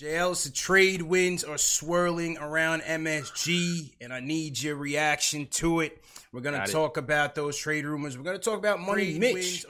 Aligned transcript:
JL's 0.00 0.44
the 0.44 0.50
trade 0.50 1.02
winds 1.02 1.44
are 1.44 1.58
swirling 1.58 2.38
around 2.38 2.80
MSG, 2.80 3.92
and 4.00 4.14
I 4.14 4.20
need 4.20 4.60
your 4.62 4.76
reaction 4.76 5.46
to 5.48 5.80
it. 5.80 6.02
We're 6.32 6.40
gonna 6.40 6.56
Got 6.56 6.68
talk 6.70 6.96
it. 6.96 7.00
about 7.00 7.34
those 7.34 7.58
trade 7.58 7.84
rumors. 7.84 8.16
We're 8.16 8.24
gonna 8.24 8.38
talk 8.38 8.56
about 8.58 8.80
money. 8.80 9.18
Mitch 9.18 9.66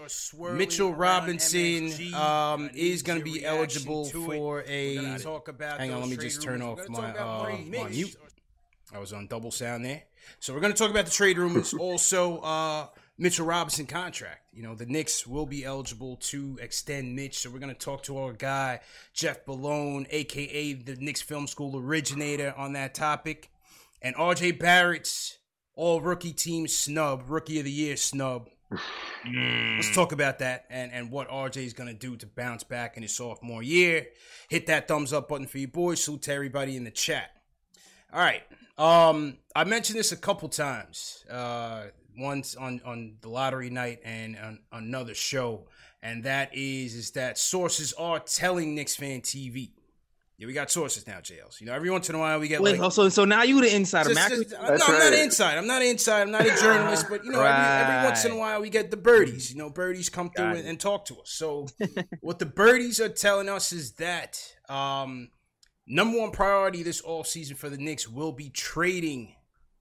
Mitchell 0.52 0.94
Robinson 0.94 2.14
um, 2.14 2.70
is 2.74 3.02
gonna 3.02 3.24
be 3.24 3.44
eligible 3.44 4.04
for 4.04 4.62
a. 4.68 4.94
Hang 4.94 5.92
on, 5.92 6.00
let 6.00 6.08
me 6.08 6.16
just 6.16 6.40
turn 6.40 6.60
rumors. 6.60 6.86
off 6.86 6.88
my, 6.90 7.10
uh, 7.18 7.56
my 7.68 7.88
mute. 7.88 8.14
I 8.94 9.00
was 9.00 9.12
on 9.12 9.26
double 9.26 9.50
sound 9.50 9.84
there. 9.84 10.04
So 10.38 10.54
we're 10.54 10.60
gonna 10.60 10.74
talk 10.74 10.90
about 10.90 11.06
the 11.06 11.10
trade 11.10 11.38
rumors. 11.38 11.74
also, 11.78 12.38
uh, 12.38 12.86
Mitchell 13.20 13.44
Robinson 13.44 13.84
contract. 13.84 14.40
You 14.50 14.62
know, 14.62 14.74
the 14.74 14.86
Knicks 14.86 15.26
will 15.26 15.44
be 15.44 15.62
eligible 15.62 16.16
to 16.16 16.58
extend 16.60 17.14
Mitch. 17.14 17.38
So 17.38 17.50
we're 17.50 17.58
going 17.58 17.72
to 17.72 17.78
talk 17.78 18.02
to 18.04 18.16
our 18.16 18.32
guy, 18.32 18.80
Jeff 19.12 19.44
Bellone, 19.44 20.06
aka 20.10 20.72
the 20.72 20.96
Knicks 20.96 21.20
Film 21.20 21.46
School 21.46 21.78
originator, 21.78 22.54
on 22.56 22.72
that 22.72 22.94
topic. 22.94 23.50
And 24.00 24.16
RJ 24.16 24.58
Barrett's 24.58 25.36
all 25.76 26.00
rookie 26.00 26.32
team 26.32 26.66
snub, 26.66 27.24
rookie 27.28 27.58
of 27.58 27.66
the 27.66 27.70
year 27.70 27.98
snub. 27.98 28.48
Let's 29.26 29.94
talk 29.94 30.12
about 30.12 30.38
that 30.38 30.64
and, 30.70 30.90
and 30.90 31.10
what 31.10 31.28
RJ 31.28 31.58
is 31.58 31.74
going 31.74 31.88
to 31.88 31.94
do 31.94 32.16
to 32.16 32.26
bounce 32.26 32.64
back 32.64 32.96
in 32.96 33.02
his 33.02 33.14
sophomore 33.14 33.62
year. 33.62 34.06
Hit 34.48 34.66
that 34.68 34.88
thumbs 34.88 35.12
up 35.12 35.28
button 35.28 35.46
for 35.46 35.58
you 35.58 35.68
boys. 35.68 36.02
Salute 36.02 36.22
to 36.22 36.32
everybody 36.32 36.74
in 36.74 36.84
the 36.84 36.90
chat. 36.90 37.32
All 38.14 38.20
right. 38.20 38.42
Um, 38.78 39.36
I 39.54 39.64
mentioned 39.64 39.98
this 39.98 40.10
a 40.10 40.16
couple 40.16 40.48
times. 40.48 41.22
Uh, 41.30 41.88
once 42.20 42.54
on 42.54 42.80
on 42.84 43.16
the 43.20 43.28
lottery 43.28 43.70
night 43.70 44.00
and 44.04 44.36
on, 44.36 44.58
another 44.72 45.14
show, 45.14 45.66
and 46.02 46.24
that 46.24 46.54
is 46.54 46.94
is 46.94 47.10
that 47.12 47.38
sources 47.38 47.92
are 47.94 48.20
telling 48.20 48.74
Knicks 48.74 48.96
fan 48.96 49.20
TV. 49.20 49.72
Yeah, 50.40 50.46
we 50.46 50.54
got 50.54 50.70
sources 50.70 51.06
now, 51.06 51.20
jails. 51.20 51.60
You 51.60 51.66
know, 51.66 51.74
every 51.74 51.90
once 51.90 52.08
in 52.08 52.14
a 52.14 52.18
while 52.18 52.40
we 52.40 52.48
get 52.48 52.62
Wait, 52.62 52.80
like. 52.80 52.92
So, 52.92 53.10
so 53.10 53.26
now 53.26 53.42
you 53.42 53.60
the 53.60 53.76
insider, 53.76 54.14
just, 54.14 54.28
just, 54.30 54.52
no, 54.52 54.58
I'm 54.58 54.78
not 54.78 55.12
inside. 55.12 55.58
I'm 55.58 55.66
not 55.66 55.82
inside. 55.82 56.22
I'm 56.22 56.30
not 56.30 56.46
a 56.46 56.56
journalist, 56.56 57.06
but 57.10 57.26
you 57.26 57.32
know, 57.32 57.42
right. 57.42 57.82
every, 57.82 57.94
every, 57.94 58.08
once 58.08 58.24
in 58.24 58.32
a 58.32 58.36
while 58.36 58.58
we 58.62 58.70
get 58.70 58.90
the 58.90 58.96
birdies. 58.96 59.52
You 59.52 59.58
know, 59.58 59.68
birdies 59.68 60.08
come 60.08 60.30
through 60.30 60.46
and, 60.46 60.66
and, 60.66 60.80
talk 60.80 61.04
to 61.06 61.16
us. 61.16 61.28
So, 61.28 61.66
what 62.22 62.38
the 62.38 62.46
birdies 62.46 63.00
are 63.00 63.10
telling 63.10 63.50
us 63.50 63.70
is 63.70 63.92
that 63.96 64.42
um, 64.70 65.28
number 65.86 66.18
one 66.18 66.30
priority 66.30 66.82
this 66.82 67.02
all 67.02 67.22
season 67.22 67.54
for 67.54 67.68
the 67.68 67.76
Knicks 67.76 68.08
will 68.08 68.32
be 68.32 68.48
trading 68.48 69.34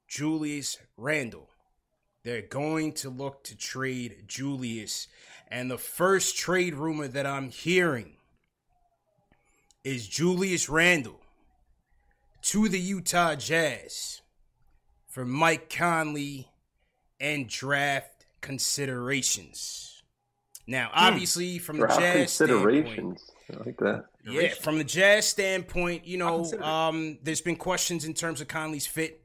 Julius 0.10 0.78
Randle. 0.98 1.49
They're 2.24 2.42
going 2.42 2.94
to 2.94 3.10
look 3.10 3.44
to 3.46 3.58
trade 3.58 4.24
Julius. 4.28 5.08
And 5.48 5.72
the 5.72 5.78
first 5.78 6.38
trade 6.38 6.76
rumor 6.76 7.08
that 7.08 7.26
I'm 7.26 7.50
hearing 7.50 8.18
is 9.84 10.08
Julius 10.08 10.70
Randle 10.70 11.22
to 12.42 12.70
the 12.70 12.80
Utah 12.80 13.36
Jazz 13.36 14.22
for 15.08 15.26
Mike 15.26 15.70
Conley 15.70 16.50
and 17.20 17.48
draft 17.48 18.26
considerations. 18.42 20.04
Now, 20.68 20.90
hmm. 20.94 21.06
obviously, 21.06 21.58
from 21.58 21.78
the 21.78 21.88
draft 21.88 22.02
Jazz 22.02 22.38
considerations. 22.38 23.22
Standpoint, 23.22 23.62
I 23.62 23.66
like 23.66 23.78
that. 23.80 24.06
Yeah, 24.26 24.50
from 24.50 24.78
the 24.78 24.84
Jazz 24.84 25.28
standpoint, 25.28 26.06
you 26.06 26.18
know, 26.18 26.46
um, 26.62 27.18
there's 27.24 27.42
been 27.42 27.56
questions 27.56 28.06
in 28.06 28.14
terms 28.14 28.42
of 28.42 28.48
Conley's 28.48 28.86
fit 28.86 29.19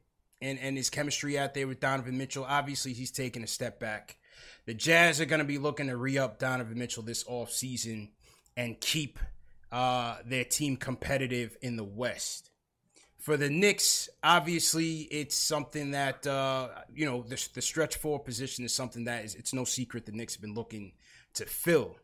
and, 0.45 0.59
and 0.59 0.77
his 0.77 0.91
chemistry 0.91 1.39
out 1.39 1.55
there 1.55 1.67
with 1.67 1.81
Donovan 1.81 2.19
Mitchell. 2.19 2.45
Obviously, 2.47 2.93
he's 2.93 3.11
taking 3.11 3.43
a 3.43 3.47
step 3.47 3.81
back. 3.81 4.19
The 4.67 4.75
Jazz 4.75 5.21
are 5.21 5.25
going 5.25 5.41
to 5.41 5.45
be 5.45 5.59
looking 5.59 5.89
to 5.89 5.97
re 5.97 6.19
up 6.19 6.39
Donovan 6.39 6.79
Mitchell 6.79 7.03
this 7.03 7.25
offseason 7.25 8.11
and 8.57 8.79
keep 8.81 9.19
uh, 9.73 10.17
their 10.25 10.45
team 10.45 10.77
competitive 10.77 11.57
in 11.63 11.77
the 11.77 11.85
West. 11.85 12.51
For 13.19 13.39
the 13.39 13.49
Knicks, 13.49 14.11
obviously, 14.23 15.01
it's 15.11 15.35
something 15.35 15.93
that, 15.93 16.27
uh, 16.27 16.69
you 16.95 17.07
know, 17.07 17.23
the, 17.23 17.43
the 17.55 17.63
stretch 17.63 17.97
four 17.97 18.19
position 18.19 18.67
is 18.67 18.75
something 18.75 19.05
that 19.05 19.25
is, 19.25 19.35
it's 19.35 19.55
no 19.55 19.65
secret 19.65 20.05
the 20.05 20.13
Knicks 20.13 20.35
have 20.35 20.43
been 20.43 20.55
looking 20.55 20.93
to 21.35 21.47
fill. 21.47 21.97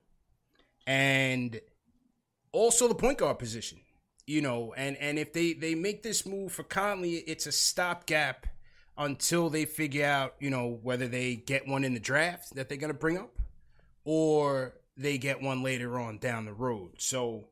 And 0.86 1.60
also 2.52 2.88
the 2.88 2.94
point 2.94 3.18
guard 3.18 3.38
position 3.38 3.80
you 4.30 4.40
know, 4.40 4.72
and 4.76 4.96
and 4.98 5.18
if 5.18 5.32
they 5.32 5.54
they 5.54 5.74
make 5.74 6.04
this 6.04 6.24
move 6.24 6.52
for 6.52 6.62
Conley, 6.62 7.16
it's 7.26 7.48
a 7.48 7.52
stopgap 7.52 8.46
until 8.96 9.50
they 9.50 9.64
figure 9.64 10.06
out, 10.06 10.34
you 10.38 10.50
know, 10.50 10.78
whether 10.82 11.08
they 11.08 11.34
get 11.34 11.66
one 11.66 11.82
in 11.82 11.94
the 11.94 12.00
draft 12.00 12.54
that 12.54 12.68
they're 12.68 12.78
gonna 12.78 12.94
bring 12.94 13.18
up, 13.18 13.40
or 14.04 14.74
they 14.96 15.18
get 15.18 15.42
one 15.42 15.64
later 15.64 15.98
on 15.98 16.18
down 16.18 16.44
the 16.44 16.52
road. 16.52 16.92
So, 16.98 17.48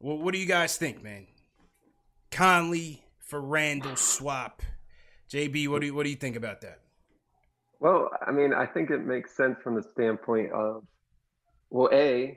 well, 0.00 0.18
what 0.18 0.34
do 0.34 0.40
you 0.40 0.46
guys 0.46 0.76
think, 0.76 1.00
man? 1.00 1.28
Conley 2.32 3.04
for 3.20 3.40
Randle 3.40 3.94
swap. 3.94 4.62
JB, 5.30 5.68
what 5.68 5.80
do 5.80 5.86
you 5.86 5.94
what 5.94 6.02
do 6.02 6.10
you 6.10 6.16
think 6.16 6.34
about 6.34 6.60
that? 6.62 6.80
Well, 7.78 8.10
I 8.26 8.32
mean, 8.32 8.52
I 8.52 8.66
think 8.66 8.90
it 8.90 9.06
makes 9.06 9.36
sense 9.36 9.58
from 9.62 9.76
the 9.76 9.82
standpoint 9.82 10.50
of, 10.50 10.82
well, 11.70 11.88
a 11.92 12.36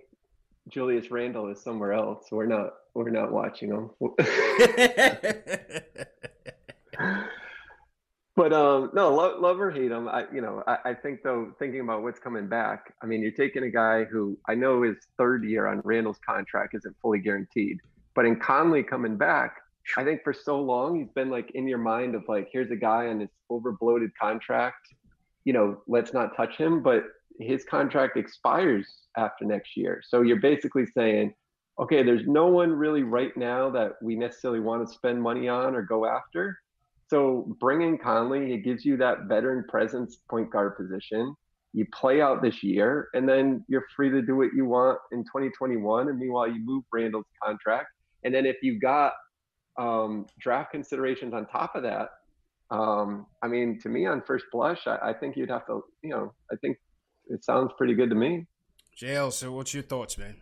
Julius 0.68 1.10
Randle 1.10 1.50
is 1.50 1.60
somewhere 1.64 1.94
else. 1.94 2.28
We're 2.30 2.46
not 2.46 2.74
we're 2.94 3.10
not 3.10 3.32
watching 3.32 3.70
them. 3.70 3.92
but 8.36 8.54
um, 8.54 8.92
no, 8.94 9.14
love, 9.14 9.40
love 9.40 9.60
or 9.60 9.72
hate 9.72 9.92
him. 9.92 10.08
I 10.08 10.26
you 10.34 10.42
know 10.42 10.64
I, 10.68 10.78
I 10.86 10.94
think 10.94 11.24
though 11.24 11.52
thinking 11.60 11.82
about 11.82 12.04
what's 12.04 12.20
coming 12.20 12.48
back. 12.48 12.94
I 13.02 13.06
mean, 13.06 13.22
you're 13.22 13.32
taking 13.32 13.64
a 13.64 13.70
guy 13.70 14.04
who 14.06 14.38
I 14.48 14.56
know 14.56 14.82
his 14.82 14.98
third 15.18 15.44
year 15.44 15.68
on 15.68 15.82
Randle's 15.84 16.20
contract 16.26 16.76
isn't 16.76 16.96
fully 17.02 17.20
guaranteed, 17.20 17.80
but 18.16 18.26
in 18.26 18.40
Conley 18.40 18.84
coming 18.84 19.18
back, 19.18 19.58
I 19.98 20.04
think 20.04 20.24
for 20.24 20.34
so 20.34 20.60
long 20.62 21.00
he's 21.00 21.10
been 21.10 21.30
like 21.30 21.52
in 21.52 21.68
your 21.68 21.78
mind 21.80 22.16
of 22.16 22.24
like 22.28 22.50
here's 22.52 22.72
a 22.72 22.76
guy 22.76 23.08
on 23.08 23.20
this 23.20 23.30
over 23.50 23.72
bloated 23.72 24.12
contract. 24.20 24.88
You 25.46 25.54
know, 25.54 25.82
let's 25.88 26.14
not 26.14 26.36
touch 26.36 26.56
him. 26.58 26.84
But 26.84 27.06
his 27.40 27.64
contract 27.64 28.18
expires 28.18 28.86
after 29.18 29.46
next 29.46 29.78
year. 29.78 30.04
So 30.06 30.22
you're 30.22 30.42
basically 30.42 30.86
saying, 30.86 31.34
okay, 31.80 32.04
there's 32.04 32.28
no 32.28 32.48
one 32.48 32.72
really 32.72 33.04
right 33.04 33.36
now 33.38 33.70
that 33.70 33.94
we 34.02 34.16
necessarily 34.16 34.60
want 34.60 34.86
to 34.86 34.94
spend 34.94 35.22
money 35.22 35.48
on 35.48 35.76
or 35.76 35.82
go 35.82 36.06
after. 36.06 36.60
So 37.10 37.56
bringing 37.60 37.98
Conley, 37.98 38.54
it 38.54 38.60
gives 38.60 38.86
you 38.86 38.98
that 38.98 39.26
veteran 39.28 39.64
presence 39.68 40.18
point 40.30 40.52
guard 40.52 40.76
position. 40.78 41.34
you 41.74 41.86
play 41.94 42.20
out 42.20 42.42
this 42.42 42.64
year, 42.64 43.10
and 43.14 43.30
then 43.30 43.64
you're 43.68 43.86
free 43.96 44.10
to 44.10 44.22
do 44.24 44.36
what 44.36 44.50
you 44.56 44.66
want 44.66 44.98
in 45.12 45.20
2021. 45.20 46.10
And 46.10 46.18
meanwhile, 46.18 46.48
you 46.48 46.60
move 46.66 46.84
Randle's 46.92 47.26
contract. 47.44 47.88
And 48.24 48.34
then 48.34 48.46
if 48.46 48.58
you 48.64 48.80
got 48.80 49.14
um, 49.78 50.26
draft 50.40 50.72
considerations 50.72 51.34
on 51.34 51.46
top 51.46 51.76
of 51.76 51.84
that, 51.84 52.10
um, 52.72 53.28
I 53.42 53.48
mean, 53.48 53.80
to 53.82 53.90
me, 53.90 54.06
on 54.06 54.22
first 54.26 54.46
blush, 54.52 54.88
I, 54.88 54.98
I, 55.02 55.14
think 55.14 55.38
you'd 55.38 55.50
have 55.50 55.66
to, 55.68 55.84
you 56.04 56.10
know, 56.10 56.34
I 56.52 56.56
think 56.58 56.78
it 57.28 57.44
sounds 57.44 57.72
pretty 57.78 57.96
good 57.96 58.10
to 58.10 58.16
me. 58.16 58.46
JL, 59.00 59.32
so 59.32 59.52
what's 59.52 59.74
your 59.74 59.84
thoughts, 59.84 60.18
man? 60.18 60.42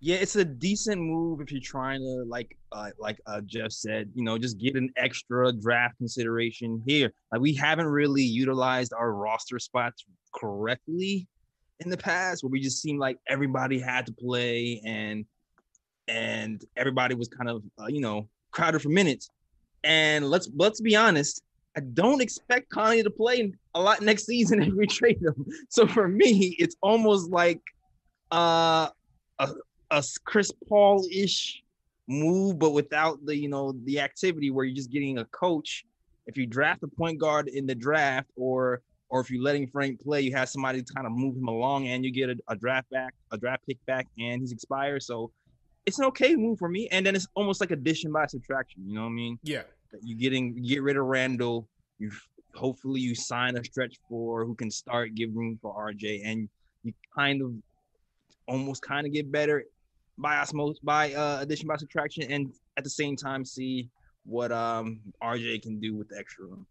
Yeah, 0.00 0.16
it's 0.16 0.36
a 0.36 0.44
decent 0.44 1.00
move 1.00 1.40
if 1.40 1.50
you're 1.50 1.60
trying 1.60 2.00
to, 2.00 2.24
like, 2.28 2.56
uh, 2.70 2.90
like 2.98 3.18
uh, 3.26 3.40
Jeff 3.40 3.72
said, 3.72 4.10
you 4.14 4.22
know, 4.22 4.36
just 4.36 4.58
get 4.58 4.76
an 4.76 4.92
extra 4.96 5.52
draft 5.52 5.96
consideration 5.96 6.82
here. 6.86 7.12
Like, 7.32 7.40
we 7.40 7.54
haven't 7.54 7.86
really 7.86 8.22
utilized 8.22 8.92
our 8.92 9.12
roster 9.12 9.58
spots 9.58 10.04
correctly 10.34 11.26
in 11.80 11.88
the 11.88 11.96
past, 11.96 12.42
where 12.42 12.50
we 12.50 12.60
just 12.60 12.82
seemed 12.82 12.98
like 12.98 13.18
everybody 13.28 13.78
had 13.80 14.06
to 14.06 14.12
play 14.12 14.82
and 14.84 15.24
and 16.08 16.64
everybody 16.76 17.14
was 17.16 17.28
kind 17.28 17.50
of, 17.50 17.64
uh, 17.80 17.86
you 17.88 18.00
know, 18.00 18.28
crowded 18.52 18.80
for 18.80 18.90
minutes. 18.90 19.28
And 19.82 20.28
let's 20.28 20.48
let's 20.56 20.80
be 20.80 20.94
honest, 20.94 21.42
I 21.76 21.80
don't 21.80 22.22
expect 22.22 22.70
Conley 22.70 23.02
to 23.02 23.10
play 23.10 23.52
a 23.74 23.80
lot 23.80 24.00
next 24.02 24.26
season 24.26 24.62
if 24.62 24.72
we 24.74 24.86
trade 24.86 25.20
him. 25.20 25.46
So 25.68 25.86
for 25.86 26.08
me, 26.08 26.56
it's 26.58 26.76
almost 26.82 27.30
like 27.30 27.60
uh, 28.30 28.88
a, 29.38 29.48
a 29.90 30.02
Chris 30.24 30.50
Paul 30.68 31.06
ish 31.12 31.62
move, 32.08 32.58
but 32.58 32.70
without 32.70 33.24
the 33.24 33.36
you 33.36 33.48
know 33.48 33.72
the 33.84 34.00
activity 34.00 34.50
where 34.50 34.64
you're 34.64 34.76
just 34.76 34.90
getting 34.90 35.18
a 35.18 35.24
coach. 35.26 35.84
If 36.26 36.36
you 36.36 36.46
draft 36.46 36.82
a 36.82 36.88
point 36.88 37.20
guard 37.20 37.48
in 37.48 37.66
the 37.66 37.74
draft, 37.74 38.28
or 38.36 38.82
or 39.08 39.20
if 39.20 39.30
you're 39.30 39.42
letting 39.42 39.68
Frank 39.68 40.00
play, 40.00 40.22
you 40.22 40.34
have 40.34 40.48
somebody 40.48 40.82
to 40.82 40.94
kind 40.94 41.06
of 41.06 41.12
move 41.12 41.36
him 41.36 41.48
along, 41.48 41.86
and 41.86 42.04
you 42.04 42.10
get 42.10 42.30
a, 42.30 42.36
a 42.48 42.56
draft 42.56 42.90
back, 42.90 43.14
a 43.30 43.38
draft 43.38 43.64
pick 43.66 43.78
back, 43.86 44.08
and 44.18 44.40
he's 44.40 44.52
expired. 44.52 45.02
So 45.02 45.30
it's 45.86 46.00
an 46.00 46.04
okay 46.06 46.34
move 46.34 46.58
for 46.58 46.68
me. 46.68 46.88
And 46.90 47.06
then 47.06 47.14
it's 47.14 47.28
almost 47.34 47.60
like 47.60 47.70
addition 47.70 48.10
by 48.10 48.26
subtraction. 48.26 48.82
You 48.84 48.96
know 48.96 49.02
what 49.02 49.10
I 49.10 49.12
mean? 49.12 49.38
Yeah 49.44 49.62
you 50.02 50.16
getting 50.16 50.62
get 50.62 50.82
rid 50.82 50.96
of 50.96 51.04
Randle. 51.04 51.68
You 51.98 52.10
hopefully 52.54 53.00
you 53.00 53.14
sign 53.14 53.56
a 53.56 53.64
stretch 53.64 53.96
for 54.08 54.44
who 54.44 54.54
can 54.54 54.70
start, 54.70 55.14
give 55.14 55.34
room 55.34 55.58
for 55.60 55.74
RJ, 55.74 56.22
and 56.24 56.48
you 56.82 56.92
kind 57.14 57.42
of 57.42 57.52
almost 58.48 58.82
kind 58.82 59.06
of 59.06 59.12
get 59.12 59.30
better 59.30 59.64
by 60.18 60.36
osmosis 60.36 60.80
by 60.80 61.12
uh, 61.12 61.38
addition 61.40 61.66
by 61.66 61.76
subtraction, 61.76 62.30
and 62.30 62.52
at 62.76 62.84
the 62.84 62.90
same 62.90 63.16
time 63.16 63.44
see 63.44 63.88
what 64.24 64.52
um 64.52 65.00
RJ 65.22 65.62
can 65.62 65.80
do 65.80 65.94
with 65.94 66.08
the 66.08 66.18
extra 66.18 66.44
room. 66.46 66.66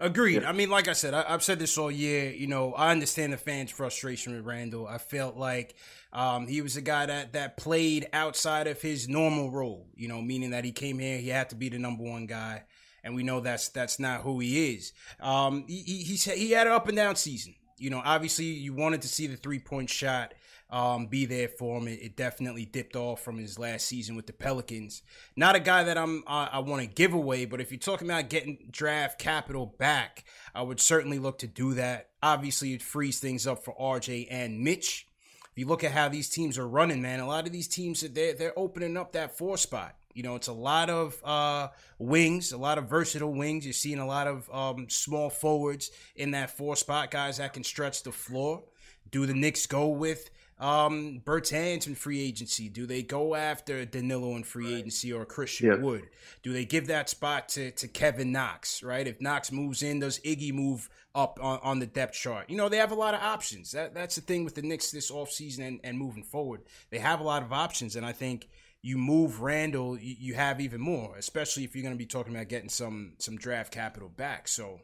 Agreed. 0.00 0.44
I 0.44 0.52
mean, 0.52 0.70
like 0.70 0.88
I 0.88 0.94
said, 0.94 1.14
I, 1.14 1.30
have 1.30 1.42
said 1.42 1.58
this 1.58 1.78
all 1.78 1.90
year. 1.90 2.30
You 2.30 2.46
know, 2.46 2.72
I 2.72 2.90
understand 2.90 3.32
the 3.32 3.36
fans' 3.36 3.70
frustration 3.70 4.34
with 4.34 4.44
Randle. 4.44 4.86
I 4.86 4.98
felt 4.98 5.36
like 5.36 5.76
um, 6.12 6.46
he 6.46 6.60
was 6.60 6.76
a 6.76 6.80
guy 6.80 7.06
that 7.06 7.34
that 7.34 7.56
played 7.56 8.08
outside 8.12 8.66
of 8.66 8.80
his 8.80 9.08
normal 9.08 9.50
role. 9.50 9.86
You 9.94 10.08
know, 10.08 10.20
meaning 10.20 10.50
that 10.50 10.64
he 10.64 10.72
came 10.72 10.98
here, 10.98 11.18
he 11.18 11.28
had 11.28 11.50
to 11.50 11.56
be 11.56 11.68
the 11.68 11.78
number 11.78 12.02
one 12.02 12.26
guy, 12.26 12.64
and 13.04 13.14
we 13.14 13.22
know 13.22 13.40
that's 13.40 13.68
that's 13.68 13.98
not 14.00 14.22
who 14.22 14.40
he 14.40 14.74
is. 14.74 14.92
Um, 15.20 15.64
he, 15.68 15.82
he, 15.82 16.16
he 16.16 16.50
had 16.50 16.66
an 16.66 16.72
up 16.72 16.88
and 16.88 16.96
down 16.96 17.16
season. 17.16 17.54
You 17.78 17.90
know, 17.90 18.02
obviously, 18.04 18.46
you 18.46 18.74
wanted 18.74 19.02
to 19.02 19.08
see 19.08 19.26
the 19.26 19.36
three 19.36 19.60
point 19.60 19.90
shot 19.90 20.34
um, 20.72 21.06
be 21.06 21.26
there 21.26 21.48
for 21.48 21.78
him. 21.78 21.86
It, 21.86 22.00
it, 22.02 22.16
definitely 22.16 22.64
dipped 22.64 22.96
off 22.96 23.20
from 23.20 23.36
his 23.36 23.58
last 23.58 23.86
season 23.86 24.16
with 24.16 24.26
the 24.26 24.32
Pelicans. 24.32 25.02
Not 25.36 25.54
a 25.54 25.60
guy 25.60 25.84
that 25.84 25.98
I'm 25.98 26.24
I, 26.26 26.48
I 26.54 26.58
want 26.60 26.80
to 26.80 26.88
give 26.88 27.12
away, 27.12 27.44
but 27.44 27.60
if 27.60 27.70
you're 27.70 27.78
talking 27.78 28.08
about 28.08 28.30
getting 28.30 28.66
draft 28.70 29.18
capital 29.18 29.66
back, 29.66 30.24
I 30.54 30.62
would 30.62 30.80
certainly 30.80 31.18
look 31.18 31.38
to 31.40 31.46
do 31.46 31.74
that. 31.74 32.08
Obviously, 32.22 32.72
it 32.72 32.82
frees 32.82 33.20
things 33.20 33.46
up 33.46 33.62
for 33.62 33.74
RJ 33.78 34.28
and 34.30 34.60
Mitch. 34.60 35.06
If 35.50 35.58
you 35.58 35.66
look 35.66 35.84
at 35.84 35.92
how 35.92 36.08
these 36.08 36.30
teams 36.30 36.56
are 36.56 36.66
running, 36.66 37.02
man, 37.02 37.20
a 37.20 37.26
lot 37.26 37.46
of 37.46 37.52
these 37.52 37.68
teams 37.68 38.00
they're 38.00 38.32
they're 38.32 38.58
opening 38.58 38.96
up 38.96 39.12
that 39.12 39.36
four 39.36 39.58
spot. 39.58 39.94
You 40.14 40.22
know, 40.22 40.36
it's 40.36 40.48
a 40.48 40.54
lot 40.54 40.88
of 40.88 41.20
uh, 41.22 41.68
wings, 41.98 42.52
a 42.52 42.58
lot 42.58 42.78
of 42.78 42.88
versatile 42.88 43.32
wings. 43.32 43.64
You're 43.64 43.72
seeing 43.74 43.98
a 43.98 44.06
lot 44.06 44.26
of 44.26 44.50
um, 44.50 44.88
small 44.88 45.28
forwards 45.28 45.90
in 46.16 46.30
that 46.30 46.56
four 46.56 46.76
spot, 46.76 47.10
guys 47.10 47.36
that 47.38 47.52
can 47.52 47.64
stretch 47.64 48.02
the 48.02 48.12
floor. 48.12 48.62
Do 49.10 49.26
the 49.26 49.34
Knicks 49.34 49.66
go 49.66 49.88
with 49.88 50.30
um, 50.62 51.20
Bertans 51.24 51.88
in 51.88 51.96
free 51.96 52.22
agency? 52.22 52.68
Do 52.68 52.86
they 52.86 53.02
go 53.02 53.34
after 53.34 53.84
Danilo 53.84 54.36
in 54.36 54.44
free 54.44 54.66
right. 54.66 54.78
agency 54.78 55.12
or 55.12 55.24
Christian 55.24 55.66
yep. 55.66 55.80
Wood? 55.80 56.08
Do 56.42 56.52
they 56.52 56.64
give 56.64 56.86
that 56.86 57.08
spot 57.08 57.48
to, 57.50 57.72
to 57.72 57.88
Kevin 57.88 58.30
Knox, 58.30 58.82
right? 58.82 59.06
If 59.06 59.20
Knox 59.20 59.50
moves 59.50 59.82
in, 59.82 59.98
does 59.98 60.20
Iggy 60.20 60.52
move 60.52 60.88
up 61.16 61.40
on, 61.42 61.58
on 61.64 61.78
the 61.80 61.86
depth 61.86 62.14
chart? 62.14 62.48
You 62.48 62.56
know, 62.56 62.68
they 62.68 62.76
have 62.76 62.92
a 62.92 62.96
lot 62.96 63.12
of 63.12 63.20
options. 63.20 63.72
That 63.72 63.92
That's 63.92 64.14
the 64.14 64.20
thing 64.20 64.44
with 64.44 64.54
the 64.54 64.62
Knicks 64.62 64.92
this 64.92 65.10
offseason 65.10 65.66
and, 65.66 65.80
and 65.82 65.98
moving 65.98 66.22
forward. 66.22 66.60
They 66.90 66.98
have 66.98 67.18
a 67.18 67.24
lot 67.24 67.42
of 67.42 67.52
options, 67.52 67.96
and 67.96 68.06
I 68.06 68.12
think 68.12 68.48
you 68.82 68.98
move 68.98 69.42
Randle, 69.42 69.98
you, 69.98 70.14
you 70.18 70.34
have 70.34 70.60
even 70.60 70.80
more, 70.80 71.16
especially 71.16 71.64
if 71.64 71.74
you're 71.74 71.82
going 71.82 71.94
to 71.94 71.98
be 71.98 72.06
talking 72.06 72.34
about 72.34 72.48
getting 72.48 72.68
some 72.68 73.14
some 73.18 73.36
draft 73.36 73.72
capital 73.72 74.08
back. 74.08 74.46
So 74.46 74.80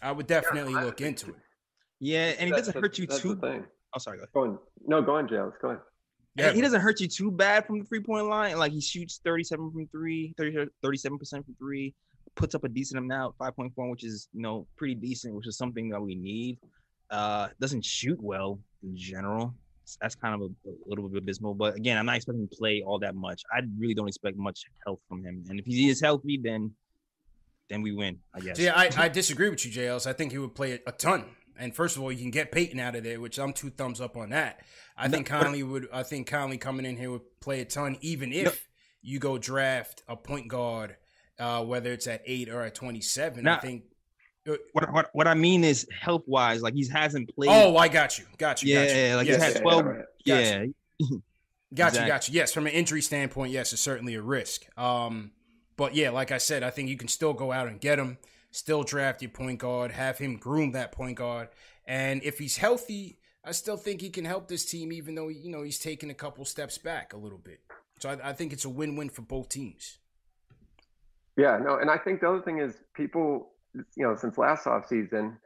I 0.00 0.12
would 0.12 0.26
definitely 0.26 0.72
yeah, 0.72 0.84
look 0.84 1.02
into 1.02 1.30
it. 1.30 1.36
Yeah, 2.00 2.32
and 2.38 2.48
it 2.48 2.56
doesn't 2.56 2.80
hurt 2.80 2.98
you 2.98 3.06
too. 3.06 3.62
Oh, 3.94 3.98
sorry. 3.98 4.18
Go, 4.18 4.24
go 4.32 4.40
on. 4.42 4.58
No, 4.86 5.02
go 5.02 5.16
on, 5.16 5.28
Jails. 5.28 5.54
Go 5.60 5.70
on. 5.70 5.78
Yeah, 6.34 6.52
he 6.52 6.62
doesn't 6.62 6.80
hurt 6.80 6.98
you 7.00 7.08
too 7.08 7.30
bad 7.30 7.66
from 7.66 7.80
the 7.80 7.84
three 7.84 8.00
point 8.00 8.26
line. 8.26 8.56
Like 8.58 8.72
he 8.72 8.80
shoots 8.80 9.20
37 9.24 9.70
from 9.70 9.86
three, 9.88 10.34
37 10.38 11.18
percent 11.18 11.44
from 11.44 11.54
three, 11.56 11.94
puts 12.36 12.54
up 12.54 12.64
a 12.64 12.68
decent 12.68 12.98
amount, 12.98 13.36
5.4, 13.36 13.90
which 13.90 14.04
is 14.04 14.28
you 14.32 14.40
know 14.40 14.66
pretty 14.76 14.94
decent, 14.94 15.34
which 15.34 15.46
is 15.46 15.58
something 15.58 15.90
that 15.90 16.00
we 16.00 16.14
need. 16.14 16.58
Uh, 17.10 17.48
doesn't 17.60 17.84
shoot 17.84 18.18
well 18.22 18.58
in 18.82 18.96
general. 18.96 19.54
That's 20.00 20.14
kind 20.14 20.34
of 20.34 20.40
a, 20.40 20.70
a 20.70 20.72
little 20.86 21.06
bit 21.08 21.18
abysmal. 21.18 21.54
But 21.54 21.74
again, 21.76 21.98
I'm 21.98 22.06
not 22.06 22.16
expecting 22.16 22.48
to 22.48 22.56
play 22.56 22.82
all 22.86 22.98
that 23.00 23.14
much. 23.14 23.42
I 23.52 23.60
really 23.78 23.94
don't 23.94 24.08
expect 24.08 24.38
much 24.38 24.64
help 24.86 25.02
from 25.08 25.22
him. 25.22 25.44
And 25.50 25.60
if 25.60 25.66
he 25.66 25.90
is 25.90 26.00
healthy, 26.00 26.40
then 26.42 26.72
then 27.68 27.82
we 27.82 27.92
win. 27.92 28.18
I 28.34 28.40
guess. 28.40 28.58
Yeah, 28.58 28.72
I, 28.74 28.90
I 28.96 29.08
disagree 29.08 29.50
with 29.50 29.64
you, 29.66 29.70
JLs. 29.70 30.06
I 30.06 30.14
think 30.14 30.32
he 30.32 30.38
would 30.38 30.54
play 30.54 30.80
a 30.86 30.92
ton. 30.92 31.24
And 31.58 31.74
first 31.74 31.96
of 31.96 32.02
all, 32.02 32.10
you 32.10 32.18
can 32.18 32.30
get 32.30 32.52
Payton 32.52 32.78
out 32.78 32.96
of 32.96 33.04
there, 33.04 33.20
which 33.20 33.38
I'm 33.38 33.52
two 33.52 33.70
thumbs 33.70 34.00
up 34.00 34.16
on 34.16 34.30
that. 34.30 34.60
I 34.96 35.08
think 35.08 35.26
Conley 35.26 35.62
would. 35.62 35.88
I 35.92 36.02
think 36.02 36.26
Conley 36.26 36.58
coming 36.58 36.86
in 36.86 36.96
here 36.96 37.10
would 37.10 37.40
play 37.40 37.60
a 37.60 37.64
ton, 37.64 37.96
even 38.00 38.32
if 38.32 38.44
no. 38.44 38.52
you 39.02 39.18
go 39.18 39.38
draft 39.38 40.02
a 40.08 40.16
point 40.16 40.48
guard, 40.48 40.96
uh, 41.38 41.64
whether 41.64 41.92
it's 41.92 42.06
at 42.06 42.22
eight 42.26 42.48
or 42.48 42.62
at 42.62 42.74
27. 42.74 43.44
Now, 43.44 43.56
I 43.56 43.58
think. 43.58 43.84
Uh, 44.48 44.54
what, 44.72 44.92
what 44.92 45.10
what 45.12 45.28
I 45.28 45.34
mean 45.34 45.62
is 45.62 45.86
health 45.96 46.24
wise, 46.26 46.62
like 46.62 46.74
he 46.74 46.86
hasn't 46.88 47.32
played. 47.34 47.50
Oh, 47.50 47.76
I 47.76 47.86
got 47.88 48.18
you, 48.18 48.24
got 48.38 48.62
you. 48.62 48.74
Yeah, 48.74 48.86
got 48.86 48.96
you. 48.96 49.16
like 49.16 49.26
yes, 49.28 49.44
he's 49.44 49.52
had 49.52 49.62
twelve. 49.62 49.86
Yeah, 50.24 50.38
yeah. 50.38 50.58
Got, 50.58 50.62
you. 50.62 50.74
got 51.74 51.88
exactly. 51.88 52.00
you, 52.00 52.08
got 52.08 52.28
you. 52.28 52.34
Yes, 52.34 52.52
from 52.52 52.66
an 52.66 52.72
injury 52.72 53.02
standpoint, 53.02 53.52
yes, 53.52 53.72
it's 53.72 53.80
certainly 53.80 54.16
a 54.16 54.22
risk. 54.22 54.66
Um, 54.76 55.30
but 55.76 55.94
yeah, 55.94 56.10
like 56.10 56.32
I 56.32 56.38
said, 56.38 56.64
I 56.64 56.70
think 56.70 56.88
you 56.88 56.96
can 56.96 57.06
still 57.06 57.32
go 57.32 57.52
out 57.52 57.68
and 57.68 57.80
get 57.80 58.00
him 58.00 58.18
still 58.52 58.84
draft 58.84 59.20
your 59.20 59.30
point 59.30 59.58
guard, 59.58 59.90
have 59.90 60.18
him 60.18 60.36
groom 60.36 60.72
that 60.72 60.92
point 60.92 61.16
guard. 61.16 61.48
And 61.84 62.22
if 62.22 62.38
he's 62.38 62.58
healthy, 62.58 63.18
I 63.44 63.50
still 63.50 63.76
think 63.76 64.00
he 64.00 64.10
can 64.10 64.24
help 64.24 64.46
this 64.46 64.64
team, 64.64 64.92
even 64.92 65.16
though, 65.16 65.28
you 65.28 65.50
know, 65.50 65.62
he's 65.62 65.80
taken 65.80 66.10
a 66.10 66.14
couple 66.14 66.44
steps 66.44 66.78
back 66.78 67.12
a 67.12 67.16
little 67.16 67.38
bit. 67.38 67.60
So 67.98 68.10
I, 68.10 68.30
I 68.30 68.32
think 68.32 68.52
it's 68.52 68.64
a 68.64 68.68
win 68.68 68.94
win 68.94 69.08
for 69.08 69.22
both 69.22 69.48
teams. 69.48 69.98
Yeah, 71.36 71.58
no, 71.58 71.78
and 71.78 71.90
I 71.90 71.98
think 71.98 72.20
the 72.20 72.28
other 72.28 72.42
thing 72.42 72.58
is 72.58 72.74
people, 72.94 73.52
you 73.74 74.06
know, 74.06 74.14
since 74.14 74.38
last 74.38 74.66
offseason 74.66 75.36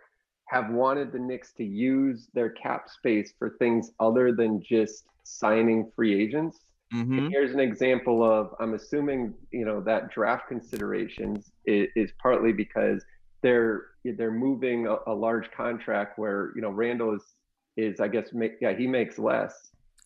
have 0.48 0.70
wanted 0.70 1.12
the 1.12 1.18
Knicks 1.18 1.52
to 1.54 1.64
use 1.64 2.28
their 2.34 2.50
cap 2.50 2.88
space 2.88 3.32
for 3.38 3.50
things 3.58 3.92
other 3.98 4.32
than 4.32 4.62
just 4.62 5.04
signing 5.22 5.90
free 5.94 6.20
agents. 6.20 6.65
Mm-hmm. 6.95 7.28
here's 7.31 7.52
an 7.52 7.59
example 7.59 8.23
of 8.23 8.55
I'm 8.61 8.75
assuming 8.75 9.35
you 9.50 9.64
know 9.64 9.81
that 9.81 10.12
draft 10.12 10.47
considerations 10.47 11.50
is, 11.64 11.88
is 11.97 12.12
partly 12.23 12.52
because 12.52 13.05
they're 13.43 13.87
they're 14.05 14.31
moving 14.31 14.87
a, 14.87 14.97
a, 15.09 15.12
large 15.12 15.50
contract 15.50 16.16
where 16.16 16.52
you 16.55 16.62
know 16.62 16.71
Randle 16.71 17.14
is 17.14 17.23
is 17.76 17.99
I 18.00 18.07
guess 18.07 18.28
make, 18.33 18.52
yeah 18.61 18.73
he 18.73 18.87
makes 18.87 19.19
less. 19.19 19.52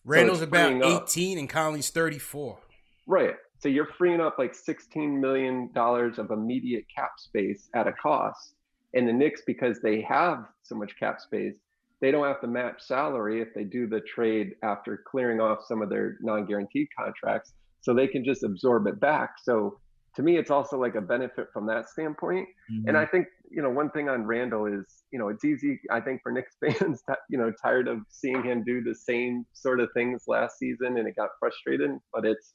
Randle's 0.03 0.39
so 0.39 0.45
about 0.45 0.83
18 0.83 1.37
up. 1.37 1.41
and 1.41 1.49
Conley's 1.49 1.91
34. 1.91 2.57
Right. 3.05 3.35
So 3.59 3.69
you're 3.69 3.89
freeing 3.97 4.19
up 4.19 4.39
like 4.39 4.55
16 4.55 5.21
million 5.21 5.69
dollars 5.73 6.17
of 6.17 6.31
immediate 6.31 6.85
cap 6.95 7.11
space 7.19 7.69
at 7.75 7.87
a 7.87 7.93
cost. 7.93 8.55
And 8.93 9.07
the 9.07 9.13
Knicks, 9.13 9.41
because 9.45 9.79
they 9.81 10.01
have 10.01 10.45
so 10.63 10.75
much 10.75 10.97
cap 10.99 11.21
space, 11.21 11.53
they 12.01 12.11
don't 12.11 12.25
have 12.25 12.41
to 12.41 12.47
match 12.47 12.81
salary 12.81 13.41
if 13.41 13.53
they 13.53 13.63
do 13.63 13.87
the 13.87 14.01
trade 14.01 14.55
after 14.63 15.03
clearing 15.07 15.39
off 15.39 15.59
some 15.67 15.81
of 15.81 15.89
their 15.89 16.17
non-guaranteed 16.21 16.87
contracts 16.97 17.53
so 17.81 17.93
they 17.93 18.07
can 18.07 18.23
just 18.23 18.43
absorb 18.43 18.87
it 18.87 18.99
back. 18.99 19.35
So 19.41 19.79
to 20.15 20.21
me 20.21 20.37
it's 20.37 20.51
also 20.51 20.77
like 20.77 20.95
a 20.95 21.01
benefit 21.01 21.47
from 21.53 21.65
that 21.67 21.89
standpoint. 21.89 22.47
Mm-hmm. 22.71 22.89
and 22.89 22.97
i 22.97 23.05
think 23.05 23.27
you 23.49 23.61
know 23.61 23.69
one 23.69 23.89
thing 23.91 24.09
on 24.09 24.25
randle 24.25 24.65
is 24.65 25.03
you 25.11 25.19
know 25.19 25.29
it's 25.29 25.43
easy 25.43 25.79
i 25.91 25.99
think 25.99 26.21
for 26.21 26.31
Knicks 26.31 26.55
fans 26.79 27.03
that 27.07 27.19
you 27.29 27.37
know 27.37 27.51
tired 27.61 27.87
of 27.87 27.99
seeing 28.09 28.43
him 28.43 28.63
do 28.63 28.81
the 28.83 28.95
same 28.95 29.45
sort 29.53 29.79
of 29.79 29.89
things 29.93 30.23
last 30.27 30.57
season 30.57 30.97
and 30.97 31.07
it 31.07 31.15
got 31.15 31.29
frustrated 31.39 31.91
but 32.13 32.25
it's 32.25 32.53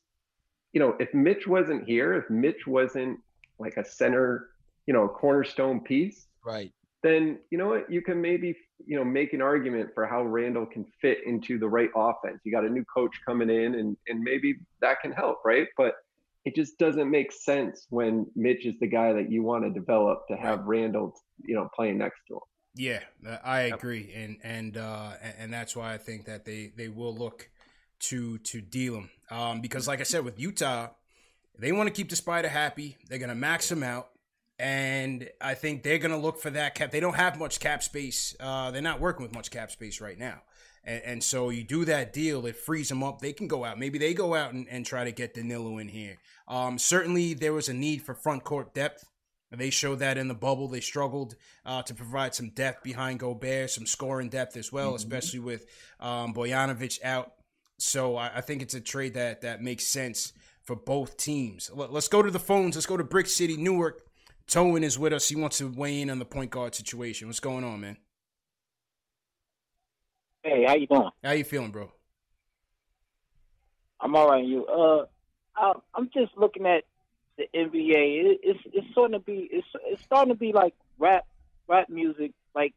you 0.72 0.80
know 0.80 0.94
if 1.00 1.12
mitch 1.14 1.46
wasn't 1.46 1.86
here 1.86 2.14
if 2.14 2.28
mitch 2.30 2.66
wasn't 2.66 3.18
like 3.58 3.76
a 3.76 3.84
center 3.84 4.48
you 4.86 4.94
know 4.94 5.08
cornerstone 5.08 5.80
piece 5.80 6.26
right 6.44 6.72
then 7.06 7.38
you 7.50 7.58
know 7.58 7.68
what? 7.68 7.90
You 7.90 8.02
can 8.02 8.20
maybe 8.20 8.56
you 8.84 8.96
know 8.96 9.04
make 9.04 9.32
an 9.32 9.40
argument 9.40 9.90
for 9.94 10.06
how 10.06 10.24
Randle 10.24 10.66
can 10.66 10.84
fit 11.00 11.18
into 11.26 11.58
the 11.58 11.68
right 11.68 11.90
offense. 11.94 12.40
You 12.44 12.52
got 12.52 12.64
a 12.64 12.70
new 12.70 12.84
coach 12.84 13.20
coming 13.24 13.50
in, 13.50 13.76
and 13.76 13.96
and 14.08 14.20
maybe 14.20 14.56
that 14.80 15.00
can 15.00 15.12
help, 15.12 15.38
right? 15.44 15.68
But 15.76 15.94
it 16.44 16.54
just 16.54 16.78
doesn't 16.78 17.10
make 17.10 17.32
sense 17.32 17.86
when 17.90 18.26
Mitch 18.36 18.66
is 18.66 18.74
the 18.80 18.86
guy 18.86 19.12
that 19.12 19.30
you 19.30 19.42
want 19.42 19.64
to 19.64 19.70
develop 19.70 20.26
to 20.28 20.36
have 20.36 20.64
Randle, 20.64 21.12
you 21.44 21.56
know, 21.56 21.68
playing 21.74 21.98
next 21.98 22.20
to 22.28 22.34
him. 22.34 22.40
Yeah, 22.76 23.00
I 23.42 23.60
agree, 23.62 24.12
and 24.14 24.36
and 24.42 24.76
uh, 24.76 25.12
and 25.38 25.52
that's 25.52 25.74
why 25.74 25.94
I 25.94 25.98
think 25.98 26.26
that 26.26 26.44
they 26.44 26.72
they 26.76 26.88
will 26.88 27.14
look 27.14 27.48
to 27.98 28.38
to 28.38 28.60
deal 28.60 28.96
him 28.96 29.10
um, 29.30 29.60
because, 29.60 29.88
like 29.88 30.00
I 30.00 30.04
said, 30.04 30.24
with 30.24 30.38
Utah, 30.38 30.88
they 31.58 31.72
want 31.72 31.88
to 31.88 31.92
keep 31.92 32.10
the 32.10 32.16
spider 32.16 32.48
happy. 32.48 32.98
They're 33.08 33.18
gonna 33.18 33.34
max 33.34 33.70
him 33.70 33.82
out, 33.82 34.10
and 34.58 35.28
I 35.40 35.54
think 35.54 35.82
they're 35.82 35.98
gonna 35.98 36.18
look 36.18 36.40
for 36.40 36.50
that 36.50 36.74
cap. 36.74 36.90
They 36.90 37.00
don't 37.00 37.16
have 37.16 37.38
much 37.38 37.60
cap 37.60 37.82
space. 37.82 38.34
Uh, 38.40 38.70
they're 38.70 38.82
not 38.82 39.00
working 39.00 39.22
with 39.22 39.34
much 39.34 39.50
cap 39.50 39.70
space 39.70 40.00
right 40.00 40.18
now. 40.18 40.42
And, 40.84 41.02
and, 41.04 41.24
so 41.24 41.50
you 41.50 41.64
do 41.64 41.84
that 41.86 42.12
deal, 42.12 42.46
it 42.46 42.56
frees 42.56 42.88
them 42.88 43.02
up. 43.02 43.20
They 43.20 43.32
can 43.32 43.48
go 43.48 43.64
out. 43.64 43.76
Maybe 43.78 43.98
they 43.98 44.14
go 44.14 44.34
out 44.34 44.52
and, 44.52 44.68
and 44.68 44.86
try 44.86 45.02
to 45.02 45.10
get 45.10 45.34
Danilo 45.34 45.78
in 45.78 45.88
here. 45.88 46.18
Um, 46.46 46.78
certainly, 46.78 47.34
there 47.34 47.52
was 47.52 47.68
a 47.68 47.74
need 47.74 48.02
for 48.02 48.14
front 48.14 48.44
court 48.44 48.72
depth. 48.72 49.04
They 49.50 49.70
showed 49.70 50.00
that 50.00 50.18
in 50.18 50.28
the 50.28 50.34
bubble. 50.34 50.68
They 50.68 50.80
struggled 50.80 51.36
uh, 51.64 51.82
to 51.82 51.94
provide 51.94 52.34
some 52.34 52.50
depth 52.50 52.82
behind 52.82 53.20
Gobert, 53.20 53.70
some 53.70 53.86
scoring 53.86 54.28
depth 54.28 54.56
as 54.56 54.72
well, 54.72 54.88
mm-hmm. 54.88 54.96
especially 54.96 55.40
with 55.40 55.66
um, 56.00 56.34
Bogdanovic 56.34 57.02
out. 57.02 57.32
So 57.78 58.16
I, 58.16 58.36
I, 58.36 58.40
think 58.40 58.62
it's 58.62 58.74
a 58.74 58.80
trade 58.80 59.14
that 59.14 59.42
that 59.42 59.62
makes 59.62 59.86
sense 59.86 60.32
for 60.62 60.74
both 60.74 61.16
teams. 61.16 61.70
Let, 61.72 61.90
us 61.90 62.08
go 62.08 62.22
to 62.22 62.30
the 62.30 62.38
phones. 62.38 62.74
Let's 62.74 62.86
go 62.86 62.96
to 62.96 63.04
Brick 63.04 63.26
City, 63.26 63.56
Newark. 63.56 64.02
Towen 64.48 64.84
is 64.84 64.98
with 64.98 65.12
us. 65.12 65.28
He 65.28 65.36
wants 65.36 65.58
to 65.58 65.68
weigh 65.68 66.00
in 66.00 66.10
on 66.10 66.18
the 66.18 66.24
point 66.24 66.50
guard 66.50 66.74
situation. 66.74 67.26
What's 67.26 67.40
going 67.40 67.64
on, 67.64 67.80
man? 67.80 67.96
Hey, 70.42 70.64
how 70.66 70.74
you 70.76 70.86
doing? 70.86 71.10
How 71.24 71.32
you 71.32 71.44
feeling, 71.44 71.72
bro? 71.72 71.90
I'm 74.00 74.14
all 74.14 74.28
right. 74.28 74.44
You? 74.44 74.64
Uh, 74.66 75.06
I'm 75.94 76.10
just 76.14 76.36
looking 76.36 76.66
at 76.66 76.84
the 77.36 77.44
NBA. 77.54 78.38
it's 78.42 78.60
it's 78.72 78.86
starting 78.92 79.18
to 79.18 79.18
be 79.18 79.48
it's 79.50 79.66
it's 79.86 80.02
starting 80.02 80.32
to 80.32 80.38
be 80.38 80.52
like 80.52 80.74
rap 80.98 81.26
rap 81.68 81.88
music, 81.88 82.32
like 82.54 82.74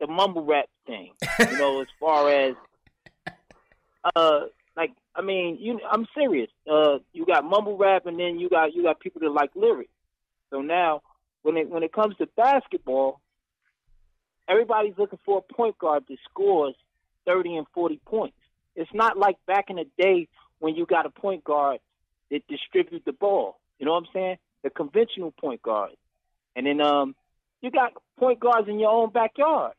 the 0.00 0.06
mumble 0.06 0.44
rap 0.44 0.66
thing. 0.86 1.12
You 1.38 1.58
know, 1.58 1.80
as 1.80 1.88
far 1.98 2.30
as 2.30 2.54
uh, 4.14 4.40
like 4.76 4.92
I 5.14 5.22
mean, 5.22 5.58
you 5.60 5.80
I'm 5.90 6.06
serious. 6.14 6.50
Uh, 6.70 6.98
you 7.12 7.24
got 7.24 7.44
mumble 7.44 7.78
rap, 7.78 8.06
and 8.06 8.18
then 8.18 8.38
you 8.38 8.48
got 8.48 8.74
you 8.74 8.82
got 8.82 9.00
people 9.00 9.20
that 9.22 9.30
like 9.30 9.50
lyrics. 9.54 9.90
So 10.50 10.60
now, 10.60 11.02
when 11.42 11.56
it 11.56 11.68
when 11.68 11.82
it 11.82 11.92
comes 11.92 12.16
to 12.16 12.26
basketball, 12.36 13.20
everybody's 14.48 14.94
looking 14.96 15.18
for 15.24 15.38
a 15.38 15.54
point 15.54 15.78
guard 15.78 16.04
that 16.08 16.16
scores 16.30 16.74
30 17.26 17.56
and 17.56 17.66
40 17.74 18.00
points. 18.06 18.36
It's 18.74 18.90
not 18.94 19.18
like 19.18 19.36
back 19.46 19.66
in 19.68 19.76
the 19.76 19.86
day 19.98 20.28
when 20.58 20.74
you 20.74 20.86
got 20.86 21.06
a 21.06 21.10
point 21.10 21.44
guard 21.44 21.78
that 22.30 22.46
distribute 22.48 23.04
the 23.04 23.12
ball. 23.12 23.58
You 23.78 23.86
know 23.86 23.92
what 23.92 24.04
I'm 24.04 24.08
saying? 24.12 24.36
The 24.62 24.70
conventional 24.70 25.32
point 25.32 25.62
guard. 25.62 25.92
And 26.56 26.66
then 26.66 26.80
um 26.80 27.14
you 27.60 27.70
got 27.70 27.92
point 28.18 28.40
guards 28.40 28.68
in 28.68 28.78
your 28.78 28.90
own 28.90 29.10
backyard. 29.10 29.72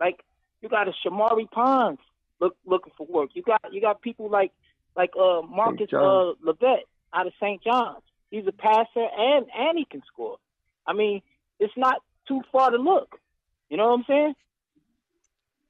Like 0.00 0.22
you 0.60 0.68
got 0.68 0.88
a 0.88 0.92
Shamorie 1.04 1.50
Ponds 1.50 2.00
look 2.40 2.56
looking 2.66 2.92
for 2.96 3.06
work. 3.06 3.30
You 3.34 3.42
got 3.42 3.62
you 3.72 3.80
got 3.80 4.02
people 4.02 4.28
like 4.28 4.52
like 4.96 5.10
uh 5.18 5.42
Marcus 5.42 5.88
uh 5.92 6.32
Levert 6.42 6.84
out 7.12 7.26
of 7.26 7.32
St. 7.40 7.62
John's. 7.62 8.02
He's 8.30 8.46
a 8.46 8.52
passer 8.52 9.06
and 9.18 9.46
and 9.56 9.78
he 9.78 9.84
can 9.84 10.02
score. 10.06 10.38
I 10.86 10.92
mean, 10.92 11.22
it's 11.58 11.76
not 11.76 12.02
too 12.28 12.42
far 12.52 12.70
to 12.70 12.76
look. 12.76 13.18
You 13.70 13.76
know 13.76 13.88
what 13.88 14.00
I'm 14.00 14.04
saying? 14.06 14.34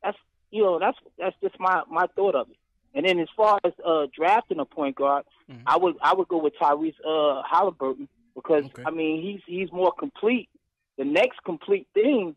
That's 0.02 0.18
you 0.50 0.62
know 0.62 0.78
that's 0.78 0.98
that's 1.18 1.36
just 1.42 1.58
my 1.58 1.82
my 1.90 2.06
thought 2.14 2.34
of 2.34 2.50
it. 2.50 2.56
And 2.94 3.04
then 3.04 3.18
as 3.18 3.28
far 3.36 3.58
as 3.62 3.72
uh, 3.84 4.06
drafting 4.14 4.58
a 4.58 4.64
point 4.64 4.96
guard, 4.96 5.24
mm-hmm. 5.50 5.62
I 5.66 5.76
would 5.76 5.96
I 6.02 6.14
would 6.14 6.28
go 6.28 6.38
with 6.38 6.54
Tyrese 6.60 6.94
uh, 7.06 7.42
Halliburton 7.48 8.08
because 8.34 8.64
okay. 8.64 8.84
I 8.86 8.90
mean 8.90 9.22
he's 9.22 9.40
he's 9.46 9.72
more 9.72 9.92
complete. 9.92 10.48
The 10.96 11.04
next 11.04 11.42
complete 11.44 11.86
thing 11.92 12.36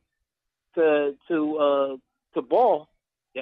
to 0.76 1.16
to 1.30 1.58
uh, 1.58 1.98
to 2.34 2.42
ball, 2.42 2.90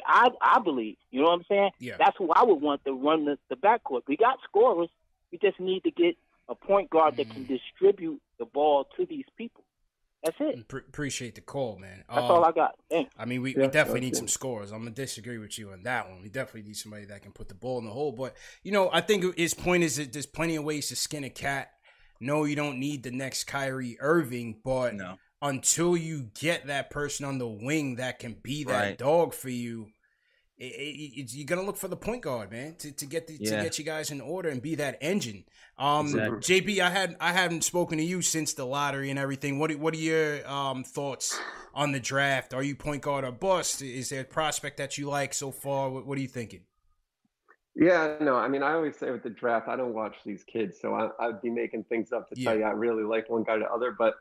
I 0.05 0.29
I 0.41 0.59
believe. 0.59 0.97
You 1.09 1.21
know 1.21 1.29
what 1.29 1.39
I'm 1.39 1.45
saying? 1.49 1.71
Yeah. 1.79 1.95
That's 1.97 2.15
who 2.17 2.31
I 2.31 2.43
would 2.43 2.61
want 2.61 2.85
to 2.85 2.93
run 2.93 3.25
the, 3.25 3.37
the 3.49 3.55
backcourt. 3.55 4.01
We 4.07 4.17
got 4.17 4.37
scorers. 4.43 4.89
We 5.31 5.39
just 5.39 5.59
need 5.59 5.83
to 5.83 5.91
get 5.91 6.17
a 6.49 6.55
point 6.55 6.89
guard 6.89 7.15
mm-hmm. 7.15 7.29
that 7.29 7.33
can 7.33 7.45
mm. 7.45 7.47
distribute 7.47 8.21
the 8.39 8.45
ball 8.45 8.87
to 8.97 9.05
these 9.05 9.25
people. 9.37 9.63
That's 10.23 10.37
it. 10.39 10.67
Pre- 10.67 10.81
appreciate 10.81 11.35
the 11.35 11.41
call, 11.41 11.77
man. 11.77 12.03
That's 12.09 12.23
um, 12.23 12.31
all 12.31 12.45
I 12.45 12.51
got. 12.51 12.75
Thanks. 12.89 13.13
I 13.17 13.25
mean, 13.25 13.41
we, 13.41 13.55
yeah, 13.55 13.61
we 13.61 13.67
definitely 13.67 14.01
need 14.01 14.15
some 14.15 14.27
scores. 14.27 14.71
I'm 14.71 14.79
gonna 14.79 14.91
disagree 14.91 15.37
with 15.37 15.57
you 15.59 15.71
on 15.71 15.83
that 15.83 16.09
one. 16.09 16.21
We 16.21 16.29
definitely 16.29 16.63
need 16.63 16.77
somebody 16.77 17.05
that 17.05 17.21
can 17.21 17.31
put 17.31 17.49
the 17.49 17.55
ball 17.55 17.77
in 17.79 17.85
the 17.85 17.91
hole. 17.91 18.11
But 18.11 18.35
you 18.63 18.71
know, 18.71 18.89
I 18.91 19.01
think 19.01 19.37
his 19.37 19.53
point 19.53 19.83
is 19.83 19.97
that 19.97 20.13
there's 20.13 20.25
plenty 20.25 20.55
of 20.55 20.63
ways 20.63 20.87
to 20.87 20.95
skin 20.95 21.23
a 21.23 21.29
cat. 21.29 21.71
No, 22.19 22.45
you 22.45 22.55
don't 22.55 22.79
need 22.79 23.03
the 23.03 23.11
next 23.11 23.43
Kyrie 23.43 23.97
Irving, 23.99 24.59
but 24.63 24.95
no. 24.95 25.17
until 25.41 25.95
you 25.95 26.29
get 26.39 26.65
that 26.65 26.89
person 26.89 27.25
on 27.25 27.37
the 27.37 27.47
wing 27.47 27.97
that 27.97 28.17
can 28.17 28.35
be 28.41 28.63
that 28.63 28.73
right. 28.73 28.97
dog 28.97 29.35
for 29.35 29.49
you, 29.49 29.89
it, 30.59 30.63
it, 30.63 31.33
you're 31.33 31.45
gonna 31.45 31.63
look 31.63 31.77
for 31.77 31.87
the 31.87 31.95
point 31.95 32.23
guard, 32.23 32.51
man, 32.51 32.75
to, 32.79 32.91
to 32.91 33.05
get 33.05 33.27
the, 33.27 33.37
yeah. 33.39 33.57
to 33.57 33.63
get 33.63 33.77
you 33.77 33.85
guys 33.85 34.09
in 34.09 34.21
order 34.21 34.49
and 34.49 34.61
be 34.61 34.75
that 34.75 34.97
engine. 35.01 35.43
Um, 35.77 36.07
exactly. 36.07 36.61
JB, 36.61 36.79
I 36.79 36.89
had 36.89 37.15
I 37.19 37.31
haven't 37.31 37.63
spoken 37.63 37.99
to 37.99 38.03
you 38.03 38.21
since 38.21 38.53
the 38.53 38.65
lottery 38.65 39.09
and 39.11 39.19
everything. 39.19 39.59
What 39.59 39.75
what 39.75 39.93
are 39.93 39.97
your 39.97 40.47
um, 40.49 40.83
thoughts 40.83 41.39
on 41.75 41.91
the 41.91 41.99
draft? 41.99 42.53
Are 42.53 42.63
you 42.63 42.75
point 42.75 43.03
guard 43.03 43.23
or 43.23 43.31
bust? 43.31 43.81
Is 43.83 44.09
there 44.09 44.21
a 44.21 44.25
prospect 44.25 44.77
that 44.77 44.97
you 44.97 45.07
like 45.07 45.33
so 45.33 45.51
far? 45.51 45.89
What, 45.89 46.07
what 46.07 46.17
are 46.17 46.21
you 46.21 46.27
thinking? 46.27 46.61
Yeah, 47.79 48.15
no, 48.19 48.35
I 48.35 48.47
mean, 48.47 48.63
I 48.63 48.73
always 48.73 48.97
say 48.97 49.11
with 49.11 49.21
the 49.21 49.29
draft, 49.29 49.67
I 49.67 49.75
don't 49.75 49.93
watch 49.93 50.15
these 50.25 50.43
kids, 50.43 50.79
so 50.81 50.95
I, 50.95 51.27
would 51.27 51.43
be 51.43 51.51
making 51.51 51.83
things 51.83 52.11
up 52.11 52.27
to 52.29 52.35
yeah. 52.35 52.49
tell 52.49 52.59
you 52.59 52.65
I 52.65 52.71
really 52.71 53.03
like 53.03 53.29
one 53.29 53.43
guy 53.43 53.59
to 53.59 53.65
other. 53.65 53.95
But 53.95 54.15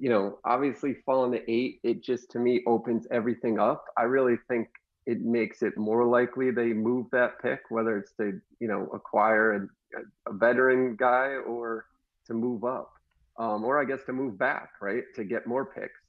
you 0.00 0.08
know, 0.08 0.38
obviously 0.46 0.96
falling 1.04 1.32
to 1.32 1.50
eight, 1.50 1.80
it 1.82 2.02
just 2.02 2.30
to 2.30 2.38
me 2.38 2.62
opens 2.66 3.06
everything 3.10 3.58
up. 3.58 3.84
I 3.98 4.04
really 4.04 4.36
think 4.48 4.68
it 5.06 5.20
makes 5.20 5.62
it 5.62 5.76
more 5.76 6.04
likely 6.04 6.50
they 6.50 6.72
move 6.72 7.06
that 7.12 7.40
pick, 7.42 7.60
whether 7.68 7.96
it's 7.98 8.12
to 8.14 8.40
you 8.60 8.68
know 8.68 8.88
acquire 8.94 9.54
a, 9.54 10.30
a 10.30 10.32
veteran 10.32 10.96
guy 10.96 11.36
or 11.46 11.86
to 12.26 12.34
move 12.34 12.64
up, 12.64 12.92
um, 13.38 13.64
or 13.64 13.80
I 13.80 13.84
guess 13.84 14.04
to 14.06 14.12
move 14.12 14.38
back, 14.38 14.70
right, 14.80 15.04
to 15.16 15.24
get 15.24 15.46
more 15.46 15.66
picks. 15.66 16.00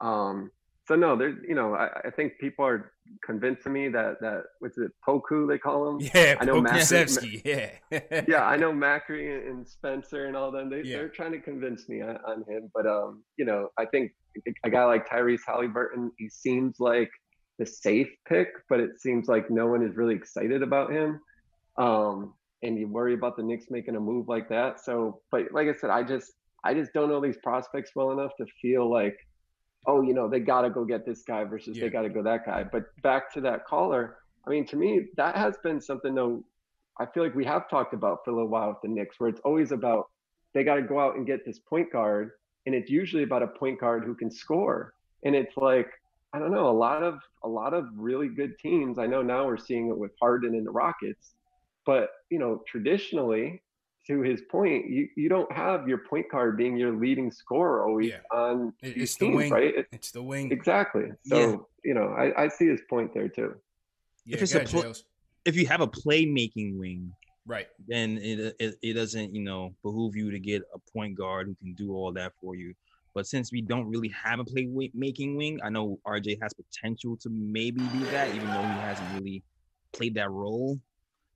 Um, 0.00 0.50
so 0.86 0.94
no, 0.94 1.16
there's 1.16 1.36
you 1.46 1.54
know 1.54 1.74
I, 1.74 1.88
I, 2.04 2.10
think 2.10 2.34
people 2.38 2.64
are 2.64 2.92
convincing 3.24 3.72
me 3.72 3.88
that 3.88 4.20
that 4.20 4.44
what's 4.60 4.78
it 4.78 4.92
Poku 5.06 5.48
they 5.48 5.58
call 5.58 5.88
him? 5.88 6.00
Yeah, 6.14 6.36
I 6.38 6.44
know 6.44 6.62
Macri, 6.62 7.42
yeah, 7.44 8.22
yeah, 8.28 8.46
I 8.46 8.56
know 8.56 8.72
Macri 8.72 9.48
and 9.48 9.66
Spencer 9.66 10.26
and 10.26 10.36
all 10.36 10.52
them. 10.52 10.70
They 10.70 10.82
yeah. 10.82 10.98
they're 10.98 11.08
trying 11.08 11.32
to 11.32 11.40
convince 11.40 11.88
me 11.88 12.02
on, 12.02 12.18
on 12.18 12.44
him, 12.48 12.70
but 12.72 12.86
um, 12.86 13.24
you 13.36 13.44
know, 13.44 13.70
I 13.76 13.86
think 13.86 14.12
a 14.64 14.70
guy 14.70 14.84
like 14.84 15.08
Tyrese 15.08 15.40
Halliburton, 15.44 16.12
he 16.18 16.28
seems 16.28 16.76
like 16.78 17.10
the 17.58 17.66
safe 17.66 18.08
pick, 18.28 18.48
but 18.68 18.80
it 18.80 19.00
seems 19.00 19.28
like 19.28 19.50
no 19.50 19.66
one 19.66 19.82
is 19.82 19.96
really 19.96 20.14
excited 20.14 20.62
about 20.62 20.92
him. 20.92 21.20
Um, 21.78 22.34
and 22.62 22.78
you 22.78 22.88
worry 22.88 23.14
about 23.14 23.36
the 23.36 23.42
Knicks 23.42 23.66
making 23.70 23.96
a 23.96 24.00
move 24.00 24.28
like 24.28 24.48
that. 24.48 24.80
So, 24.84 25.20
but 25.30 25.52
like 25.52 25.68
I 25.68 25.74
said, 25.74 25.90
I 25.90 26.02
just 26.02 26.32
I 26.64 26.74
just 26.74 26.92
don't 26.92 27.08
know 27.08 27.20
these 27.20 27.36
prospects 27.42 27.92
well 27.94 28.12
enough 28.12 28.32
to 28.38 28.46
feel 28.60 28.90
like, 28.90 29.16
oh, 29.86 30.02
you 30.02 30.14
know, 30.14 30.28
they 30.28 30.40
got 30.40 30.62
to 30.62 30.70
go 30.70 30.84
get 30.84 31.06
this 31.06 31.22
guy 31.22 31.44
versus 31.44 31.76
yeah. 31.76 31.84
they 31.84 31.90
got 31.90 32.02
to 32.02 32.08
go 32.08 32.22
that 32.22 32.44
guy. 32.44 32.64
But 32.64 32.84
back 33.02 33.32
to 33.34 33.40
that 33.42 33.66
caller, 33.66 34.16
I 34.46 34.50
mean, 34.50 34.66
to 34.66 34.76
me, 34.76 35.06
that 35.16 35.36
has 35.36 35.56
been 35.62 35.80
something 35.80 36.14
though. 36.14 36.44
I 36.98 37.06
feel 37.06 37.22
like 37.22 37.34
we 37.34 37.44
have 37.44 37.68
talked 37.68 37.92
about 37.92 38.24
for 38.24 38.30
a 38.30 38.34
little 38.34 38.48
while 38.48 38.68
with 38.70 38.78
the 38.82 38.88
Knicks, 38.88 39.20
where 39.20 39.28
it's 39.28 39.40
always 39.44 39.70
about 39.70 40.08
they 40.54 40.64
got 40.64 40.76
to 40.76 40.82
go 40.82 40.98
out 40.98 41.16
and 41.16 41.26
get 41.26 41.44
this 41.44 41.58
point 41.58 41.92
guard, 41.92 42.30
and 42.64 42.74
it's 42.74 42.90
usually 42.90 43.22
about 43.22 43.42
a 43.42 43.48
point 43.48 43.78
guard 43.78 44.04
who 44.04 44.14
can 44.14 44.30
score. 44.30 44.94
And 45.24 45.34
it's 45.36 45.56
like, 45.56 45.90
I 46.32 46.38
don't 46.38 46.50
know, 46.50 46.68
a 46.68 46.78
lot 46.78 47.02
of 47.02 47.18
a 47.42 47.48
lot 47.48 47.72
of 47.72 47.86
really 47.94 48.28
good 48.28 48.58
teams. 48.58 48.98
I 48.98 49.06
know 49.06 49.22
now 49.22 49.46
we're 49.46 49.56
seeing 49.56 49.88
it 49.88 49.96
with 49.96 50.12
Harden 50.20 50.54
and 50.54 50.66
the 50.66 50.70
Rockets, 50.70 51.34
but 51.84 52.10
you 52.30 52.38
know, 52.38 52.62
traditionally, 52.66 53.62
to 54.06 54.20
his 54.20 54.42
point, 54.50 54.88
you, 54.88 55.08
you 55.16 55.28
don't 55.28 55.50
have 55.50 55.88
your 55.88 55.98
point 55.98 56.30
guard 56.30 56.56
being 56.56 56.76
your 56.76 56.96
leading 56.96 57.30
scorer 57.30 57.86
always 57.86 58.10
yeah. 58.10 58.18
on 58.32 58.72
it's 58.82 59.16
the 59.16 59.28
wing, 59.28 59.50
right? 59.50 59.76
It, 59.78 59.86
it's 59.92 60.12
the 60.12 60.22
wing. 60.22 60.52
Exactly. 60.52 61.06
So, 61.24 61.38
yeah. 61.38 61.56
you 61.84 61.94
know, 61.94 62.14
I, 62.16 62.44
I 62.44 62.48
see 62.48 62.66
his 62.66 62.80
point 62.88 63.12
there 63.14 63.28
too. 63.28 63.54
Yeah, 64.24 64.36
if, 64.36 64.42
it's 64.42 64.54
a 64.54 64.60
pl- 64.60 64.94
if 65.44 65.56
you 65.56 65.66
have 65.66 65.80
a 65.80 65.88
playmaking 65.88 66.78
wing, 66.78 67.12
right, 67.46 67.68
then 67.88 68.18
it, 68.18 68.56
it 68.58 68.76
it 68.82 68.92
doesn't, 68.94 69.34
you 69.34 69.42
know, 69.42 69.74
behoove 69.82 70.16
you 70.16 70.30
to 70.30 70.38
get 70.38 70.62
a 70.74 70.78
point 70.92 71.16
guard 71.16 71.46
who 71.46 71.54
can 71.56 71.74
do 71.74 71.94
all 71.94 72.12
that 72.12 72.32
for 72.40 72.54
you. 72.54 72.74
But 73.16 73.26
since 73.26 73.50
we 73.50 73.62
don't 73.62 73.88
really 73.88 74.10
have 74.10 74.40
a 74.40 74.44
playmaking 74.44 75.38
wing, 75.38 75.58
I 75.64 75.70
know 75.70 75.98
RJ 76.06 76.36
has 76.42 76.52
potential 76.52 77.16
to 77.22 77.30
maybe 77.30 77.88
do 77.88 78.06
that, 78.10 78.28
even 78.32 78.52
though 78.52 78.66
he 78.66 78.78
hasn't 78.78 79.10
really 79.10 79.42
played 79.94 80.16
that 80.16 80.30
role. 80.30 80.78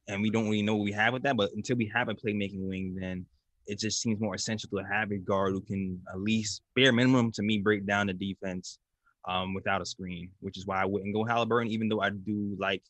And 0.06 0.20
we 0.20 0.28
don't 0.28 0.44
really 0.44 0.60
know 0.60 0.76
what 0.76 0.84
we 0.84 0.92
have 0.92 1.14
with 1.14 1.22
that. 1.22 1.38
But 1.38 1.52
until 1.56 1.78
we 1.78 1.90
have 1.94 2.10
a 2.10 2.14
playmaking 2.14 2.68
wing, 2.68 2.98
then 3.00 3.24
it 3.66 3.78
just 3.78 4.02
seems 4.02 4.20
more 4.20 4.34
essential 4.34 4.68
to 4.76 4.84
have 4.92 5.10
a 5.10 5.16
guard 5.16 5.52
who 5.52 5.62
can 5.62 5.98
at 6.12 6.20
least 6.20 6.60
bare 6.76 6.92
minimum 6.92 7.32
to 7.32 7.42
me 7.42 7.56
break 7.56 7.86
down 7.86 8.08
the 8.08 8.12
defense 8.12 8.78
um, 9.26 9.54
without 9.54 9.80
a 9.80 9.86
screen, 9.86 10.28
which 10.40 10.58
is 10.58 10.66
why 10.66 10.82
I 10.82 10.84
wouldn't 10.84 11.14
go 11.14 11.24
Halliburton, 11.24 11.72
even 11.72 11.88
though 11.88 12.02
I 12.02 12.10
do 12.10 12.58
like 12.60 12.82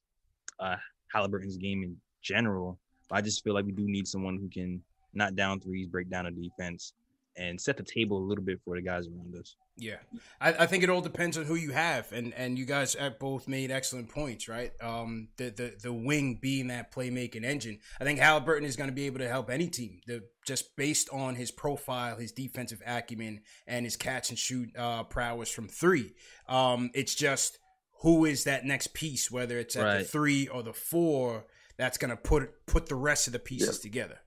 uh, 0.58 0.74
Halliburton's 1.14 1.58
game 1.58 1.84
in 1.84 1.96
general. 2.22 2.76
But 3.08 3.18
I 3.18 3.20
just 3.20 3.44
feel 3.44 3.54
like 3.54 3.66
we 3.66 3.72
do 3.72 3.84
need 3.86 4.08
someone 4.08 4.36
who 4.36 4.48
can 4.48 4.82
knock 5.14 5.34
down 5.34 5.60
threes, 5.60 5.86
break 5.86 6.10
down 6.10 6.26
a 6.26 6.32
defense, 6.32 6.92
and 7.36 7.60
set 7.60 7.76
the 7.76 7.82
table 7.82 8.18
a 8.18 8.26
little 8.26 8.44
bit 8.44 8.60
for 8.64 8.76
the 8.76 8.82
guys 8.82 9.06
around 9.06 9.34
us. 9.38 9.56
Yeah, 9.76 9.96
I, 10.40 10.52
I, 10.52 10.66
think 10.66 10.84
it 10.84 10.90
all 10.90 11.00
depends 11.00 11.38
on 11.38 11.44
who 11.44 11.54
you 11.54 11.70
have, 11.72 12.12
and 12.12 12.34
and 12.34 12.58
you 12.58 12.66
guys 12.66 12.94
have 12.94 13.18
both 13.18 13.48
made 13.48 13.70
excellent 13.70 14.10
points, 14.10 14.46
right? 14.46 14.72
Um, 14.82 15.28
the 15.38 15.50
the 15.50 15.74
the 15.82 15.92
wing 15.92 16.38
being 16.40 16.66
that 16.66 16.92
playmaking 16.92 17.44
engine. 17.44 17.78
I 17.98 18.04
think 18.04 18.18
Halliburton 18.18 18.66
is 18.66 18.76
going 18.76 18.90
to 18.90 18.94
be 18.94 19.06
able 19.06 19.20
to 19.20 19.28
help 19.28 19.48
any 19.48 19.68
team. 19.68 20.00
The 20.06 20.24
just 20.46 20.76
based 20.76 21.08
on 21.10 21.34
his 21.34 21.50
profile, 21.50 22.16
his 22.16 22.32
defensive 22.32 22.82
acumen, 22.86 23.40
and 23.66 23.86
his 23.86 23.96
catch 23.96 24.28
and 24.28 24.38
shoot 24.38 24.68
uh, 24.76 25.04
prowess 25.04 25.48
from 25.50 25.68
three. 25.68 26.14
Um, 26.46 26.90
it's 26.92 27.14
just 27.14 27.58
who 28.02 28.26
is 28.26 28.44
that 28.44 28.64
next 28.64 28.92
piece, 28.92 29.30
whether 29.30 29.58
it's 29.58 29.76
at 29.76 29.84
right. 29.84 29.98
the 29.98 30.04
three 30.04 30.46
or 30.48 30.62
the 30.62 30.72
four, 30.74 31.46
that's 31.78 31.96
going 31.96 32.10
to 32.10 32.16
put 32.16 32.66
put 32.66 32.86
the 32.86 32.96
rest 32.96 33.26
of 33.26 33.32
the 33.32 33.38
pieces 33.38 33.78
yeah. 33.78 33.88
together. 33.88 34.18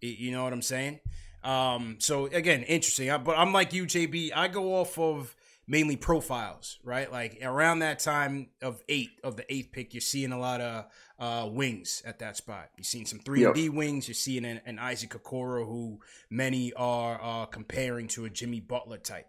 You 0.00 0.32
know 0.32 0.42
what 0.42 0.52
I'm 0.52 0.62
saying? 0.62 1.00
Um, 1.44 1.96
so 1.98 2.26
again, 2.26 2.62
interesting. 2.62 3.08
But 3.24 3.38
I'm 3.38 3.52
like 3.52 3.72
you, 3.72 3.84
JB. 3.84 4.30
I 4.34 4.48
go 4.48 4.74
off 4.74 4.98
of 4.98 5.34
mainly 5.66 5.96
profiles, 5.96 6.78
right? 6.84 7.10
Like 7.10 7.38
around 7.42 7.80
that 7.80 7.98
time 7.98 8.48
of 8.60 8.82
eight 8.88 9.10
of 9.22 9.36
the 9.36 9.52
eighth 9.52 9.72
pick, 9.72 9.94
you're 9.94 10.00
seeing 10.00 10.32
a 10.32 10.38
lot 10.38 10.60
of 10.60 10.84
uh, 11.18 11.48
wings 11.48 12.02
at 12.04 12.18
that 12.20 12.36
spot. 12.36 12.70
You're 12.76 12.84
seeing 12.84 13.06
some 13.06 13.18
three 13.18 13.50
D 13.52 13.68
wings. 13.68 14.08
You're 14.08 14.14
seeing 14.14 14.44
an, 14.44 14.60
an 14.66 14.78
Isaac 14.78 15.10
Okoro, 15.10 15.66
who 15.66 16.00
many 16.30 16.72
are 16.74 17.20
uh, 17.22 17.46
comparing 17.46 18.08
to 18.08 18.24
a 18.24 18.30
Jimmy 18.30 18.60
Butler 18.60 18.98
type, 18.98 19.28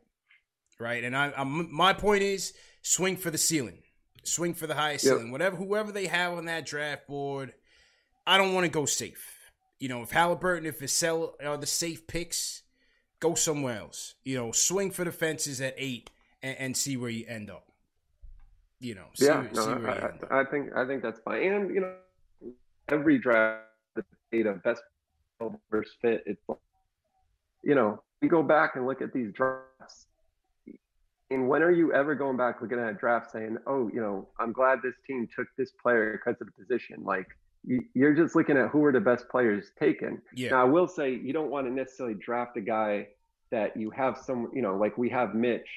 right? 0.79 1.03
And 1.03 1.15
I, 1.15 1.31
I'm, 1.35 1.73
my 1.73 1.93
point 1.93 2.23
is 2.23 2.53
swing 2.81 3.17
for 3.17 3.31
the 3.31 3.37
ceiling, 3.37 3.79
swing 4.23 4.53
for 4.53 4.67
the 4.67 4.75
highest 4.75 5.05
yep. 5.05 5.13
ceiling. 5.13 5.31
Whatever, 5.31 5.55
whoever 5.55 5.91
they 5.91 6.07
have 6.07 6.33
on 6.33 6.45
that 6.45 6.65
draft 6.65 7.07
board, 7.07 7.53
I 8.25 8.37
don't 8.37 8.53
want 8.53 8.65
to 8.65 8.71
go 8.71 8.85
safe 8.85 9.32
you 9.83 9.89
know, 9.89 10.01
if 10.01 10.11
Halliburton, 10.11 10.65
if 10.65 10.79
Vassell 10.79 11.33
are 11.45 11.57
the 11.57 11.65
safe 11.65 12.07
picks, 12.07 12.61
go 13.19 13.35
somewhere 13.35 13.79
else. 13.79 14.15
You 14.23 14.37
know, 14.37 14.53
swing 14.53 14.91
for 14.91 15.03
the 15.03 15.11
fences 15.11 15.59
at 15.59 15.75
eight 15.77 16.09
and, 16.41 16.57
and 16.57 16.77
see 16.77 16.95
where 16.95 17.09
you 17.09 17.25
end 17.27 17.49
up. 17.49 17.67
You 18.79 18.95
know, 18.95 19.07
see, 19.13 19.25
yeah, 19.25 19.45
no, 19.53 19.61
I, 20.31 20.39
I, 20.39 20.45
think 20.45 20.69
I 20.73 20.87
think 20.87 21.03
that's 21.03 21.19
fine. 21.19 21.43
And 21.43 21.75
you 21.75 21.81
know, 21.81 21.95
every 22.87 23.17
draft 23.17 23.63
the 23.93 24.05
data 24.31 24.53
best 24.63 24.81
versus 25.69 25.91
fit. 26.01 26.23
It's 26.25 26.41
you 27.61 27.75
know, 27.75 28.01
you 28.21 28.29
go 28.29 28.41
back 28.41 28.77
and 28.77 28.87
look 28.87 29.01
at 29.01 29.11
these 29.11 29.33
drafts. 29.33 30.05
And 31.29 31.49
when 31.49 31.61
are 31.61 31.71
you 31.71 31.91
ever 31.91 32.15
going 32.15 32.37
back 32.37 32.61
looking 32.61 32.79
at 32.79 32.89
a 32.89 32.93
draft 32.93 33.31
saying, 33.31 33.57
"Oh, 33.67 33.89
you 33.93 33.99
know, 33.99 34.29
I'm 34.39 34.53
glad 34.53 34.79
this 34.81 34.95
team 35.05 35.27
took 35.35 35.47
this 35.57 35.71
player 35.71 36.13
because 36.13 36.39
of 36.39 36.47
the 36.47 36.53
position"? 36.53 37.03
Like 37.03 37.27
you're 37.63 38.13
just 38.13 38.35
looking 38.35 38.57
at 38.57 38.69
who 38.69 38.83
are 38.83 38.91
the 38.91 38.99
best 38.99 39.29
players 39.29 39.71
taken. 39.79 40.21
Yeah. 40.35 40.51
Now, 40.51 40.61
I 40.61 40.65
will 40.65 40.87
say 40.87 41.13
you 41.13 41.33
don't 41.33 41.49
want 41.49 41.67
to 41.67 41.73
necessarily 41.73 42.15
draft 42.15 42.57
a 42.57 42.61
guy 42.61 43.07
that 43.51 43.77
you 43.77 43.89
have 43.91 44.17
some, 44.17 44.49
you 44.53 44.61
know, 44.61 44.75
like 44.75 44.97
we 44.97 45.09
have 45.09 45.33
Mitch. 45.35 45.69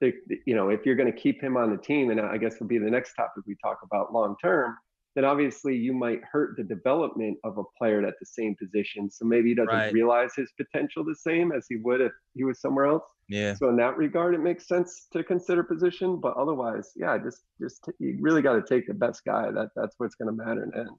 you 0.00 0.54
know, 0.54 0.70
if 0.70 0.86
you're 0.86 0.96
going 0.96 1.12
to 1.12 1.18
keep 1.18 1.42
him 1.42 1.56
on 1.56 1.70
the 1.70 1.76
team, 1.76 2.10
and 2.10 2.20
I 2.20 2.38
guess 2.38 2.58
will 2.58 2.66
be 2.66 2.78
the 2.78 2.90
next 2.90 3.14
topic 3.14 3.44
we 3.46 3.56
talk 3.62 3.78
about 3.82 4.12
long 4.12 4.34
term, 4.42 4.76
then 5.14 5.24
obviously 5.24 5.76
you 5.76 5.92
might 5.92 6.20
hurt 6.24 6.56
the 6.56 6.62
development 6.62 7.36
of 7.44 7.58
a 7.58 7.64
player 7.76 8.04
at 8.06 8.14
the 8.20 8.26
same 8.26 8.54
position. 8.56 9.10
So 9.10 9.24
maybe 9.24 9.50
he 9.50 9.54
doesn't 9.54 9.74
right. 9.74 9.92
realize 9.92 10.34
his 10.34 10.52
potential 10.56 11.04
the 11.04 11.16
same 11.16 11.52
as 11.52 11.66
he 11.68 11.76
would 11.76 12.00
if 12.00 12.12
he 12.34 12.44
was 12.44 12.60
somewhere 12.60 12.86
else. 12.86 13.02
Yeah. 13.28 13.54
So 13.54 13.68
in 13.68 13.76
that 13.76 13.96
regard, 13.96 14.34
it 14.34 14.40
makes 14.40 14.68
sense 14.68 15.08
to 15.12 15.24
consider 15.24 15.62
position, 15.64 16.20
but 16.20 16.36
otherwise, 16.36 16.92
yeah, 16.96 17.18
just 17.18 17.42
just 17.60 17.84
you 17.98 18.18
really 18.20 18.42
got 18.42 18.54
to 18.54 18.62
take 18.62 18.86
the 18.86 18.94
best 18.94 19.24
guy. 19.24 19.50
That 19.50 19.68
that's 19.76 19.94
what's 19.98 20.14
going 20.14 20.36
to 20.36 20.44
matter 20.44 20.62
in 20.62 20.70
the 20.70 20.78
end. 20.78 20.90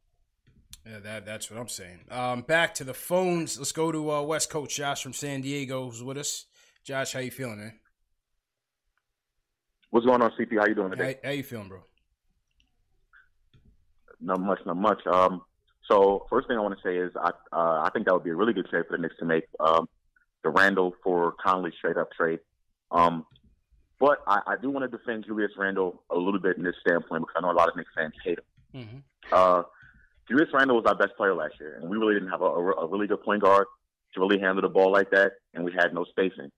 Yeah, 0.86 1.00
that 1.00 1.26
that's 1.26 1.52
what 1.52 1.60
I'm 1.60 1.68
saying. 1.68 2.00
Um, 2.10 2.42
back 2.42 2.74
to 2.76 2.84
the 2.84 2.94
phones. 2.94 3.58
Let's 3.58 3.72
go 3.72 3.92
to 3.92 4.12
uh, 4.12 4.22
West 4.24 4.50
Coast. 4.50 4.76
Josh 4.76 5.04
from 5.04 5.14
San 5.14 5.42
Diego 5.42 5.86
who's 5.86 6.02
with 6.02 6.18
us. 6.18 6.46
Josh, 6.84 7.14
how 7.14 7.20
you 7.20 7.32
feeling, 7.32 7.60
man? 7.60 7.80
What's 9.92 10.06
going 10.06 10.22
on, 10.22 10.32
CP? 10.32 10.58
How 10.58 10.66
you 10.68 10.74
doing 10.74 10.92
today? 10.92 11.20
How, 11.24 11.30
how 11.30 11.34
you 11.34 11.44
feeling, 11.44 11.68
bro? 11.68 11.80
Not 14.20 14.40
much, 14.40 14.60
not 14.66 14.78
much. 14.78 15.06
Um, 15.06 15.42
so 15.90 16.26
first 16.30 16.48
thing 16.48 16.58
I 16.58 16.62
want 16.62 16.76
to 16.78 16.82
say 16.84 16.98
is 16.98 17.12
I 17.16 17.30
uh, 17.52 17.84
I 17.84 17.90
think 17.94 18.06
that 18.06 18.14
would 18.14 18.24
be 18.24 18.32
a 18.32 18.36
really 18.36 18.54
good 18.54 18.68
trade 18.68 18.86
for 18.88 18.98
the 18.98 19.02
Knicks 19.02 19.16
to 19.20 19.26
make 19.26 19.44
um, 19.60 19.88
the 20.44 20.50
Randle 20.50 20.96
for 21.04 21.34
Conley 21.44 21.72
straight 21.78 21.98
up 21.98 22.12
trade. 22.12 22.40
Um, 22.90 23.26
but 24.00 24.20
I, 24.26 24.42
I 24.48 24.56
do 24.60 24.72
want 24.72 24.90
to 24.90 24.98
defend 24.98 25.26
Julius 25.26 25.52
Randle 25.58 26.02
a 26.10 26.18
little 26.18 26.40
bit 26.40 26.58
in 26.58 26.64
this 26.64 26.76
standpoint 26.82 27.22
because 27.22 27.36
I 27.38 27.42
know 27.42 27.52
a 27.52 27.54
lot 27.54 27.70
of 27.70 27.76
Knicks 27.76 27.92
fans 27.96 28.14
hate 28.24 28.40
him. 28.40 28.82
Mm-hmm. 28.82 28.98
Uh, 29.32 29.64
Julius 30.32 30.50
Randle 30.54 30.78
was 30.78 30.86
our 30.86 30.96
best 30.96 31.18
player 31.18 31.36
last 31.36 31.56
year, 31.60 31.76
and 31.76 31.90
we 31.90 31.98
really 31.98 32.14
didn't 32.14 32.30
have 32.30 32.42
a, 32.42 32.46
a, 32.46 32.88
really 32.88 33.06
good 33.06 33.22
point 33.22 33.42
guard 33.42 33.68
to 34.14 34.22
really 34.22 34.40
handle 34.40 34.62
the 34.62 34.70
ball 34.70 34.90
like 34.90 35.12
that, 35.12 35.34
and 35.54 35.66
we 35.66 35.74
had 35.74 35.94
no 35.94 36.06
spacing. 36.06 36.50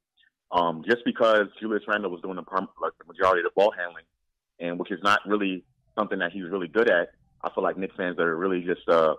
Um, 0.51 0.83
just 0.87 1.03
because 1.03 1.47
Julius 1.59 1.81
Randle 1.87 2.11
was 2.11 2.21
doing 2.21 2.35
the, 2.35 2.43
like 2.79 2.93
the 2.99 3.05
majority 3.11 3.39
of 3.39 3.45
the 3.45 3.51
ball 3.55 3.73
handling, 3.75 4.03
and 4.59 4.77
which 4.77 4.91
is 4.91 4.99
not 5.01 5.21
really 5.25 5.63
something 5.97 6.19
that 6.19 6.31
he's 6.31 6.43
really 6.43 6.67
good 6.67 6.87
at, 6.87 7.09
I 7.43 7.49
feel 7.49 7.63
like 7.63 7.75
Knicks 7.75 7.95
fans 7.95 8.19
are 8.19 8.35
really 8.37 8.61
just 8.61 8.87
uh, 8.87 9.15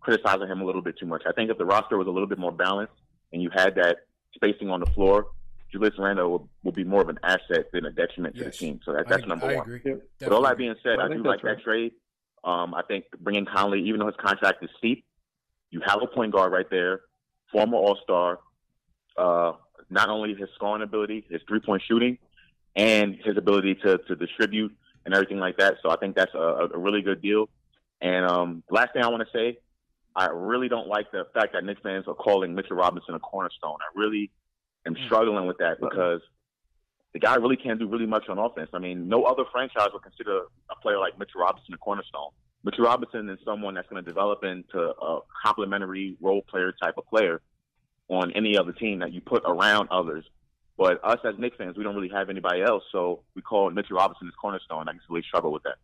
criticizing 0.00 0.48
him 0.48 0.62
a 0.62 0.64
little 0.64 0.80
bit 0.80 0.98
too 0.98 1.06
much. 1.06 1.24
I 1.28 1.32
think 1.32 1.50
if 1.50 1.58
the 1.58 1.66
roster 1.66 1.98
was 1.98 2.06
a 2.06 2.10
little 2.10 2.28
bit 2.28 2.38
more 2.38 2.52
balanced 2.52 2.94
and 3.34 3.42
you 3.42 3.50
had 3.54 3.74
that 3.74 3.98
spacing 4.34 4.70
on 4.70 4.80
the 4.80 4.90
floor, 4.92 5.26
Julius 5.70 5.94
Randle 5.98 6.30
will, 6.30 6.48
will 6.64 6.72
be 6.72 6.84
more 6.84 7.02
of 7.02 7.10
an 7.10 7.18
asset 7.22 7.70
than 7.74 7.84
a 7.84 7.90
detriment 7.90 8.36
yes. 8.36 8.44
to 8.44 8.50
the 8.50 8.56
team. 8.56 8.80
So 8.86 8.94
that, 8.94 9.06
that's 9.06 9.24
I, 9.24 9.26
number 9.26 9.46
I 9.50 9.56
one. 9.56 9.70
Agree. 9.70 9.96
But 10.18 10.32
all 10.32 10.42
that 10.44 10.56
being 10.56 10.74
said, 10.82 10.98
I, 10.98 11.04
I 11.04 11.08
do 11.08 11.22
like 11.22 11.44
right. 11.44 11.56
that 11.56 11.62
trade. 11.62 11.92
Um, 12.44 12.74
I 12.74 12.82
think 12.82 13.04
bringing 13.20 13.46
Conley, 13.46 13.82
even 13.88 14.00
though 14.00 14.06
his 14.06 14.16
contract 14.16 14.62
is 14.62 14.70
steep, 14.78 15.04
you 15.70 15.80
have 15.84 16.00
a 16.02 16.06
point 16.06 16.32
guard 16.32 16.52
right 16.52 16.68
there, 16.70 17.00
former 17.52 17.76
All 17.76 17.98
Star. 18.02 18.38
Uh, 19.16 19.52
not 19.90 20.08
only 20.08 20.34
his 20.34 20.48
scoring 20.54 20.82
ability, 20.82 21.26
his 21.28 21.40
three 21.48 21.60
point 21.60 21.82
shooting, 21.86 22.18
and 22.76 23.16
his 23.24 23.36
ability 23.36 23.74
to 23.76 23.98
to 23.98 24.16
distribute 24.16 24.74
and 25.04 25.14
everything 25.14 25.38
like 25.38 25.56
that. 25.58 25.76
So 25.82 25.90
I 25.90 25.96
think 25.96 26.16
that's 26.16 26.34
a, 26.34 26.68
a 26.74 26.78
really 26.78 27.02
good 27.02 27.22
deal. 27.22 27.48
And 28.00 28.26
um, 28.26 28.62
last 28.70 28.92
thing 28.92 29.02
I 29.02 29.08
want 29.08 29.26
to 29.26 29.36
say, 29.36 29.58
I 30.14 30.26
really 30.26 30.68
don't 30.68 30.86
like 30.86 31.10
the 31.10 31.26
fact 31.34 31.52
that 31.54 31.64
Knicks 31.64 31.80
fans 31.82 32.04
are 32.06 32.14
calling 32.14 32.54
Mitchell 32.54 32.76
Robinson 32.76 33.14
a 33.14 33.18
cornerstone. 33.18 33.78
I 33.80 33.98
really 33.98 34.30
am 34.86 34.94
hmm. 34.94 35.04
struggling 35.06 35.46
with 35.46 35.58
that 35.58 35.80
because 35.80 36.20
the 37.12 37.18
guy 37.18 37.36
really 37.36 37.56
can't 37.56 37.78
do 37.78 37.88
really 37.88 38.06
much 38.06 38.28
on 38.28 38.38
offense. 38.38 38.70
I 38.72 38.78
mean, 38.78 39.08
no 39.08 39.24
other 39.24 39.44
franchise 39.50 39.88
would 39.92 40.02
consider 40.02 40.42
a 40.70 40.76
player 40.82 40.98
like 40.98 41.18
Mitchell 41.18 41.40
Robinson 41.40 41.74
a 41.74 41.78
cornerstone. 41.78 42.30
Mitchell 42.64 42.84
Robinson 42.84 43.28
is 43.30 43.38
someone 43.44 43.74
that's 43.74 43.88
going 43.88 44.02
to 44.04 44.08
develop 44.08 44.44
into 44.44 44.78
a 44.78 45.20
complementary 45.44 46.16
role 46.20 46.42
player 46.42 46.72
type 46.72 46.94
of 46.98 47.06
player 47.06 47.40
on 48.08 48.32
any 48.32 48.56
other 48.58 48.72
team 48.72 48.98
that 48.98 49.12
you 49.12 49.20
put 49.20 49.42
around 49.46 49.88
others. 49.90 50.24
But 50.76 51.02
us 51.04 51.18
as 51.24 51.34
Knicks 51.38 51.56
fans, 51.56 51.76
we 51.76 51.84
don't 51.84 51.94
really 51.94 52.10
have 52.10 52.30
anybody 52.30 52.62
else, 52.62 52.84
so 52.92 53.22
we 53.34 53.42
call 53.42 53.70
Mitchell 53.70 53.96
Robinson 53.96 54.26
his 54.26 54.34
cornerstone. 54.40 54.88
I 54.88 54.92
just 54.92 55.06
really 55.08 55.24
struggle 55.26 55.52
with 55.52 55.64
that. 55.64 55.76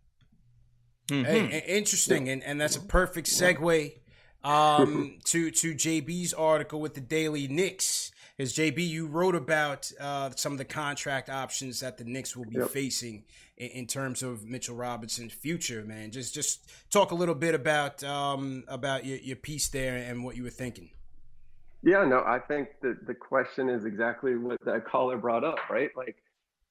Mm-hmm. 1.08 1.24
Hey, 1.24 1.64
interesting, 1.66 2.28
and, 2.28 2.42
and 2.44 2.60
that's 2.60 2.76
a 2.76 2.80
perfect 2.80 3.28
segue 3.28 3.92
um, 4.44 5.18
to 5.24 5.50
to 5.50 5.74
JB's 5.74 6.32
article 6.32 6.80
with 6.80 6.94
the 6.94 7.00
Daily 7.00 7.48
Knicks. 7.48 8.12
Because 8.37 8.53
JB, 8.53 8.88
you 8.88 9.07
wrote 9.07 9.37
about 9.37 9.90
uh, 10.01 10.31
some 10.35 10.53
of 10.53 10.59
the 10.59 10.64
contract 10.64 11.31
options 11.31 11.81
that 11.81 11.99
the 11.99 12.05
Knicks 12.05 12.37
will 12.37 12.47
be 12.47 12.57
yep. 12.57 12.70
facing 12.70 13.25
in, 13.57 13.68
in, 13.68 13.87
terms 13.87 14.25
of 14.25 14.44
Mitchell 14.44 14.75
Robinson's 14.75 15.33
future. 15.33 15.85
Man, 15.85 16.11
just 16.11 16.35
just 16.35 16.73
talk 16.90 17.12
a 17.12 17.14
little 17.14 17.37
bit 17.37 17.55
about 17.55 18.03
um, 18.03 18.64
about 18.66 19.05
your, 19.05 19.18
your 19.18 19.37
piece 19.37 19.68
there 19.68 19.97
and 19.97 20.25
what 20.25 20.37
you 20.37 20.42
were 20.42 20.51
thinking. 20.51 20.90
Yeah, 21.85 22.05
no, 22.05 22.25
I 22.27 22.40
think 22.40 22.81
that 22.83 23.07
the 23.07 23.14
question 23.14 23.68
is 23.68 23.85
exactly 23.85 24.37
what 24.37 24.59
that 24.64 24.85
caller 24.85 25.18
brought 25.18 25.44
up, 25.44 25.59
right? 25.70 25.90
Like 25.94 26.16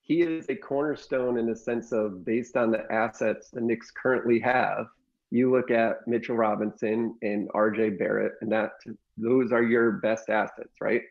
he 0.01 0.21
is 0.21 0.49
a 0.49 0.55
cornerstone 0.55 1.37
in 1.37 1.47
the 1.47 1.55
sense 1.55 1.93
of 1.93 2.25
based 2.25 2.57
on 2.57 2.71
the 2.71 2.91
assets 2.91 3.49
the 3.51 3.61
Knicks 3.61 3.89
currently 3.89 4.39
have. 4.39 4.87
You 5.31 5.49
look 5.49 5.71
at 5.71 6.05
Mitchell 6.07 6.35
Robinson 6.35 7.15
and 7.21 7.47
RJ 7.49 7.97
Barrett, 7.97 8.33
and 8.41 8.51
that 8.51 8.73
those 9.17 9.53
are 9.53 9.63
your 9.63 9.93
best 9.93 10.29
assets, 10.29 10.81
right? 10.81 11.01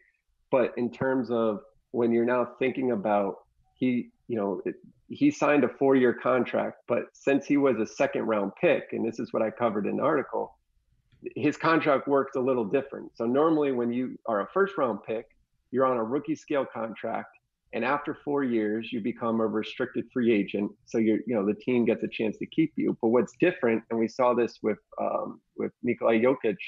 But 0.53 0.75
in 0.77 0.93
terms 0.93 1.31
of 1.31 1.61
when 1.93 2.12
you're 2.12 2.27
now 2.27 2.47
thinking 2.59 2.93
about 2.93 3.37
he, 3.75 4.11
you 4.29 4.37
know, 4.37 4.61
it, 4.65 4.77
he 5.09 5.31
signed 5.31 5.65
a 5.65 5.69
four 5.69 5.97
year 5.97 6.15
contract, 6.15 6.83
but 6.87 7.07
since 7.15 7.47
he 7.47 7.57
was 7.57 7.79
a 7.81 7.87
second 7.87 8.23
round 8.23 8.53
pick, 8.61 8.85
and 8.93 9.05
this 9.05 9.19
is 9.19 9.33
what 9.33 9.43
I 9.43 9.51
covered 9.51 9.87
in 9.87 9.97
the 9.97 10.03
article, 10.03 10.57
his 11.35 11.57
contract 11.57 12.07
works 12.07 12.37
a 12.37 12.41
little 12.41 12.65
different. 12.65 13.17
So 13.17 13.25
normally 13.25 13.73
when 13.73 13.93
you 13.93 14.19
are 14.27 14.43
a 14.43 14.49
first 14.53 14.77
round 14.77 15.01
pick, 15.05 15.27
you're 15.71 15.87
on 15.87 15.97
a 15.97 16.05
rookie 16.05 16.37
scale 16.37 16.67
contract. 16.67 17.31
And 17.75 17.83
after 17.83 18.19
four 18.23 18.45
years, 18.45 18.93
you 18.93 19.01
become 19.01 19.41
a 19.41 19.47
restricted 19.47 20.05
free 20.12 20.31
agent. 20.31 20.71
So 20.85 20.99
you're, 20.99 21.21
you 21.27 21.35
know, 21.35 21.47
the 21.47 21.55
team 21.55 21.87
gets 21.87 22.03
a 22.03 22.09
chance 22.09 22.37
to 22.38 22.47
keep 22.47 22.75
you. 22.77 22.99
But 23.01 23.09
what's 23.09 23.33
different, 23.41 23.83
and 23.88 23.99
we 23.99 24.09
saw 24.09 24.35
this 24.35 24.59
with 24.62 24.79
um, 25.01 25.41
with 25.57 25.73
Nikola 25.83 26.12
Jokic 26.12 26.59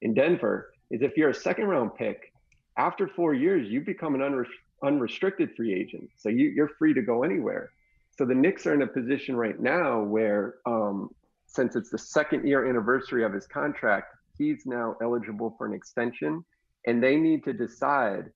in 0.00 0.14
Denver, 0.14 0.72
is 0.90 1.02
if 1.02 1.18
you're 1.18 1.28
a 1.28 1.34
second 1.34 1.66
round 1.66 1.94
pick, 1.94 2.32
after 2.76 3.08
four 3.08 3.34
years, 3.34 3.68
you 3.68 3.80
become 3.80 4.14
an 4.14 4.20
unre- 4.20 4.46
unrestricted 4.84 5.50
free 5.56 5.74
agent. 5.74 6.10
So 6.16 6.28
you, 6.28 6.48
you're 6.48 6.70
free 6.78 6.94
to 6.94 7.02
go 7.02 7.22
anywhere. 7.22 7.70
So 8.18 8.24
the 8.24 8.34
Knicks 8.34 8.66
are 8.66 8.74
in 8.74 8.82
a 8.82 8.86
position 8.86 9.36
right 9.36 9.58
now 9.60 10.02
where, 10.02 10.56
um, 10.66 11.10
since 11.46 11.76
it's 11.76 11.90
the 11.90 11.98
second 11.98 12.46
year 12.46 12.68
anniversary 12.68 13.24
of 13.24 13.32
his 13.32 13.46
contract, 13.46 14.14
he's 14.38 14.64
now 14.66 14.96
eligible 15.02 15.54
for 15.56 15.66
an 15.66 15.74
extension. 15.74 16.44
And 16.86 17.02
they 17.02 17.16
need 17.16 17.44
to 17.44 17.52
decide 17.52 18.30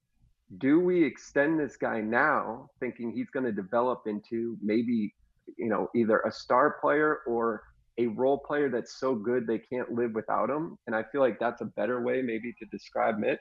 do 0.58 0.80
we 0.80 1.04
extend 1.04 1.60
this 1.60 1.76
guy 1.76 2.00
now, 2.00 2.68
thinking 2.80 3.12
he's 3.12 3.30
going 3.30 3.46
to 3.46 3.52
develop 3.52 4.02
into 4.06 4.56
maybe, 4.60 5.14
you 5.56 5.68
know, 5.68 5.88
either 5.94 6.18
a 6.20 6.32
star 6.32 6.78
player 6.80 7.20
or 7.26 7.62
a 7.98 8.08
role 8.08 8.38
player 8.38 8.68
that's 8.68 8.98
so 8.98 9.14
good 9.14 9.46
they 9.46 9.58
can't 9.58 9.92
live 9.92 10.12
without 10.12 10.50
him? 10.50 10.76
And 10.86 10.96
I 10.96 11.04
feel 11.12 11.20
like 11.20 11.38
that's 11.38 11.60
a 11.60 11.66
better 11.66 12.02
way, 12.02 12.20
maybe, 12.22 12.52
to 12.58 12.66
describe 12.66 13.18
Mitch. 13.18 13.38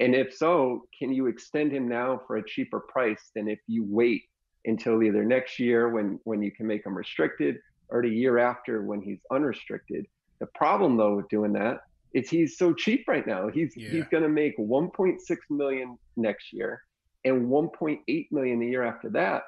And 0.00 0.14
if 0.14 0.34
so, 0.34 0.86
can 0.98 1.12
you 1.12 1.26
extend 1.26 1.72
him 1.72 1.88
now 1.88 2.20
for 2.26 2.36
a 2.36 2.44
cheaper 2.44 2.80
price 2.80 3.30
than 3.34 3.48
if 3.48 3.60
you 3.66 3.84
wait 3.88 4.22
until 4.64 5.02
either 5.02 5.24
next 5.24 5.58
year 5.58 5.88
when 5.88 6.18
when 6.24 6.42
you 6.42 6.50
can 6.50 6.66
make 6.66 6.84
him 6.84 6.96
restricted 6.96 7.58
or 7.88 8.02
the 8.02 8.08
year 8.08 8.38
after 8.38 8.82
when 8.82 9.00
he's 9.00 9.20
unrestricted? 9.30 10.06
The 10.40 10.46
problem 10.46 10.96
though 10.96 11.16
with 11.16 11.28
doing 11.28 11.52
that 11.52 11.80
is 12.12 12.28
he's 12.28 12.56
so 12.56 12.72
cheap 12.72 13.04
right 13.06 13.26
now. 13.26 13.48
He's 13.48 13.74
yeah. 13.76 13.88
he's 13.88 14.08
going 14.08 14.22
to 14.22 14.28
make 14.28 14.56
1.6 14.58 15.18
million 15.50 15.98
next 16.16 16.52
year 16.52 16.82
and 17.24 17.48
1.8 17.48 18.26
million 18.32 18.58
the 18.60 18.66
year 18.66 18.84
after 18.84 19.10
that. 19.10 19.42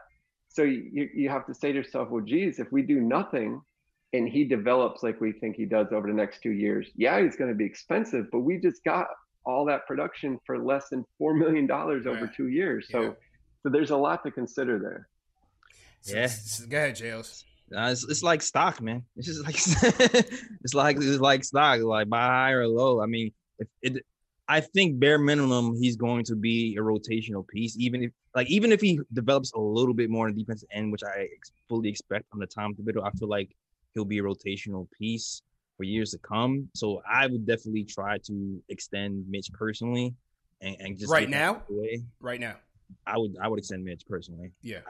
So 0.49 0.63
you 0.63 1.09
you 1.13 1.29
have 1.29 1.47
to 1.47 1.55
say 1.55 1.73
to 1.73 1.79
yourself, 1.79 2.11
well, 2.11 2.25
geez, 2.25 2.59
if 2.61 2.71
we 2.71 2.83
do 2.83 3.01
nothing 3.01 3.61
and 4.13 4.29
he 4.29 4.45
develops 4.45 5.03
like 5.03 5.21
we 5.21 5.33
think 5.33 5.57
he 5.57 5.65
does 5.65 5.89
over 5.93 6.07
the 6.07 6.15
next 6.15 6.41
two 6.41 6.53
years, 6.53 6.89
yeah, 6.95 7.21
he's 7.21 7.37
going 7.37 7.51
to 7.51 7.57
be 7.57 7.65
expensive, 7.65 8.27
but 8.31 8.41
we 8.41 8.59
just 8.59 8.83
got 8.85 9.07
all 9.47 9.65
that 9.65 9.87
production 9.87 10.39
for 10.45 10.59
less 10.59 10.89
than 10.89 11.05
four 11.19 11.35
million 11.35 11.67
dollars 11.67 12.03
yeah. 12.05 12.13
over 12.13 12.27
two 12.27 12.49
years. 12.49 12.89
So, 12.91 13.01
yeah. 13.01 13.11
so 13.63 13.69
there's 13.71 13.91
a 13.91 13.97
lot 13.97 14.25
to 14.25 14.31
consider 14.31 14.79
there. 14.79 15.09
Yeah, 16.05 16.29
go 16.69 16.77
ahead, 16.77 16.97
Jails. 16.97 17.45
Uh, 17.75 17.89
it's, 17.91 18.05
it's 18.05 18.23
like 18.23 18.43
stock, 18.43 18.81
man. 18.81 19.03
It's 19.17 19.27
just 19.27 19.45
like 19.45 19.57
it's 20.63 20.75
like 20.75 20.97
it's 20.97 21.21
like 21.21 21.45
stock, 21.45 21.81
like 21.81 22.09
buy 22.09 22.27
high 22.27 22.53
or 22.53 22.69
low. 22.69 23.01
I 23.01 23.07
mean, 23.07 23.33
if 23.59 23.69
it, 23.83 24.05
I 24.49 24.61
think 24.61 25.01
bare 25.01 25.19
minimum 25.19 25.75
he's 25.77 25.97
going 25.97 26.25
to 26.27 26.37
be 26.37 26.77
a 26.77 26.81
rotational 26.81 27.47
piece, 27.47 27.77
even 27.79 28.05
if 28.05 28.13
like 28.35 28.49
even 28.49 28.71
if 28.71 28.81
he 28.81 29.01
develops 29.13 29.53
a 29.53 29.59
little 29.59 29.95
bit 29.95 30.11
more 30.11 30.29
in 30.29 30.35
the 30.35 30.43
defensive 30.43 30.69
end, 30.73 30.93
which 30.93 31.03
I 31.03 31.29
ex- 31.35 31.53
fully 31.69 31.89
expect 31.89 32.27
on 32.33 32.39
the 32.39 32.47
Tom 32.47 32.75
Thibodeau. 32.75 33.05
I 33.05 33.11
feel 33.19 33.29
like 33.29 33.51
he'll 33.95 34.05
be 34.05 34.19
a 34.19 34.23
rotational 34.23 34.87
piece 34.97 35.43
for 35.77 35.85
years 35.85 36.11
to 36.13 36.19
come. 36.19 36.69
So 36.75 37.03
I 37.11 37.27
would 37.27 37.47
definitely 37.47 37.85
try 37.85 38.19
to 38.19 38.63
extend 38.69 39.25
Mitch 39.29 39.53
personally, 39.53 40.15
and, 40.61 40.77
and 40.81 40.99
just 40.99 41.11
right 41.13 41.29
now. 41.29 41.63
Right 42.21 42.41
now, 42.41 42.57
I 43.07 43.19
would 43.19 43.37
I 43.41 43.49
would 43.49 43.59
extend 43.59 43.85
Mitch 43.85 44.03
personally. 44.09 44.53
Yeah, 44.63 44.81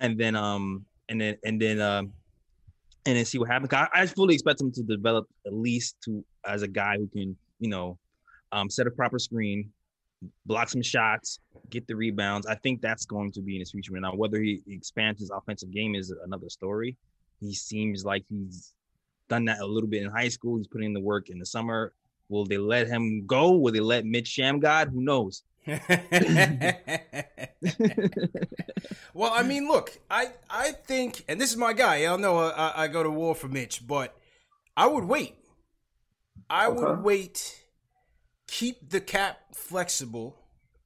and 0.00 0.18
then 0.18 0.36
um 0.36 0.84
and 1.08 1.20
then 1.20 1.36
and 1.44 1.60
then 1.60 1.80
um 1.80 2.12
and 3.06 3.16
then 3.16 3.24
see 3.24 3.38
what 3.38 3.48
happens. 3.48 3.72
I, 3.72 3.88
I 3.92 4.06
fully 4.06 4.34
expect 4.34 4.60
him 4.60 4.72
to 4.72 4.82
develop 4.82 5.26
at 5.46 5.54
least 5.54 5.96
to 6.04 6.24
as 6.46 6.62
a 6.62 6.68
guy 6.68 6.96
who 6.96 7.08
can 7.08 7.36
you 7.58 7.70
know 7.70 7.98
um 8.52 8.68
set 8.70 8.86
a 8.86 8.90
proper 8.90 9.18
screen, 9.18 9.70
block 10.46 10.68
some 10.68 10.82
shots, 10.82 11.40
get 11.70 11.86
the 11.86 11.94
rebounds. 11.94 12.46
I 12.46 12.54
think 12.56 12.80
that's 12.80 13.06
going 13.06 13.32
to 13.32 13.40
be 13.40 13.54
in 13.54 13.60
his 13.60 13.70
future. 13.70 13.92
Now, 13.98 14.12
whether 14.14 14.40
he 14.40 14.62
expands 14.66 15.20
his 15.20 15.30
offensive 15.30 15.70
game 15.70 15.94
is 15.94 16.12
another 16.24 16.48
story. 16.48 16.96
He 17.40 17.54
seems 17.54 18.04
like 18.04 18.24
he's 18.28 18.74
done 19.28 19.44
that 19.46 19.60
a 19.60 19.66
little 19.66 19.88
bit 19.88 20.02
in 20.02 20.10
high 20.10 20.28
school. 20.28 20.56
He's 20.56 20.66
putting 20.66 20.86
in 20.88 20.92
the 20.94 21.00
work 21.00 21.30
in 21.30 21.38
the 21.38 21.46
summer. 21.46 21.92
Will 22.28 22.44
they 22.44 22.58
let 22.58 22.88
him 22.88 23.26
go? 23.26 23.52
Will 23.52 23.72
they 23.72 23.80
let 23.80 24.04
Mitch 24.04 24.28
Shammgod? 24.28 24.90
Who 24.90 25.00
knows? 25.00 25.42
well, 29.14 29.32
I 29.34 29.42
mean, 29.42 29.68
look, 29.68 29.98
I 30.10 30.32
I 30.48 30.72
think, 30.72 31.24
and 31.28 31.40
this 31.40 31.50
is 31.50 31.56
my 31.56 31.72
guy. 31.74 31.96
Y'all 31.96 32.18
know 32.18 32.38
I, 32.38 32.84
I 32.84 32.88
go 32.88 33.02
to 33.02 33.10
war 33.10 33.34
for 33.34 33.48
Mitch, 33.48 33.86
but 33.86 34.16
I 34.76 34.86
would 34.86 35.04
wait. 35.04 35.34
I 36.48 36.66
okay. 36.66 36.80
would 36.80 37.02
wait. 37.02 37.60
Keep 38.46 38.90
the 38.90 39.00
cap 39.00 39.40
flexible. 39.54 40.38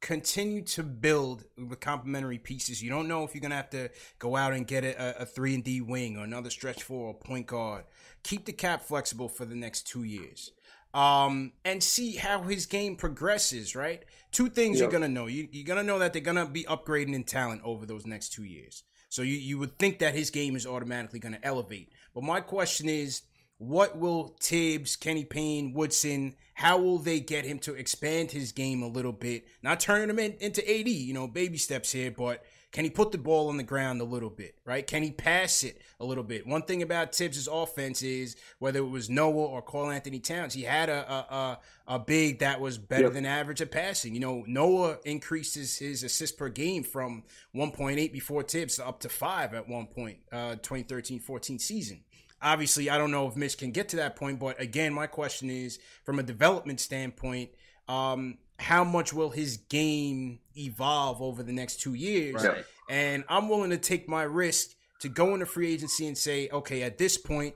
Continue 0.03 0.61
to 0.62 0.83
build 0.83 1.45
with 1.57 1.81
complementary 1.81 2.37
pieces. 2.37 2.83
You 2.83 2.91
don't 2.91 3.09
know 3.09 3.25
if 3.25 3.35
you're 3.35 3.41
gonna 3.41 3.57
have 3.57 3.71
to 3.71 3.88
go 4.19 4.37
out 4.37 4.53
and 4.53 4.67
get 4.67 4.85
a, 4.85 5.23
a 5.23 5.25
three 5.25 5.55
and 5.55 5.65
D 5.65 5.81
wing 5.81 6.19
or 6.19 6.25
another 6.25 6.51
stretch 6.51 6.83
four 6.83 7.07
or 7.07 7.15
point 7.15 7.47
guard 7.47 7.85
keep 8.23 8.45
the 8.45 8.53
cap 8.53 8.83
flexible 8.83 9.29
for 9.29 9.45
the 9.45 9.55
next 9.55 9.87
two 9.87 10.05
years 10.05 10.53
um, 10.95 11.53
and 11.65 11.83
see 11.83 12.17
how 12.17 12.43
his 12.43 12.67
game 12.67 12.97
progresses, 12.97 13.75
right? 13.75 14.05
Two 14.31 14.49
things 14.49 14.79
yep. 14.79 14.85
you're 14.85 15.01
gonna 15.01 15.12
know. 15.12 15.27
You, 15.27 15.49
are 15.62 15.67
gonna 15.67 15.83
know 15.83 15.99
that 15.99 16.12
they're 16.12 16.23
gonna 16.23 16.47
be 16.47 16.65
upgrading 16.65 17.15
in 17.15 17.25
talent 17.25 17.62
over 17.65 17.87
those 17.87 18.07
next 18.07 18.33
two 18.33 18.45
years. 18.45 18.85
So 19.09 19.23
you, 19.23 19.35
you 19.35 19.59
would 19.59 19.79
think 19.79 19.99
that 19.99 20.15
his 20.15 20.31
game 20.31 20.55
is 20.55 20.67
automatically 20.67 21.19
gonna 21.19 21.38
elevate. 21.43 21.93
But 22.15 22.25
my 22.25 22.41
question 22.41 22.88
is, 22.88 23.23
what 23.62 23.96
will 23.96 24.35
Thibs, 24.40 24.96
Kenny 24.96 25.25
Payne, 25.25 25.72
Woodson, 25.72 26.35
how 26.55 26.79
will 26.79 26.98
they 26.98 27.20
get 27.20 27.44
him 27.44 27.61
to 27.61 27.75
expand 27.75 28.33
his 28.33 28.51
game 28.51 28.83
a 28.83 28.88
little 28.88 29.12
bit? 29.12 29.46
Not 29.62 29.79
turning 29.79 30.11
him 30.11 30.18
in, 30.18 30.33
into 30.40 30.68
AD, 30.68 30.88
you 30.88 31.14
know, 31.14 31.29
baby 31.29 31.59
steps 31.59 31.92
here, 31.92 32.11
but 32.11 32.44
can 32.72 32.85
he 32.85 32.90
put 32.90 33.12
the 33.12 33.18
ball 33.18 33.48
on 33.48 33.59
the 33.59 33.62
ground 33.62 34.01
a 34.01 34.05
little 34.05 34.31
bit, 34.31 34.57
right? 34.64 34.85
Can 34.85 35.05
he 35.05 35.12
pass 35.12 35.62
it 35.62 35.81
a 36.01 36.05
little 36.05 36.25
bit? 36.25 36.44
One 36.44 36.62
thing 36.62 36.83
about 36.83 37.14
Thibs' 37.14 37.46
offense 37.46 38.03
is 38.03 38.35
whether 38.59 38.81
it 38.81 38.88
was 38.88 39.09
Noah 39.09 39.33
or 39.33 39.62
Karl-Anthony 39.62 40.18
Towns, 40.18 40.55
he 40.55 40.62
had 40.62 40.88
a 40.88 41.12
a, 41.12 41.35
a, 41.35 41.59
a 41.87 41.98
big 42.01 42.40
that 42.40 42.61
was 42.61 42.79
better 42.79 43.05
yep. 43.05 43.12
than 43.12 43.27
average 43.27 43.61
at 43.61 43.70
passing. 43.70 44.14
You 44.14 44.20
know, 44.20 44.44
Noah 44.48 44.98
increases 45.05 45.79
his 45.79 46.03
assist 46.03 46.37
per 46.37 46.48
game 46.48 46.83
from 46.83 47.22
1.8 47.55 48.12
before 48.12 48.42
Thibs 48.42 48.81
up 48.81 48.98
to 49.01 49.09
five 49.09 49.55
at 49.55 49.68
one 49.68 49.87
point, 49.87 50.18
uh, 50.33 50.57
2013-14 50.62 51.61
season. 51.61 52.01
Obviously, 52.42 52.90
I 52.90 52.98
don't 52.98 53.11
know 53.11 53.28
if 53.28 53.37
Mitch 53.37 53.57
can 53.57 53.70
get 53.70 53.90
to 53.90 53.96
that 53.96 54.16
point, 54.16 54.38
but 54.38 54.61
again, 54.61 54.92
my 54.92 55.07
question 55.07 55.48
is 55.48 55.78
from 56.05 56.18
a 56.18 56.22
development 56.22 56.81
standpoint, 56.81 57.50
um, 57.88 58.38
how 58.59 58.85
much 58.85 59.12
will 59.12 59.31
his 59.31 59.57
game 59.57 60.40
evolve 60.57 61.20
over 61.22 61.42
the 61.42 61.52
next 61.52 61.81
two 61.81 61.94
years? 61.94 62.44
Right. 62.44 62.64
And 62.88 63.24
I'm 63.28 63.48
willing 63.48 63.70
to 63.70 63.78
take 63.78 64.09
my 64.09 64.22
risk 64.22 64.70
to 65.00 65.09
go 65.09 65.35
into 65.35 65.46
free 65.46 65.72
agency 65.72 66.07
and 66.07 66.16
say, 66.16 66.48
okay, 66.52 66.83
at 66.83 66.98
this 66.98 67.18
point, 67.18 67.55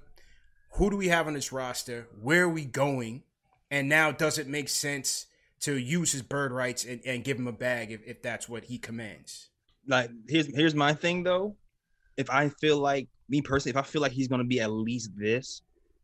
who 0.73 0.91
do 0.91 0.97
we 0.97 1.09
have 1.09 1.27
on 1.27 1.35
this 1.35 1.53
roster? 1.53 2.09
Where 2.21 2.45
are 2.45 2.49
we 2.49 2.65
going? 2.65 3.23
And 3.71 3.89
now, 3.89 4.13
does 4.13 4.39
it 4.39 4.47
make 4.47 4.69
sense 4.69 5.27
to 5.61 5.77
use 5.77 6.13
his 6.13 6.23
bird 6.23 6.53
rights 6.53 6.85
and, 6.85 7.01
and 7.05 7.25
give 7.25 7.39
him 7.39 7.49
a 7.49 7.53
bag 7.53 7.91
if, 7.91 8.01
if 8.07 8.23
that's 8.23 8.49
what 8.49 8.65
he 8.65 8.79
commands? 8.79 9.49
Like, 9.87 10.11
here's 10.29 10.47
here's 10.55 10.75
my 10.75 10.93
thing 10.93 11.23
though. 11.23 11.57
If 12.17 12.31
I 12.31 12.49
feel 12.61 12.79
like 12.79 13.09
me 13.29 13.43
personally, 13.43 13.71
if 13.71 13.77
I 13.77 13.83
feel 13.87 14.03
like 14.03 14.13
he's 14.13 14.29
going 14.29 14.41
to 14.41 14.47
be 14.47 14.61
at 14.61 14.71
least 14.71 15.11
this, 15.17 15.63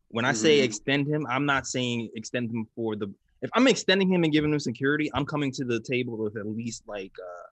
when 0.09 0.25
I 0.25 0.31
mm-hmm. 0.31 0.37
say 0.38 0.61
extend 0.61 1.07
him, 1.07 1.27
I'm 1.29 1.46
not 1.46 1.66
saying 1.66 2.11
extend 2.14 2.51
him 2.51 2.66
for 2.77 2.96
the 2.96 3.12
if 3.40 3.51
I'm 3.55 3.66
extending 3.66 4.09
him 4.09 4.22
and 4.22 4.33
giving 4.33 4.53
him 4.53 4.61
security, 4.61 5.11
I'm 5.14 5.27
coming 5.27 5.51
to 5.53 5.64
the 5.64 5.81
table 5.81 6.16
with 6.16 6.37
at 6.37 6.46
least 6.46 6.85
like 6.87 7.12
uh, 7.20 7.48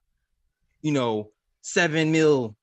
you 0.82 0.92
know, 0.92 1.30
seven 1.62 2.12
mil 2.12 2.56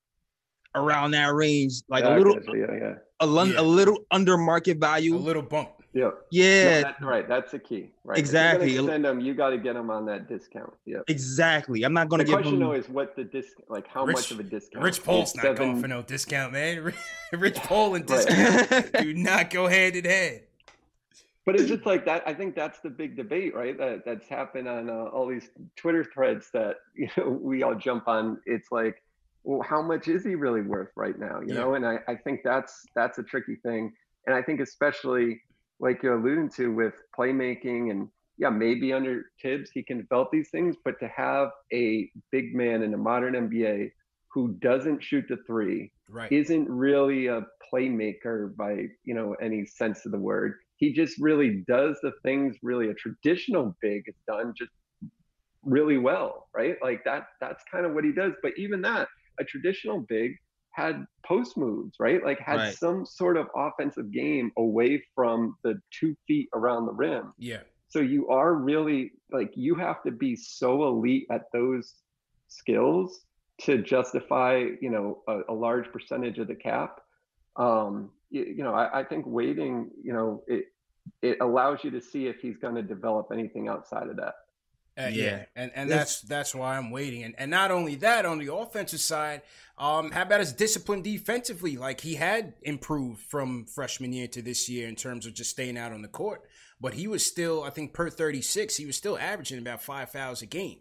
around 0.76 1.12
that 1.12 1.34
range, 1.34 1.82
like 1.90 2.04
yeah, 2.04 2.16
a 2.16 2.18
little, 2.18 2.36
yeah, 2.56 2.66
yeah. 2.72 2.94
A, 3.20 3.28
yeah. 3.28 3.60
a 3.60 3.64
little 3.64 4.00
under 4.12 4.38
market 4.38 4.78
value, 4.78 5.16
a 5.16 5.18
little 5.18 5.42
bump. 5.42 5.77
Yeah, 5.98 6.12
yeah, 6.30 6.64
no, 6.64 6.82
that's 6.82 7.02
right. 7.02 7.28
That's 7.28 7.52
the 7.52 7.60
key, 7.60 7.90
right? 8.04 8.20
Exactly. 8.20 8.76
Send 8.76 9.04
them. 9.04 9.20
You 9.20 9.34
got 9.34 9.50
to 9.50 9.58
get 9.58 9.74
them 9.74 9.90
on 9.90 10.06
that 10.06 10.28
discount. 10.28 10.74
Yeah, 10.86 11.00
exactly. 11.08 11.84
I'm 11.84 11.94
not 11.94 12.08
going 12.08 12.20
to 12.20 12.26
give. 12.26 12.38
The 12.38 12.42
question 12.44 12.60
though 12.60 12.74
is 12.74 12.88
what 12.88 13.16
the 13.16 13.24
discount, 13.24 13.70
like 13.70 13.88
how 13.88 14.06
Rich, 14.06 14.16
much 14.16 14.32
of 14.32 14.40
a 14.40 14.44
discount? 14.44 14.84
Rich 14.84 15.04
Paul's 15.04 15.36
not 15.36 15.44
seven... 15.44 15.56
going 15.56 15.82
for 15.82 15.88
no 15.88 16.04
discount, 16.04 16.54
man. 16.54 16.94
Rich 17.34 17.56
Paul 17.56 17.96
and 17.96 18.06
discount 18.06 18.94
do 18.94 19.14
not 19.16 19.50
go 19.50 19.68
hand 19.68 19.96
in 19.96 20.06
hand 20.06 20.42
but 21.48 21.56
it's 21.56 21.70
just 21.70 21.86
like 21.86 22.04
that. 22.04 22.24
I 22.28 22.34
think 22.34 22.56
that's 22.56 22.82
the 22.82 22.90
big 22.90 23.16
debate, 23.16 23.56
right? 23.56 23.78
That 23.78 24.04
that's 24.04 24.28
happened 24.28 24.68
on 24.68 24.90
uh, 24.90 25.06
all 25.06 25.26
these 25.26 25.50
Twitter 25.78 26.04
threads 26.04 26.50
that 26.52 26.76
you 26.96 27.08
know 27.16 27.30
we 27.30 27.64
all 27.64 27.74
jump 27.74 28.10
on. 28.10 28.40
It's 28.46 28.70
like, 28.70 29.02
well, 29.46 29.62
how 29.62 29.82
much 29.82 30.10
is 30.10 30.26
he 30.26 30.36
really 30.36 30.62
worth 30.62 30.90
right 30.98 31.18
now? 31.18 31.40
You 31.40 31.54
yeah. 31.54 31.62
know, 31.62 31.76
and 31.76 31.88
I, 31.88 32.00
I 32.10 32.16
think 32.16 32.42
that's 32.44 32.86
that's 32.96 33.18
a 33.18 33.24
tricky 33.24 33.56
thing. 33.56 33.94
And 34.26 34.36
I 34.36 34.42
think 34.42 34.60
especially 34.60 35.40
like 35.80 36.02
you're 36.04 36.20
alluding 36.20 36.50
to 36.52 36.74
with 36.74 36.94
playmaking 37.18 37.92
and 37.92 38.10
yeah, 38.38 38.50
maybe 38.50 38.94
under 38.94 39.24
Thibs 39.42 39.72
he 39.74 39.82
can 39.84 39.98
develop 39.98 40.30
these 40.32 40.50
things, 40.50 40.76
but 40.86 41.00
to 41.00 41.08
have 41.08 41.50
a 41.74 42.10
big 42.32 42.54
man 42.54 42.84
in 42.84 42.94
a 42.94 42.98
modern 42.98 43.34
NBA 43.34 43.92
who 44.32 44.50
doesn't 44.60 45.04
shoot 45.04 45.26
the 45.28 45.38
three, 45.48 45.92
right. 46.10 46.32
isn't 46.32 46.70
really 46.70 47.28
a 47.28 47.42
playmaker 47.74 48.56
by 48.56 48.86
you 49.04 49.14
know 49.14 49.36
any 49.42 49.66
sense 49.66 50.06
of 50.06 50.12
the 50.12 50.18
word 50.18 50.54
he 50.78 50.94
just 50.94 51.18
really 51.20 51.64
does 51.68 51.98
the 52.02 52.12
things 52.24 52.56
really 52.62 52.90
a 52.90 52.94
traditional 52.94 53.76
big 53.82 54.04
is 54.08 54.16
done 54.28 54.54
just 54.56 54.72
really 55.64 55.98
well, 55.98 56.48
right? 56.56 56.78
Like 56.82 57.04
that 57.04 57.28
that's 57.42 57.64
kind 57.70 57.86
of 57.86 57.94
what 57.94 58.04
he 58.04 58.12
does. 58.12 58.34
But 58.42 58.54
even 58.58 58.82
that, 58.84 59.08
a 59.40 59.44
traditional 59.44 60.06
big 60.08 60.38
had 60.78 61.08
post 61.26 61.58
moves, 61.58 62.00
right? 62.00 62.24
Like 62.24 62.40
had 62.40 62.58
right. 62.58 62.78
some 62.78 63.04
sort 63.04 63.36
of 63.36 63.48
offensive 63.56 64.12
game 64.12 64.52
away 64.58 65.04
from 65.16 65.58
the 65.64 65.82
two 65.90 66.16
feet 66.28 66.50
around 66.54 66.86
the 66.86 66.94
rim. 66.94 67.34
Yeah. 67.40 67.62
So 67.90 68.00
you 68.00 68.30
are 68.30 68.54
really 68.54 69.14
like 69.32 69.52
you 69.56 69.74
have 69.76 70.04
to 70.04 70.12
be 70.12 70.36
so 70.36 70.88
elite 70.88 71.26
at 71.32 71.52
those 71.52 71.96
skills 72.48 73.22
to 73.62 73.80
justify, 73.82 74.68
you 74.80 74.92
know, 74.92 75.24
a, 75.28 75.52
a 75.52 75.54
large 75.54 75.92
percentage 75.92 76.38
of 76.38 76.48
the 76.48 76.56
cap. 76.56 77.02
Um, 77.56 78.12
you, 78.30 78.44
you 78.44 78.64
know, 78.64 78.76
I, 78.76 79.00
I 79.00 79.04
think 79.04 79.26
waiting, 79.26 79.90
you 80.04 80.14
know, 80.14 80.44
it 80.48 80.66
it 81.24 81.38
allows 81.42 81.84
you 81.84 81.90
to 81.92 82.02
see 82.02 82.28
if 82.28 82.40
he's 82.40 82.58
going 82.58 82.76
to 82.76 82.84
develop 82.84 83.30
anything 83.34 83.68
outside 83.68 84.10
of 84.10 84.18
that. 84.18 84.36
Uh, 84.98 85.08
yeah. 85.08 85.10
yeah. 85.12 85.46
and 85.56 85.72
and 85.76 85.92
that's 85.92 86.22
that's 86.22 86.56
why 86.56 86.78
I'm 86.78 86.90
waiting. 86.90 87.24
And 87.24 87.36
and 87.38 87.52
not 87.52 87.72
only 87.72 87.96
that, 87.96 88.26
on 88.26 88.40
the 88.40 88.54
offensive 88.54 89.00
side, 89.00 89.42
um, 89.78 90.12
how 90.12 90.24
about 90.24 90.40
his 90.40 90.54
discipline 90.54 91.02
defensively? 91.02 91.78
Like 91.78 92.02
he 92.02 92.16
had 92.16 92.54
improved 92.64 93.22
from 93.22 93.66
freshman 93.66 94.12
year 94.12 94.28
to 94.30 94.42
this 94.42 94.68
year 94.68 94.88
in 94.88 94.96
terms 94.96 95.26
of 95.26 95.34
just 95.34 95.52
staying 95.52 95.78
out 95.78 95.92
on 95.92 96.02
the 96.02 96.08
court, 96.08 96.42
but 96.82 96.96
he 96.96 97.08
was 97.08 97.26
still, 97.26 97.64
I 97.64 97.70
think, 97.70 97.94
per 97.94 98.10
36, 98.10 98.76
he 98.76 98.86
was 98.86 98.98
still 98.98 99.18
averaging 99.20 99.60
about 99.60 99.84
five 99.84 100.10
fouls 100.10 100.42
a 100.42 100.48
game. 100.48 100.80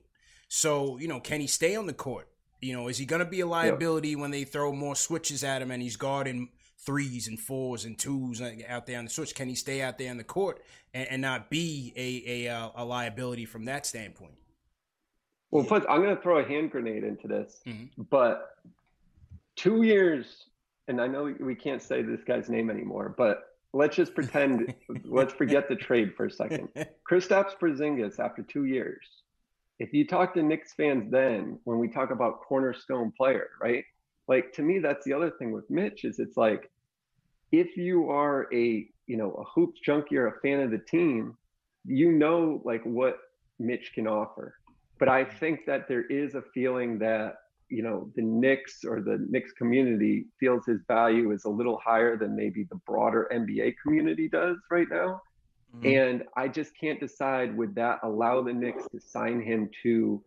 So 0.48 0.98
you 0.98 1.08
know, 1.08 1.20
can 1.20 1.40
he 1.40 1.46
stay 1.46 1.76
on 1.76 1.86
the 1.86 1.92
court? 1.92 2.28
You 2.60 2.72
know, 2.72 2.88
is 2.88 2.96
he 2.96 3.04
going 3.04 3.20
to 3.20 3.26
be 3.26 3.40
a 3.40 3.46
liability 3.46 4.10
yep. 4.10 4.18
when 4.18 4.30
they 4.30 4.44
throw 4.44 4.72
more 4.72 4.96
switches 4.96 5.44
at 5.44 5.60
him 5.60 5.70
and 5.70 5.82
he's 5.82 5.96
guarding 5.96 6.48
threes 6.84 7.28
and 7.28 7.38
fours 7.38 7.84
and 7.84 7.98
twos 7.98 8.42
out 8.68 8.86
there 8.86 8.98
on 8.98 9.04
the 9.04 9.10
switch? 9.10 9.34
Can 9.34 9.48
he 9.48 9.54
stay 9.54 9.82
out 9.82 9.98
there 9.98 10.10
on 10.10 10.16
the 10.16 10.24
court 10.24 10.62
and, 10.92 11.08
and 11.08 11.22
not 11.22 11.50
be 11.50 11.92
a, 11.96 12.46
a, 12.46 12.54
uh, 12.54 12.70
a 12.76 12.84
liability 12.84 13.44
from 13.44 13.64
that 13.66 13.86
standpoint? 13.86 14.34
Well, 15.50 15.64
plus, 15.64 15.84
I'm 15.88 16.02
going 16.02 16.14
to 16.14 16.20
throw 16.20 16.38
a 16.38 16.44
hand 16.44 16.70
grenade 16.70 17.04
into 17.04 17.28
this, 17.28 17.60
mm-hmm. 17.66 18.02
but 18.10 18.56
two 19.54 19.82
years, 19.82 20.44
and 20.88 21.00
I 21.00 21.06
know 21.06 21.34
we 21.40 21.54
can't 21.54 21.80
say 21.80 22.02
this 22.02 22.20
guy's 22.24 22.48
name 22.48 22.68
anymore, 22.68 23.14
but 23.16 23.44
let's 23.72 23.96
just 23.96 24.14
pretend, 24.14 24.74
let's 25.04 25.32
forget 25.32 25.68
the 25.68 25.76
trade 25.76 26.14
for 26.16 26.26
a 26.26 26.30
second. 26.30 26.68
Kristaps 27.10 27.52
Porzingis, 27.60 28.18
after 28.18 28.42
two 28.42 28.64
years, 28.64 29.06
if 29.78 29.92
you 29.92 30.06
talk 30.06 30.34
to 30.34 30.42
Knicks 30.42 30.72
fans 30.72 31.10
then, 31.10 31.58
when 31.64 31.78
we 31.78 31.88
talk 31.88 32.10
about 32.10 32.40
cornerstone 32.40 33.12
player, 33.16 33.50
right? 33.60 33.84
Like 34.28 34.52
to 34.52 34.62
me 34.62 34.78
that's 34.78 35.04
the 35.04 35.12
other 35.12 35.30
thing 35.30 35.52
with 35.52 35.68
mitch 35.70 36.04
is 36.04 36.18
it's 36.18 36.36
like 36.36 36.70
if 37.52 37.76
you 37.76 38.10
are 38.10 38.48
a 38.52 38.86
you 39.06 39.16
know 39.16 39.32
a 39.32 39.44
hoops 39.44 39.80
junkie 39.80 40.16
or 40.16 40.28
a 40.28 40.40
fan 40.40 40.60
of 40.60 40.70
the 40.70 40.78
team 40.78 41.36
you 41.84 42.12
know 42.12 42.60
like 42.64 42.82
what 42.84 43.18
mitch 43.58 43.92
can 43.94 44.06
offer 44.06 44.54
but 44.98 45.08
i 45.08 45.24
think 45.24 45.60
that 45.66 45.88
there 45.88 46.04
is 46.06 46.34
a 46.34 46.42
feeling 46.54 46.98
that 46.98 47.36
you 47.68 47.82
know 47.82 48.10
the 48.14 48.22
Knicks 48.22 48.84
or 48.84 49.00
the 49.00 49.24
Knicks 49.28 49.52
community 49.52 50.26
feels 50.38 50.66
his 50.66 50.80
value 50.86 51.32
is 51.32 51.44
a 51.44 51.48
little 51.48 51.80
higher 51.84 52.16
than 52.16 52.36
maybe 52.36 52.64
the 52.64 52.76
broader 52.86 53.28
NBA 53.32 53.74
community 53.82 54.28
does 54.28 54.56
right 54.70 54.86
now. 54.90 55.20
Mm-hmm. 55.76 55.86
And 55.86 56.24
I 56.36 56.48
just 56.48 56.72
can't 56.78 57.00
decide 57.00 57.56
would 57.56 57.74
that 57.74 57.98
allow 58.02 58.42
the 58.42 58.52
Knicks 58.52 58.84
to 58.92 59.00
sign 59.00 59.42
him 59.42 59.68
to 59.82 60.22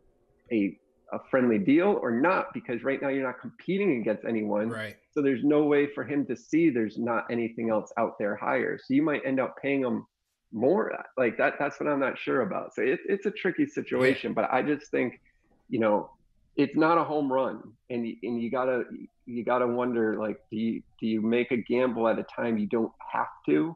a 0.52 0.78
a 1.14 1.20
friendly 1.30 1.58
deal 1.58 2.00
or 2.02 2.12
not 2.12 2.54
because 2.54 2.84
right 2.84 3.02
now 3.02 3.10
you're 3.10 3.26
not 3.26 3.40
competing 3.40 4.02
against 4.02 4.26
anyone. 4.26 4.70
Right. 4.70 4.98
So 5.12 5.22
there's 5.22 5.44
no 5.44 5.64
way 5.64 5.88
for 5.94 6.04
him 6.04 6.26
to 6.28 6.36
see 6.36 6.70
there's 6.70 6.98
not 6.98 7.26
anything 7.32 7.70
else 7.70 7.92
out 7.98 8.18
there 8.20 8.36
higher. 8.36 8.78
So 8.78 8.94
you 8.94 9.02
might 9.02 9.22
end 9.26 9.40
up 9.40 9.56
paying 9.62 9.82
him 9.82 10.06
more 10.52 11.06
like 11.18 11.38
that 11.38 11.54
that's 11.60 11.80
what 11.80 11.88
i'm 11.88 12.00
not 12.00 12.18
sure 12.18 12.42
about. 12.42 12.74
So 12.74 12.82
it, 12.82 13.00
it's 13.08 13.26
a 13.26 13.32
tricky 13.32 13.68
situation 13.68 14.32
yeah. 14.32 14.36
but 14.36 14.52
i 14.52 14.62
just 14.62 14.90
think 14.92 15.22
you 15.70 15.80
know 15.80 16.10
it's 16.56 16.76
not 16.76 16.98
a 16.98 17.04
home 17.04 17.32
run 17.32 17.62
and 17.90 18.06
and 18.24 18.42
you 18.42 18.50
gotta 18.50 18.84
you 19.26 19.46
gotta 19.46 19.68
wonder 19.68 20.20
like 20.20 20.40
do 20.50 20.58
you 20.58 20.82
do 21.00 21.08
you 21.08 21.22
make 21.22 21.52
a 21.52 21.58
gamble 21.58 22.08
at 22.08 22.18
a 22.18 22.24
time 22.24 22.58
you 22.58 22.68
don't 22.68 22.92
have 23.12 23.28
to 23.46 23.76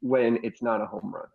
when 0.00 0.38
it's 0.42 0.62
not 0.62 0.80
a 0.80 0.86
home 0.86 1.12
run 1.14 1.28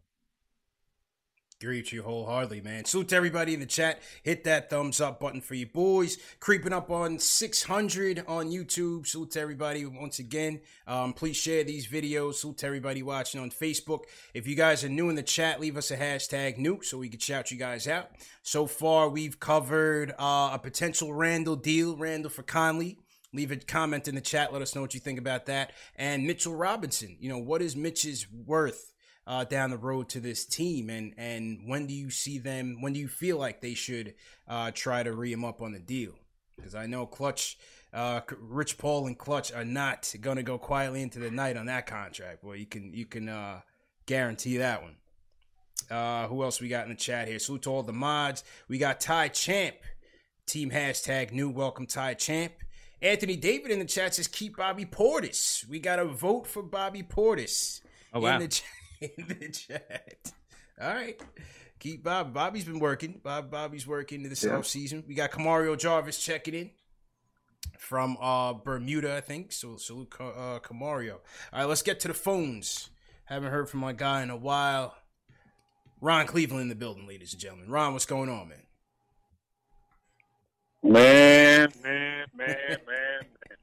Agree 1.61 1.79
with 1.79 1.93
you 1.93 2.03
wholeheartedly, 2.03 2.59
man. 2.59 2.83
Salute 2.83 3.07
to 3.09 3.15
everybody 3.15 3.53
in 3.53 3.61
the 3.61 3.65
chat. 3.65 4.01
Hit 4.23 4.43
that 4.43 4.69
thumbs 4.69 4.99
up 4.99 5.21
button 5.21 5.39
for 5.39 5.55
you 5.55 5.65
boys. 5.65 6.17
Creeping 6.41 6.73
up 6.73 6.91
on 6.91 7.17
600 7.17 8.25
on 8.27 8.47
YouTube. 8.47 9.07
Salute 9.07 9.31
to 9.31 9.39
everybody 9.39 9.85
once 9.85 10.19
again. 10.19 10.59
Um, 10.85 11.13
please 11.13 11.37
share 11.37 11.63
these 11.63 11.87
videos. 11.87 12.35
Salute 12.35 12.57
to 12.57 12.67
everybody 12.67 13.03
watching 13.03 13.39
on 13.39 13.51
Facebook. 13.51 14.01
If 14.33 14.47
you 14.47 14.55
guys 14.57 14.83
are 14.83 14.89
new 14.89 15.07
in 15.07 15.15
the 15.15 15.23
chat, 15.23 15.61
leave 15.61 15.77
us 15.77 15.91
a 15.91 15.97
hashtag 15.97 16.57
new 16.57 16.81
so 16.81 16.97
we 16.97 17.07
can 17.07 17.21
shout 17.21 17.51
you 17.51 17.57
guys 17.57 17.87
out. 17.87 18.09
So 18.43 18.67
far, 18.67 19.07
we've 19.07 19.39
covered 19.39 20.11
uh, 20.19 20.49
a 20.51 20.59
potential 20.61 21.13
Randle 21.13 21.55
deal, 21.55 21.95
Randle 21.95 22.31
for 22.31 22.43
Conley. 22.43 22.97
Leave 23.31 23.51
a 23.51 23.55
comment 23.55 24.09
in 24.09 24.15
the 24.15 24.21
chat. 24.21 24.51
Let 24.51 24.61
us 24.61 24.75
know 24.75 24.81
what 24.81 24.93
you 24.93 24.99
think 24.99 25.19
about 25.19 25.45
that. 25.45 25.71
And 25.95 26.27
Mitchell 26.27 26.53
Robinson. 26.53 27.15
You 27.17 27.29
know, 27.29 27.39
what 27.39 27.61
is 27.61 27.77
Mitch's 27.77 28.27
worth? 28.29 28.91
Uh, 29.27 29.43
down 29.43 29.71
the 29.71 29.77
road 29.77 30.07
to 30.09 30.19
this 30.19 30.45
team? 30.45 30.89
And 30.89 31.13
and 31.17 31.61
when 31.65 31.87
do 31.87 31.93
you 31.93 32.11
see 32.11 32.37
them? 32.37 32.77
When 32.81 32.93
do 32.93 32.99
you 32.99 33.07
feel 33.07 33.37
like 33.37 33.59
they 33.59 33.73
should 33.73 34.13
uh, 34.47 34.71
try 34.71 35.01
to 35.01 35.13
re 35.13 35.33
him 35.33 35.43
up 35.43 35.61
on 35.61 35.71
the 35.71 35.79
deal? 35.79 36.13
Because 36.55 36.75
I 36.75 36.85
know 36.85 37.05
Klutch, 37.07 37.57
uh, 37.91 38.21
Rich 38.39 38.77
Paul 38.77 39.07
and 39.07 39.17
Klutch 39.17 39.51
are 39.51 39.65
not 39.65 40.13
going 40.21 40.37
to 40.37 40.43
go 40.43 40.57
quietly 40.57 41.01
into 41.01 41.19
the 41.19 41.31
night 41.31 41.57
on 41.57 41.65
that 41.65 41.87
contract. 41.87 42.43
Well, 42.43 42.55
you 42.55 42.67
can 42.67 42.93
you 42.93 43.05
can 43.05 43.27
uh, 43.27 43.61
guarantee 44.05 44.57
that 44.57 44.83
one. 44.83 44.95
Uh, 45.89 46.27
who 46.27 46.43
else 46.43 46.61
we 46.61 46.67
got 46.67 46.83
in 46.83 46.89
the 46.89 46.95
chat 46.95 47.27
here? 47.27 47.39
Salute 47.39 47.63
to 47.63 47.69
all 47.69 47.83
the 47.83 47.93
mods. 47.93 48.43
We 48.67 48.77
got 48.77 48.99
Ty 48.99 49.29
Champ. 49.29 49.75
Team 50.45 50.69
hashtag 50.69 51.31
new 51.31 51.49
welcome 51.49 51.87
Ty 51.87 52.13
Champ. 52.15 52.53
Anthony 53.01 53.35
David 53.35 53.71
in 53.71 53.79
the 53.79 53.85
chat 53.85 54.15
says 54.15 54.27
keep 54.27 54.57
Bobby 54.57 54.85
Portis. 54.85 55.67
We 55.67 55.79
got 55.79 55.99
a 55.99 56.05
vote 56.05 56.47
for 56.47 56.63
Bobby 56.63 57.03
Portis. 57.03 57.81
Oh 58.13 58.21
wow. 58.21 58.35
In 58.35 58.41
the, 58.41 58.61
in 59.17 59.27
the 59.27 59.49
chat. 59.49 60.33
All 60.81 60.93
right. 60.93 61.21
Keep 61.79 62.03
Bob. 62.03 62.33
Bobby's 62.33 62.65
been 62.65 62.79
working. 62.79 63.19
Bob 63.23 63.51
Bobby's 63.51 63.85
working 63.85 64.23
this 64.23 64.43
yeah. 64.43 64.55
off 64.55 64.65
season. 64.65 65.03
We 65.07 65.13
got 65.13 65.31
Kamario 65.31 65.77
Jarvis 65.77 66.17
checking 66.17 66.53
in 66.53 66.71
from 67.77 68.17
uh, 68.19 68.53
Bermuda, 68.53 69.15
I 69.15 69.21
think. 69.21 69.51
So 69.51 69.77
salute 69.77 70.13
uh, 70.19 70.59
Kamario. 70.59 71.15
All 71.53 71.59
right, 71.59 71.65
let's 71.65 71.81
get 71.81 71.99
to 72.01 72.07
the 72.07 72.13
phones. 72.13 72.89
Haven't 73.25 73.51
heard 73.51 73.69
from 73.69 73.79
my 73.79 73.93
guy 73.93 74.23
in 74.23 74.29
a 74.29 74.37
while. 74.37 74.95
Ron 76.01 76.27
Cleveland 76.27 76.63
in 76.63 76.69
the 76.69 76.75
building, 76.75 77.07
ladies 77.07 77.33
and 77.33 77.41
gentlemen. 77.41 77.69
Ron, 77.69 77.93
what's 77.93 78.05
going 78.05 78.29
on, 78.29 78.49
man? 78.49 78.57
Man, 80.83 81.71
man, 81.83 82.25
man, 82.37 82.57
man, 82.67 82.77
man. 82.87 83.57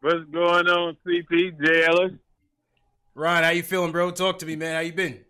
What's 0.00 0.24
going 0.30 0.68
on, 0.68 0.96
CP 1.06 1.86
Ellis? 1.88 2.12
Ron, 3.14 3.44
how 3.44 3.50
you 3.50 3.62
feeling, 3.62 3.92
bro? 3.92 4.10
Talk 4.10 4.40
to 4.40 4.46
me, 4.46 4.56
man. 4.56 4.74
How 4.74 4.80
you 4.80 4.92
been? 4.92 5.24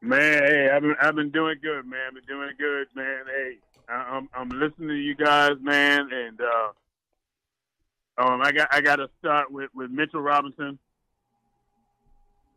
Man, 0.00 0.42
hey, 0.42 0.70
I've 0.72 0.82
been 0.82 0.96
I've 1.00 1.14
been 1.14 1.30
doing 1.30 1.56
good, 1.62 1.86
man. 1.86 2.00
I've 2.08 2.14
been 2.14 2.24
doing 2.24 2.50
good, 2.58 2.88
man. 2.94 3.24
Hey, 3.26 3.58
I, 3.88 4.16
am 4.16 4.28
I'm 4.34 4.48
listening 4.48 4.88
to 4.88 4.94
you 4.94 5.14
guys, 5.14 5.52
man, 5.60 6.08
and 6.12 6.40
uh, 6.40 8.22
um, 8.22 8.42
I 8.42 8.52
got 8.52 8.68
I 8.72 8.80
got 8.80 8.96
to 8.96 9.08
start 9.20 9.50
with 9.50 9.70
with 9.74 9.90
Mitchell 9.90 10.20
Robinson. 10.20 10.78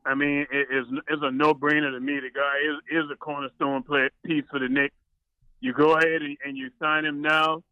I 0.06 0.16
mean, 0.16 0.48
it 0.52 0.68
is 0.72 0.86
it's 1.08 1.22
a 1.22 1.32
no 1.32 1.54
brainer 1.54 1.92
to 1.92 2.00
me. 2.00 2.20
The 2.20 2.32
guy 2.34 2.56
is 2.66 3.04
is 3.06 3.12
a 3.12 3.16
cornerstone 3.16 3.84
play, 3.84 4.10
piece 4.24 4.46
for 4.50 4.60
the 4.60 4.68
Knicks. 4.68 4.96
You 5.60 5.74
go 5.74 5.98
ahead 5.98 6.22
and, 6.22 6.38
and 6.44 6.58
you 6.58 6.72
sign 6.80 7.06
him 7.06 7.22
now 7.22 7.64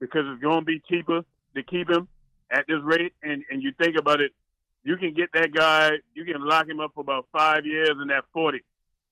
because 0.00 0.24
it's 0.26 0.42
going 0.42 0.60
to 0.60 0.64
be 0.64 0.82
cheaper 0.88 1.22
to 1.54 1.62
keep 1.62 1.88
him 1.88 2.08
at 2.50 2.66
this 2.66 2.80
rate. 2.82 3.14
And 3.22 3.44
and 3.50 3.62
you 3.62 3.72
think 3.82 3.96
about 3.98 4.20
it, 4.20 4.32
you 4.88 4.96
can 4.96 5.12
get 5.12 5.28
that 5.34 5.52
guy, 5.52 5.90
you 6.14 6.24
can 6.24 6.40
lock 6.40 6.66
him 6.66 6.80
up 6.80 6.92
for 6.94 7.02
about 7.02 7.26
five 7.30 7.66
years 7.66 7.90
and 7.90 8.08
that 8.08 8.24
40. 8.32 8.60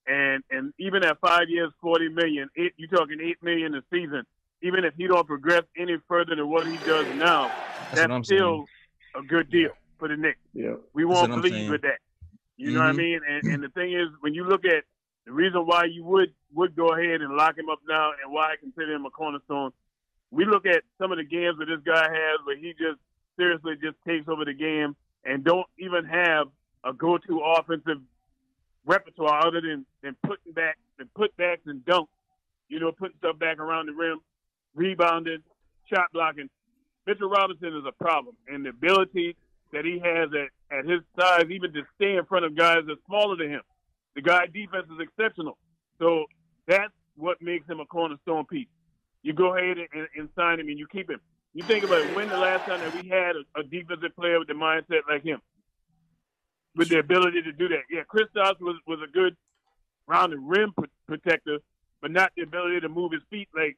And 0.06 0.42
and 0.50 0.72
even 0.78 1.04
at 1.04 1.20
five 1.20 1.50
years, 1.50 1.70
40 1.82 2.08
million, 2.08 2.48
eight, 2.56 2.72
you're 2.78 2.88
talking 2.88 3.18
8 3.20 3.42
million 3.42 3.74
a 3.74 3.82
season. 3.92 4.22
Even 4.62 4.86
if 4.86 4.94
he 4.96 5.06
don't 5.06 5.26
progress 5.26 5.64
any 5.76 5.98
further 6.08 6.34
than 6.34 6.48
what 6.48 6.66
he 6.66 6.78
does 6.86 7.06
now, 7.16 7.52
that's, 7.92 8.06
that's 8.06 8.26
still 8.26 8.64
saying. 9.14 9.24
a 9.26 9.28
good 9.28 9.50
deal 9.50 9.68
for 9.98 10.08
the 10.08 10.16
Knicks. 10.16 10.38
Yeah. 10.54 10.76
We 10.94 11.04
won't 11.04 11.30
believe 11.30 11.70
with 11.70 11.82
that. 11.82 11.98
You 12.56 12.68
mm-hmm. 12.68 12.74
know 12.74 12.80
what 12.80 12.86
I 12.86 12.90
mm-hmm. 12.92 12.98
mean? 12.98 13.20
And, 13.28 13.52
and 13.52 13.62
the 13.62 13.68
thing 13.68 13.92
is, 13.92 14.08
when 14.20 14.32
you 14.32 14.44
look 14.48 14.64
at 14.64 14.84
the 15.26 15.32
reason 15.32 15.66
why 15.66 15.84
you 15.84 16.04
would 16.04 16.32
would 16.54 16.74
go 16.74 16.94
ahead 16.94 17.20
and 17.20 17.36
lock 17.36 17.58
him 17.58 17.68
up 17.68 17.80
now, 17.86 18.12
and 18.24 18.32
why 18.32 18.44
I 18.44 18.54
consider 18.58 18.94
him 18.94 19.04
a 19.04 19.10
cornerstone, 19.10 19.72
we 20.30 20.46
look 20.46 20.64
at 20.64 20.84
some 20.98 21.12
of 21.12 21.18
the 21.18 21.24
games 21.24 21.58
that 21.58 21.66
this 21.66 21.84
guy 21.84 22.04
has 22.04 22.40
where 22.46 22.56
he 22.56 22.72
just 22.72 22.98
seriously 23.36 23.74
just 23.82 23.96
takes 24.06 24.26
over 24.26 24.46
the 24.46 24.54
game 24.54 24.96
and 25.26 25.44
don't 25.44 25.66
even 25.78 26.04
have 26.04 26.48
a 26.84 26.92
go-to 26.92 27.40
offensive 27.40 27.98
repertoire 28.86 29.46
other 29.46 29.60
than, 29.60 29.84
than 30.02 30.16
putting 30.24 30.52
back 30.52 30.78
and 30.98 31.08
putbacks 31.14 31.66
and 31.66 31.84
dunk, 31.84 32.08
You 32.68 32.80
know, 32.80 32.92
putting 32.92 33.18
stuff 33.18 33.38
back 33.38 33.58
around 33.58 33.86
the 33.86 33.92
rim, 33.92 34.20
rebounding, 34.74 35.42
shot 35.92 36.06
blocking. 36.12 36.48
Mitchell 37.06 37.28
Robinson 37.28 37.76
is 37.76 37.84
a 37.86 37.92
problem, 37.92 38.36
and 38.48 38.64
the 38.64 38.70
ability 38.70 39.36
that 39.72 39.84
he 39.84 40.00
has 40.02 40.30
at, 40.32 40.76
at 40.78 40.84
his 40.84 41.00
size, 41.18 41.44
even 41.50 41.72
to 41.72 41.82
stay 41.96 42.16
in 42.16 42.24
front 42.24 42.44
of 42.44 42.56
guys 42.56 42.78
that's 42.86 43.00
smaller 43.06 43.36
than 43.36 43.50
him. 43.50 43.62
The 44.14 44.22
guy 44.22 44.46
defense 44.46 44.86
is 44.86 45.00
exceptional. 45.00 45.58
So 45.98 46.24
that's 46.66 46.92
what 47.16 47.40
makes 47.42 47.68
him 47.68 47.80
a 47.80 47.86
cornerstone 47.86 48.46
piece. 48.46 48.68
You 49.22 49.32
go 49.32 49.56
ahead 49.56 49.76
and, 49.78 50.08
and 50.16 50.28
sign 50.36 50.60
him 50.60 50.68
and 50.68 50.78
you 50.78 50.86
keep 50.86 51.10
him. 51.10 51.20
You 51.56 51.64
think 51.64 51.84
about 51.84 52.02
it, 52.02 52.14
when 52.14 52.28
the 52.28 52.36
last 52.36 52.66
time 52.66 52.80
that 52.80 53.02
we 53.02 53.08
had 53.08 53.34
a, 53.34 53.60
a 53.60 53.62
defensive 53.62 54.14
player 54.14 54.38
with 54.38 54.48
the 54.48 54.54
mindset 54.54 55.00
like 55.08 55.24
him? 55.24 55.40
with 56.76 56.88
the 56.88 56.98
ability 56.98 57.42
to 57.42 57.52
do 57.52 57.68
that. 57.68 57.82
Yeah, 57.90 58.02
Kristaps 58.02 58.60
was 58.60 58.76
was 58.86 59.00
a 59.02 59.10
good 59.10 59.36
round 60.06 60.32
the 60.32 60.38
rim 60.38 60.72
protector, 61.06 61.58
but 62.00 62.10
not 62.10 62.30
the 62.36 62.42
ability 62.42 62.80
to 62.80 62.88
move 62.88 63.12
his 63.12 63.22
feet 63.30 63.48
like 63.54 63.76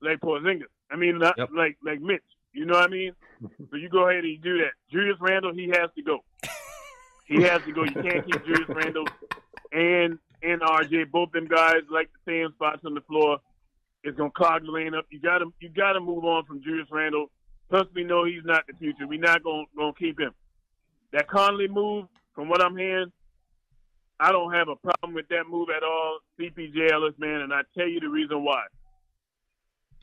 like 0.00 0.20
Porzingis. 0.20 0.64
I 0.90 0.96
mean, 0.96 1.18
not 1.18 1.34
yep. 1.38 1.48
like 1.56 1.78
like 1.82 2.00
Mitch. 2.00 2.22
You 2.52 2.66
know 2.66 2.74
what 2.74 2.84
I 2.84 2.92
mean? 2.92 3.12
so 3.70 3.76
you 3.76 3.88
go 3.88 4.08
ahead 4.08 4.24
and 4.24 4.32
you 4.32 4.38
do 4.38 4.58
that. 4.58 4.72
Julius 4.90 5.16
Randle, 5.20 5.54
he 5.54 5.68
has 5.68 5.90
to 5.96 6.02
go. 6.02 6.22
He 7.28 7.42
has 7.42 7.60
to 7.62 7.72
go. 7.72 7.82
You 7.82 7.90
can't 7.90 8.24
keep 8.24 8.44
Julius 8.44 8.68
Randle 8.68 9.04
and 9.72 10.16
and 10.44 10.60
RJ. 10.60 11.10
Both 11.10 11.32
them 11.32 11.48
guys 11.48 11.82
like 11.90 12.08
the 12.12 12.30
same 12.30 12.52
spots 12.54 12.82
on 12.84 12.94
the 12.94 13.00
floor. 13.00 13.38
It's 14.02 14.16
gonna 14.16 14.30
clog 14.30 14.64
the 14.64 14.70
lane 14.70 14.94
up. 14.94 15.06
You 15.10 15.20
gotta 15.20 15.46
you 15.60 15.68
gotta 15.68 16.00
move 16.00 16.24
on 16.24 16.44
from 16.44 16.62
Julius 16.62 16.88
Randle. 16.90 17.30
Plus, 17.68 17.86
we 17.94 18.04
know 18.04 18.24
he's 18.24 18.44
not 18.44 18.64
the 18.66 18.74
future. 18.74 19.06
We're 19.06 19.18
not 19.18 19.42
gonna 19.42 19.64
gonna 19.76 19.92
keep 19.98 20.20
him. 20.20 20.32
That 21.12 21.28
Conley 21.28 21.68
move, 21.68 22.06
from 22.34 22.48
what 22.48 22.62
I'm 22.62 22.76
hearing, 22.76 23.10
I 24.20 24.32
don't 24.32 24.52
have 24.52 24.68
a 24.68 24.76
problem 24.76 25.14
with 25.14 25.28
that 25.28 25.44
move 25.48 25.68
at 25.74 25.82
all. 25.82 26.20
CPJ 26.38 26.92
Ellis, 26.92 27.14
man, 27.18 27.40
and 27.40 27.52
I 27.52 27.62
tell 27.76 27.88
you 27.88 28.00
the 28.00 28.08
reason 28.08 28.44
why. 28.44 28.64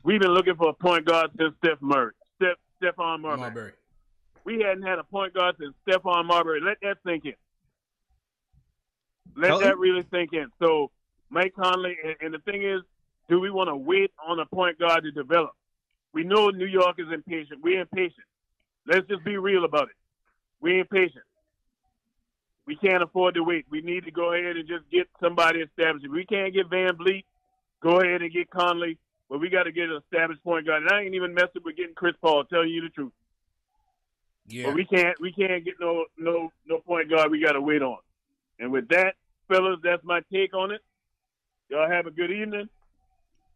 We've 0.04 0.20
been 0.20 0.32
looking 0.32 0.56
for 0.56 0.68
a 0.68 0.74
point 0.74 1.06
guard 1.06 1.30
since 1.38 1.54
Steph 1.64 1.80
Murray, 1.80 2.12
Steph, 2.36 2.58
Stephon 2.82 3.20
Marbury. 3.20 3.38
Marbury. 3.38 3.72
We 4.44 4.60
hadn't 4.60 4.82
had 4.82 4.98
a 4.98 5.04
point 5.04 5.32
guard 5.32 5.56
since 5.58 5.74
Stephon 5.88 6.26
Marbury. 6.26 6.60
Let 6.60 6.76
that 6.82 6.98
sink 7.06 7.24
in. 7.24 7.32
Let 9.36 9.60
that 9.60 9.78
really 9.78 10.04
sink 10.12 10.32
in. 10.34 10.48
So 10.60 10.90
Mike 11.30 11.54
Conley, 11.58 11.96
and, 12.04 12.16
and 12.20 12.34
the 12.34 12.38
thing 12.40 12.62
is, 12.62 12.82
do 13.28 13.40
we 13.40 13.50
want 13.50 13.68
to 13.68 13.76
wait 13.76 14.12
on 14.26 14.38
a 14.40 14.46
point 14.46 14.78
guard 14.78 15.04
to 15.04 15.10
develop? 15.10 15.52
We 16.12 16.24
know 16.24 16.50
New 16.50 16.66
York 16.66 16.96
is 16.98 17.06
impatient. 17.12 17.62
We're 17.62 17.80
impatient. 17.80 18.26
Let's 18.86 19.06
just 19.08 19.24
be 19.24 19.36
real 19.36 19.64
about 19.64 19.84
it. 19.84 19.96
We're 20.60 20.80
impatient. 20.80 21.24
We 22.66 22.76
can't 22.76 23.02
afford 23.02 23.34
to 23.34 23.42
wait. 23.42 23.66
We 23.70 23.82
need 23.82 24.04
to 24.04 24.10
go 24.10 24.32
ahead 24.32 24.56
and 24.56 24.66
just 24.66 24.88
get 24.90 25.08
somebody 25.20 25.60
established. 25.60 26.06
If 26.06 26.12
we 26.12 26.24
can't 26.24 26.54
get 26.54 26.70
VanVleet, 26.70 27.24
go 27.82 28.00
ahead 28.00 28.22
and 28.22 28.32
get 28.32 28.50
Conley. 28.50 28.98
But 29.28 29.40
we 29.40 29.48
got 29.48 29.64
to 29.64 29.72
get 29.72 29.90
an 29.90 30.00
established 30.02 30.42
point 30.44 30.66
guard. 30.66 30.82
And 30.82 30.92
I 30.92 31.02
ain't 31.02 31.14
even 31.14 31.34
messing 31.34 31.62
with 31.64 31.76
getting 31.76 31.94
Chris 31.94 32.14
Paul. 32.22 32.44
Telling 32.44 32.68
you 32.68 32.82
the 32.82 32.88
truth. 32.90 33.12
Yeah. 34.46 34.66
But 34.66 34.74
we 34.74 34.84
can't 34.84 35.20
we 35.20 35.32
can't 35.32 35.64
get 35.64 35.74
no 35.80 36.04
no 36.18 36.52
no 36.66 36.78
point 36.78 37.10
guard. 37.10 37.30
We 37.30 37.42
got 37.42 37.52
to 37.52 37.60
wait 37.60 37.82
on. 37.82 37.98
And 38.58 38.70
with 38.70 38.88
that, 38.88 39.14
fellas, 39.48 39.80
that's 39.82 40.04
my 40.04 40.20
take 40.32 40.54
on 40.54 40.70
it. 40.70 40.80
Y'all 41.70 41.90
have 41.90 42.06
a 42.06 42.10
good 42.10 42.30
evening. 42.30 42.68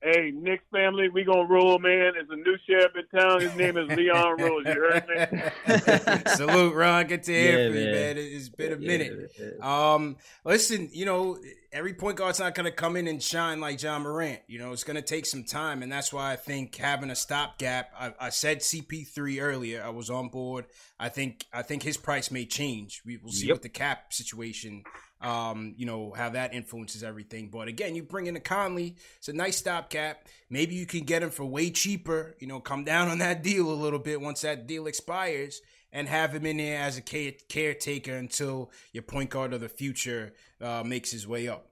Hey, 0.01 0.31
Knicks 0.33 0.63
family, 0.71 1.09
we 1.09 1.25
gonna 1.25 1.49
rule, 1.49 1.81
man. 1.81 2.13
There's 2.15 2.29
a 2.31 2.37
new 2.37 2.57
sheriff 2.69 2.93
in 2.95 3.19
town. 3.19 3.41
His 3.41 3.55
name 3.57 3.77
is 3.77 3.89
Leon 3.89 4.37
Rose. 4.39 4.65
You 4.65 4.73
heard 4.73 5.05
me? 5.09 6.23
Salute, 6.37 6.75
Ron. 6.75 7.07
Good 7.09 7.25
to 7.25 7.33
hear 7.33 7.59
yeah, 7.59 7.67
from 7.67 7.77
you, 7.77 7.85
man. 7.87 8.17
It's 8.17 8.49
been 8.49 8.73
a 8.75 8.77
minute. 8.77 9.33
Yeah, 9.37 9.95
um, 9.95 10.17
listen, 10.45 10.89
you 10.93 11.05
know, 11.05 11.39
every 11.73 11.95
point 11.95 12.17
guard's 12.17 12.39
not 12.39 12.55
gonna 12.55 12.71
come 12.71 12.95
in 12.95 13.09
and 13.09 13.21
shine 13.21 13.59
like 13.59 13.79
John 13.79 14.03
Morant. 14.03 14.39
You 14.47 14.61
know, 14.61 14.71
it's 14.71 14.85
gonna 14.85 15.03
take 15.03 15.27
some 15.27 15.43
time, 15.43 15.83
and 15.83 15.91
that's 15.91 16.13
why 16.13 16.33
I 16.33 16.37
think 16.37 16.77
having 16.77 17.11
a 17.11 17.17
stopgap. 17.17 17.91
I, 17.99 18.15
I 18.21 18.29
said 18.29 18.61
CP3 18.61 19.43
earlier. 19.43 19.83
I 19.83 19.89
was 19.89 20.11
on 20.11 20.29
board. 20.29 20.67
I 21.01 21.09
think 21.09 21.45
I 21.53 21.63
think 21.63 21.83
his 21.83 21.97
price 21.97 22.31
may 22.31 22.47
change. 22.47 23.03
We 23.05 23.17
will 23.17 23.33
see 23.33 23.49
yep. 23.49 23.57
what 23.57 23.63
the 23.63 23.69
cap 23.69 24.13
situation 24.13 24.85
um, 25.21 25.75
you 25.77 25.87
know, 25.87 26.13
how 26.17 26.31
that 26.31 26.55
influences 26.55 27.03
everything. 27.03 27.49
But 27.49 27.69
again, 27.69 27.95
you 27.95 28.03
bring 28.03 28.27
in 28.27 28.37
a 28.37 28.41
Conley, 28.41 28.97
it's 29.17 29.29
a 29.29 29.33
nice 29.33 29.57
stopgap. 29.57 30.27
Maybe 30.51 30.75
you 30.75 30.87
can 30.87 31.05
get 31.05 31.23
him 31.23 31.31
for 31.31 31.45
way 31.45 31.71
cheaper, 31.71 32.37
you 32.39 32.47
know, 32.47 32.61
come 32.61 32.85
down 32.85 33.09
on 33.09 33.19
that 33.19 33.43
deal 33.43 33.71
a 33.71 33.75
little 33.75 33.99
bit 33.99 34.21
once 34.21 34.43
that 34.43 34.67
deal 34.67 34.87
expires 34.87 35.61
and 35.93 36.09
have 36.09 36.35
him 36.35 36.47
in 36.47 36.59
there 36.59 36.81
as 36.81 36.99
a 36.99 37.01
caretaker 37.01 38.15
until 38.15 38.71
your 38.93 39.03
point 39.03 39.31
guard 39.31 39.53
of 39.53 39.61
the 39.61 39.69
future 39.69 40.35
uh, 40.61 40.83
makes 40.85 41.11
his 41.11 41.27
way 41.27 41.49
up. 41.49 41.67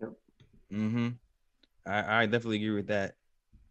Yep. 0.00 0.12
Mm-hmm. 0.72 1.08
I, 1.86 2.22
I 2.22 2.26
definitely 2.26 2.56
agree 2.56 2.76
with 2.76 2.88
that. 2.88 3.14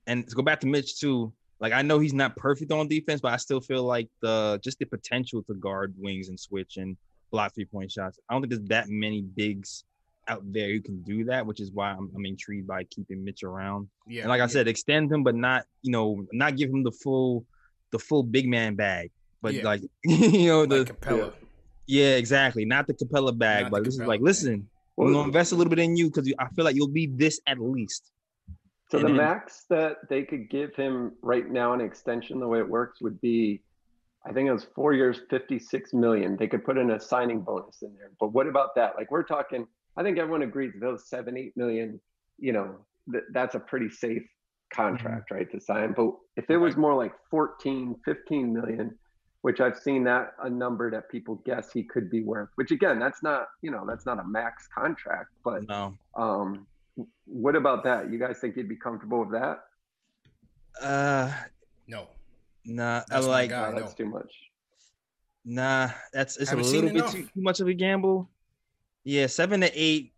And 0.07 0.27
to 0.27 0.35
go 0.35 0.41
back 0.41 0.59
to 0.61 0.67
Mitch 0.67 0.99
too, 0.99 1.31
like 1.59 1.73
I 1.73 1.81
know 1.81 1.99
he's 1.99 2.13
not 2.13 2.35
perfect 2.35 2.71
on 2.71 2.87
defense, 2.87 3.21
but 3.21 3.33
I 3.33 3.37
still 3.37 3.61
feel 3.61 3.83
like 3.83 4.09
the 4.21 4.59
just 4.63 4.79
the 4.79 4.85
potential 4.85 5.43
to 5.43 5.53
guard 5.53 5.93
wings 5.97 6.29
and 6.29 6.39
switch 6.39 6.77
and 6.77 6.97
block 7.31 7.53
three 7.53 7.65
point 7.65 7.91
shots. 7.91 8.19
I 8.29 8.33
don't 8.33 8.41
think 8.41 8.51
there's 8.51 8.69
that 8.69 8.89
many 8.89 9.21
bigs 9.21 9.83
out 10.27 10.43
there 10.45 10.69
who 10.69 10.81
can 10.81 11.01
do 11.01 11.25
that, 11.25 11.45
which 11.45 11.59
is 11.59 11.71
why 11.71 11.91
I'm, 11.91 12.09
I'm 12.15 12.25
intrigued 12.25 12.67
by 12.67 12.83
keeping 12.85 13.23
Mitch 13.23 13.43
around. 13.43 13.87
Yeah, 14.07 14.21
and 14.21 14.29
like 14.29 14.41
I 14.41 14.47
said, 14.47 14.67
extend 14.67 15.11
him, 15.11 15.23
but 15.23 15.35
not 15.35 15.65
you 15.81 15.91
know 15.91 16.25
not 16.31 16.55
give 16.55 16.69
him 16.69 16.83
the 16.83 16.91
full 16.91 17.45
the 17.91 17.99
full 17.99 18.23
big 18.23 18.47
man 18.47 18.75
bag, 18.75 19.11
but 19.41 19.53
yeah. 19.53 19.63
like 19.63 19.81
you 20.03 20.47
know 20.47 20.65
the 20.65 20.79
like 20.79 20.99
Capela. 20.99 21.33
Yeah, 21.87 22.15
exactly. 22.15 22.65
Not 22.65 22.85
the 22.85 22.93
Capela 22.93 23.35
bag, 23.35 23.63
not 23.63 23.71
but 23.71 23.83
this 23.83 23.97
Capela 23.97 24.01
is 24.03 24.07
like, 24.07 24.21
listen, 24.21 24.67
we're 24.95 25.11
gonna 25.11 25.27
invest 25.27 25.51
a 25.51 25.55
little 25.55 25.69
bit 25.69 25.79
in 25.79 25.95
you 25.95 26.09
because 26.09 26.31
I 26.37 26.47
feel 26.49 26.65
like 26.65 26.75
you'll 26.75 26.87
be 26.87 27.07
this 27.07 27.39
at 27.47 27.59
least. 27.59 28.11
So 28.91 28.97
and 28.97 29.05
the 29.05 29.09
then, 29.09 29.17
max 29.17 29.65
that 29.69 29.97
they 30.09 30.23
could 30.23 30.49
give 30.49 30.75
him 30.75 31.13
right 31.21 31.49
now 31.49 31.73
an 31.73 31.81
extension, 31.81 32.39
the 32.39 32.47
way 32.47 32.59
it 32.59 32.67
works, 32.67 33.01
would 33.01 33.21
be 33.21 33.61
I 34.25 34.33
think 34.33 34.49
it 34.49 34.53
was 34.53 34.67
four 34.75 34.93
years, 34.93 35.21
56 35.29 35.93
million. 35.93 36.35
They 36.37 36.47
could 36.47 36.65
put 36.65 36.77
in 36.77 36.91
a 36.91 36.99
signing 36.99 37.41
bonus 37.41 37.81
in 37.81 37.95
there. 37.95 38.11
But 38.19 38.33
what 38.33 38.47
about 38.47 38.75
that? 38.75 38.95
Like 38.97 39.11
we're 39.11 39.23
talking, 39.23 39.65
I 39.97 40.03
think 40.03 40.17
everyone 40.17 40.41
agrees 40.41 40.73
those 40.79 41.07
seven, 41.07 41.37
eight 41.37 41.55
million, 41.55 41.99
you 42.37 42.51
know, 42.51 42.75
th- 43.11 43.23
that's 43.33 43.55
a 43.55 43.59
pretty 43.59 43.89
safe 43.89 44.27
contract, 44.73 45.29
mm-hmm. 45.29 45.35
right, 45.35 45.51
to 45.51 45.59
sign. 45.59 45.93
But 45.95 46.11
if 46.35 46.49
it 46.49 46.57
was 46.57 46.75
more 46.75 46.95
like 46.95 47.13
14, 47.31 47.95
15 48.03 48.53
million, 48.53 48.97
which 49.41 49.61
I've 49.61 49.77
seen 49.77 50.03
that 50.03 50.33
a 50.43 50.49
number 50.49 50.91
that 50.91 51.09
people 51.09 51.35
guess 51.45 51.71
he 51.71 51.83
could 51.83 52.09
be 52.09 52.21
worth, 52.21 52.49
which 52.55 52.71
again, 52.71 52.99
that's 52.99 53.23
not, 53.23 53.47
you 53.61 53.71
know, 53.71 53.85
that's 53.87 54.05
not 54.05 54.19
a 54.19 54.23
max 54.27 54.67
contract, 54.67 55.29
but 55.45 55.67
no. 55.67 55.97
um, 56.15 56.67
what 57.25 57.55
about 57.55 57.85
that? 57.85 58.11
You 58.11 58.19
guys 58.19 58.39
think 58.39 58.57
you'd 58.57 58.67
be 58.67 58.75
comfortable 58.75 59.21
with 59.21 59.31
that? 59.31 59.59
Uh, 60.81 61.31
no. 61.87 62.09
Nah, 62.65 63.03
that's 63.07 63.25
I 63.25 63.29
like 63.29 63.49
guy, 63.49 63.71
that's 63.71 63.93
too 63.93 64.05
much. 64.05 64.31
Nah, 65.45 65.89
that's 66.13 66.37
it's 66.37 66.51
a 66.51 66.55
little 66.55 66.91
bit 66.91 67.07
too, 67.07 67.23
too, 67.23 67.29
much 67.35 67.59
of 67.59 67.67
a 67.67 67.73
gamble. 67.73 68.29
Yeah, 69.03 69.27
seven 69.27 69.61
to 69.61 69.71
eight, 69.73 70.13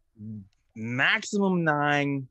maximum 0.76 1.64
nine, 1.64 2.28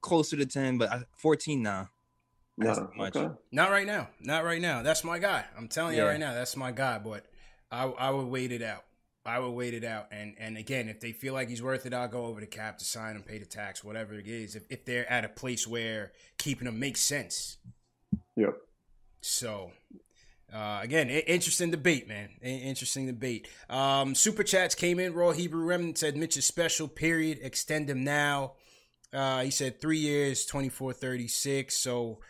closer 0.00 0.36
to 0.36 0.46
ten, 0.46 0.78
but 0.78 1.04
fourteen 1.16 1.62
now. 1.62 1.88
Nah. 2.56 2.74
That's 2.74 2.80
much. 2.96 3.16
Okay. 3.16 3.34
Not 3.50 3.70
right 3.70 3.86
now. 3.86 4.08
Not 4.20 4.44
right 4.44 4.60
now. 4.60 4.82
That's 4.82 5.02
my 5.02 5.18
guy. 5.18 5.44
I'm 5.56 5.68
telling 5.68 5.96
yeah. 5.96 6.02
you 6.02 6.08
right 6.08 6.20
now, 6.20 6.34
that's 6.34 6.56
my 6.56 6.70
guy. 6.70 6.98
But 6.98 7.26
I 7.72 7.84
I 7.84 8.10
would 8.10 8.26
wait 8.26 8.52
it 8.52 8.62
out. 8.62 8.84
I 9.26 9.38
would 9.38 9.50
wait 9.52 9.74
it 9.74 9.84
out. 9.84 10.08
And 10.12 10.34
and 10.38 10.56
again, 10.56 10.88
if 10.88 11.00
they 11.00 11.12
feel 11.12 11.34
like 11.34 11.48
he's 11.48 11.62
worth 11.62 11.86
it, 11.86 11.94
I'll 11.94 12.08
go 12.08 12.26
over 12.26 12.40
the 12.40 12.46
cap 12.46 12.78
to 12.78 12.84
sign 12.84 13.16
him, 13.16 13.22
pay 13.22 13.38
the 13.38 13.46
tax, 13.46 13.82
whatever 13.82 14.14
it 14.14 14.28
is. 14.28 14.54
If 14.54 14.64
if 14.70 14.84
they're 14.84 15.10
at 15.10 15.24
a 15.24 15.28
place 15.28 15.66
where 15.66 16.12
keeping 16.38 16.68
him 16.68 16.78
makes 16.78 17.00
sense. 17.00 17.56
Yep. 18.36 18.56
So, 19.20 19.70
uh, 20.52 20.80
again, 20.82 21.08
interesting 21.08 21.70
debate, 21.70 22.06
man. 22.08 22.30
interesting 22.42 23.06
debate. 23.06 23.48
Um, 23.70 24.14
super 24.14 24.42
chats 24.42 24.74
came 24.74 24.98
in. 24.98 25.14
Raw 25.14 25.32
Hebrew 25.32 25.64
Remnant 25.64 25.98
said 25.98 26.16
Mitch 26.16 26.36
is 26.36 26.44
special, 26.44 26.88
period. 26.88 27.38
Extend 27.42 27.88
him 27.88 28.04
now. 28.04 28.54
Uh, 29.12 29.42
he 29.42 29.50
said 29.50 29.80
three 29.80 29.98
years, 29.98 30.44
24 30.44 30.92
36. 30.92 31.76
So, 31.76 32.20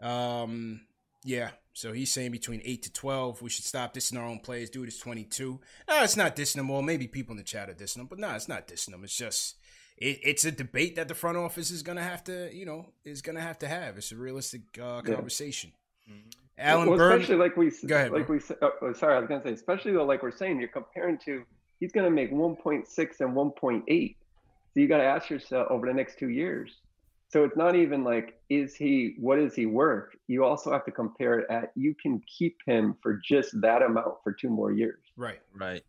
um, 0.00 0.80
yeah. 1.24 1.50
So 1.72 1.92
he's 1.92 2.12
saying 2.12 2.32
between 2.32 2.62
8 2.64 2.82
to 2.82 2.92
12. 2.92 3.42
We 3.42 3.50
should 3.50 3.64
stop 3.64 3.94
dissing 3.94 4.18
our 4.18 4.26
own 4.26 4.40
players. 4.40 4.70
Dude 4.70 4.88
is 4.88 4.98
22. 4.98 5.60
No, 5.88 6.02
it's 6.02 6.16
not 6.16 6.36
dissing 6.36 6.56
them 6.56 6.70
all. 6.70 6.82
Maybe 6.82 7.06
people 7.06 7.32
in 7.32 7.38
the 7.38 7.44
chat 7.44 7.70
are 7.70 7.74
dissing 7.74 7.96
them, 7.96 8.06
but 8.06 8.18
no, 8.18 8.34
it's 8.34 8.48
not 8.48 8.66
dissing 8.66 8.90
them. 8.90 9.04
It's 9.04 9.16
just 9.16 9.56
it, 10.00 10.18
it's 10.22 10.44
a 10.44 10.50
debate 10.50 10.96
that 10.96 11.08
the 11.08 11.14
front 11.14 11.36
office 11.36 11.70
is 11.70 11.82
going 11.82 11.96
to 11.96 12.02
have 12.02 12.24
to, 12.24 12.54
you 12.54 12.64
know, 12.64 12.86
is 13.04 13.20
going 13.20 13.36
to 13.36 13.42
have 13.42 13.58
to 13.58 13.68
have. 13.68 13.98
It's 13.98 14.12
a 14.12 14.16
realistic 14.16 14.62
uh, 14.82 15.02
conversation. 15.02 15.72
Yeah. 16.06 16.14
Mm-hmm. 16.14 16.28
Alan 16.58 16.88
well, 16.88 16.98
Byrne, 16.98 17.12
especially 17.12 17.36
like 17.36 17.56
we, 17.56 17.68
ahead, 17.68 18.12
like 18.12 18.26
bro. 18.26 18.36
we, 18.36 18.54
oh, 18.60 18.70
oh, 18.82 18.92
sorry, 18.92 19.16
I 19.16 19.18
was 19.18 19.28
going 19.28 19.40
to 19.40 19.48
say, 19.48 19.54
especially 19.54 19.92
though, 19.92 20.04
like 20.04 20.22
we're 20.22 20.30
saying, 20.30 20.58
you're 20.58 20.68
comparing 20.68 21.16
to, 21.24 21.42
he's 21.78 21.92
going 21.92 22.04
to 22.04 22.10
make 22.10 22.30
1.6 22.32 23.20
and 23.20 23.34
1.8. 23.34 24.16
So 24.72 24.80
you 24.80 24.86
got 24.86 24.98
to 24.98 25.04
ask 25.04 25.30
yourself 25.30 25.68
over 25.70 25.86
the 25.86 25.94
next 25.94 26.18
two 26.18 26.28
years. 26.28 26.70
So 27.28 27.44
it's 27.44 27.56
not 27.56 27.76
even 27.76 28.04
like, 28.04 28.40
is 28.50 28.74
he, 28.74 29.14
what 29.18 29.38
is 29.38 29.54
he 29.54 29.64
worth? 29.64 30.10
You 30.26 30.44
also 30.44 30.70
have 30.72 30.84
to 30.84 30.90
compare 30.90 31.38
it 31.38 31.46
at, 31.48 31.72
you 31.76 31.94
can 31.94 32.20
keep 32.38 32.58
him 32.66 32.96
for 33.02 33.20
just 33.24 33.58
that 33.62 33.82
amount 33.82 34.16
for 34.22 34.32
two 34.32 34.50
more 34.50 34.72
years. 34.72 35.00
Right. 35.16 35.40
Right. 35.54 35.82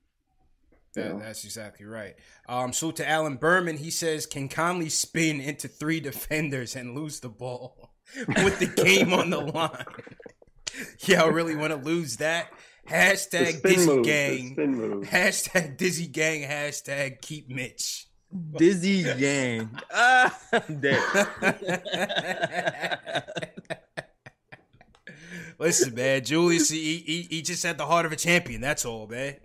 That, 0.93 1.19
that's 1.19 1.45
exactly 1.45 1.85
right. 1.85 2.15
Um, 2.49 2.73
so 2.73 2.91
to 2.91 3.07
Alan 3.07 3.37
Berman, 3.37 3.77
he 3.77 3.89
says, 3.89 4.25
"Can 4.25 4.49
Conley 4.49 4.89
spin 4.89 5.39
into 5.39 5.67
three 5.67 5.99
defenders 5.99 6.75
and 6.75 6.95
lose 6.95 7.19
the 7.21 7.29
ball 7.29 7.91
with 8.27 8.59
the 8.59 8.67
game 8.67 9.13
on 9.13 9.29
the 9.29 9.39
line?" 9.53 9.85
yeah, 11.07 11.23
I 11.23 11.27
really 11.27 11.55
want 11.55 11.71
to 11.71 11.77
lose 11.77 12.17
that. 12.17 12.51
Hashtag 12.89 13.61
Dizzy 13.61 13.87
move, 13.87 14.05
Gang. 14.05 14.55
Hashtag 15.05 15.77
Dizzy 15.77 16.07
Gang. 16.07 16.41
Hashtag 16.41 17.21
Keep 17.21 17.49
Mitch. 17.49 18.07
Dizzy 18.57 19.03
Gang. 19.03 19.69
ah, 19.93 20.39
Listen, 25.59 25.93
man, 25.93 26.23
Julius, 26.23 26.69
he, 26.69 26.97
he, 26.97 27.21
he 27.29 27.41
just 27.43 27.61
had 27.61 27.77
the 27.77 27.85
heart 27.85 28.05
of 28.07 28.11
a 28.11 28.15
champion. 28.15 28.61
That's 28.61 28.83
all, 28.83 29.05
man. 29.07 29.35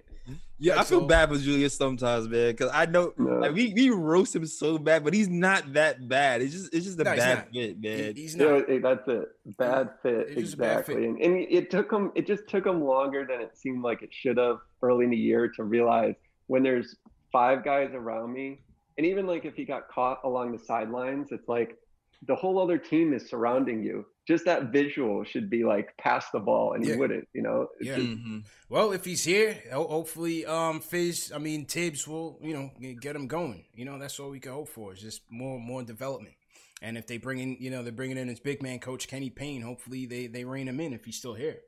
Yeah, 0.59 0.77
That's 0.77 0.89
I 0.89 0.91
feel 0.91 1.01
all. 1.01 1.07
bad 1.07 1.29
for 1.29 1.37
Julius 1.37 1.77
sometimes, 1.77 2.29
man, 2.29 2.53
because 2.53 2.71
I 2.73 2.87
know 2.87 3.13
like, 3.19 3.53
we, 3.53 3.75
we 3.75 3.91
roast 3.91 4.35
him 4.35 4.47
so 4.47 4.79
bad, 4.79 5.05
but 5.05 5.13
he's 5.13 5.29
not 5.29 5.75
that 5.75 6.09
bad. 6.09 6.41
It's 6.41 6.53
just 6.53 6.75
it's 6.75 6.87
just 6.87 6.99
a 6.99 7.05
no, 7.05 7.15
bad 7.15 7.49
fit, 7.53 7.81
man. 7.81 8.15
He, 8.15 8.23
he's 8.23 8.37
not. 8.37 8.69
Yeah, 8.69 8.79
that's 8.83 9.07
it. 9.07 9.29
Bad 9.59 9.91
fit, 10.03 10.31
exactly. 10.31 10.67
Bad 10.67 10.87
fit. 10.87 10.97
And, 10.97 11.21
and 11.21 11.47
it 11.51 11.71
took 11.71 11.93
him. 11.93 12.11
It 12.15 12.27
just 12.27 12.49
took 12.49 12.65
him 12.65 12.83
longer 12.83 13.27
than 13.29 13.41
it 13.43 13.57
seemed 13.57 13.83
like 13.83 14.03
it 14.03 14.15
should 14.15 14.39
have 14.39 14.59
early 14.83 15.05
in 15.05 15.11
the 15.11 15.17
year 15.17 15.49
to 15.57 15.65
realize 15.65 16.15
when 16.47 16.63
there's 16.63 16.97
five 17.31 17.63
guys 17.63 17.91
around 17.93 18.33
me, 18.33 18.61
and 18.97 19.07
even 19.07 19.27
like 19.27 19.45
if 19.45 19.55
he 19.55 19.65
got 19.65 19.89
caught 19.89 20.21
along 20.25 20.53
the 20.53 20.59
sidelines, 20.59 21.33
it's 21.33 21.49
like 21.49 21.77
the 22.27 22.35
whole 22.35 22.59
other 22.59 22.79
team 22.79 23.13
is 23.13 23.29
surrounding 23.29 23.83
you 23.83 24.07
just 24.27 24.45
that 24.45 24.65
visual 24.65 25.23
should 25.25 25.49
be 25.49 25.65
like 25.65 25.97
pass 25.97 26.31
the 26.31 26.41
ball 26.41 26.73
and 26.73 26.85
he 26.85 26.95
wouldn't 26.95 27.29
you 27.33 27.43
know? 27.43 27.69
Yeah. 27.81 27.97
Just... 27.97 28.09
Mm-hmm. 28.09 28.39
well 28.69 28.93
if 28.93 29.05
he's 29.05 29.25
here 29.25 29.57
hopefully 29.73 30.45
um 30.45 30.81
fizz 30.81 31.33
i 31.35 31.39
mean 31.39 31.65
thibs 31.65 32.07
will 32.09 32.39
you 32.43 32.53
know 32.53 32.71
get 33.01 33.15
him 33.15 33.29
going. 33.29 33.65
You 33.75 33.85
know 33.85 33.99
that's 33.99 34.19
all 34.19 34.31
we 34.31 34.41
can 34.41 34.53
hope 34.53 34.69
for 34.69 34.93
is 34.93 35.01
just 35.01 35.23
more 35.31 35.59
more 35.59 35.83
development. 35.83 36.35
And 36.83 36.99
if 36.99 37.07
they 37.07 37.17
bring 37.19 37.39
in 37.39 37.57
you 37.61 37.71
know 37.71 37.83
they're 37.83 37.93
bringing 37.93 38.19
in 38.19 38.29
his 38.29 38.41
big 38.41 38.63
man 38.63 38.81
coach 38.81 39.09
kenny 39.09 39.31
payne 39.31 39.63
hopefully 39.63 40.07
they 40.07 40.27
they 40.27 40.45
rein 40.45 40.69
him 40.69 40.81
in 40.81 40.93
if 40.93 41.05
he's 41.05 41.17
still 41.17 41.35
here. 41.35 41.59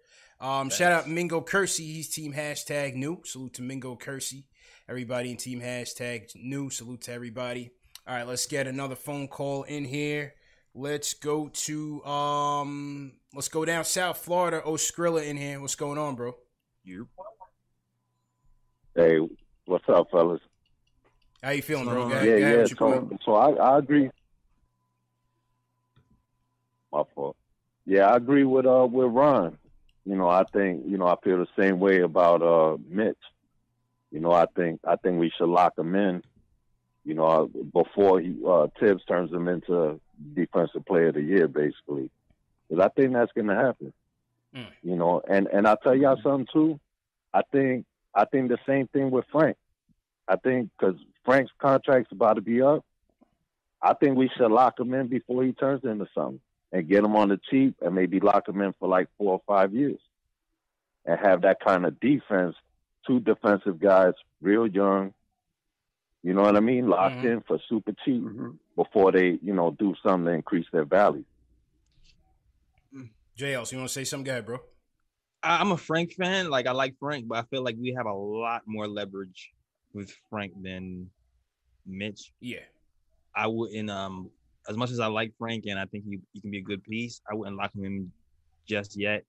Um 0.41 0.71
shout 0.71 0.93
out 0.93 1.09
mingo 1.09 1.41
kersey 1.41 1.85
he's 1.85 2.09
team 2.09 2.33
hashtag 2.33 2.95
new. 2.95 3.23
Salute 3.25 3.55
to 3.55 3.63
mingo 3.63 3.95
kersey. 3.95 4.47
Everybody 4.89 5.31
in 5.31 5.37
team 5.37 5.61
hashtag 5.61 6.35
new 6.35 6.71
salute 6.71 7.03
to 7.03 7.13
everybody. 7.13 7.71
All 8.07 8.15
right 8.15 8.27
let's 8.27 8.47
get 8.47 8.67
another 8.67 8.97
phone 8.97 9.29
call 9.29 9.63
in 9.63 9.85
here 9.85 10.35
Let's 10.79 11.13
go 11.15 11.49
to 11.49 12.05
um 12.05 13.15
let's 13.35 13.49
go 13.49 13.65
down 13.65 13.85
South 13.85 14.19
Florida. 14.19 14.63
Oh 14.65 14.75
Skrilla 14.75 15.27
in 15.27 15.37
here. 15.37 15.61
What's 15.61 15.75
going 15.75 15.99
on, 15.99 16.15
bro? 16.15 16.37
You. 16.85 17.09
Hey, 18.95 19.19
what's 19.65 19.89
up, 19.89 20.07
fellas? 20.13 20.41
How 21.43 21.51
you 21.51 21.63
feeling, 21.63 21.87
bro? 21.87 22.09
yeah, 22.23 22.37
yeah. 22.37 22.67
So, 22.79 23.11
so 23.25 23.35
I, 23.35 23.51
I 23.55 23.79
agree. 23.79 24.09
My 26.93 27.03
fault. 27.13 27.37
Yeah, 27.85 28.07
I 28.07 28.17
agree 28.17 28.45
with 28.45 28.65
uh 28.65 28.87
with 28.89 29.11
Ron. 29.11 29.59
You 30.05 30.15
know, 30.15 30.29
I 30.29 30.45
think 30.53 30.85
you 30.87 30.97
know 30.97 31.09
I 31.09 31.17
feel 31.25 31.39
the 31.39 31.61
same 31.61 31.81
way 31.81 32.03
about 32.03 32.41
uh 32.41 32.77
Mitch. 32.89 33.17
You 34.13 34.21
know, 34.21 34.31
I 34.31 34.47
think 34.55 34.79
I 34.87 34.95
think 34.95 35.19
we 35.19 35.33
should 35.37 35.49
lock 35.49 35.77
him 35.77 35.97
in. 35.97 36.23
You 37.05 37.15
know, 37.15 37.25
uh, 37.25 37.47
before 37.73 38.21
he 38.21 38.37
uh, 38.47 38.69
Thibs 38.79 39.05
turns 39.07 39.33
him 39.33 39.49
into 39.49 40.01
defensive 40.35 40.85
player 40.87 41.09
of 41.09 41.15
the 41.15 41.23
year, 41.23 41.49
basically. 41.49 42.11
Because 42.69 42.85
I 42.85 42.89
think 42.89 43.13
that's 43.13 43.33
going 43.33 43.47
to 43.49 43.55
happen. 43.55 43.93
Mm. 44.55 44.67
You 44.83 44.97
know, 44.97 45.23
and 45.29 45.47
and 45.53 45.67
I'll 45.67 45.77
tell 45.77 45.95
y'all 45.95 46.17
mm-hmm. 46.17 46.29
something 46.29 46.49
too. 46.53 46.81
I 47.33 47.43
think 47.53 47.85
I 48.15 48.25
think 48.25 48.49
the 48.49 48.59
same 48.67 48.89
thing 48.89 49.11
with 49.11 49.27
Frank. 49.31 49.57
I 50.27 50.37
think 50.37 50.71
because 50.79 50.97
Frank's 51.25 51.53
contract's 51.59 52.13
about 52.13 52.35
to 52.35 52.41
be 52.41 52.63
up, 52.63 52.85
I 53.83 53.95
think 53.95 54.17
we 54.17 54.31
should 54.37 54.51
lock 54.51 54.81
him 54.81 54.95
in 54.95 55.09
before 55.09 55.45
he 55.45 55.53
turns 55.53 55.85
into 55.85 56.07
something 56.15 56.41
and 56.73 56.89
get 56.89 57.05
him 57.05 57.17
on 57.17 57.29
the 57.29 57.41
cheap 57.51 57.77
and 57.81 57.95
maybe 57.95 58.21
lock 58.21 58.49
him 58.49 58.61
in 58.61 58.75
for 58.79 58.89
like 58.89 59.09
four 59.19 59.33
or 59.33 59.43
five 59.47 59.75
years 59.75 60.01
and 61.05 61.19
have 61.21 61.43
that 61.43 61.61
kind 61.61 61.87
of 61.87 62.01
defense. 62.01 62.55
Two 63.07 63.21
defensive 63.21 63.81
guys, 63.81 64.13
real 64.43 64.67
young, 64.67 65.15
you 66.23 66.35
know 66.35 66.43
what 66.43 66.57
I 66.57 66.61
mean? 66.61 66.89
Locked 66.89 67.17
mm-hmm. 67.17 67.27
in 67.27 67.41
for 67.43 67.59
super 67.69 67.93
cheap 68.05 68.23
mm-hmm. 68.23 68.51
Before 68.79 69.11
they, 69.11 69.41
you 69.43 69.53
know, 69.53 69.75
do 69.77 69.93
something 70.07 70.27
to 70.27 70.31
increase 70.31 70.67
their 70.73 70.85
value. 70.85 71.25
JL, 73.37 73.67
so 73.67 73.73
you 73.73 73.79
want 73.79 73.89
to 73.89 73.93
say 73.93 74.05
something? 74.05 74.33
guy, 74.33 74.41
bro. 74.41 74.61
I'm 75.43 75.73
a 75.73 75.77
Frank 75.77 76.15
fan. 76.15 76.49
Like 76.49 76.69
I 76.69 76.73
like 76.73 76.95
Frank, 77.01 77.27
but 77.27 77.39
I 77.39 77.43
feel 77.51 77.63
like 77.63 77.77
we 77.81 77.93
have 77.97 78.07
a 78.07 78.13
lot 78.13 78.63
more 78.67 78.87
leverage 78.87 79.51
with 79.93 80.13
Frank 80.31 80.53
than 80.63 81.11
Mitch. 81.87 82.33
Yeah. 82.41 82.67
I 83.35 83.49
wouldn't 83.49 83.91
um 83.91 84.31
as 84.69 84.77
much 84.77 84.91
as 84.91 85.01
I 85.01 85.07
like 85.07 85.33
Frank 85.39 85.65
and 85.67 85.79
I 85.79 85.87
think 85.87 86.05
he, 86.05 86.21
he 86.33 86.41
can 86.41 86.51
be 86.53 86.59
a 86.59 86.63
good 86.63 86.85
piece, 86.85 87.21
I 87.31 87.35
wouldn't 87.35 87.57
lock 87.57 87.75
him 87.75 87.85
in 87.85 88.13
just 88.67 88.97
yet. 88.97 89.25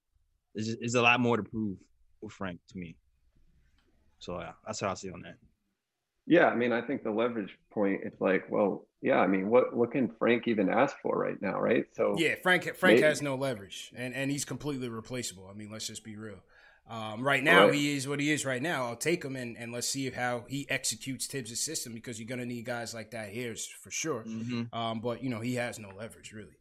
There's, 0.53 0.67
just, 0.67 0.79
there's 0.79 0.95
a 0.95 1.01
lot 1.01 1.19
more 1.19 1.37
to 1.37 1.43
prove 1.43 1.77
with 2.21 2.33
Frank 2.33 2.59
to 2.69 2.77
me. 2.77 2.95
So 4.19 4.39
yeah, 4.39 4.51
that's 4.65 4.79
how 4.79 4.89
I 4.89 4.93
see 4.93 5.09
on 5.09 5.21
that. 5.23 5.37
Yeah, 6.29 6.45
I 6.45 6.55
mean, 6.55 6.71
I 6.71 6.81
think 6.81 7.03
the 7.03 7.09
leverage 7.09 7.57
point, 7.71 8.01
it's 8.03 8.21
like, 8.21 8.45
well, 8.51 8.85
yeah, 9.01 9.17
I 9.17 9.25
mean, 9.25 9.49
what 9.49 9.75
what 9.75 9.91
can 9.91 10.11
Frank 10.19 10.47
even 10.47 10.69
ask 10.69 10.95
for 11.01 11.17
right 11.17 11.41
now, 11.41 11.59
right? 11.59 11.85
So 11.93 12.15
yeah, 12.19 12.35
Frank 12.43 12.63
Frank 12.75 12.97
maybe. 12.97 13.01
has 13.01 13.23
no 13.23 13.33
leverage, 13.35 13.91
and 13.95 14.13
and 14.13 14.29
he's 14.29 14.45
completely 14.45 14.89
replaceable. 14.89 15.49
I 15.49 15.57
mean, 15.57 15.71
let's 15.71 15.87
just 15.87 16.03
be 16.03 16.15
real. 16.15 16.37
Um, 16.87 17.23
right 17.23 17.43
now, 17.43 17.65
right. 17.65 17.73
he 17.73 17.95
is 17.95 18.07
what 18.07 18.19
he 18.19 18.31
is. 18.31 18.45
Right 18.45 18.61
now, 18.61 18.85
I'll 18.85 18.95
take 18.95 19.23
him 19.23 19.35
and, 19.35 19.57
and 19.57 19.71
let's 19.71 19.87
see 19.87 20.09
how 20.11 20.45
he 20.47 20.67
executes 20.69 21.25
Thibs' 21.25 21.59
system 21.59 21.93
because 21.93 22.19
you're 22.19 22.29
gonna 22.29 22.45
need 22.45 22.63
guys 22.65 22.93
like 22.93 23.09
that 23.11 23.29
here 23.29 23.55
for 23.81 23.89
sure. 23.89 24.23
Mm-hmm. 24.27 24.75
Um, 24.77 24.99
but 24.99 25.23
you 25.23 25.31
know, 25.31 25.39
he 25.39 25.55
has 25.55 25.79
no 25.79 25.89
leverage 25.97 26.31
really. 26.31 26.57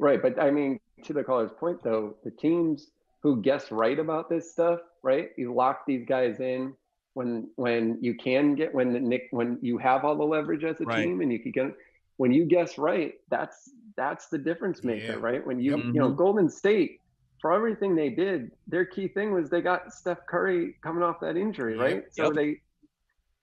Right, 0.00 0.20
but 0.20 0.40
I 0.40 0.50
mean, 0.50 0.80
to 1.04 1.12
the 1.12 1.22
caller's 1.22 1.52
point 1.60 1.84
though, 1.84 2.16
the 2.24 2.32
teams 2.32 2.90
who 3.22 3.40
guess 3.40 3.70
right 3.70 3.98
about 4.00 4.28
this 4.28 4.50
stuff, 4.50 4.80
right? 5.04 5.30
You 5.36 5.54
lock 5.54 5.86
these 5.86 6.04
guys 6.08 6.40
in 6.40 6.74
when 7.20 7.48
when 7.56 7.98
you 8.00 8.14
can 8.14 8.54
get 8.54 8.74
when 8.74 8.94
the 8.94 9.00
Nick 9.00 9.28
when 9.30 9.58
you 9.60 9.76
have 9.76 10.06
all 10.06 10.16
the 10.16 10.24
leverage 10.24 10.64
as 10.64 10.80
a 10.80 10.84
right. 10.84 11.04
team 11.04 11.20
and 11.20 11.30
you 11.30 11.38
can 11.38 11.52
get 11.52 11.74
when 12.16 12.32
you 12.32 12.46
guess 12.46 12.78
right, 12.78 13.12
that's 13.28 13.70
that's 13.94 14.28
the 14.28 14.38
difference 14.38 14.82
maker, 14.82 15.12
yeah. 15.12 15.18
right? 15.20 15.46
When 15.46 15.60
you 15.60 15.76
mm-hmm. 15.76 15.94
you 15.94 16.00
know 16.00 16.08
mm-hmm. 16.08 16.16
Golden 16.16 16.48
State 16.48 17.00
for 17.42 17.52
everything 17.52 17.94
they 17.94 18.08
did, 18.08 18.52
their 18.66 18.86
key 18.86 19.06
thing 19.06 19.32
was 19.32 19.50
they 19.50 19.60
got 19.60 19.92
Steph 19.92 20.24
Curry 20.26 20.76
coming 20.82 21.02
off 21.02 21.20
that 21.20 21.36
injury, 21.36 21.76
right? 21.76 21.96
Yep. 21.96 22.12
So 22.12 22.32
they 22.32 22.60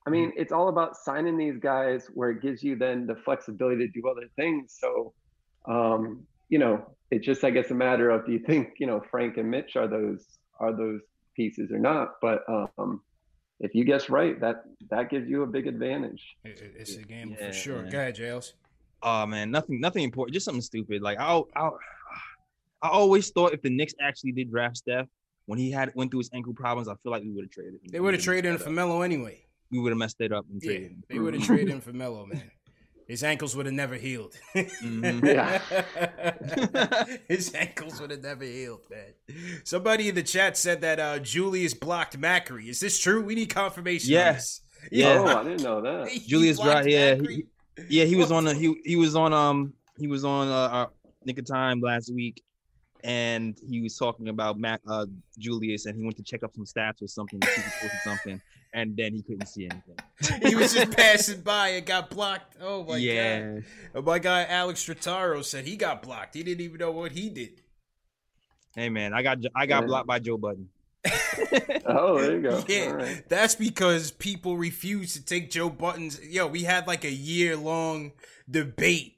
I 0.08 0.10
mean, 0.10 0.32
it's 0.38 0.52
all 0.52 0.70
about 0.70 0.96
signing 0.96 1.38
these 1.38 1.60
guys 1.60 2.08
where 2.14 2.30
it 2.32 2.42
gives 2.42 2.64
you 2.64 2.78
then 2.78 3.06
the 3.06 3.16
flexibility 3.16 3.86
to 3.86 3.92
do 4.02 4.08
other 4.08 4.28
things. 4.36 4.76
So 4.80 5.14
um, 5.68 6.26
you 6.50 6.58
know, 6.58 6.96
it's 7.12 7.26
just 7.26 7.44
I 7.44 7.52
guess 7.52 7.70
a 7.70 7.76
matter 7.76 8.10
of 8.10 8.26
do 8.26 8.32
you 8.32 8.40
think, 8.40 8.76
you 8.80 8.88
know, 8.88 9.04
Frank 9.12 9.38
and 9.38 9.52
Mitch 9.52 9.76
are 9.76 9.88
those 9.88 10.26
are 10.60 10.74
those 10.74 11.02
pieces 11.36 11.72
or 11.72 11.80
not? 11.80 12.16
But 12.22 12.44
um 12.50 13.02
if 13.60 13.74
you 13.74 13.84
guess 13.84 14.10
right, 14.10 14.40
that 14.40 14.64
that 14.90 15.10
gives 15.10 15.28
you 15.28 15.44
a 15.44 15.48
big 15.48 15.68
advantage. 15.68 16.22
It's 16.44 16.96
a 16.96 17.04
game 17.04 17.36
yeah, 17.40 17.48
for 17.48 17.54
sure. 17.54 17.82
Man. 17.84 17.92
Go 17.92 18.00
ahead, 18.00 18.16
Jails. 18.16 18.54
Oh 19.02 19.26
man, 19.26 19.52
nothing, 19.52 19.80
nothing 19.80 20.04
important. 20.04 20.34
Just 20.34 20.46
something 20.46 20.62
stupid. 20.62 21.02
Like 21.02 21.20
I, 21.20 21.42
I, 21.56 21.70
I 22.82 22.90
always 22.90 23.30
thought 23.30 23.54
if 23.54 23.62
the 23.62 23.70
Knicks 23.70 23.94
actually 24.02 24.32
did 24.32 24.52
draft 24.52 24.78
Steph 24.78 25.08
when 25.46 25.60
he 25.60 25.72
had 25.72 25.92
went 25.96 26.12
through 26.12 26.20
his 26.20 26.30
ankle 26.34 26.54
problems, 26.54 26.88
I 26.88 26.96
feel 27.04 27.12
like 27.12 27.24
we 27.24 27.30
would 27.30 27.46
have 27.46 27.52
traded 27.52 27.74
him. 27.76 27.92
They 27.92 28.00
would 28.00 28.14
have 28.14 28.24
traded 28.24 28.52
him 28.52 28.58
for 28.58 28.70
Melo 28.70 29.02
anyway. 29.02 29.44
We 29.72 29.80
would 29.80 29.92
have 29.92 29.98
messed 29.98 30.22
it 30.22 30.32
up 30.32 30.46
and 30.52 30.62
yeah, 30.62 30.72
traded 30.72 30.92
him. 30.92 31.04
They 31.10 31.20
would 31.20 31.34
have 31.34 31.44
traded 31.44 31.70
him 31.70 31.82
for 31.82 31.94
Melo, 31.94 32.26
man. 32.26 32.52
His 33.08 33.24
ankles 33.24 33.56
would 33.56 33.66
have 33.66 33.76
never 33.76 33.96
healed. 33.96 34.36
mm-hmm. 34.56 35.26
Yeah. 35.26 35.62
His 37.30 37.54
ankles 37.56 38.02
would 38.02 38.12
have 38.12 38.22
never 38.22 38.44
healed, 38.44 38.82
man. 38.90 39.14
Somebody 39.64 40.10
in 40.10 40.16
the 40.16 40.24
chat 40.24 40.58
said 40.58 40.82
that 40.82 41.00
uh, 41.00 41.20
Julius 41.20 41.74
blocked 41.74 42.20
Macri. 42.20 42.68
Is 42.68 42.80
this 42.80 43.00
true? 43.00 43.24
We 43.24 43.36
need 43.36 43.50
confirmation. 43.50 44.12
Yes. 44.12 44.62
Yeah. 44.92 45.20
Oh, 45.20 45.40
I 45.40 45.44
didn't 45.44 45.64
know 45.64 45.82
that. 45.82 46.10
Julius 46.28 46.60
blocked. 46.60 46.88
Yeah. 46.88 47.16
He, 47.16 47.46
yeah. 47.88 48.06
He 48.06 48.16
was 48.18 48.32
on. 48.32 48.46
A, 48.48 48.54
he 48.54 48.76
he 48.84 48.96
was 48.98 49.16
on. 49.16 49.32
Um. 49.34 49.74
He 49.98 50.08
was 50.08 50.26
on. 50.26 50.50
Uh, 50.50 50.70
our 50.72 50.90
Nick 51.28 51.40
of 51.40 51.46
Time 51.46 51.82
last 51.82 52.12
week, 52.14 52.42
and 53.04 53.58
he 53.70 53.82
was 53.82 53.98
talking 53.98 54.30
about 54.30 54.58
Mac, 54.58 54.82
uh, 54.88 55.06
Julius, 55.38 55.86
and 55.86 55.96
he 55.96 56.04
went 56.04 56.16
to 56.18 56.24
check 56.24 56.42
up 56.42 56.56
some 56.56 56.66
stats 56.66 57.02
or 57.04 57.08
something, 57.08 57.40
something, 58.04 58.42
and 58.78 58.96
then 58.96 59.12
he 59.16 59.24
couldn't 59.24 59.48
see 59.48 59.68
anything. 59.68 60.48
he 60.48 60.56
was 60.56 60.72
just 60.72 60.92
passing 60.96 61.42
by 61.42 61.70
and 61.70 61.86
got 61.86 62.12
blocked. 62.12 62.56
Oh 62.62 62.84
my 62.84 62.98
yeah. 62.98 63.40
god! 63.40 63.64
Oh, 63.96 64.02
my 64.04 64.20
guy 64.20 64.46
Alex 64.46 64.86
Strataro 64.86 65.44
said 65.44 65.66
he 65.66 65.76
got 65.76 66.04
blocked. 66.04 66.36
He 66.36 66.44
didn't 66.44 66.62
even 66.62 66.78
know 66.78 66.92
what 66.92 67.12
he 67.12 67.30
did. 67.30 67.62
Hey 68.76 68.90
man, 68.90 69.14
I 69.14 69.24
got 69.24 69.40
I 69.56 69.66
got 69.66 69.82
yeah. 69.82 69.88
blocked 69.88 70.08
by 70.08 70.20
Joe 70.20 70.38
Budden. 70.38 70.70
oh, 71.88 72.22
there 72.22 72.36
you 72.36 72.42
go. 72.42 72.64
Yeah, 72.68 72.92
right. 72.92 73.24
that's 73.28 73.56
because 73.56 74.12
people 74.12 74.58
refuse 74.58 75.14
to 75.14 75.26
take 75.26 75.50
Joe 75.50 75.72
Budden's. 75.72 76.24
Yo, 76.24 76.46
we 76.46 76.64
had 76.64 76.86
like 76.86 77.04
a 77.04 77.12
year 77.12 77.56
long 77.56 78.12
debate 78.50 79.16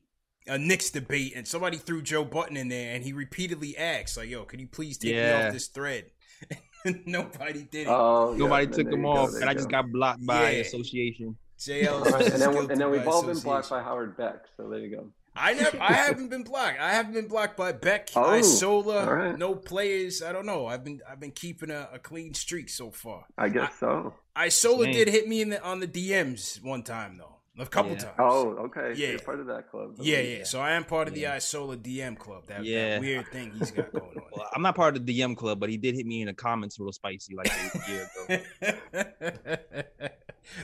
a 0.47 0.57
Knicks 0.57 0.89
debate, 0.89 1.33
and 1.35 1.47
somebody 1.47 1.77
threw 1.77 2.01
Joe 2.01 2.23
Budden 2.23 2.57
in 2.57 2.69
there, 2.69 2.95
and 2.95 3.03
he 3.03 3.13
repeatedly 3.13 3.77
asked, 3.77 4.15
like, 4.17 4.29
"Yo, 4.29 4.45
can 4.45 4.59
you 4.59 4.67
please 4.67 4.97
take 4.97 5.13
yeah. 5.13 5.41
me 5.41 5.47
off 5.47 5.53
this 5.53 5.67
thread?" 5.67 6.05
Nobody 7.05 7.63
did 7.63 7.87
it. 7.87 7.89
Oh, 7.89 8.33
Nobody 8.37 8.65
yeah, 8.65 8.71
took 8.71 8.89
them 8.89 9.05
off, 9.05 9.33
and 9.33 9.49
I 9.49 9.53
just 9.53 9.69
got 9.69 9.91
blocked 9.91 10.25
by 10.25 10.51
yeah. 10.51 10.59
association. 10.59 11.37
JL, 11.59 12.05
and 12.05 12.41
then 12.41 12.55
and 12.71 12.81
then 12.81 12.89
we've 12.89 13.07
all 13.07 13.23
been 13.23 13.39
blocked 13.39 13.69
by 13.69 13.81
Howard 13.81 14.15
Beck. 14.15 14.45
So 14.55 14.69
there 14.69 14.79
you 14.79 14.95
go. 14.95 15.07
I 15.35 15.53
never, 15.53 15.81
I 15.81 15.93
haven't 16.07 16.29
been 16.29 16.43
blocked. 16.43 16.79
I 16.79 16.91
haven't 16.91 17.13
been 17.13 17.27
blocked 17.27 17.55
by 17.55 17.71
Beck, 17.71 18.09
oh, 18.15 18.31
Isola, 18.31 19.05
right. 19.05 19.37
no 19.37 19.55
players. 19.55 20.21
I 20.21 20.31
don't 20.31 20.45
know. 20.45 20.67
I've 20.67 20.83
been, 20.83 21.01
I've 21.09 21.19
been 21.19 21.31
keeping 21.31 21.71
a, 21.71 21.89
a 21.93 21.99
clean 21.99 22.33
streak 22.33 22.69
so 22.69 22.91
far. 22.91 23.25
I 23.37 23.49
guess 23.49 23.71
I, 23.77 23.79
so. 23.79 24.13
Isola 24.37 24.85
Dang. 24.85 24.93
did 24.93 25.07
hit 25.09 25.27
me 25.27 25.41
in 25.41 25.49
the 25.49 25.63
on 25.63 25.79
the 25.79 25.87
DMs 25.87 26.61
one 26.63 26.83
time 26.83 27.17
though. 27.17 27.38
A 27.59 27.65
couple 27.65 27.91
Yeah. 27.91 27.97
times. 27.99 28.15
Oh, 28.19 28.47
okay. 28.65 28.93
Yeah. 28.95 29.09
you're 29.11 29.19
part 29.19 29.39
of 29.39 29.47
that 29.47 29.69
club. 29.69 29.95
Yeah, 29.99 30.19
yeah. 30.21 30.43
So 30.45 30.59
I 30.61 30.71
am 30.71 30.83
part 30.85 31.07
of 31.07 31.13
the 31.13 31.27
Isola 31.27 31.77
DM 31.77 32.17
club. 32.17 32.43
That, 32.47 32.63
that 32.63 33.01
weird 33.01 33.27
thing 33.27 33.51
he's 33.57 33.71
got 33.71 33.91
going 33.91 34.05
on. 34.17 34.23
Well, 34.31 34.47
I'm 34.55 34.61
not 34.61 34.75
part 34.75 34.95
of 34.95 35.05
the 35.05 35.19
DM 35.19 35.35
club, 35.35 35.59
but 35.59 35.69
he 35.69 35.77
did 35.77 35.95
hit 35.95 36.05
me 36.05 36.21
in 36.21 36.27
the 36.27 36.33
comments 36.33 36.79
real 36.79 36.91
spicy 36.91 37.35
like 37.35 37.51
a 37.51 37.91
year 37.91 38.09
ago. 38.27 39.83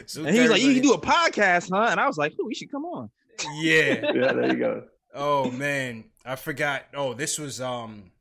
So 0.08 0.26
And 0.26 0.36
he 0.36 0.42
was 0.42 0.50
like, 0.50 0.62
"You 0.64 0.74
can 0.74 0.82
do 0.82 0.94
a 0.94 1.00
podcast, 1.00 1.70
huh?" 1.72 1.90
And 1.92 2.00
I 2.00 2.08
was 2.08 2.18
like, 2.18 2.34
"Oh, 2.42 2.46
we 2.48 2.56
should 2.56 2.72
come 2.72 2.86
on." 2.86 3.10
Yeah. 3.58 4.12
Yeah, 4.16 4.34
there 4.34 4.48
you 4.52 4.58
go. 4.58 4.84
Oh 5.14 5.52
man, 5.52 6.06
I 6.26 6.36
forgot. 6.38 6.86
Oh, 6.96 7.14
this 7.14 7.38
was 7.38 7.62
um 7.62 8.12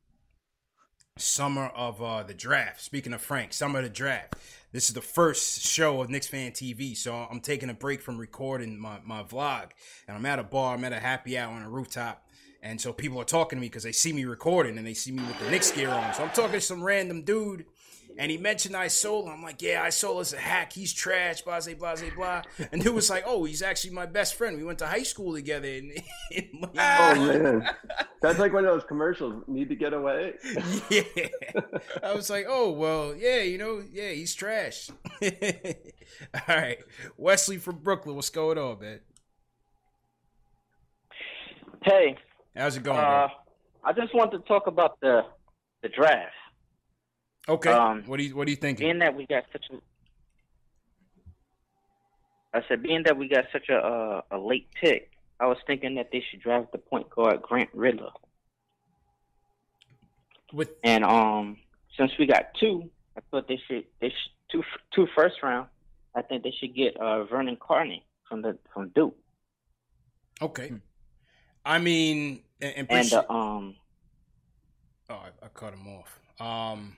summer 1.16 1.68
of 1.68 2.02
uh 2.02 2.22
the 2.22 2.34
draft. 2.34 2.82
Speaking 2.82 3.14
of 3.14 3.22
Frank, 3.22 3.52
summer 3.54 3.78
of 3.78 3.84
the 3.84 3.90
draft. 3.90 4.34
This 4.74 4.88
is 4.88 4.94
the 4.94 5.00
first 5.00 5.64
show 5.64 6.00
of 6.00 6.10
Knicks 6.10 6.26
Fan 6.26 6.50
TV, 6.50 6.96
so 6.96 7.14
I'm 7.14 7.38
taking 7.38 7.70
a 7.70 7.74
break 7.74 8.02
from 8.02 8.18
recording 8.18 8.76
my, 8.76 8.98
my 9.04 9.22
vlog, 9.22 9.70
and 10.08 10.16
I'm 10.16 10.26
at 10.26 10.40
a 10.40 10.42
bar. 10.42 10.74
I'm 10.74 10.82
at 10.82 10.92
a 10.92 10.98
happy 10.98 11.38
hour 11.38 11.54
on 11.54 11.62
a 11.62 11.70
rooftop, 11.70 12.26
and 12.60 12.80
so 12.80 12.92
people 12.92 13.20
are 13.20 13.24
talking 13.24 13.56
to 13.56 13.60
me 13.60 13.68
because 13.68 13.84
they 13.84 13.92
see 13.92 14.12
me 14.12 14.24
recording 14.24 14.76
and 14.76 14.84
they 14.84 14.92
see 14.92 15.12
me 15.12 15.22
with 15.22 15.38
the 15.38 15.48
Knicks 15.48 15.70
gear 15.70 15.90
on. 15.90 16.12
So 16.12 16.24
I'm 16.24 16.30
talking 16.30 16.54
to 16.54 16.60
some 16.60 16.82
random 16.82 17.22
dude, 17.22 17.66
and 18.16 18.30
he 18.30 18.36
mentioned 18.36 18.76
Isola. 18.76 19.32
I'm 19.32 19.42
like, 19.42 19.60
yeah, 19.60 19.82
Isola's 19.82 20.32
a 20.32 20.38
hack. 20.38 20.72
He's 20.72 20.92
trash. 20.92 21.42
Blah 21.42 21.60
blah 21.60 21.74
blah 21.74 21.96
blah 21.96 22.10
blah. 22.14 22.42
And 22.72 22.82
dude 22.82 22.94
was 22.94 23.10
like, 23.10 23.24
oh, 23.26 23.44
he's 23.44 23.62
actually 23.62 23.92
my 23.92 24.06
best 24.06 24.36
friend. 24.36 24.56
We 24.56 24.64
went 24.64 24.78
to 24.80 24.86
high 24.86 25.02
school 25.02 25.34
together. 25.34 25.68
In, 25.68 25.92
in 26.30 26.48
Oh 26.62 27.14
man, 27.14 27.68
that's 28.22 28.38
like 28.38 28.52
one 28.52 28.64
of 28.64 28.72
those 28.72 28.84
commercials. 28.84 29.42
Need 29.48 29.68
to 29.68 29.76
get 29.76 29.92
away. 29.92 30.34
yeah. 30.90 31.02
I 32.02 32.14
was 32.14 32.30
like, 32.30 32.46
oh 32.48 32.70
well, 32.70 33.14
yeah, 33.14 33.42
you 33.42 33.58
know, 33.58 33.82
yeah, 33.92 34.10
he's 34.10 34.34
trash. 34.34 34.90
All 35.22 36.40
right, 36.48 36.78
Wesley 37.16 37.58
from 37.58 37.78
Brooklyn, 37.78 38.14
what's 38.14 38.30
going 38.30 38.58
on, 38.58 38.80
man? 38.80 39.00
Hey, 41.82 42.16
How's 42.56 42.76
it 42.76 42.82
going, 42.82 42.98
uh, 42.98 43.28
I 43.84 43.92
just 43.92 44.14
want 44.14 44.30
to 44.32 44.38
talk 44.40 44.66
about 44.68 45.00
the 45.00 45.22
the 45.82 45.88
draft. 45.88 46.32
Okay, 47.48 47.70
um, 47.70 48.04
what 48.06 48.16
do 48.16 48.24
you 48.24 48.34
what 48.36 48.48
are 48.48 48.50
you 48.50 48.56
thinking? 48.56 48.86
Being 48.86 48.98
that 49.00 49.14
we 49.14 49.26
got 49.26 49.44
such 49.52 49.66
a, 49.70 49.76
I 52.56 52.62
said, 52.68 52.82
being 52.82 53.02
that 53.04 53.16
we 53.16 53.28
got 53.28 53.44
such 53.52 53.68
a 53.68 53.76
uh, 53.76 54.22
a 54.30 54.38
late 54.38 54.68
pick, 54.80 55.10
I 55.38 55.46
was 55.46 55.58
thinking 55.66 55.96
that 55.96 56.10
they 56.10 56.24
should 56.30 56.40
draft 56.40 56.72
the 56.72 56.78
point 56.78 57.10
guard 57.10 57.42
Grant 57.42 57.68
Riller. 57.74 58.10
With 60.52 60.70
And 60.82 61.04
um, 61.04 61.58
since 61.98 62.12
we 62.18 62.26
got 62.26 62.54
two, 62.58 62.88
I 63.16 63.20
thought 63.30 63.46
they 63.46 63.60
should 63.68 63.84
they 64.00 64.08
should, 64.08 64.32
two 64.50 64.62
two 64.94 65.06
first 65.14 65.42
round. 65.42 65.68
I 66.14 66.22
think 66.22 66.44
they 66.44 66.54
should 66.58 66.74
get 66.74 66.96
uh, 66.96 67.24
Vernon 67.24 67.58
Carey 67.66 68.04
from 68.26 68.40
the 68.40 68.56
from 68.72 68.88
Duke. 68.94 69.16
okay, 70.40 70.72
I 71.64 71.78
mean, 71.78 72.40
and, 72.60 72.74
and, 72.76 72.90
And 72.90 73.12
uh, 73.12 73.24
um, 73.28 73.74
oh, 75.10 75.14
I, 75.14 75.28
I 75.42 75.48
cut 75.52 75.74
him 75.74 75.88
off. 75.88 76.20
Um, 76.40 76.96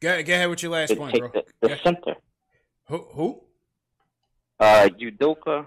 go, 0.00 0.22
go 0.22 0.32
ahead 0.34 0.48
with 0.50 0.62
your 0.62 0.72
last 0.72 0.96
point, 0.96 1.14
take 1.14 1.22
bro. 1.22 1.42
the, 1.62 1.68
the 1.68 1.78
center, 1.82 2.14
Who? 2.88 2.98
Who? 3.12 3.40
uh, 4.60 4.88
Udoka. 5.00 5.66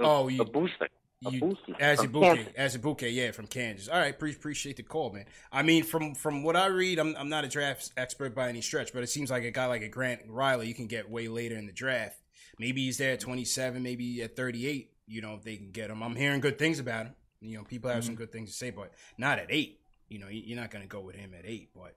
Oh, 0.00 0.28
you- 0.28 0.44
Abusa. 0.44 0.86
You, 1.20 1.40
Abusi 1.40 1.80
as 1.80 2.00
a 2.00 2.02
from 2.02 2.12
bouquet, 2.12 2.34
Kansas. 2.36 2.52
as 2.54 2.74
a 2.74 2.78
bouquet, 2.78 3.08
yeah, 3.10 3.30
from 3.30 3.46
Kansas. 3.46 3.88
All 3.88 3.98
right, 3.98 4.18
pre- 4.18 4.32
appreciate 4.32 4.76
the 4.76 4.82
call, 4.82 5.10
man. 5.10 5.24
I 5.50 5.62
mean, 5.62 5.82
from 5.82 6.14
from 6.14 6.42
what 6.42 6.54
I 6.54 6.66
read, 6.66 6.98
I'm 6.98 7.16
I'm 7.16 7.30
not 7.30 7.44
a 7.44 7.48
draft 7.48 7.92
expert 7.96 8.34
by 8.34 8.50
any 8.50 8.60
stretch, 8.60 8.92
but 8.92 9.02
it 9.02 9.06
seems 9.08 9.30
like 9.30 9.42
a 9.42 9.50
guy 9.50 9.64
like 9.64 9.80
a 9.80 9.88
Grant 9.88 10.20
Riller, 10.28 10.64
you 10.64 10.74
can 10.74 10.86
get 10.86 11.08
way 11.08 11.28
later 11.28 11.56
in 11.56 11.64
the 11.64 11.72
draft. 11.72 12.18
Maybe 12.58 12.84
he's 12.84 12.98
there 12.98 13.12
at 13.14 13.20
27, 13.20 13.82
maybe 13.82 14.20
at 14.22 14.36
38. 14.36 14.90
You 15.06 15.22
know, 15.22 15.32
if 15.34 15.44
they 15.44 15.56
can 15.56 15.70
get 15.70 15.88
him. 15.88 16.02
I'm 16.02 16.14
hearing 16.14 16.40
good 16.40 16.58
things 16.58 16.78
about 16.78 17.06
him. 17.06 17.14
You 17.40 17.56
know, 17.56 17.64
people 17.64 17.90
have 17.90 18.04
some 18.04 18.16
good 18.16 18.30
things 18.30 18.50
to 18.50 18.56
say, 18.56 18.68
but 18.70 18.92
not 19.16 19.38
at 19.38 19.46
eight. 19.48 19.80
You 20.10 20.18
know, 20.18 20.28
you- 20.28 20.42
you're 20.44 20.60
not 20.60 20.70
going 20.70 20.82
to 20.82 20.88
go 20.88 21.00
with 21.00 21.16
him 21.16 21.32
at 21.38 21.46
eight. 21.46 21.70
But 21.74 21.94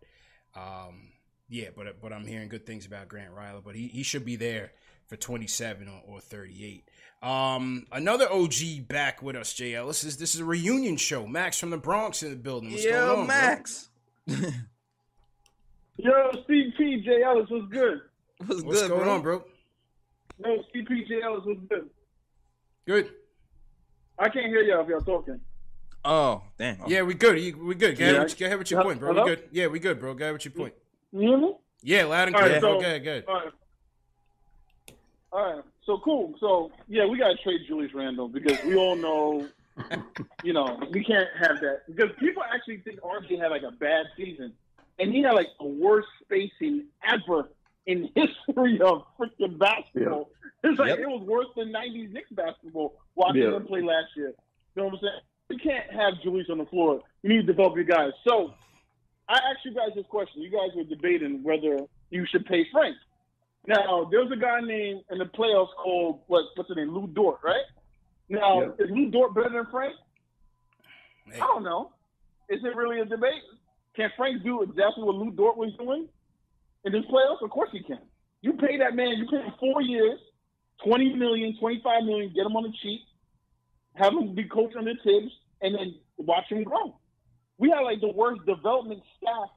um, 0.57 1.09
yeah, 1.49 1.69
but 1.75 2.01
but 2.01 2.11
I'm 2.13 2.25
hearing 2.25 2.49
good 2.49 2.65
things 2.65 2.85
about 2.85 3.07
Grant 3.07 3.31
Riller. 3.31 3.61
But 3.63 3.75
he, 3.75 3.87
he 3.87 4.03
should 4.03 4.25
be 4.25 4.35
there 4.35 4.71
for 5.07 5.15
27 5.15 5.87
or, 5.87 6.01
or 6.15 6.19
38. 6.19 6.83
Um, 7.21 7.85
another 7.91 8.31
OG 8.31 8.87
back 8.87 9.21
with 9.23 9.35
us, 9.35 9.53
JL. 9.53 9.87
This 9.87 10.03
is 10.03 10.17
this 10.17 10.35
is 10.35 10.41
a 10.41 10.45
reunion 10.45 10.97
show. 10.97 11.25
Max 11.25 11.59
from 11.59 11.69
the 11.71 11.77
Bronx 11.77 12.21
in 12.23 12.29
the 12.31 12.35
building. 12.35 12.71
What's 12.71 12.85
going 12.85 12.95
on, 12.97 13.15
bro? 13.15 13.25
Max. 13.25 13.89
Yo, 15.97 16.11
CP 16.47 17.03
J 17.03 17.23
Ellis 17.23 17.49
was 17.49 17.67
good. 17.71 18.01
What's, 18.45 18.61
What's 18.61 18.81
good, 18.81 18.89
going 18.89 19.03
bro? 19.03 19.13
on, 19.15 19.21
bro? 19.21 19.43
No, 20.39 20.63
CP 20.75 21.07
J 21.07 21.21
Ellis 21.23 21.43
was 21.45 21.57
good. 21.69 21.89
Good. 22.85 23.09
I 24.19 24.29
can't 24.29 24.45
hear 24.47 24.61
y'all 24.61 24.81
if 24.83 24.87
y'all 24.89 25.01
talking. 25.01 25.39
Oh, 26.05 26.43
damn. 26.57 26.77
Yeah, 26.87 27.01
we 27.01 27.15
good. 27.15 27.39
You- 27.39 27.57
We 27.65 27.75
good. 27.75 27.97
Go 27.97 28.03
ahead, 28.03 28.15
Yeah. 28.15 28.23
with, 28.23 28.37
go 28.39 28.45
ahead 28.45 28.57
with 28.59 28.71
your 28.71 28.83
point, 28.83 28.99
bro. 28.99 29.13
We 29.13 29.29
good. 29.29 29.43
Yeah, 29.51 29.67
we 29.67 29.79
good, 29.79 29.99
bro. 29.99 30.13
Go 30.13 30.23
ahead 30.25 30.33
with 30.33 30.45
your 30.45 30.53
point. 30.53 30.73
You 31.11 31.19
hear 31.21 31.37
me? 31.37 31.55
Yeah, 31.81 32.03
loud 32.05 32.27
and 32.27 32.35
All 32.35 32.41
clear. 32.41 32.53
right, 32.53 32.61
so- 32.61 32.73
Go 32.73 32.79
ahead, 32.79 33.03
go 33.03 33.11
ahead. 33.11 33.23
All 33.27 33.33
right. 33.35 33.53
All 35.31 35.55
right. 35.55 35.63
So 35.85 35.99
cool. 36.03 36.33
So 36.39 36.71
yeah, 36.87 37.05
we 37.05 37.17
gotta 37.17 37.35
trade 37.35 37.61
Julius 37.67 37.93
Randle 37.93 38.27
because 38.27 38.61
we 38.65 38.75
all 38.75 38.95
know, 38.95 39.47
you 40.43 40.53
know, 40.53 40.79
we 40.91 41.03
can't 41.03 41.29
have 41.39 41.59
that 41.61 41.81
because 41.87 42.09
people 42.19 42.43
actually 42.43 42.77
think 42.79 42.99
RJ 43.01 43.39
had 43.39 43.51
like 43.51 43.63
a 43.63 43.71
bad 43.71 44.05
season, 44.17 44.53
and 44.99 45.13
he 45.13 45.21
had 45.21 45.33
like 45.33 45.47
the 45.59 45.65
worst 45.67 46.07
spacing 46.23 46.85
ever 47.03 47.49
in 47.85 48.09
history 48.15 48.79
of 48.81 49.03
freaking 49.19 49.57
basketball. 49.57 50.29
It's 50.63 50.79
like 50.79 50.89
Yep. 50.89 50.99
it 50.99 51.07
was 51.07 51.21
worse 51.21 51.47
than 51.55 51.71
'90s 51.71 52.11
Knicks 52.11 52.31
basketball 52.31 52.95
watching 53.15 53.43
Yeah. 53.43 53.51
them 53.51 53.65
play 53.65 53.81
last 53.81 54.07
year. 54.15 54.33
You 54.75 54.81
know 54.81 54.85
what 54.85 54.93
I'm 54.95 54.99
saying? 55.01 55.21
We 55.49 55.57
can't 55.59 55.89
have 55.93 56.21
Julius 56.21 56.47
on 56.49 56.57
the 56.57 56.65
floor. 56.65 57.01
You 57.23 57.29
need 57.29 57.37
to 57.37 57.43
develop 57.43 57.75
your 57.75 57.85
guys. 57.85 58.11
So 58.27 58.53
I 59.29 59.35
asked 59.35 59.65
you 59.65 59.73
guys 59.73 59.89
this 59.95 60.05
question. 60.09 60.41
You 60.41 60.49
guys 60.49 60.69
were 60.75 60.83
debating 60.83 61.43
whether 61.43 61.79
you 62.09 62.25
should 62.25 62.45
pay 62.45 62.65
Frank. 62.71 62.95
Now, 63.65 64.07
there's 64.09 64.31
a 64.31 64.37
guy 64.37 64.61
named 64.61 65.01
in 65.11 65.17
the 65.17 65.25
playoffs 65.25 65.73
called 65.83 66.21
what? 66.27 66.45
What's 66.55 66.69
his 66.69 66.77
name? 66.77 66.93
Lu 66.95 67.07
Dort, 67.07 67.39
right? 67.43 67.65
Now, 68.29 68.61
Yeah. 68.61 68.67
is 68.85 68.89
Lu 68.89 69.09
Dort 69.11 69.33
better 69.35 69.49
than 69.49 69.65
Frank? 69.71 69.95
Hey, 71.25 71.35
I 71.41 71.47
don't 71.47 71.63
know. 71.63 71.91
Is 72.49 72.63
it 72.63 72.75
really 72.75 72.99
a 73.01 73.05
debate? 73.05 73.43
Can 73.95 74.09
Frank 74.15 74.43
do 74.43 74.61
exactly 74.61 75.03
what 75.03 75.15
Lu 75.15 75.31
Dort 75.31 75.57
was 75.57 75.73
doing 75.77 76.07
in 76.85 76.91
this 76.93 77.03
playoffs? 77.05 77.41
Of 77.41 77.49
course 77.49 77.69
he 77.73 77.81
can. 77.83 77.99
You 78.41 78.53
pay 78.53 78.77
that 78.77 78.95
man. 78.95 79.17
You 79.17 79.27
pay 79.27 79.41
him 79.41 79.51
four 79.59 79.81
years, 79.81 80.19
twenty 80.85 81.13
million, 81.13 81.57
twenty-five 81.59 82.03
million. 82.05 82.31
Get 82.33 82.45
him 82.45 82.55
on 82.55 82.63
the 82.63 82.71
cheap. 82.81 83.01
Have 83.95 84.13
him 84.13 84.33
be 84.35 84.45
coach 84.45 84.73
under 84.77 84.93
Thibs, 85.03 85.31
and 85.61 85.75
then 85.75 85.95
watch 86.17 86.45
him 86.49 86.63
grow. 86.63 86.95
We 87.57 87.69
had 87.69 87.81
like 87.81 88.01
the 88.01 88.09
worst 88.09 88.45
development 88.45 89.01
staff 89.17 89.49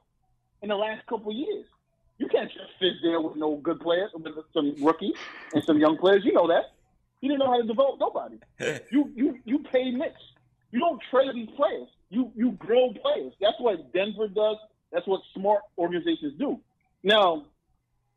in 0.61 0.69
the 0.69 0.75
last 0.75 1.05
couple 1.07 1.31
years. 1.33 1.65
You 2.17 2.27
can't 2.27 2.51
just 2.51 2.69
sit 2.79 2.93
there 3.01 3.19
with 3.19 3.35
no 3.35 3.57
good 3.57 3.79
players, 3.79 4.11
with 4.13 4.33
some 4.53 4.75
rookies 4.83 5.15
and 5.53 5.63
some 5.63 5.79
young 5.79 5.97
players. 5.97 6.23
You 6.23 6.33
know 6.33 6.47
that. 6.47 6.73
You 7.19 7.29
didn't 7.29 7.39
know 7.39 7.51
how 7.51 7.61
to 7.61 7.67
develop 7.67 7.99
nobody. 7.99 8.37
You 8.91 9.11
you 9.15 9.39
you 9.45 9.59
pay 9.71 9.91
Knicks. 9.91 10.21
You 10.71 10.79
don't 10.79 11.01
trade 11.09 11.29
these 11.33 11.49
players. 11.55 11.87
You 12.09 12.31
you 12.35 12.51
grow 12.53 12.93
players. 12.93 13.33
That's 13.39 13.59
what 13.59 13.93
Denver 13.93 14.27
does. 14.27 14.57
That's 14.91 15.07
what 15.07 15.21
smart 15.33 15.61
organizations 15.77 16.33
do. 16.37 16.59
Now, 17.03 17.45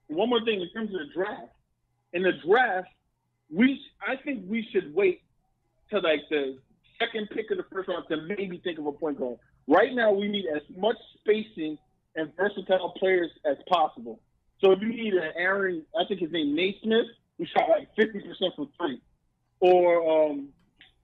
one 0.08 0.28
more 0.28 0.44
thing 0.44 0.60
in 0.60 0.68
terms 0.70 0.92
of 0.92 1.00
the 1.06 1.12
draft. 1.14 1.52
In 2.12 2.22
the 2.22 2.32
draft, 2.46 2.88
we 3.50 3.80
I 4.06 4.16
think 4.16 4.44
we 4.48 4.66
should 4.72 4.94
wait 4.94 5.22
to 5.90 5.98
like 5.98 6.22
the 6.30 6.58
second 6.98 7.28
pick 7.30 7.50
of 7.50 7.58
the 7.58 7.64
first 7.72 7.88
round 7.88 8.04
to 8.08 8.16
maybe 8.16 8.60
think 8.62 8.78
of 8.78 8.86
a 8.86 8.92
point 8.92 9.18
guard. 9.18 9.38
Right 9.66 9.94
now, 9.94 10.12
we 10.12 10.28
need 10.28 10.46
as 10.54 10.62
much 10.76 10.96
spacing 11.20 11.78
and 12.16 12.30
versatile 12.36 12.94
players 12.98 13.30
as 13.44 13.56
possible. 13.68 14.20
So 14.60 14.72
if 14.72 14.80
you 14.80 14.88
need 14.88 15.14
an 15.14 15.32
Aaron, 15.36 15.82
I 15.98 16.04
think 16.06 16.20
his 16.20 16.30
name 16.30 16.58
is 16.58 16.74
Nesmith, 16.82 17.06
who 17.38 17.46
shot 17.46 17.68
like 17.68 17.88
fifty 17.96 18.20
percent 18.20 18.54
from 18.56 18.68
three, 18.78 19.00
or 19.60 20.30
um, 20.30 20.48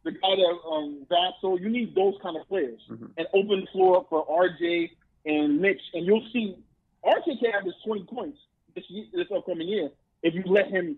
the 0.05 0.13
guy 0.13 0.37
that 0.37 0.59
um, 0.69 1.07
Vassell, 1.11 1.61
you 1.61 1.69
need 1.69 1.95
those 1.95 2.15
kind 2.23 2.37
of 2.37 2.49
players 2.49 2.81
and 2.89 3.27
open 3.35 3.61
the 3.61 3.67
floor 3.73 3.99
up 3.99 4.07
for 4.09 4.27
RJ 4.27 4.91
and 5.27 5.61
Mitch, 5.61 5.81
and 5.95 6.07
you'll 6.07 6.27
see 6.33 6.57
RJ 7.05 7.41
can 7.41 7.51
have 7.53 7.65
his 7.65 7.75
twenty 7.85 8.05
points 8.05 8.39
this 8.75 8.85
year, 8.89 9.07
this 9.13 9.27
upcoming 9.35 9.69
year 9.69 9.91
if 10.23 10.35
you 10.35 10.43
let 10.47 10.69
him, 10.69 10.97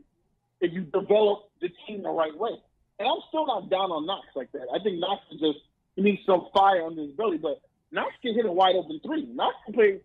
if 0.60 0.72
you 0.72 0.82
develop 0.82 1.50
the 1.60 1.68
team 1.86 2.02
the 2.02 2.10
right 2.10 2.36
way. 2.36 2.52
And 2.98 3.08
I'm 3.08 3.18
still 3.28 3.46
not 3.46 3.70
down 3.70 3.90
on 3.90 4.06
Knox 4.06 4.26
like 4.34 4.52
that. 4.52 4.66
I 4.74 4.82
think 4.82 4.98
Knox 4.98 5.22
is 5.32 5.40
just 5.40 5.58
he 5.97 6.03
needs 6.03 6.22
some 6.26 6.47
fire 6.55 6.84
under 6.86 7.03
his 7.03 7.12
belly, 7.12 7.38
but 7.38 7.61
Knox 7.90 8.12
can 8.22 8.34
hit 8.34 8.47
a 8.47 8.53
wide 8.53 8.76
open 8.76 9.01
three. 9.05 9.26
Knox 9.26 9.55
can 9.64 9.74
play 9.74 10.01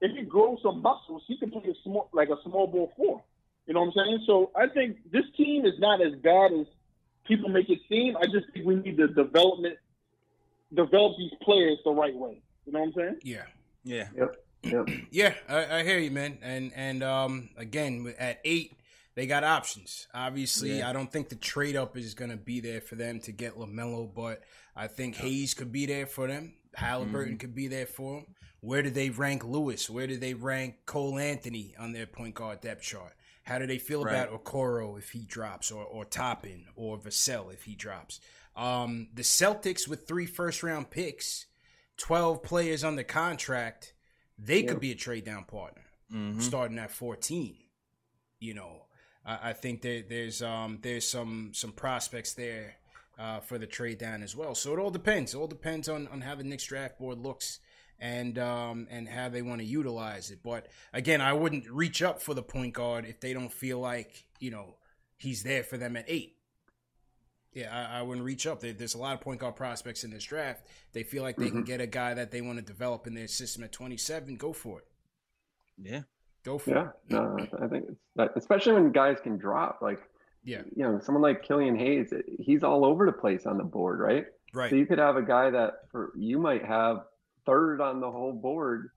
if 0.00 0.16
he 0.16 0.22
grows 0.22 0.58
some 0.62 0.80
muscles, 0.80 1.22
he 1.26 1.36
can 1.36 1.50
play 1.50 1.62
a 1.68 1.74
small 1.82 2.08
like 2.12 2.28
a 2.28 2.36
small 2.44 2.66
ball 2.66 2.92
four. 2.96 3.22
You 3.66 3.74
know 3.74 3.80
what 3.80 3.86
I'm 3.98 4.06
saying? 4.06 4.24
So 4.26 4.50
I 4.56 4.66
think 4.68 4.96
this 5.12 5.24
team 5.36 5.66
is 5.66 5.78
not 5.78 6.00
as 6.00 6.14
bad 6.14 6.52
as 6.52 6.66
people 7.26 7.48
make 7.48 7.68
it 7.68 7.80
seem. 7.88 8.16
I 8.16 8.24
just 8.24 8.52
think 8.52 8.64
we 8.64 8.76
need 8.76 8.96
the 8.96 9.08
development 9.08 9.76
develop 10.74 11.16
these 11.18 11.32
players 11.42 11.78
the 11.84 11.90
right 11.90 12.14
way. 12.14 12.40
You 12.64 12.72
know 12.72 12.80
what 12.80 12.86
I'm 12.86 12.92
saying? 12.94 13.16
Yeah. 13.22 13.42
Yeah. 13.84 14.08
Yep. 14.16 14.36
Yep. 14.62 14.88
Yeah, 15.10 15.34
I, 15.48 15.78
I 15.78 15.84
hear 15.84 15.98
you, 15.98 16.10
man. 16.10 16.38
And 16.42 16.72
and 16.74 17.02
um, 17.02 17.50
again, 17.56 18.14
at 18.18 18.40
eight, 18.44 18.72
they 19.18 19.26
got 19.26 19.42
options. 19.42 20.06
Obviously, 20.14 20.78
yeah. 20.78 20.88
I 20.88 20.92
don't 20.92 21.10
think 21.10 21.28
the 21.28 21.34
trade 21.34 21.74
up 21.74 21.96
is 21.96 22.14
going 22.14 22.30
to 22.30 22.36
be 22.36 22.60
there 22.60 22.80
for 22.80 22.94
them 22.94 23.18
to 23.22 23.32
get 23.32 23.58
LaMelo, 23.58 24.08
but 24.14 24.44
I 24.76 24.86
think 24.86 25.16
Hayes 25.16 25.54
could 25.54 25.72
be 25.72 25.86
there 25.86 26.06
for 26.06 26.28
them. 26.28 26.54
Halliburton 26.76 27.32
mm-hmm. 27.32 27.38
could 27.38 27.52
be 27.52 27.66
there 27.66 27.86
for 27.86 28.20
them. 28.20 28.26
Where 28.60 28.80
do 28.80 28.90
they 28.90 29.10
rank 29.10 29.44
Lewis? 29.44 29.90
Where 29.90 30.06
do 30.06 30.16
they 30.18 30.34
rank 30.34 30.76
Cole 30.86 31.18
Anthony 31.18 31.74
on 31.76 31.92
their 31.92 32.06
point 32.06 32.36
guard 32.36 32.60
depth 32.60 32.82
chart? 32.82 33.12
How 33.42 33.58
do 33.58 33.66
they 33.66 33.78
feel 33.78 34.04
right. 34.04 34.14
about 34.14 34.44
Okoro 34.44 34.96
if 34.96 35.10
he 35.10 35.24
drops, 35.24 35.72
or 35.72 35.82
or 35.82 36.04
Toppin, 36.04 36.66
or 36.76 36.96
Vassell 36.96 37.52
if 37.52 37.64
he 37.64 37.74
drops? 37.74 38.20
Um, 38.54 39.08
the 39.12 39.22
Celtics 39.22 39.88
with 39.88 40.06
three 40.06 40.26
first 40.26 40.62
round 40.62 40.90
picks, 40.90 41.46
twelve 41.96 42.44
players 42.44 42.84
on 42.84 42.94
the 42.94 43.02
contract, 43.02 43.94
they 44.38 44.60
yep. 44.60 44.68
could 44.68 44.80
be 44.80 44.92
a 44.92 44.96
trade 44.96 45.24
down 45.24 45.42
partner, 45.42 45.82
mm-hmm. 46.14 46.38
starting 46.38 46.78
at 46.78 46.92
fourteen. 46.92 47.56
You 48.38 48.54
know, 48.54 48.82
I, 49.24 49.50
I 49.50 49.52
think 49.52 49.82
that 49.82 50.06
there's 50.08 50.42
um 50.42 50.78
there's 50.82 51.08
some 51.08 51.50
some 51.52 51.72
prospects 51.72 52.34
there 52.34 52.76
uh, 53.18 53.40
for 53.40 53.58
the 53.58 53.66
trade 53.66 53.98
down 53.98 54.22
as 54.22 54.36
well. 54.36 54.54
So 54.54 54.72
it 54.72 54.78
all 54.78 54.90
depends. 54.90 55.34
It 55.34 55.38
all 55.38 55.46
depends 55.46 55.88
on 55.88 56.08
on 56.08 56.20
how 56.20 56.34
the 56.34 56.44
Knicks 56.44 56.64
draft 56.64 56.98
board 56.98 57.18
looks 57.18 57.60
and 57.98 58.38
um, 58.38 58.86
and 58.90 59.08
how 59.08 59.28
they 59.28 59.42
want 59.42 59.60
to 59.60 59.66
utilize 59.66 60.30
it. 60.30 60.40
But 60.42 60.68
again, 60.92 61.20
I 61.20 61.32
wouldn't 61.32 61.68
reach 61.70 62.02
up 62.02 62.22
for 62.22 62.34
the 62.34 62.42
point 62.42 62.74
guard 62.74 63.04
if 63.04 63.20
they 63.20 63.32
don't 63.32 63.52
feel 63.52 63.78
like 63.78 64.24
you 64.38 64.50
know 64.50 64.76
he's 65.16 65.42
there 65.42 65.62
for 65.62 65.76
them 65.76 65.96
at 65.96 66.04
eight. 66.08 66.36
Yeah, 67.52 67.74
I, 67.74 68.00
I 68.00 68.02
wouldn't 68.02 68.24
reach 68.24 68.46
up. 68.46 68.60
There, 68.60 68.72
there's 68.72 68.94
a 68.94 68.98
lot 68.98 69.14
of 69.14 69.20
point 69.20 69.40
guard 69.40 69.56
prospects 69.56 70.04
in 70.04 70.10
this 70.10 70.24
draft. 70.24 70.66
They 70.92 71.02
feel 71.02 71.22
like 71.22 71.36
they 71.36 71.46
mm-hmm. 71.46 71.56
can 71.56 71.64
get 71.64 71.80
a 71.80 71.86
guy 71.86 72.14
that 72.14 72.30
they 72.30 72.40
want 72.40 72.58
to 72.58 72.64
develop 72.64 73.06
in 73.06 73.14
their 73.14 73.26
system 73.26 73.64
at 73.64 73.72
27. 73.72 74.36
Go 74.36 74.52
for 74.52 74.78
it. 74.78 74.84
Yeah, 75.80 76.02
go 76.44 76.58
for 76.58 76.70
yeah, 76.70 76.82
it. 76.82 76.88
Yeah, 77.08 77.16
no, 77.18 77.46
I 77.62 77.68
think 77.68 77.86
it's 77.88 78.36
especially 78.36 78.74
when 78.74 78.92
guys 78.92 79.18
can 79.22 79.38
drop. 79.38 79.80
Like, 79.82 80.00
yeah, 80.44 80.62
you 80.74 80.82
know, 80.82 81.00
someone 81.00 81.22
like 81.22 81.42
Killian 81.42 81.76
Hayes, 81.76 82.12
he's 82.38 82.62
all 82.62 82.84
over 82.84 83.06
the 83.06 83.12
place 83.12 83.46
on 83.46 83.58
the 83.58 83.64
board, 83.64 84.00
right? 84.00 84.26
Right. 84.54 84.70
So 84.70 84.76
you 84.76 84.86
could 84.86 84.98
have 84.98 85.16
a 85.16 85.22
guy 85.22 85.50
that 85.50 85.88
for 85.90 86.12
you 86.16 86.38
might 86.38 86.64
have 86.64 87.04
third 87.44 87.80
on 87.80 88.00
the 88.00 88.10
whole 88.10 88.32
board 88.32 88.90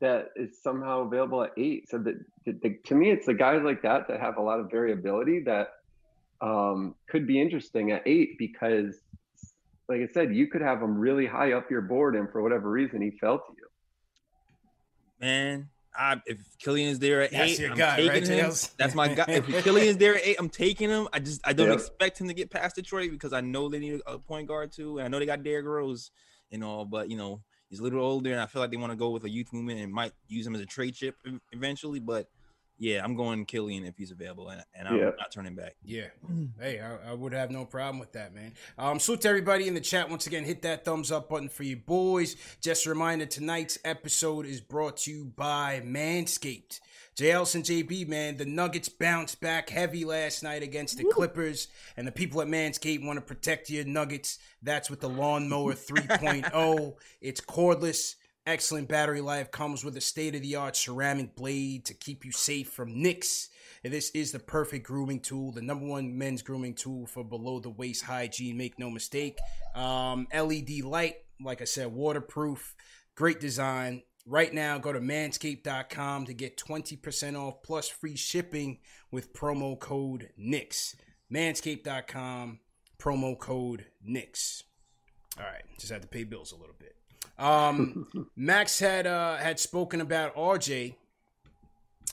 that 0.00 0.28
is 0.34 0.62
somehow 0.62 1.00
available 1.00 1.42
at 1.42 1.50
eight. 1.56 1.88
So 1.88 1.98
that, 1.98 2.14
the, 2.44 2.78
to 2.86 2.94
me, 2.94 3.10
it's 3.10 3.26
the 3.26 3.34
guys 3.34 3.62
like 3.62 3.82
that 3.82 4.08
that 4.08 4.20
have 4.20 4.38
a 4.38 4.42
lot 4.42 4.58
of 4.58 4.70
variability 4.70 5.40
that 5.40 5.68
um, 6.40 6.94
could 7.08 7.26
be 7.26 7.40
interesting 7.40 7.92
at 7.92 8.02
eight 8.06 8.38
because, 8.38 8.96
like 9.88 10.00
I 10.00 10.06
said, 10.12 10.34
you 10.34 10.46
could 10.46 10.62
have 10.62 10.80
him 10.80 10.98
really 10.98 11.26
high 11.26 11.52
up 11.52 11.70
your 11.70 11.82
board, 11.82 12.16
and 12.16 12.30
for 12.30 12.42
whatever 12.42 12.70
reason, 12.70 13.02
he 13.02 13.10
fell 13.10 13.38
to 13.38 13.52
you. 13.56 13.66
Man, 15.20 15.68
I, 15.98 16.20
if 16.26 16.38
Killian 16.58 16.88
is 16.88 16.98
there 16.98 17.22
at 17.22 17.32
That's 17.32 17.52
eight, 17.52 17.58
your 17.58 17.70
I'm 17.72 17.76
guy, 17.76 17.96
taking 17.96 18.08
right, 18.10 18.22
him. 18.22 18.28
Tails? 18.28 18.70
That's 18.78 18.94
my 18.94 19.08
guy. 19.12 19.24
If 19.28 19.46
Killian 19.64 19.88
is 19.88 19.96
there 19.96 20.14
at 20.16 20.22
eight, 20.24 20.36
I'm 20.38 20.48
taking 20.48 20.88
him. 20.88 21.08
I 21.12 21.18
just 21.18 21.40
I 21.44 21.52
don't 21.52 21.68
Yep. 21.68 21.78
expect 21.78 22.20
him 22.20 22.28
to 22.28 22.34
get 22.34 22.50
past 22.50 22.76
Detroit 22.76 23.10
because 23.10 23.32
I 23.32 23.40
know 23.40 23.68
they 23.68 23.78
need 23.80 24.00
a 24.06 24.18
point 24.18 24.46
guard 24.48 24.72
too, 24.72 24.98
and 24.98 25.04
I 25.06 25.08
know 25.08 25.18
they 25.18 25.26
got 25.26 25.42
Derrick 25.42 25.66
Rose 25.66 26.10
and 26.52 26.62
all, 26.62 26.84
but 26.84 27.10
you 27.10 27.16
know 27.16 27.42
he's 27.68 27.80
a 27.80 27.82
little 27.82 28.02
older, 28.04 28.30
and 28.32 28.40
I 28.40 28.46
feel 28.46 28.62
like 28.62 28.70
they 28.70 28.76
want 28.76 28.92
to 28.92 28.96
go 28.96 29.10
with 29.10 29.24
a 29.24 29.28
youth 29.30 29.52
movement 29.52 29.80
and 29.80 29.92
might 29.92 30.12
use 30.28 30.46
him 30.46 30.54
as 30.54 30.60
a 30.60 30.66
trade 30.66 30.94
chip 30.94 31.16
eventually. 31.52 31.98
But 32.00 32.28
yeah, 32.80 33.04
I'm 33.04 33.14
going 33.14 33.44
Killian 33.44 33.84
if 33.84 33.96
he's 33.96 34.10
available, 34.10 34.48
and, 34.48 34.64
and 34.74 34.88
I'm 34.88 34.96
Yeah. 34.98 35.10
not 35.18 35.30
turning 35.30 35.54
back. 35.54 35.76
Yeah. 35.84 36.06
Hey, 36.58 36.80
I, 36.80 37.10
I 37.10 37.14
would 37.14 37.32
have 37.32 37.50
no 37.50 37.64
problem 37.64 37.98
with 38.00 38.12
that, 38.12 38.34
man. 38.34 38.52
Um, 38.76 38.98
salute 38.98 39.20
to 39.22 39.28
everybody 39.28 39.68
in 39.68 39.74
the 39.74 39.80
chat. 39.80 40.10
Once 40.10 40.26
again, 40.26 40.44
hit 40.44 40.62
that 40.62 40.84
thumbs 40.84 41.10
up 41.12 41.28
button 41.28 41.48
for 41.48 41.62
you 41.62 41.76
boys. 41.76 42.36
Just 42.60 42.84
a 42.86 42.90
reminder, 42.90 43.24
tonight's 43.26 43.78
episode 43.84 44.44
is 44.46 44.60
brought 44.60 44.96
to 44.98 45.10
you 45.10 45.24
by 45.24 45.80
Manscaped. 45.84 46.80
JLs 47.16 47.54
and 47.54 47.64
JB, 47.64 48.08
man, 48.08 48.36
the 48.36 48.44
Nuggets 48.46 48.88
bounced 48.88 49.40
back 49.40 49.68
heavy 49.70 50.04
last 50.04 50.42
night 50.42 50.62
against 50.62 50.96
the 50.96 51.04
Clippers, 51.04 51.68
and 51.96 52.06
the 52.06 52.12
people 52.12 52.40
at 52.40 52.48
Manscaped 52.48 53.04
want 53.04 53.18
to 53.18 53.20
protect 53.24 53.68
your 53.70 53.84
Nuggets. 53.84 54.38
That's 54.62 54.88
with 54.90 55.00
the 55.00 55.08
Lawnmower 55.08 55.74
3.0. 55.74 56.94
It's 57.20 57.40
cordless, 57.40 58.14
excellent 58.50 58.88
battery 58.88 59.20
life, 59.20 59.50
comes 59.50 59.84
with 59.84 59.96
a 59.96 60.00
state 60.00 60.34
of 60.34 60.42
the 60.42 60.56
art 60.56 60.76
ceramic 60.76 61.36
blade 61.36 61.84
to 61.86 61.94
keep 61.94 62.24
you 62.24 62.32
safe 62.32 62.68
from 62.68 63.00
nicks. 63.00 63.48
And 63.84 63.92
this 63.92 64.10
is 64.10 64.32
the 64.32 64.38
perfect 64.38 64.86
grooming 64.86 65.20
tool, 65.20 65.52
the 65.52 65.62
number 65.62 65.86
one 65.86 66.18
men's 66.18 66.42
grooming 66.42 66.74
tool 66.74 67.06
for 67.06 67.24
below 67.24 67.60
the 67.60 67.70
waist 67.70 68.04
hygiene. 68.04 68.58
Make 68.58 68.78
no 68.78 68.90
mistake. 68.90 69.38
Um, 69.74 70.26
LED 70.34 70.80
light, 70.82 71.16
like 71.40 71.62
I 71.62 71.64
said, 71.64 71.92
waterproof, 71.92 72.74
great 73.14 73.40
design. 73.40 74.02
Right 74.26 74.52
now, 74.52 74.78
go 74.78 74.92
to 74.92 75.00
manscaped.com 75.00 76.26
to 76.26 76.34
get 76.34 76.58
20% 76.58 77.40
off 77.40 77.62
plus 77.62 77.88
free 77.88 78.16
shipping 78.16 78.78
with 79.10 79.32
promo 79.32 79.78
code 79.78 80.28
NIX. 80.36 80.96
Manscaped.com, 81.32 82.58
promo 82.98 83.38
code 83.38 83.86
NIX. 84.04 84.64
All 85.38 85.46
right, 85.46 85.62
just 85.78 85.92
had 85.92 86.02
to 86.02 86.08
pay 86.08 86.24
bills 86.24 86.52
a 86.52 86.56
little 86.56 86.74
bit. 86.78 86.79
Um, 87.40 88.28
Max 88.36 88.78
had 88.78 89.06
uh, 89.06 89.38
had 89.38 89.58
spoken 89.58 90.00
about 90.00 90.36
RJ, 90.36 90.94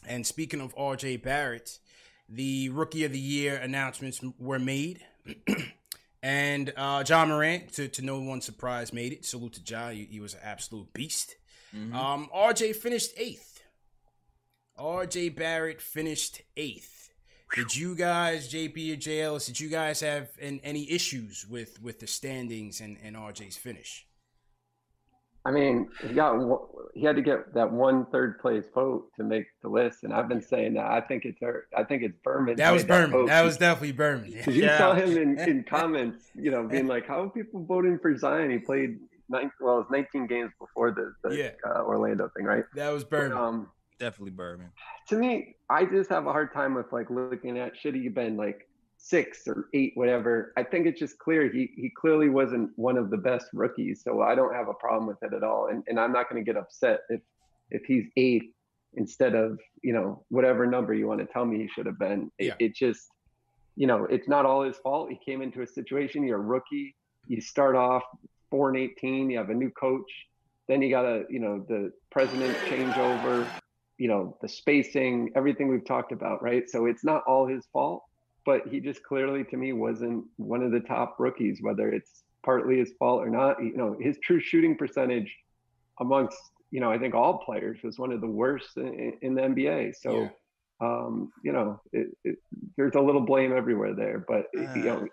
and 0.08 0.26
speaking 0.26 0.62
of 0.62 0.74
RJ 0.76 1.22
Barrett, 1.22 1.80
the 2.30 2.70
Rookie 2.70 3.04
of 3.04 3.12
the 3.12 3.20
Year 3.20 3.58
announcements 3.58 4.22
were 4.40 4.58
made, 4.58 5.04
and 6.24 6.74
uh, 6.78 7.04
John 7.04 7.28
Morant, 7.28 7.74
to, 7.74 7.90
to 7.90 8.02
no 8.02 8.22
one's 8.22 8.46
surprise, 8.46 8.94
made 8.94 9.12
it. 9.12 9.26
Salute 9.26 9.54
to 9.54 9.64
John, 9.64 9.94
he, 9.94 10.08
he 10.10 10.20
was 10.22 10.34
an 10.34 10.40
absolute 10.44 10.92
beast. 10.94 11.36
Um, 11.94 12.30
RJ 12.34 12.78
finished 12.78 13.12
eighth. 13.18 13.62
RJ 14.80 15.36
Barrett 15.36 15.82
finished 15.82 16.42
eighth. 16.56 17.12
Did 17.54 17.76
you 17.76 17.96
guys, 17.96 18.52
JP 18.52 18.94
or 18.94 18.98
JLS, 18.98 19.46
did 19.46 19.60
you 19.60 19.70
guys 19.70 20.00
have 20.00 20.30
an, 20.42 20.60
any 20.64 20.90
issues 20.90 21.46
with 21.48 21.82
with 21.82 22.00
the 22.00 22.08
standings 22.08 22.80
and, 22.80 22.98
and 23.04 23.16
RJ's 23.16 23.58
finish? 23.58 24.07
I 25.48 25.52
mean, 25.52 25.88
he 26.06 26.14
got 26.14 26.36
he 26.94 27.04
had 27.06 27.16
to 27.16 27.22
get 27.22 27.54
that 27.54 27.72
one 27.72 28.06
third 28.08 28.40
place 28.40 28.66
vote 28.74 29.08
to 29.16 29.24
make 29.24 29.46
the 29.62 29.70
list, 29.70 30.04
and 30.04 30.12
I've 30.14 30.28
been 30.28 30.42
saying 30.42 30.74
that. 30.74 30.86
I 30.86 31.00
think 31.00 31.24
it's. 31.24 31.40
I 31.76 31.84
think 31.86 32.04
it's 32.04 32.18
Berman. 32.24 32.58
That 32.58 32.74
was 32.74 32.84
made 32.84 32.88
Berman. 32.90 33.12
vote. 33.12 33.28
That 33.28 33.46
was 33.46 33.56
definitely 33.58 33.94
Berman. 33.94 34.32
Did 34.32 34.48
you 34.56 34.68
saw 34.78 34.94
him 34.94 35.18
in, 35.18 35.40
in 35.40 35.64
comments, 35.70 36.26
you 36.36 36.52
know, 36.52 36.68
being 36.68 36.88
like, 36.88 37.08
"How 37.08 37.24
are 37.24 37.30
people 37.30 37.64
voting 37.64 37.98
for 38.02 38.18
Zion? 38.18 38.50
He 38.52 38.58
played 38.58 39.00
nine, 39.30 39.50
well, 39.62 39.76
it 39.76 39.78
was 39.80 39.88
19 39.92 40.28
games 40.28 40.52
before 40.60 40.92
the, 40.92 41.14
the 41.24 41.36
Yeah. 41.38 41.50
uh, 41.66 41.84
Orlando 41.84 42.30
thing, 42.36 42.46
right?" 42.46 42.66
That 42.76 42.90
was 42.92 43.04
But, 43.06 43.30
Berman. 43.30 43.38
um, 43.38 43.68
Definitely 44.00 44.32
Berman. 44.32 44.68
to 45.10 45.16
me, 45.18 45.56
I 45.70 45.86
just 45.86 46.10
have 46.10 46.28
a 46.28 46.32
hard 46.32 46.54
time 46.54 46.74
with 46.76 46.92
like 46.92 47.10
looking 47.10 47.58
at 47.58 47.76
should 47.78 47.96
he 47.96 48.04
have 48.06 48.14
been 48.16 48.36
like 48.38 48.68
six 48.98 49.48
or 49.48 49.70
eight, 49.74 49.94
whatever. 49.96 50.54
I 50.58 50.64
think 50.64 50.88
it's 50.88 51.00
just 51.00 51.18
clear 51.20 51.50
he 51.50 51.72
he 51.76 51.90
clearly 51.90 52.30
wasn't 52.30 52.72
one 52.76 52.98
of 52.98 53.10
the 53.10 53.18
best 53.18 53.48
rookies, 53.54 54.02
so 54.04 54.22
I 54.22 54.36
don't 54.36 54.54
have 54.54 54.68
a 54.68 54.74
problem 54.74 55.08
with 55.08 55.22
it 55.22 55.34
at 55.34 55.44
all. 55.44 55.68
And 55.68 55.84
and 55.88 56.00
I'm 56.00 56.12
not 56.12 56.30
going 56.30 56.44
to 56.44 56.46
get 56.46 56.60
upset 56.60 57.02
if 57.10 57.22
if 57.70 57.84
he's 57.86 58.06
eighth 58.18 58.54
instead 58.96 59.36
of 59.36 59.60
you 59.84 59.94
know 59.94 60.26
whatever 60.30 60.66
number 60.66 60.94
you 60.94 61.08
want 61.08 61.20
to 61.20 61.28
tell 61.28 61.46
me 61.46 61.58
he 61.58 61.68
should 61.68 61.86
have 61.86 62.00
been. 62.00 62.32
It, 62.38 62.46
Yeah. 62.46 62.54
it 62.60 62.76
just 62.76 63.08
you 63.76 63.88
know 63.88 64.06
it's 64.06 64.28
not 64.28 64.46
all 64.46 64.64
his 64.64 64.78
fault. 64.78 65.10
He 65.10 65.18
came 65.24 65.42
into 65.42 65.62
a 65.62 65.68
situation. 65.68 66.24
You're 66.24 66.40
a 66.40 66.42
rookie. 66.42 66.96
You 67.28 67.40
start 67.42 67.76
off 67.76 68.04
four 68.50 68.70
and 68.70 68.78
18. 68.78 69.30
You 69.30 69.38
have 69.38 69.50
a 69.50 69.54
new 69.54 69.70
coach. 69.72 70.10
Then 70.68 70.82
you 70.82 70.90
got 70.90 71.06
a 71.06 71.24
you 71.30 71.40
know 71.40 71.66
the 71.70 71.92
president 72.12 72.54
changeover 72.70 73.52
you 74.00 74.08
know 74.08 74.38
the 74.42 74.48
spacing 74.48 75.32
everything 75.36 75.68
we've 75.68 75.86
talked 75.86 76.12
about 76.12 76.44
right 76.44 76.70
so 76.70 76.86
it's 76.86 77.04
not 77.04 77.24
all 77.28 77.48
his 77.48 77.66
fault 77.74 78.04
but 78.48 78.62
he 78.72 78.80
just 78.80 79.04
clearly 79.04 79.44
to 79.44 79.58
me 79.58 79.74
wasn't 79.74 80.24
one 80.38 80.64
of 80.64 80.72
the 80.72 80.80
top 80.80 81.10
rookies 81.20 81.58
whether 81.62 81.88
it's 81.98 82.24
partly 82.44 82.76
his 82.80 82.92
fault 82.98 83.20
or 83.26 83.30
not 83.30 83.62
you 83.64 83.76
know 83.78 83.96
his 84.08 84.18
true 84.24 84.40
shooting 84.40 84.76
percentage 84.76 85.32
amongst 86.00 86.38
you 86.72 86.80
know 86.82 86.90
i 86.92 86.98
think 86.98 87.14
all 87.14 87.34
players 87.48 87.78
was 87.84 88.00
one 88.00 88.12
of 88.16 88.22
the 88.22 88.28
worst 88.44 88.72
in, 88.78 89.14
in 89.22 89.32
the 89.36 89.42
nba 89.54 89.94
so 90.04 90.12
Yeah. 90.22 90.30
um 90.88 91.32
you 91.46 91.52
know 91.56 91.80
it, 91.92 92.08
it, 92.24 92.36
there's 92.78 92.96
a 92.96 93.02
little 93.02 93.26
blame 93.32 93.52
everywhere 93.62 93.94
there 94.04 94.20
but 94.28 94.44
you 94.54 94.68
Uh. 94.68 94.86
know 94.90 95.08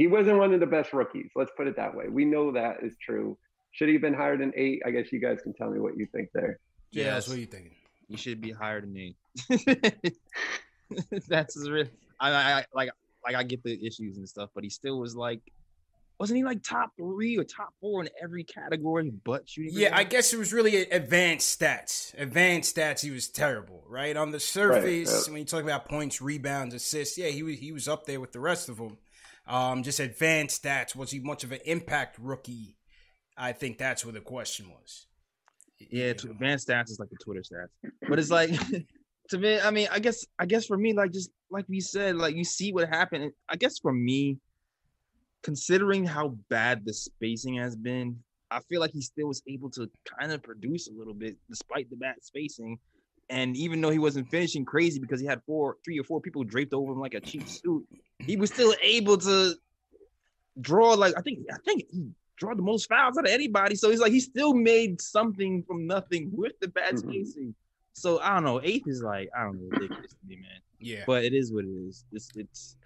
he 0.00 0.06
wasn't 0.16 0.36
one 0.44 0.52
of 0.56 0.60
the 0.60 0.66
best 0.76 0.92
rookies 0.92 1.30
let's 1.40 1.52
put 1.56 1.66
it 1.70 1.76
that 1.76 1.92
way 1.98 2.06
we 2.08 2.24
know 2.34 2.52
that 2.52 2.74
is 2.86 2.94
true 3.08 3.36
should 3.76 3.88
he 3.88 3.94
have 3.94 4.02
been 4.08 4.14
higher 4.22 4.36
than 4.42 4.52
eight 4.64 4.78
i 4.86 4.90
guess 4.94 5.06
you 5.14 5.20
guys 5.26 5.38
can 5.42 5.52
tell 5.54 5.70
me 5.74 5.78
what 5.80 5.96
you 5.96 6.06
think 6.14 6.28
there 6.38 6.54
JLS, 6.94 7.04
Yes. 7.04 7.28
what 7.28 7.36
are 7.38 7.40
you 7.40 7.46
thinking? 7.56 7.74
You 8.06 8.16
should 8.24 8.40
be 8.40 8.52
higher 8.52 8.80
than 8.80 8.96
eight. 9.04 9.16
That's 11.28 11.54
his 11.54 11.68
real. 11.68 11.86
I, 12.24 12.30
I, 12.30 12.58
I 12.58 12.64
like 12.74 12.90
like 13.24 13.34
I 13.34 13.42
get 13.42 13.62
the 13.62 13.86
issues 13.86 14.16
and 14.18 14.28
stuff, 14.28 14.50
but 14.54 14.64
he 14.64 14.70
still 14.70 14.98
was 14.98 15.16
like, 15.16 15.40
wasn't 16.18 16.36
he 16.36 16.44
like 16.44 16.62
top 16.62 16.92
three 16.96 17.36
or 17.36 17.44
top 17.44 17.74
four 17.80 18.02
in 18.02 18.08
every 18.22 18.44
category 18.44 19.10
but 19.24 19.48
shooting? 19.48 19.72
Yeah, 19.74 19.96
I 19.96 20.04
guess 20.04 20.32
it 20.32 20.38
was 20.38 20.52
really 20.52 20.88
advanced 20.90 21.58
stats. 21.58 22.14
Advanced 22.18 22.76
stats, 22.76 23.00
he 23.00 23.10
was 23.10 23.28
terrible, 23.28 23.84
right? 23.88 24.16
On 24.16 24.30
the 24.30 24.40
surface, 24.40 25.26
yeah. 25.26 25.32
when 25.32 25.40
you 25.40 25.46
talk 25.46 25.64
about 25.64 25.88
points, 25.88 26.20
rebounds, 26.20 26.74
assists, 26.74 27.18
yeah, 27.18 27.28
he 27.28 27.42
was 27.42 27.58
he 27.58 27.72
was 27.72 27.88
up 27.88 28.06
there 28.06 28.20
with 28.20 28.32
the 28.32 28.40
rest 28.40 28.68
of 28.68 28.76
them. 28.76 28.98
Um, 29.46 29.82
just 29.82 30.00
advanced 30.00 30.62
stats. 30.62 30.96
Was 30.96 31.10
he 31.10 31.20
much 31.20 31.44
of 31.44 31.52
an 31.52 31.60
impact 31.64 32.16
rookie? 32.18 32.76
I 33.36 33.52
think 33.52 33.78
that's 33.78 34.04
where 34.04 34.12
the 34.12 34.20
question 34.20 34.70
was. 34.70 35.06
Yeah, 35.90 36.12
to 36.12 36.30
advanced 36.30 36.68
stats 36.68 36.90
is 36.90 37.00
like 37.00 37.10
the 37.10 37.16
Twitter 37.16 37.42
stats, 37.42 37.90
but 38.08 38.18
it's 38.18 38.30
like 38.30 38.50
to 39.30 39.38
me, 39.38 39.60
I 39.60 39.70
mean, 39.70 39.88
I 39.90 39.98
guess, 39.98 40.26
I 40.38 40.46
guess 40.46 40.66
for 40.66 40.76
me, 40.76 40.92
like 40.92 41.12
just 41.12 41.30
like 41.50 41.66
we 41.68 41.80
said, 41.80 42.16
like 42.16 42.36
you 42.36 42.44
see 42.44 42.72
what 42.72 42.88
happened. 42.88 43.32
I 43.48 43.56
guess 43.56 43.78
for 43.78 43.92
me, 43.92 44.38
considering 45.42 46.04
how 46.04 46.36
bad 46.48 46.84
the 46.84 46.92
spacing 46.92 47.56
has 47.56 47.76
been, 47.76 48.18
I 48.50 48.60
feel 48.68 48.80
like 48.80 48.92
he 48.92 49.00
still 49.00 49.28
was 49.28 49.42
able 49.48 49.70
to 49.70 49.90
kind 50.18 50.32
of 50.32 50.42
produce 50.42 50.88
a 50.88 50.92
little 50.92 51.14
bit 51.14 51.36
despite 51.48 51.90
the 51.90 51.96
bad 51.96 52.16
spacing. 52.22 52.78
And 53.30 53.56
even 53.56 53.80
though 53.80 53.90
he 53.90 53.98
wasn't 53.98 54.28
finishing 54.30 54.64
crazy 54.64 55.00
because 55.00 55.20
he 55.20 55.26
had 55.26 55.40
four, 55.46 55.78
three 55.84 55.98
or 55.98 56.04
four 56.04 56.20
people 56.20 56.44
draped 56.44 56.74
over 56.74 56.92
him 56.92 57.00
like 57.00 57.14
a 57.14 57.20
cheap 57.20 57.48
suit, 57.48 57.86
he 58.18 58.36
was 58.36 58.50
still 58.52 58.74
able 58.82 59.16
to 59.18 59.54
draw 60.60 60.92
like 60.92 61.14
I 61.16 61.20
think 61.22 61.40
I 61.52 61.56
think 61.64 61.84
he 61.90 62.06
draw 62.36 62.54
the 62.54 62.62
most 62.62 62.88
fouls 62.88 63.16
out 63.16 63.24
of 63.24 63.30
anybody. 63.30 63.76
So 63.76 63.90
he's 63.90 64.00
like 64.00 64.12
he 64.12 64.20
still 64.20 64.54
made 64.54 65.00
something 65.00 65.62
from 65.66 65.86
nothing 65.86 66.30
with 66.32 66.52
the 66.60 66.68
bad 66.68 66.94
mm-hmm. 66.94 67.10
spacing. 67.10 67.54
So 67.94 68.20
I 68.20 68.34
don't 68.34 68.44
know. 68.44 68.60
Eighth 68.62 68.86
is 68.86 69.02
like 69.02 69.30
I 69.36 69.44
don't 69.44 69.56
know 69.56 69.68
ridiculous 69.70 70.10
to 70.10 70.28
me, 70.28 70.36
man. 70.36 70.60
Yeah, 70.80 71.04
but 71.06 71.24
it 71.24 71.32
is 71.32 71.52
what 71.52 71.64
it 71.64 71.70
is. 71.70 72.04
It's 72.12 72.28
it's. 72.36 72.76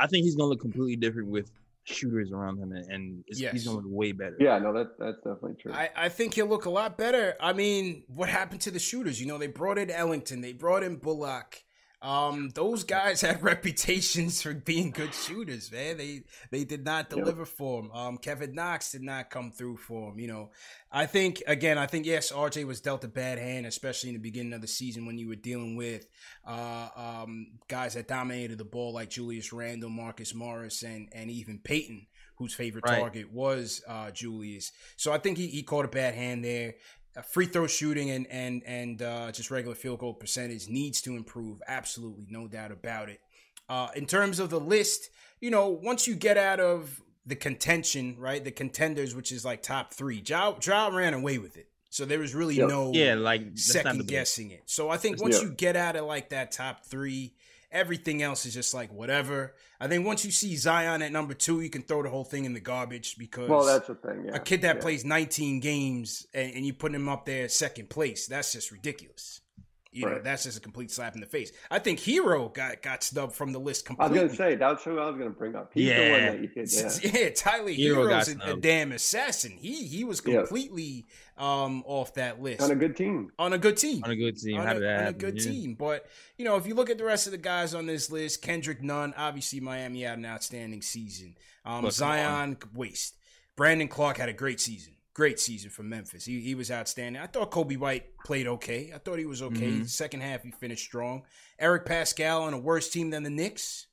I 0.00 0.06
think 0.06 0.24
he's 0.24 0.34
gonna 0.34 0.48
look 0.48 0.60
completely 0.60 0.96
different 0.96 1.28
with 1.28 1.50
shooters 1.84 2.32
around 2.32 2.58
him, 2.58 2.72
and 2.72 3.24
yes. 3.28 3.52
he's 3.52 3.64
gonna 3.66 3.78
look 3.78 3.86
way 3.86 4.12
better. 4.12 4.36
Yeah, 4.38 4.58
no, 4.58 4.72
that 4.72 4.98
that's 4.98 5.18
definitely 5.18 5.56
true. 5.60 5.72
I, 5.72 5.90
I 5.96 6.08
think 6.08 6.34
he'll 6.34 6.46
look 6.46 6.64
a 6.64 6.70
lot 6.70 6.96
better. 6.96 7.36
I 7.40 7.52
mean, 7.52 8.04
what 8.08 8.28
happened 8.28 8.60
to 8.62 8.70
the 8.70 8.78
shooters? 8.78 9.20
You 9.20 9.26
know, 9.26 9.38
they 9.38 9.46
brought 9.46 9.78
in 9.78 9.90
Ellington, 9.90 10.40
they 10.40 10.52
brought 10.52 10.82
in 10.82 10.96
Bullock. 10.96 11.62
Um, 12.00 12.50
those 12.54 12.84
guys 12.84 13.20
had 13.20 13.42
reputations 13.42 14.40
for 14.40 14.54
being 14.54 14.92
good 14.92 15.14
shooters, 15.14 15.72
man. 15.72 15.96
They 15.96 16.22
they 16.50 16.64
did 16.64 16.84
not 16.84 17.10
deliver 17.10 17.42
yep. 17.42 17.48
for 17.48 17.82
him. 17.82 17.90
Um, 17.90 18.18
Kevin 18.18 18.54
Knox 18.54 18.92
did 18.92 19.02
not 19.02 19.30
come 19.30 19.50
through 19.50 19.78
for 19.78 20.12
him. 20.12 20.20
You 20.20 20.28
know, 20.28 20.50
I 20.92 21.06
think 21.06 21.42
again, 21.46 21.76
I 21.76 21.86
think 21.86 22.06
yes, 22.06 22.30
RJ 22.30 22.66
was 22.66 22.80
dealt 22.80 23.04
a 23.04 23.08
bad 23.08 23.38
hand, 23.38 23.66
especially 23.66 24.10
in 24.10 24.14
the 24.14 24.20
beginning 24.20 24.52
of 24.52 24.60
the 24.60 24.68
season 24.68 25.06
when 25.06 25.18
you 25.18 25.28
were 25.28 25.34
dealing 25.34 25.76
with 25.76 26.06
uh, 26.46 26.88
um, 26.94 27.48
guys 27.66 27.94
that 27.94 28.06
dominated 28.06 28.58
the 28.58 28.64
ball 28.64 28.92
like 28.92 29.10
Julius 29.10 29.52
Randle, 29.52 29.90
Marcus 29.90 30.34
Morris, 30.34 30.82
and 30.82 31.08
and 31.12 31.30
even 31.30 31.58
Payton 31.58 32.06
whose 32.38 32.54
favorite 32.54 32.84
right. 32.86 33.00
target 33.00 33.32
was 33.32 33.82
uh, 33.88 34.12
Julius. 34.12 34.70
So 34.96 35.12
I 35.12 35.18
think 35.18 35.38
he, 35.38 35.48
he 35.48 35.64
caught 35.64 35.84
a 35.84 35.88
bad 35.88 36.14
hand 36.14 36.44
there 36.44 36.74
free 37.22 37.46
throw 37.46 37.66
shooting 37.66 38.10
and 38.10 38.26
and 38.28 38.62
and 38.64 39.02
uh, 39.02 39.32
just 39.32 39.50
regular 39.50 39.74
field 39.74 39.98
goal 39.98 40.14
percentage 40.14 40.68
needs 40.68 41.00
to 41.02 41.16
improve. 41.16 41.60
Absolutely, 41.66 42.26
no 42.30 42.46
doubt 42.48 42.72
about 42.72 43.08
it. 43.08 43.20
Uh, 43.68 43.88
in 43.94 44.06
terms 44.06 44.38
of 44.38 44.50
the 44.50 44.60
list, 44.60 45.10
you 45.40 45.50
know, 45.50 45.68
once 45.68 46.06
you 46.06 46.14
get 46.14 46.36
out 46.36 46.60
of 46.60 47.02
the 47.26 47.36
contention, 47.36 48.16
right, 48.18 48.42
the 48.42 48.50
contenders, 48.50 49.14
which 49.14 49.30
is 49.30 49.44
like 49.44 49.62
top 49.62 49.92
three, 49.92 50.22
Ja, 50.26 50.54
ja 50.64 50.88
ran 50.88 51.12
away 51.12 51.38
with 51.38 51.56
it. 51.56 51.68
So 51.90 52.04
there 52.04 52.18
was 52.18 52.34
really 52.34 52.56
yep. 52.56 52.68
no 52.68 52.92
yeah, 52.92 53.14
like 53.14 53.42
second 53.58 54.06
guessing 54.06 54.50
it. 54.50 54.62
So 54.66 54.90
I 54.90 54.98
think 54.98 55.20
once 55.22 55.40
you 55.40 55.50
get 55.50 55.76
out 55.76 55.96
of 55.96 56.04
like 56.04 56.30
that 56.30 56.52
top 56.52 56.84
three, 56.84 57.34
Everything 57.70 58.22
else 58.22 58.46
is 58.46 58.54
just 58.54 58.72
like 58.72 58.90
whatever. 58.92 59.54
I 59.78 59.88
think 59.88 60.06
once 60.06 60.24
you 60.24 60.30
see 60.30 60.56
Zion 60.56 61.02
at 61.02 61.12
number 61.12 61.34
two, 61.34 61.60
you 61.60 61.68
can 61.68 61.82
throw 61.82 62.02
the 62.02 62.08
whole 62.08 62.24
thing 62.24 62.46
in 62.46 62.54
the 62.54 62.60
garbage 62.60 63.18
because 63.18 63.48
well, 63.48 63.64
that's 63.64 63.88
the 63.88 63.94
thing. 63.94 64.24
Yeah. 64.26 64.36
A 64.36 64.40
kid 64.40 64.62
that 64.62 64.76
yeah. 64.76 64.82
plays 64.82 65.04
19 65.04 65.60
games 65.60 66.26
and, 66.32 66.54
and 66.54 66.66
you 66.66 66.72
put 66.72 66.94
him 66.94 67.08
up 67.08 67.26
there 67.26 67.48
second 67.48 67.90
place, 67.90 68.26
that's 68.26 68.52
just 68.52 68.70
ridiculous. 68.70 69.42
You 69.90 70.06
right. 70.06 70.16
know, 70.16 70.22
that's 70.22 70.44
just 70.44 70.58
a 70.58 70.60
complete 70.60 70.90
slap 70.90 71.14
in 71.14 71.20
the 71.22 71.26
face. 71.26 71.50
I 71.70 71.78
think 71.78 71.98
Herro 71.98 72.52
got 72.52 72.82
got 72.82 73.02
snubbed 73.02 73.32
from 73.32 73.52
the 73.52 73.58
list 73.58 73.86
completely. 73.86 74.18
I 74.18 74.22
was 74.24 74.36
gonna 74.36 74.50
say 74.50 74.54
that's 74.56 74.84
who 74.84 74.98
I 74.98 75.06
was 75.06 75.16
gonna 75.16 75.30
bring 75.30 75.56
up. 75.56 75.70
He's 75.72 75.88
yeah. 75.88 76.04
the 76.04 76.10
one 76.10 76.20
that 76.20 76.40
you 76.42 76.48
could. 76.48 76.70
Yeah, 76.70 77.20
yeah 77.20 77.30
Tyler 77.30 77.70
Herro 77.70 78.06
Herro's 78.06 78.28
a, 78.28 78.52
a, 78.52 78.56
damn 78.56 78.92
assassin. 78.92 79.52
He 79.58 79.86
he 79.86 80.04
was 80.04 80.20
completely 80.20 81.06
um 81.38 81.84
off 81.86 82.12
that 82.14 82.42
list 82.42 82.60
on 82.60 82.70
a 82.70 82.76
good 82.76 82.96
team. 82.96 83.32
On 83.38 83.54
a 83.54 83.58
good 83.58 83.78
team. 83.78 84.04
On 84.04 84.10
a 84.10 84.16
good 84.16 84.38
team. 84.38 84.60
On, 84.60 84.66
a, 84.66 84.74
on 84.74 85.06
a, 85.06 85.12
good 85.14 85.42
yeah. 85.42 85.50
team. 85.50 85.74
But 85.74 86.06
you 86.36 86.44
know, 86.44 86.56
if 86.56 86.66
you 86.66 86.74
look 86.74 86.90
at 86.90 86.98
the 86.98 87.04
rest 87.04 87.26
of 87.26 87.32
the 87.32 87.38
guys 87.38 87.74
on 87.74 87.86
this 87.86 88.10
list, 88.10 88.42
Kendrick 88.42 88.82
Nunn, 88.82 89.14
obviously 89.16 89.60
Miami 89.60 90.02
had 90.02 90.18
an 90.18 90.26
outstanding 90.26 90.82
season. 90.82 91.34
Um, 91.64 91.90
Zion 91.90 92.58
waste. 92.74 93.16
Brandon 93.56 93.88
Clarke 93.88 94.18
had 94.18 94.28
a 94.28 94.34
great 94.34 94.60
season 94.60 94.92
great 95.18 95.40
season 95.40 95.68
for 95.68 95.82
Memphis. 95.82 96.24
He 96.24 96.40
he 96.40 96.54
was 96.54 96.70
outstanding. 96.70 97.20
I 97.20 97.26
thought 97.26 97.50
Coby 97.50 97.76
White 97.76 98.16
played 98.24 98.46
okay. 98.46 98.92
I 98.94 98.98
thought 98.98 99.18
he 99.18 99.26
was 99.26 99.42
okay. 99.42 99.72
Mm-hmm. 99.72 99.84
Second 99.84 100.20
half 100.20 100.44
he 100.44 100.52
finished 100.52 100.84
strong. 100.84 101.24
Eric 101.58 101.86
Paschall 101.86 102.42
on 102.42 102.54
a 102.54 102.58
worse 102.58 102.88
team 102.88 103.10
than 103.10 103.24
the 103.24 103.30
Knicks. 103.30 103.88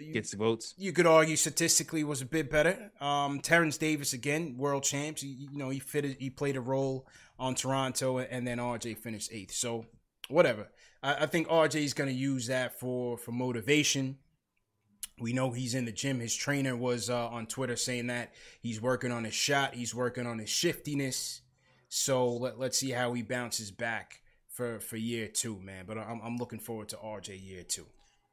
You, 0.00 0.12
Gets 0.14 0.32
the 0.32 0.38
votes. 0.38 0.74
You 0.76 0.92
could 0.92 1.06
argue 1.06 1.36
statistically 1.36 2.02
was 2.02 2.22
a 2.22 2.26
bit 2.26 2.50
better. 2.50 2.90
Um, 3.00 3.38
Terence 3.38 3.78
Davis 3.78 4.14
again, 4.14 4.56
world 4.58 4.82
champs. 4.82 5.22
He, 5.22 5.28
you 5.28 5.56
know 5.56 5.70
he 5.70 5.78
fitted. 5.78 6.16
He 6.18 6.28
played 6.28 6.56
a 6.56 6.60
role 6.60 7.06
on 7.38 7.54
Toronto, 7.54 8.18
and 8.18 8.44
then 8.44 8.58
RJ 8.58 8.98
finished 8.98 9.30
eighth. 9.32 9.54
So 9.54 9.86
whatever. 10.28 10.66
I, 11.04 11.22
I 11.22 11.26
think 11.26 11.46
RJ 11.46 11.84
is 11.84 11.94
going 11.94 12.10
to 12.10 12.16
use 12.16 12.48
that 12.48 12.80
for 12.80 13.16
for 13.16 13.30
motivation. 13.30 14.18
We 15.22 15.32
know 15.32 15.52
he's 15.52 15.74
in 15.74 15.84
the 15.84 15.92
gym. 15.92 16.18
His 16.18 16.34
trainer 16.34 16.76
was 16.76 17.08
uh, 17.08 17.28
on 17.28 17.46
Twitter 17.46 17.76
saying 17.76 18.08
that 18.08 18.32
he's 18.60 18.82
working 18.82 19.12
on 19.12 19.24
his 19.24 19.34
shot, 19.34 19.74
he's 19.74 19.94
working 19.94 20.26
on 20.26 20.38
his 20.38 20.50
shiftiness. 20.50 21.42
So 21.88 22.28
let, 22.28 22.58
let's 22.58 22.76
see 22.76 22.90
how 22.90 23.12
he 23.12 23.22
bounces 23.22 23.70
back 23.70 24.22
for 24.48 24.80
for 24.80 24.96
year 24.96 25.28
two, 25.28 25.60
man. 25.60 25.84
But 25.86 25.98
I'm 25.98 26.20
I'm 26.22 26.36
looking 26.36 26.58
forward 26.58 26.88
to 26.90 26.96
RJ 26.96 27.40
year 27.42 27.62
two. 27.62 27.86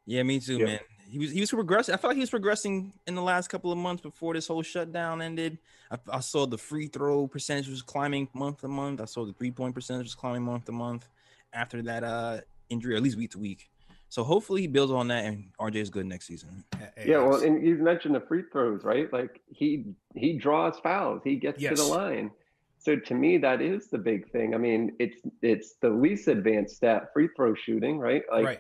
Yeah, 0.06 0.24
me 0.24 0.40
too, 0.40 0.58
yeah. 0.58 0.66
man. 0.66 0.80
He 1.08 1.20
was 1.20 1.32
he 1.32 1.40
was 1.40 1.52
progressing. 1.52 1.94
I 1.94 1.98
felt 1.98 2.10
like 2.10 2.18
he 2.18 2.22
was 2.22 2.30
progressing 2.32 2.94
in 3.06 3.14
the 3.14 3.22
last 3.22 3.50
couple 3.50 3.72
of 3.72 3.78
months 3.78 4.02
before 4.02 4.34
this 4.34 4.48
whole 4.48 4.64
shutdown 4.64 5.22
ended. 5.22 5.60
I, 5.92 5.98
I 6.12 6.20
saw 6.20 6.48
the 6.48 6.58
free 6.58 6.88
throw 6.88 7.28
percentage 7.28 7.70
was 7.70 7.84
climbing 7.84 8.28
month 8.34 8.62
to 8.62 8.68
month. 8.68 9.02
I 9.02 9.06
saw 9.06 9.26
the 9.26 9.34
three 9.34 9.52
point 9.52 9.76
percentage 9.76 10.06
was 10.06 10.16
climbing 10.16 10.44
month 10.44 10.66
to 10.66 10.72
month 10.72 11.08
after 11.54 11.82
that 11.84 12.04
uh 12.04 12.42
injury, 12.70 12.94
or 12.94 12.98
at 12.98 13.04
least 13.04 13.18
week 13.18 13.32
to 13.32 13.40
week. 13.40 13.70
So 14.10 14.24
hopefully 14.24 14.62
he 14.62 14.68
builds 14.68 14.92
on 14.92 15.08
that, 15.10 15.26
and 15.26 15.52
RJ 15.60 15.76
is 15.76 15.90
good 15.92 16.08
next 16.08 16.26
season. 16.26 16.64
Yeah, 17.06 17.20
well, 17.20 17.42
and 17.44 17.66
you 17.66 17.76
mentioned 17.76 18.16
the 18.16 18.22
free 18.22 18.44
throws, 18.52 18.84
right? 18.84 19.12
Like 19.14 19.40
he 19.48 19.86
he 20.16 20.34
draws 20.34 20.80
fouls, 20.80 21.22
he 21.24 21.36
gets 21.36 21.62
yes. 21.62 21.78
to 21.78 21.84
the 21.84 21.88
line. 21.88 22.32
So 22.80 22.96
to 22.96 23.14
me, 23.14 23.38
that 23.38 23.62
is 23.62 23.88
the 23.88 23.98
big 23.98 24.32
thing. 24.32 24.56
I 24.56 24.58
mean, 24.58 24.96
it's 25.00 25.22
it's 25.44 25.76
the 25.76 25.90
least 25.90 26.28
advanced 26.28 26.78
stat, 26.78 27.10
free 27.14 27.30
throw 27.36 27.54
shooting, 27.54 28.00
right? 28.00 28.24
Like, 28.32 28.46
right. 28.46 28.60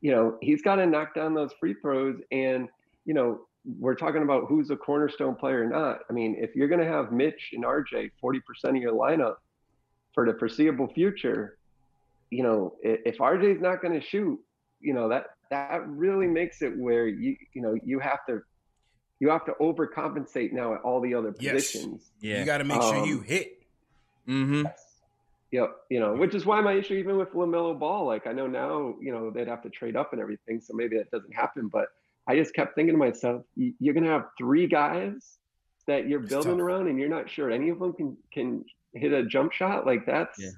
you 0.00 0.10
know, 0.10 0.38
he's 0.40 0.62
got 0.62 0.76
to 0.76 0.86
knock 0.86 1.14
down 1.14 1.34
those 1.34 1.52
free 1.60 1.74
throws, 1.80 2.20
and 2.32 2.68
you 3.04 3.14
know, 3.14 3.42
we're 3.78 3.94
talking 3.94 4.22
about 4.22 4.46
who's 4.48 4.70
a 4.70 4.76
cornerstone 4.76 5.34
player 5.34 5.62
or 5.62 5.68
not. 5.68 6.00
I 6.10 6.12
mean, 6.12 6.36
if 6.38 6.56
you're 6.56 6.68
going 6.68 6.80
to 6.80 6.86
have 6.86 7.12
Mitch 7.12 7.50
and 7.52 7.64
RJ 7.64 8.10
40% 8.22 8.40
of 8.70 8.76
your 8.76 8.92
lineup 8.92 9.36
for 10.14 10.30
the 10.30 10.38
foreseeable 10.38 10.88
future, 10.88 11.58
you 12.30 12.42
know, 12.42 12.74
if 12.82 13.18
RJ's 13.18 13.60
not 13.60 13.82
going 13.82 13.98
to 13.98 14.04
shoot, 14.04 14.38
you 14.80 14.94
know 14.94 15.08
that 15.08 15.26
that 15.50 15.86
really 15.88 16.26
makes 16.26 16.62
it 16.62 16.76
where 16.76 17.06
you 17.06 17.36
you 17.54 17.62
know 17.62 17.76
you 17.84 17.98
have 17.98 18.24
to 18.28 18.42
you 19.20 19.28
have 19.30 19.44
to 19.46 19.52
overcompensate 19.60 20.52
now 20.52 20.74
at 20.74 20.80
all 20.82 21.00
the 21.00 21.14
other 21.14 21.32
positions. 21.32 22.10
Yes. 22.20 22.32
Yeah, 22.32 22.40
you 22.40 22.46
got 22.46 22.58
to 22.58 22.64
make 22.64 22.80
um, 22.80 22.94
sure 22.94 23.06
you 23.06 23.20
hit. 23.20 23.62
Mm-hmm. 24.28 24.64
Yes. 24.64 24.84
Yep, 25.50 25.76
you 25.88 25.98
know, 25.98 26.14
which 26.14 26.34
is 26.34 26.44
why 26.44 26.60
my 26.60 26.74
issue 26.74 26.94
even 26.94 27.16
with 27.16 27.32
LaMelo 27.32 27.78
Ball, 27.78 28.04
like 28.04 28.26
I 28.26 28.32
know 28.32 28.46
now, 28.46 28.94
you 29.00 29.12
know, 29.12 29.30
they'd 29.30 29.48
have 29.48 29.62
to 29.62 29.70
trade 29.70 29.96
up 29.96 30.12
and 30.12 30.20
everything, 30.20 30.60
so 30.60 30.74
maybe 30.74 30.98
that 30.98 31.10
doesn't 31.10 31.34
happen. 31.34 31.68
But 31.68 31.86
I 32.26 32.36
just 32.36 32.52
kept 32.52 32.74
thinking 32.74 32.92
to 32.94 32.98
myself, 32.98 33.42
you're 33.56 33.94
gonna 33.94 34.08
have 34.08 34.26
three 34.36 34.66
guys 34.66 35.38
that 35.86 36.06
you're 36.06 36.20
it's 36.20 36.28
building 36.28 36.58
tough. 36.58 36.60
around, 36.60 36.88
and 36.88 36.98
you're 36.98 37.08
not 37.08 37.30
sure 37.30 37.50
any 37.50 37.70
of 37.70 37.78
them 37.78 37.94
can 37.94 38.16
can 38.30 38.62
hit 38.92 39.14
a 39.14 39.24
jump 39.24 39.52
shot. 39.52 39.86
Like 39.86 40.04
that's 40.04 40.38
yeah 40.38 40.50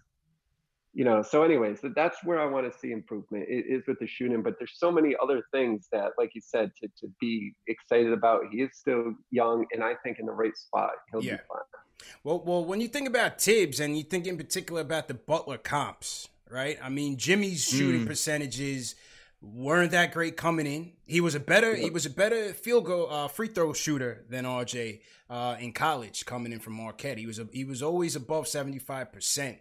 you 0.93 1.05
know 1.05 1.23
so 1.23 1.43
anyways 1.43 1.79
that's 1.95 2.23
where 2.25 2.41
i 2.41 2.45
want 2.45 2.71
to 2.71 2.79
see 2.79 2.91
improvement 2.91 3.45
is 3.49 3.83
with 3.87 3.99
the 4.01 4.07
shooting 4.07 4.43
but 4.43 4.55
there's 4.59 4.75
so 4.77 4.91
many 4.91 5.15
other 5.23 5.43
things 5.53 5.87
that 5.93 6.11
like 6.19 6.31
you 6.35 6.41
said 6.45 6.71
to, 6.81 6.89
to 6.99 7.13
be 7.21 7.53
excited 7.69 8.13
about 8.13 8.43
he 8.51 8.63
is 8.63 8.71
still 8.75 9.15
young 9.31 9.65
and 9.73 9.85
i 9.85 9.95
think 10.03 10.19
in 10.19 10.27
the 10.27 10.33
right 10.33 10.57
spot 10.57 10.91
he'll 11.11 11.23
yeah. 11.23 11.33
be 11.33 11.43
fine. 11.49 12.07
Well 12.25 12.43
well 12.45 12.65
when 12.65 12.81
you 12.81 12.89
think 12.89 13.09
about 13.09 13.41
thibs 13.41 13.79
and 13.79 13.97
you 13.97 14.03
think 14.03 14.27
in 14.27 14.37
particular 14.37 14.81
about 14.81 15.09
the 15.09 15.15
butler 15.15 15.59
comps 15.59 16.29
right? 16.51 16.79
I 16.83 16.89
mean 16.89 17.17
jimmy's 17.17 17.65
shooting 17.65 18.03
mm. 18.03 18.07
percentages 18.07 18.97
weren't 19.41 19.93
that 19.93 20.13
great 20.13 20.37
coming 20.37 20.67
in. 20.67 20.93
He 21.07 21.21
was 21.21 21.35
a 21.35 21.41
better 21.41 21.77
he 21.77 21.91
was 21.91 22.07
a 22.07 22.11
better 22.11 22.53
field 22.53 22.87
goal 22.87 23.09
uh, 23.11 23.29
free 23.29 23.49
throw 23.49 23.73
shooter 23.73 24.25
than 24.29 24.45
rj 24.45 25.01
uh, 25.29 25.57
in 25.61 25.73
college 25.73 26.27
coming 26.27 26.53
in 26.53 26.59
from 26.59 26.73
marquette. 26.73 27.19
He 27.19 27.27
was 27.27 27.39
a, 27.39 27.47
he 27.53 27.65
was 27.65 27.83
always 27.83 28.17
above 28.17 28.49
75 28.49 29.13
percent 29.13 29.59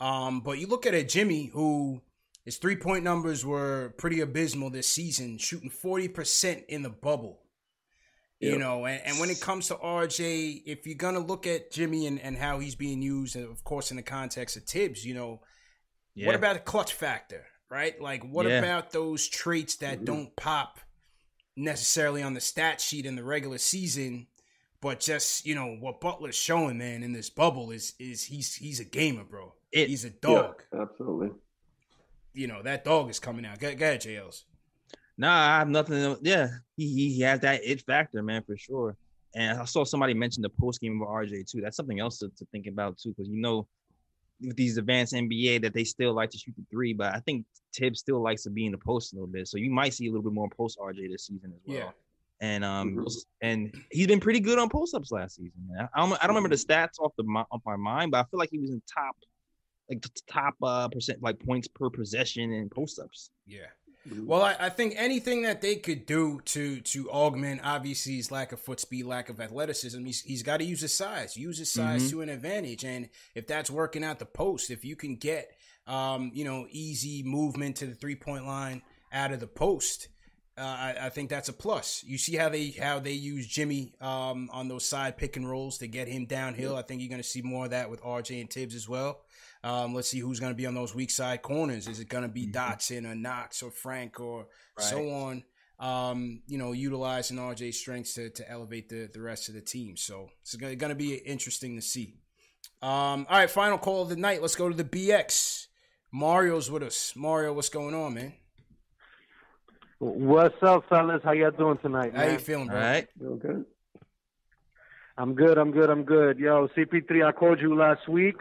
um, 0.00 0.40
but 0.40 0.58
you 0.58 0.66
look 0.66 0.86
at 0.86 0.94
a 0.94 1.02
Jimmy 1.02 1.46
who 1.46 2.00
his 2.44 2.56
three 2.56 2.76
point 2.76 3.04
numbers 3.04 3.44
were 3.44 3.94
pretty 3.98 4.20
abysmal 4.20 4.70
this 4.70 4.88
season, 4.88 5.38
shooting 5.38 5.70
40% 5.70 6.64
in 6.66 6.82
the 6.82 6.88
bubble. 6.88 7.40
Yep. 8.40 8.52
You 8.52 8.58
know, 8.58 8.86
and, 8.86 9.02
and 9.04 9.18
when 9.18 9.30
it 9.30 9.40
comes 9.40 9.68
to 9.68 9.74
RJ, 9.74 10.62
if 10.64 10.86
you're 10.86 10.96
gonna 10.96 11.18
look 11.18 11.46
at 11.46 11.72
Jimmy 11.72 12.06
and, 12.06 12.20
and 12.20 12.36
how 12.38 12.60
he's 12.60 12.76
being 12.76 13.02
used, 13.02 13.34
and 13.34 13.44
of 13.44 13.64
course 13.64 13.90
in 13.90 13.96
the 13.96 14.02
context 14.02 14.56
of 14.56 14.62
Thibs, 14.62 15.04
you 15.04 15.12
know, 15.12 15.40
yeah. 16.14 16.26
what 16.26 16.36
about 16.36 16.54
the 16.54 16.60
clutch 16.60 16.94
factor, 16.94 17.44
right? 17.68 18.00
Like 18.00 18.22
what 18.22 18.46
yeah. 18.46 18.60
about 18.60 18.92
those 18.92 19.26
traits 19.26 19.76
that 19.76 19.96
mm-hmm. 19.96 20.04
don't 20.04 20.36
pop 20.36 20.78
necessarily 21.56 22.22
on 22.22 22.34
the 22.34 22.40
stat 22.40 22.80
sheet 22.80 23.06
in 23.06 23.16
the 23.16 23.24
regular 23.24 23.58
season, 23.58 24.28
but 24.80 25.00
just, 25.00 25.44
you 25.44 25.56
know, 25.56 25.76
what 25.80 26.00
Butler's 26.00 26.36
showing, 26.36 26.78
man, 26.78 27.02
in 27.02 27.12
this 27.12 27.30
bubble 27.30 27.72
is 27.72 27.94
is 27.98 28.24
he's 28.24 28.54
he's 28.54 28.78
a 28.78 28.84
gamer, 28.84 29.24
bro. 29.24 29.52
It, 29.72 29.88
He's 29.88 30.04
a 30.04 30.10
dog. 30.10 30.62
Yeah, 30.72 30.82
absolutely. 30.82 31.30
you 32.32 32.46
know 32.46 32.62
that 32.62 32.84
dog 32.84 33.10
is 33.10 33.18
coming 33.18 33.44
out. 33.46 33.58
Go, 33.58 33.74
go 33.74 33.84
ahead, 33.86 34.00
JLs. 34.00 34.44
Nah, 35.16 35.32
I 35.32 35.58
have 35.58 35.68
nothing. 35.68 36.16
Yeah, 36.22 36.48
he, 36.76 36.88
he 36.94 37.14
he 37.14 37.20
has 37.22 37.40
that 37.40 37.60
it 37.64 37.82
factor, 37.82 38.22
man, 38.22 38.42
for 38.44 38.56
sure. 38.56 38.96
And 39.34 39.58
I 39.58 39.64
saw 39.66 39.84
somebody 39.84 40.14
mention 40.14 40.42
the 40.42 40.48
post 40.48 40.80
game 40.80 41.02
of 41.02 41.08
RJ 41.08 41.50
too. 41.50 41.60
That's 41.60 41.76
something 41.76 42.00
else 42.00 42.18
to, 42.20 42.28
to 42.28 42.46
think 42.52 42.66
about 42.66 42.96
too, 42.98 43.10
because 43.10 43.28
you 43.28 43.40
know, 43.40 43.66
with 44.40 44.56
these 44.56 44.78
advanced 44.78 45.12
NBA 45.12 45.60
that 45.62 45.74
they 45.74 45.84
still 45.84 46.14
like 46.14 46.30
to 46.30 46.38
shoot 46.38 46.54
the 46.56 46.64
three, 46.70 46.92
but 46.94 47.14
I 47.14 47.20
think 47.20 47.44
Thibs 47.74 47.98
still 48.00 48.22
likes 48.22 48.44
to 48.44 48.50
be 48.50 48.64
in 48.66 48.72
the 48.72 48.78
post 48.78 49.12
a 49.12 49.16
little 49.16 49.26
bit. 49.28 49.46
So 49.48 49.58
you 49.58 49.70
might 49.70 49.92
see 49.92 50.06
a 50.06 50.10
little 50.10 50.22
bit 50.22 50.32
more 50.32 50.48
post 50.48 50.78
RJ 50.78 51.10
this 51.10 51.26
season 51.26 51.52
as 51.54 51.60
well. 51.66 51.76
Yeah. 51.76 51.90
And 52.40 52.64
um 52.64 52.96
Mhm. 52.96 53.24
and 53.42 53.74
he's 53.90 54.06
been 54.06 54.20
pretty 54.20 54.38
good 54.40 54.58
on 54.60 54.68
post 54.68 54.94
ups 54.94 55.10
last 55.10 55.34
season. 55.36 55.52
Man. 55.68 55.88
I 55.94 56.00
don't 56.00 56.12
I 56.22 56.26
don't 56.28 56.36
remember 56.36 56.48
the 56.56 56.62
stats 56.62 57.00
off 57.00 57.12
the 57.18 57.24
mi- 57.24 57.44
off 57.50 57.60
my 57.66 57.74
mind, 57.76 58.12
but 58.12 58.18
I 58.18 58.22
feel 58.30 58.38
like 58.38 58.50
he 58.52 58.58
was 58.60 58.70
in 58.70 58.80
top 58.92 59.16
like 59.88 60.02
the 60.02 60.10
top 60.30 60.54
uh 60.62 60.88
percent 60.88 61.22
like 61.22 61.38
points 61.40 61.68
per 61.68 61.90
possession 61.90 62.52
and 62.52 62.70
post 62.70 62.98
ups. 62.98 63.30
Yeah. 63.46 63.66
Well, 64.24 64.40
I, 64.42 64.56
I 64.58 64.68
think 64.70 64.94
anything 64.96 65.42
that 65.42 65.60
they 65.60 65.76
could 65.76 66.06
do 66.06 66.40
to 66.46 66.80
to 66.80 67.10
augment 67.10 67.60
obviously 67.64 68.14
his 68.16 68.30
lack 68.30 68.52
of 68.52 68.60
foot 68.60 68.80
speed, 68.80 69.04
lack 69.04 69.28
of 69.28 69.38
athleticism, 69.40 70.02
he's 70.04 70.22
he's 70.22 70.42
got 70.42 70.58
to 70.58 70.64
use 70.64 70.80
his 70.80 70.94
size, 70.96 71.36
use 71.36 71.58
his 71.58 71.70
size 71.70 72.04
Mhm. 72.04 72.10
to 72.10 72.20
an 72.22 72.28
advantage. 72.30 72.84
And 72.84 73.10
if 73.34 73.46
that's 73.46 73.70
working 73.70 74.04
out 74.04 74.18
the 74.18 74.24
post, 74.24 74.70
if 74.70 74.84
you 74.84 74.96
can 74.96 75.16
get 75.16 75.50
um, 75.86 76.30
you 76.34 76.44
know, 76.44 76.66
easy 76.70 77.22
movement 77.22 77.76
to 77.76 77.86
the 77.86 77.94
three 77.94 78.14
point 78.16 78.46
line 78.46 78.82
out 79.10 79.32
of 79.32 79.40
the 79.40 79.46
post, 79.46 80.08
uh, 80.58 80.60
I, 80.60 80.96
I 81.02 81.08
think 81.08 81.30
that's 81.30 81.48
a 81.48 81.52
plus. 81.54 82.04
You 82.06 82.18
see 82.18 82.36
how 82.36 82.48
they 82.50 82.70
how 82.70 82.98
they 82.98 83.12
use 83.12 83.46
Jimmy 83.46 83.94
um, 84.00 84.48
on 84.52 84.68
those 84.68 84.84
side 84.84 85.16
pick 85.16 85.36
and 85.36 85.48
rolls 85.48 85.78
to 85.78 85.86
get 85.86 86.06
him 86.08 86.26
downhill. 86.26 86.76
I 86.76 86.82
think 86.82 87.00
you're 87.00 87.08
going 87.10 87.22
to 87.22 87.28
see 87.28 87.42
more 87.42 87.64
of 87.66 87.70
that 87.70 87.88
with 87.90 88.02
RJ 88.02 88.40
and 88.40 88.50
Thibs 88.50 88.74
as 88.74 88.88
well. 88.88 89.20
Um, 89.64 89.94
let's 89.94 90.08
see 90.08 90.20
who's 90.20 90.40
going 90.40 90.52
to 90.52 90.56
be 90.56 90.66
on 90.66 90.74
those 90.74 90.94
weak 90.94 91.10
side 91.10 91.42
corners. 91.42 91.88
Is 91.88 92.00
it 92.00 92.08
going 92.08 92.22
to 92.22 92.28
be 92.28 92.46
Dotson 92.46 93.10
or 93.10 93.14
Knox 93.14 93.62
or 93.62 93.70
Frank 93.70 94.20
or 94.20 94.46
so 94.78 95.10
on? 95.10 95.44
Um, 95.80 96.42
you 96.46 96.58
know, 96.58 96.72
utilizing 96.72 97.36
RJ's 97.36 97.78
strengths 97.78 98.14
to, 98.14 98.30
to 98.30 98.50
elevate 98.50 98.88
the, 98.88 99.08
the 99.12 99.20
rest 99.20 99.48
of 99.48 99.54
the 99.54 99.60
team. 99.60 99.96
So 99.96 100.30
it's 100.42 100.54
going 100.54 100.78
to 100.78 100.94
be 100.94 101.14
interesting 101.14 101.76
to 101.76 101.82
see. 101.82 102.14
Um, 102.82 103.26
all 103.28 103.38
right, 103.38 103.50
final 103.50 103.78
call 103.78 104.02
of 104.02 104.08
the 104.08 104.16
night. 104.16 104.40
Let's 104.40 104.56
go 104.56 104.68
to 104.68 104.74
the 104.74 104.84
BX. 104.84 105.66
Mario's 106.12 106.70
with 106.70 106.82
us. 106.82 107.14
Mario, 107.16 107.52
what's 107.52 107.68
going 107.68 107.94
on, 107.94 108.14
man? 108.14 108.34
What's 109.98 110.62
up, 110.62 110.88
fellas? 110.88 111.20
How 111.24 111.32
y'all 111.32 111.50
doing 111.50 111.78
tonight, 111.78 112.14
How 112.14 112.24
you 112.24 112.38
feeling, 112.38 112.68
All 112.70 112.76
bro? 112.76 112.80
right. 112.84 113.08
Feel 113.18 113.36
good. 113.36 113.64
I'm 115.16 115.34
good. 115.34 115.58
I'm 115.58 115.72
good. 115.72 115.90
I'm 115.90 116.04
good. 116.04 116.38
Yo, 116.38 116.68
CP3, 116.76 117.26
I 117.26 117.32
called 117.32 117.60
you 117.60 117.76
last 117.76 118.08
week, 118.08 118.36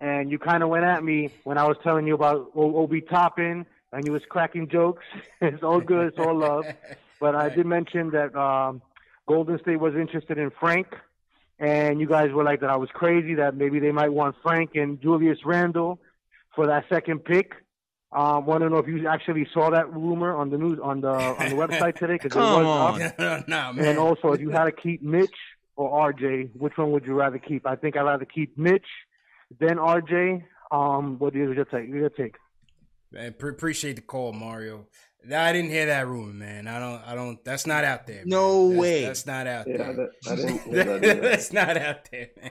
and 0.00 0.30
you 0.30 0.38
kind 0.38 0.62
of 0.62 0.68
went 0.68 0.84
at 0.84 1.02
me 1.02 1.30
when 1.44 1.58
I 1.58 1.64
was 1.64 1.76
telling 1.82 2.06
you 2.06 2.14
about 2.14 2.50
Obi 2.54 3.00
Toppin, 3.00 3.66
and 3.92 4.06
you 4.06 4.12
was 4.12 4.22
cracking 4.28 4.68
jokes. 4.68 5.04
it's 5.40 5.62
all 5.62 5.80
good. 5.80 6.08
It's 6.08 6.18
all 6.18 6.38
love. 6.38 6.66
But 7.18 7.34
I 7.34 7.48
did 7.48 7.64
mention 7.64 8.10
that 8.10 8.36
um, 8.36 8.82
Golden 9.26 9.58
State 9.60 9.80
was 9.80 9.94
interested 9.94 10.36
in 10.36 10.50
Frank, 10.50 10.88
and 11.58 11.98
you 11.98 12.06
guys 12.06 12.30
were 12.30 12.44
like 12.44 12.60
that 12.60 12.68
I 12.68 12.76
was 12.76 12.90
crazy 12.92 13.36
that 13.36 13.56
maybe 13.56 13.78
they 13.78 13.90
might 13.90 14.12
want 14.12 14.36
Frank 14.42 14.72
and 14.74 15.00
Julius 15.00 15.38
Randle 15.42 15.98
for 16.54 16.66
that 16.66 16.84
second 16.90 17.24
pick. 17.24 17.54
Um, 18.12 18.44
want 18.44 18.62
to 18.64 18.68
know 18.68 18.76
if 18.76 18.86
you 18.86 19.08
actually 19.08 19.48
saw 19.52 19.70
that 19.70 19.90
rumor 19.94 20.36
on 20.36 20.50
the 20.50 20.58
news 20.58 20.78
on 20.82 21.00
the 21.00 21.08
on 21.08 21.48
the 21.48 21.56
website 21.56 21.96
today 21.98 22.18
because 22.22 22.32
it 22.32 22.38
was 22.38 23.08
up. 23.18 23.48
nah, 23.48 23.72
man. 23.72 23.86
And 23.86 23.98
also, 23.98 24.32
if 24.32 24.40
you 24.42 24.50
had 24.50 24.64
to 24.64 24.72
keep 24.72 25.02
Mitch 25.02 25.34
or 25.74 26.12
RJ, 26.12 26.50
which 26.54 26.76
one 26.76 26.92
would 26.92 27.06
you 27.06 27.14
rather 27.14 27.38
keep? 27.38 27.66
I 27.66 27.76
think 27.76 27.96
I'd 27.96 28.02
rather 28.02 28.26
keep 28.26 28.58
Mitch 28.58 28.84
than 29.60 29.76
RJ. 29.78 30.42
Um, 30.70 31.18
what 31.18 31.34
is 31.36 31.54
your 31.54 31.64
take? 31.64 31.88
Your 31.88 32.08
take? 32.10 32.36
Man, 33.12 33.34
pre- 33.38 33.50
appreciate 33.50 33.96
the 33.96 34.02
call, 34.02 34.32
Mario. 34.32 34.86
I 35.34 35.52
didn't 35.52 35.70
hear 35.70 35.86
that 35.86 36.06
rumor, 36.06 36.32
man. 36.32 36.68
I 36.68 36.78
don't. 36.78 37.02
I 37.08 37.14
don't. 37.14 37.44
That's 37.44 37.66
not 37.66 37.82
out 37.84 38.06
there. 38.06 38.16
man. 38.18 38.28
No 38.28 38.68
That's- 38.68 38.80
way. 38.80 39.02
That's 39.04 39.26
not 39.26 39.46
out 39.46 39.66
Yeah, 39.68 39.76
there. 39.78 39.94
that, 39.94 40.10
I 40.30 40.34
that 41.04 41.20
that's 41.22 41.52
not 41.52 41.76
out 41.76 42.08
there, 42.10 42.28
man. 42.40 42.50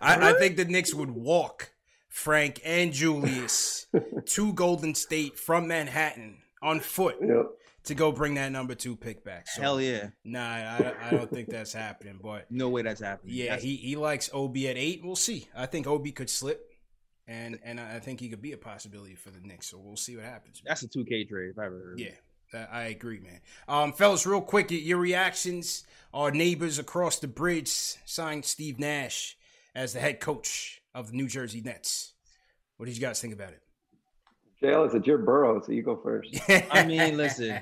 I, 0.00 0.30
I 0.30 0.32
think 0.38 0.56
the 0.56 0.64
Knicks 0.66 0.92
would 0.94 1.10
walk 1.10 1.72
Frank 2.08 2.60
and 2.64 2.92
Julius 2.92 3.86
to 4.26 4.52
Golden 4.52 4.94
State 4.94 5.38
from 5.38 5.66
Manhattan 5.68 6.38
on 6.62 6.80
foot 6.80 7.16
Yep. 7.20 7.46
To 7.84 7.94
go 7.94 8.12
bring 8.12 8.34
that 8.34 8.52
number 8.52 8.74
two 8.74 8.94
pick 8.96 9.24
back. 9.24 9.48
So, 9.48 9.60
Hell 9.62 9.80
yeah. 9.80 10.10
Nah, 10.24 10.40
I, 10.40 10.94
I 11.02 11.10
don't 11.10 11.30
think 11.30 11.48
that's 11.48 11.72
happening. 11.72 12.18
But 12.22 12.50
No 12.50 12.68
way 12.68 12.82
that's 12.82 13.00
happening. 13.00 13.34
yeah, 13.34 13.44
That's- 13.46 13.62
he, 13.62 13.76
he 13.76 13.96
likes 13.96 14.30
Ob 14.32 14.56
at 14.56 14.76
eight. 14.76 15.00
We'll 15.04 15.16
see. 15.16 15.48
I 15.56 15.66
think 15.66 15.86
Ob 15.86 16.06
could 16.14 16.30
slip, 16.30 16.72
and 17.26 17.58
and 17.64 17.80
I 17.80 17.98
think 17.98 18.20
he 18.20 18.28
could 18.28 18.42
be 18.42 18.52
a 18.52 18.58
possibility 18.58 19.14
for 19.14 19.30
the 19.30 19.40
Knicks. 19.40 19.66
So 19.68 19.78
we'll 19.78 19.96
see 19.96 20.16
what 20.16 20.24
happens. 20.24 20.62
that's 20.64 20.82
a 20.82 20.88
two 20.88 21.04
K 21.04 21.24
trade 21.24 21.50
if 21.50 21.58
I 21.58 21.66
ever 21.66 21.78
heard. 21.78 21.98
Yeah, 22.00 22.66
I 22.70 22.82
agree, 22.84 23.18
man. 23.20 23.40
Um, 23.68 23.92
fellas, 23.92 24.26
real 24.26 24.40
quick, 24.42 24.70
your 24.70 24.98
reactions. 24.98 25.84
Our 26.14 26.30
neighbors 26.30 26.78
across 26.78 27.18
the 27.18 27.26
bridge 27.28 27.68
signed 27.70 28.44
Steve 28.44 28.78
Nash 28.78 29.38
as 29.74 29.94
the 29.94 30.00
head 30.00 30.20
coach 30.20 30.82
of 30.94 31.10
the 31.10 31.16
New 31.16 31.26
Jersey 31.26 31.62
Nets. 31.62 32.12
What 32.76 32.84
did 32.84 32.94
you 32.96 33.00
guys 33.00 33.18
think 33.18 33.32
about 33.32 33.52
it? 33.54 33.61
JL, 34.62 34.94
it's 34.94 35.06
Joe 35.06 35.18
Burrow, 35.18 35.60
so 35.60 35.72
you 35.72 35.82
go 35.82 35.96
first. 35.96 36.38
I 36.70 36.84
mean, 36.84 37.16
listen. 37.16 37.58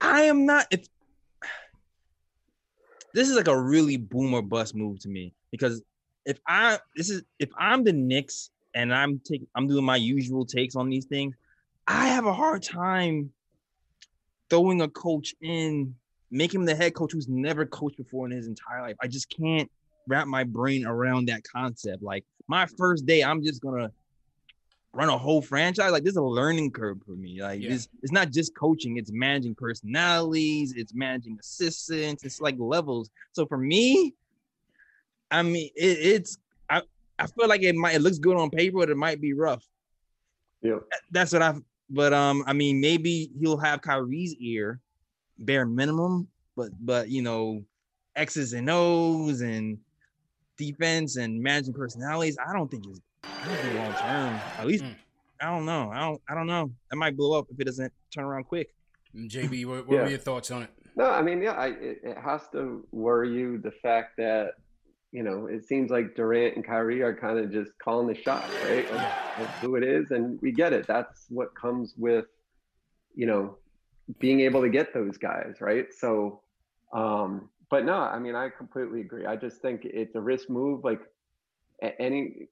I 0.00 0.22
am 0.22 0.46
not. 0.46 0.66
If 0.70 0.86
this 3.14 3.28
is 3.28 3.36
like 3.36 3.48
a 3.48 3.60
really 3.60 3.96
boomer 3.96 4.42
bust 4.42 4.74
move 4.74 5.00
to 5.00 5.08
me 5.08 5.34
because 5.50 5.82
if 6.24 6.38
I 6.46 6.78
this 6.96 7.10
is 7.10 7.22
if 7.38 7.50
I'm 7.58 7.84
the 7.84 7.92
Knicks 7.92 8.50
and 8.74 8.94
I'm 8.94 9.20
taking 9.24 9.48
I'm 9.54 9.66
doing 9.66 9.84
my 9.84 9.96
usual 9.96 10.46
takes 10.46 10.76
on 10.76 10.88
these 10.88 11.06
things, 11.06 11.34
I 11.86 12.06
have 12.08 12.26
a 12.26 12.32
hard 12.32 12.62
time 12.62 13.32
throwing 14.48 14.82
a 14.82 14.88
coach 14.88 15.34
in, 15.40 15.94
making 16.30 16.60
him 16.60 16.66
the 16.66 16.74
head 16.76 16.94
coach 16.94 17.12
who's 17.12 17.28
never 17.28 17.66
coached 17.66 17.96
before 17.96 18.26
in 18.26 18.32
his 18.32 18.46
entire 18.46 18.82
life. 18.82 18.96
I 19.02 19.08
just 19.08 19.28
can't 19.28 19.70
wrap 20.06 20.26
my 20.26 20.44
brain 20.44 20.86
around 20.86 21.28
that 21.28 21.42
concept. 21.42 22.02
Like 22.02 22.24
my 22.48 22.66
first 22.78 23.06
day, 23.06 23.24
I'm 23.24 23.42
just 23.42 23.60
gonna 23.60 23.90
run 24.94 25.08
a 25.08 25.16
whole 25.16 25.40
franchise. 25.40 25.90
Like 25.90 26.02
this 26.04 26.12
is 26.12 26.16
a 26.18 26.22
learning 26.22 26.70
curve 26.70 26.98
for 27.04 27.12
me. 27.12 27.40
Like 27.40 27.60
Yeah. 27.60 27.72
it's 27.72 27.88
it's 28.02 28.12
not 28.12 28.30
just 28.30 28.54
coaching, 28.54 28.96
it's 28.96 29.10
managing 29.12 29.54
personalities, 29.54 30.74
it's 30.76 30.94
managing 30.94 31.38
assistants, 31.40 32.24
it's 32.24 32.40
like 32.40 32.56
levels. 32.58 33.10
So 33.32 33.46
for 33.46 33.58
me, 33.58 34.14
I 35.30 35.42
mean 35.42 35.70
it, 35.74 35.98
it's 35.98 36.38
I 36.68 36.82
I 37.18 37.26
feel 37.26 37.48
like 37.48 37.62
it 37.62 37.74
might 37.74 37.94
it 37.94 38.02
looks 38.02 38.18
good 38.18 38.36
on 38.36 38.50
paper, 38.50 38.78
but 38.78 38.90
it 38.90 38.96
might 38.96 39.20
be 39.20 39.32
rough. 39.32 39.64
Yeah. 40.62 40.78
That's 41.10 41.32
what 41.32 41.42
I've 41.42 41.62
but 41.90 42.12
um 42.12 42.44
I 42.46 42.52
mean 42.52 42.80
maybe 42.80 43.30
he'll 43.40 43.58
have 43.58 43.80
Kyrie's 43.80 44.34
ear, 44.36 44.80
bare 45.38 45.66
minimum, 45.66 46.28
but 46.56 46.70
but 46.80 47.08
you 47.08 47.22
know, 47.22 47.64
X's 48.14 48.52
and 48.52 48.68
O's 48.68 49.40
and 49.40 49.78
defense 50.58 51.16
and 51.16 51.42
managing 51.42 51.72
personalities, 51.72 52.36
I 52.46 52.52
don't 52.52 52.70
think 52.70 52.84
it's 52.86 53.00
I 53.00 53.00
don't 53.00 53.00
think 53.00 53.11
long 53.24 53.92
term. 53.94 54.40
At 54.58 54.66
least 54.66 54.84
Mm. 54.84 54.94
I 55.40 55.46
don't 55.46 55.66
know. 55.66 55.90
I 55.90 55.98
don't 56.00 56.22
I 56.28 56.34
don't 56.34 56.46
know. 56.46 56.70
That 56.90 56.96
might 56.96 57.16
blow 57.16 57.38
up 57.38 57.46
if 57.50 57.58
it 57.58 57.64
doesn't 57.64 57.92
turn 58.14 58.24
around 58.24 58.44
quick. 58.44 58.74
JB, 59.14 59.66
what, 59.66 59.86
what 59.88 59.94
Yeah. 59.94 60.02
were 60.04 60.08
your 60.10 60.18
thoughts 60.18 60.50
on 60.50 60.62
it? 60.62 60.70
No, 60.94 61.10
I 61.10 61.22
mean, 61.22 61.42
yeah, 61.42 61.52
I, 61.52 61.68
it, 61.68 62.00
it 62.04 62.18
has 62.18 62.42
to 62.52 62.86
worry 62.92 63.32
you 63.32 63.58
the 63.58 63.70
fact 63.70 64.18
that, 64.18 64.52
you 65.10 65.22
know, 65.22 65.46
it 65.46 65.64
seems 65.66 65.90
like 65.90 66.14
Durant 66.14 66.56
and 66.56 66.64
Kyrie 66.64 67.00
are 67.02 67.14
kind 67.16 67.38
of 67.38 67.50
just 67.50 67.72
calling 67.82 68.06
the 68.06 68.14
shots, 68.14 68.52
right? 68.64 68.84
Of, 68.90 69.00
of 69.42 69.48
who 69.62 69.76
it 69.76 69.84
is. 69.84 70.10
And 70.10 70.38
we 70.42 70.52
get 70.52 70.72
it. 70.74 70.86
That's 70.86 71.24
what 71.30 71.54
comes 71.54 71.94
with, 71.96 72.26
you 73.14 73.24
know, 73.26 73.56
being 74.18 74.40
able 74.40 74.60
to 74.60 74.68
get 74.68 74.92
those 74.92 75.16
guys, 75.16 75.56
right? 75.60 75.86
So, 75.98 76.42
um, 76.92 77.48
but 77.70 77.86
no, 77.86 77.94
I 77.94 78.18
mean, 78.18 78.34
I 78.34 78.50
completely 78.50 79.00
agree. 79.00 79.24
I 79.24 79.34
just 79.36 79.62
think 79.62 79.80
it's 79.86 80.14
a 80.14 80.20
risk 80.20 80.50
move. 80.50 80.84
Like 80.84 81.00
any, 81.98 82.48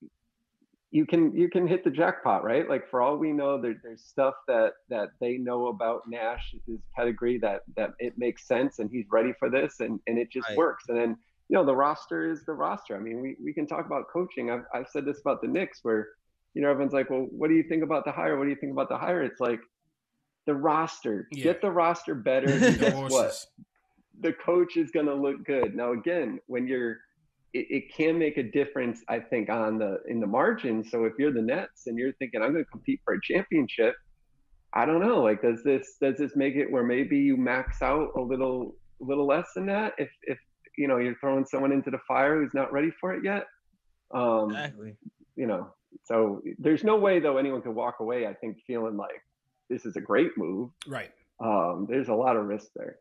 you 0.91 1.07
can 1.07 1.35
you 1.37 1.49
can 1.49 1.67
hit 1.67 1.85
the 1.85 1.91
jackpot, 1.91 2.43
right? 2.45 2.69
Like 2.69 2.89
for 2.91 3.01
all 3.01 3.17
we 3.17 3.33
know, 3.33 3.61
there, 3.61 3.77
there's 3.83 4.03
stuff 4.03 4.35
that 4.49 4.73
that 4.89 5.11
they 5.21 5.37
know 5.39 5.69
about 5.69 6.03
Nash, 6.09 6.55
his 6.67 6.81
pedigree, 6.97 7.39
that 7.39 7.63
that 7.77 7.93
it 7.99 8.15
makes 8.19 8.47
sense, 8.47 8.79
and 8.81 8.91
he's 8.91 9.07
ready 9.11 9.33
for 9.39 9.49
this, 9.51 9.81
and 9.81 10.01
and 10.07 10.19
it 10.19 10.31
just 10.31 10.49
Right. 10.49 10.57
works. 10.59 10.85
And 10.89 10.99
then 10.99 11.17
you 11.49 11.55
know 11.57 11.65
the 11.65 11.77
roster 11.77 12.31
is 12.31 12.45
the 12.45 12.53
roster. 12.53 12.97
I 12.97 13.01
mean, 13.01 13.21
we 13.21 13.37
we 13.43 13.53
can 13.53 13.67
talk 13.67 13.87
about 13.87 14.09
coaching. 14.13 14.51
I've 14.51 14.65
I've 14.75 14.89
said 14.89 15.05
this 15.05 15.21
about 15.21 15.41
the 15.43 15.49
Knicks, 15.49 15.81
where 15.83 16.09
you 16.55 16.63
know 16.63 16.71
everyone's 16.71 16.93
like, 16.93 17.09
well, 17.11 17.29
what 17.31 17.49
do 17.49 17.55
you 17.55 17.63
think 17.63 17.85
about 17.85 18.05
the 18.05 18.13
hire? 18.13 18.37
What 18.37 18.45
do 18.45 18.51
you 18.51 18.57
think 18.57 18.73
about 18.73 18.89
the 18.89 18.99
hire? 18.99 19.23
It's 19.23 19.41
like 19.41 19.61
the 20.47 20.55
roster. 20.55 21.29
Yeah. 21.31 21.45
Get 21.45 21.61
the 21.61 21.71
roster 21.71 22.15
better. 22.17 22.59
guess 22.79 22.95
what? 22.95 23.47
the 24.21 24.33
coach 24.35 24.77
is 24.77 24.91
going 24.91 25.07
to 25.07 25.15
look 25.15 25.45
good. 25.47 25.75
Now, 25.75 25.93
again, 25.93 26.41
when 26.47 26.67
you're, 26.67 26.99
it, 27.53 27.67
it 27.71 27.95
can 27.95 28.19
make 28.19 28.37
a 28.37 28.43
difference, 28.43 29.01
I 29.09 29.21
think, 29.21 29.49
on 29.51 29.79
the 29.79 29.99
in 30.09 30.21
the 30.21 30.27
margin. 30.27 30.85
So 30.85 31.05
if 31.05 31.15
you're 31.19 31.33
the 31.33 31.43
Nets 31.43 31.87
and 31.87 31.99
you're 31.99 32.13
thinking 32.15 32.43
I'm 32.43 32.53
going 32.53 32.65
to 32.65 32.71
compete 32.71 33.01
for 33.05 33.15
a 33.15 33.21
championship, 33.23 33.95
I 34.75 34.87
don't 34.87 35.01
know. 35.01 35.23
Like, 35.23 35.43
does 35.43 35.63
this 35.65 35.97
does 36.01 36.17
this 36.19 36.37
make 36.37 36.55
it 36.57 36.71
where 36.71 36.85
maybe 36.85 37.19
you 37.19 37.37
max 37.37 37.83
out 37.83 38.11
a 38.17 38.21
little 38.21 38.77
a 39.01 39.05
little 39.05 39.27
less 39.27 39.49
than 39.55 39.67
that 39.67 39.95
if 39.99 40.11
if 40.23 40.39
you 40.79 40.87
know 40.87 40.99
you're 40.99 41.17
throwing 41.21 41.45
someone 41.45 41.73
into 41.73 41.91
the 41.91 41.99
fire 42.07 42.41
who's 42.41 42.55
not 42.55 42.73
ready 42.73 42.91
for 43.01 43.15
it 43.15 43.25
yet? 43.25 43.47
Um, 44.13 44.51
Exactly. 44.51 44.97
you 45.37 45.47
know, 45.47 45.73
So 46.05 46.43
there's 46.59 46.85
no 46.85 46.97
way 46.97 47.21
though 47.21 47.37
anyone 47.39 47.63
could 47.63 47.75
walk 47.75 48.01
away. 48.01 48.27
I 48.27 48.35
think 48.35 48.59
feeling 48.67 48.97
like 48.97 49.23
this 49.69 49.87
is 49.87 49.97
a 49.97 50.01
great 50.01 50.31
move. 50.37 50.71
Right. 50.87 51.11
Um, 51.43 51.87
there's 51.89 52.09
a 52.09 52.15
lot 52.15 52.37
of 52.37 52.47
risk 52.47 52.69
there. 52.77 52.97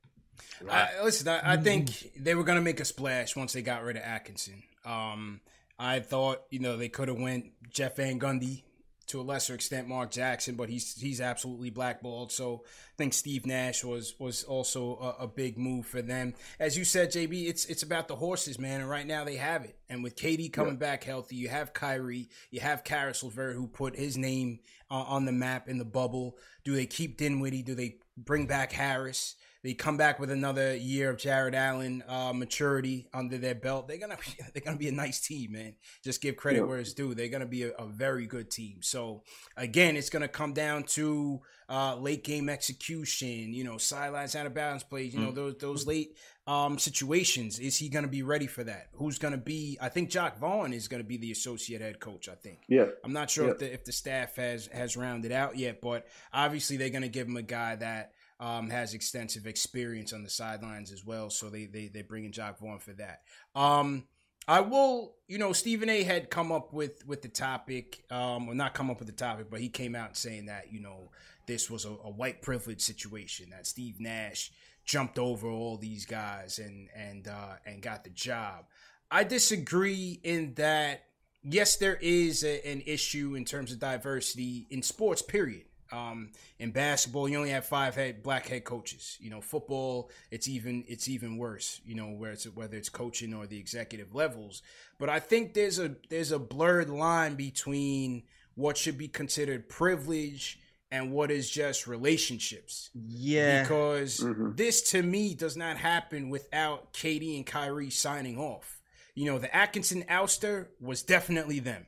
I, 0.69 0.89
listen, 1.03 1.27
I, 1.27 1.53
I, 1.53 1.57
think 1.57 2.11
they 2.17 2.35
were 2.35 2.43
going 2.43 2.57
to 2.57 2.63
make 2.63 2.79
a 2.79 2.85
splash 2.85 3.35
once 3.35 3.53
they 3.53 3.61
got 3.61 3.83
rid 3.83 3.95
of 3.97 4.03
Atkinson. 4.03 4.63
Um, 4.85 5.41
I 5.77 5.99
thought, 5.99 6.43
you 6.49 6.59
know, 6.59 6.77
they 6.77 6.89
could 6.89 7.07
have 7.07 7.19
went 7.19 7.51
Jeff 7.71 7.95
Van 7.95 8.19
Gundy 8.19 8.63
to 9.09 9.19
a 9.19 9.23
lesser 9.23 9.55
extent 9.55 9.87
Mark 9.87 10.11
Jackson, 10.11 10.55
but 10.55 10.69
he's 10.69 10.99
he's 10.99 11.19
absolutely 11.19 11.71
blackballed. 11.71 12.31
So 12.31 12.63
I 12.65 12.95
think 12.97 13.13
Steve 13.13 13.45
Nash 13.45 13.83
was 13.83 14.13
was 14.19 14.43
also 14.43 15.15
a, 15.19 15.23
a, 15.23 15.27
big 15.27 15.57
move 15.57 15.87
for 15.87 16.01
them. 16.01 16.35
As 16.59 16.77
you 16.77 16.85
said, 16.85 17.11
JB, 17.11 17.47
it's 17.47 17.65
it's 17.65 17.81
about 17.81 18.07
the 18.07 18.15
horses, 18.15 18.59
man, 18.59 18.81
and 18.81 18.89
right 18.89 19.07
now 19.07 19.23
they 19.23 19.37
have 19.37 19.65
it. 19.65 19.77
And 19.89 20.03
with 20.03 20.15
KD 20.15 20.53
coming 20.53 20.73
yeah. 20.73 20.79
back 20.79 21.03
healthy, 21.03 21.35
you 21.35 21.49
have 21.49 21.73
Kyrie, 21.73 22.29
you 22.51 22.59
have 22.59 22.83
Caris 22.83 23.23
LeVert, 23.23 23.55
who 23.55 23.67
put 23.67 23.97
his 23.97 24.15
name 24.15 24.59
uh, 24.91 25.05
on 25.07 25.25
the 25.25 25.31
map 25.31 25.67
in 25.67 25.79
the 25.79 25.85
bubble. 25.85 26.37
Do 26.63 26.75
they 26.75 26.85
keep 26.85 27.17
Dinwiddie? 27.17 27.63
Do 27.63 27.73
they 27.73 27.95
bring 28.15 28.45
back 28.45 28.71
Harris? 28.71 29.35
They 29.61 29.73
come 29.73 29.97
back 29.97 30.19
with 30.19 30.31
another 30.31 30.73
year 30.75 31.09
of 31.09 31.17
Jarrett 31.17 31.53
Allen 31.53 32.01
uh, 32.07 32.31
maturity 32.31 33.09
under 33.13 33.37
their 33.37 33.55
belt. 33.55 33.89
They're 33.89 33.97
gonna 33.97 34.17
be, 34.17 34.43
they're 34.53 34.63
gonna 34.63 34.77
be 34.77 34.87
a 34.87 34.93
nice 34.93 35.19
team, 35.19 35.51
man. 35.51 35.75
Just 36.03 36.21
give 36.21 36.37
credit 36.37 36.59
yeah. 36.59 36.65
where 36.65 36.79
it's 36.79 36.93
due. 36.93 37.13
They're 37.13 37.27
gonna 37.27 37.45
be 37.45 37.63
a, 37.63 37.71
a, 37.71 37.85
very 37.85 38.25
good 38.25 38.49
team. 38.49 38.77
So 38.81 39.23
again, 39.57 39.97
it's 39.97 40.09
gonna 40.09 40.29
come 40.29 40.53
down 40.53 40.83
to 40.83 41.41
uh, 41.67 41.97
late 41.97 42.23
game 42.23 42.47
execution. 42.47 43.53
You 43.53 43.65
know, 43.65 43.77
sidelines 43.77 44.35
out 44.35 44.45
of 44.45 44.53
balance 44.53 44.83
plays. 44.83 45.13
You 45.13 45.19
know, 45.19 45.31
mm. 45.31 45.35
those 45.35 45.57
those 45.57 45.85
late 45.85 46.15
um, 46.47 46.79
situations. 46.79 47.59
Is 47.59 47.75
he 47.75 47.89
gonna 47.89 48.07
be 48.07 48.23
ready 48.23 48.47
for 48.47 48.63
that? 48.63 48.87
Who's 48.93 49.17
gonna 49.17 49.37
be? 49.37 49.77
I 49.81 49.89
think 49.89 50.09
Jacque 50.09 50.39
Vaughn 50.39 50.71
is 50.71 50.87
gonna 50.87 51.03
be 51.03 51.17
the 51.17 51.31
associate 51.31 51.81
head 51.81 51.99
coach. 51.99 52.29
I 52.29 52.35
think. 52.35 52.59
Yeah. 52.69 52.85
I'm 53.03 53.13
not 53.13 53.29
sure 53.29 53.47
yeah. 53.47 53.51
if 53.51 53.59
the 53.59 53.73
if 53.73 53.83
the 53.83 53.91
staff 53.91 54.37
has 54.37 54.67
has 54.67 54.95
rounded 54.95 55.33
out 55.33 55.57
yet, 55.57 55.81
but 55.81 56.07
obviously 56.31 56.77
they're 56.77 56.89
gonna 56.89 57.09
give 57.09 57.27
him 57.27 57.35
a 57.35 57.41
guy 57.41 57.75
that 57.75 58.13
um, 58.39 58.69
has 58.69 58.93
extensive 58.93 59.45
experience 59.45 60.13
on 60.13 60.23
the 60.23 60.29
sidelines 60.29 60.91
as 60.91 61.05
well. 61.05 61.29
So 61.29 61.49
they 61.49 61.65
they 61.65 61.87
they 61.87 62.01
bring 62.01 62.25
in 62.25 62.31
Jacque 62.31 62.59
Vaughn 62.59 62.79
for 62.79 62.93
that. 62.93 63.21
Um, 63.55 64.05
I 64.47 64.61
will, 64.61 65.15
you 65.27 65.37
know, 65.37 65.53
Stephen 65.53 65.89
A. 65.89 66.01
had 66.01 66.31
come 66.31 66.51
up 66.51 66.73
with 66.73 67.05
with 67.05 67.21
the 67.21 67.27
topic, 67.27 68.03
um, 68.09 68.47
or 68.47 68.55
not 68.55 68.73
come 68.73 68.89
up 68.89 68.97
with 68.97 69.07
the 69.07 69.13
topic, 69.13 69.47
but 69.51 69.59
he 69.59 69.69
came 69.69 69.95
out 69.95 70.17
saying 70.17 70.47
that 70.47 70.73
you 70.73 70.79
know 70.81 71.11
this 71.45 71.69
was 71.69 71.85
a, 71.85 71.89
a 71.89 72.09
white 72.09 72.41
privilege 72.41 72.81
situation 72.81 73.51
that 73.51 73.67
Steve 73.67 73.99
Nash 73.99 74.51
jumped 74.85 75.19
over 75.19 75.47
all 75.47 75.77
these 75.77 76.05
guys 76.05 76.57
and 76.57 76.89
and 76.95 77.27
uh, 77.27 77.55
and 77.65 77.81
got 77.81 78.03
the 78.03 78.09
job. 78.09 78.65
I 79.11 79.23
disagree 79.23 80.19
in 80.23 80.55
that. 80.55 81.03
Yes, 81.41 81.77
there 81.77 81.97
is 82.01 82.43
a, 82.43 82.67
an 82.67 82.81
issue 82.85 83.35
in 83.35 83.45
terms 83.45 83.71
of 83.71 83.79
diversity 83.79 84.67
in 84.69 84.81
sports. 84.81 85.21
Period. 85.21 85.68
Um, 85.91 86.31
in 86.59 86.71
basketball, 86.71 87.27
you 87.27 87.37
only 87.37 87.49
have 87.49 87.65
five 87.65 87.95
head 87.95 88.21
black 88.21 88.47
head 88.47 88.63
coaches. 88.63 89.17
You 89.19 89.29
know, 89.29 89.41
football, 89.41 90.09
it's 90.31 90.47
even 90.47 90.83
it's 90.87 91.09
even 91.09 91.37
worse. 91.37 91.81
You 91.85 91.95
know, 91.95 92.07
where 92.07 92.31
it's 92.31 92.45
whether 92.45 92.77
it's 92.77 92.89
coaching 92.89 93.33
or 93.33 93.47
the 93.47 93.57
executive 93.57 94.13
levels. 94.13 94.61
But 94.99 95.09
I 95.09 95.19
think 95.19 95.53
there's 95.53 95.79
a 95.79 95.95
there's 96.09 96.31
a 96.31 96.39
blurred 96.39 96.89
line 96.89 97.35
between 97.35 98.23
what 98.55 98.77
should 98.77 98.97
be 98.97 99.07
considered 99.07 99.69
privilege 99.69 100.59
and 100.91 101.11
what 101.11 101.31
is 101.31 101.49
just 101.49 101.87
relationships. 101.87 102.89
Yeah, 102.93 103.61
because 103.61 104.19
mm-hmm. 104.19 104.55
this 104.55 104.91
to 104.91 105.01
me 105.01 105.33
does 105.33 105.55
not 105.55 105.77
happen 105.77 106.29
without 106.29 106.93
KD 106.93 107.35
and 107.35 107.45
Kyrie 107.45 107.89
signing 107.89 108.37
off. 108.37 108.79
You 109.15 109.25
know, 109.25 109.37
the 109.37 109.53
Atkinson 109.55 110.03
ouster 110.03 110.67
was 110.79 111.03
definitely 111.03 111.59
them. 111.59 111.85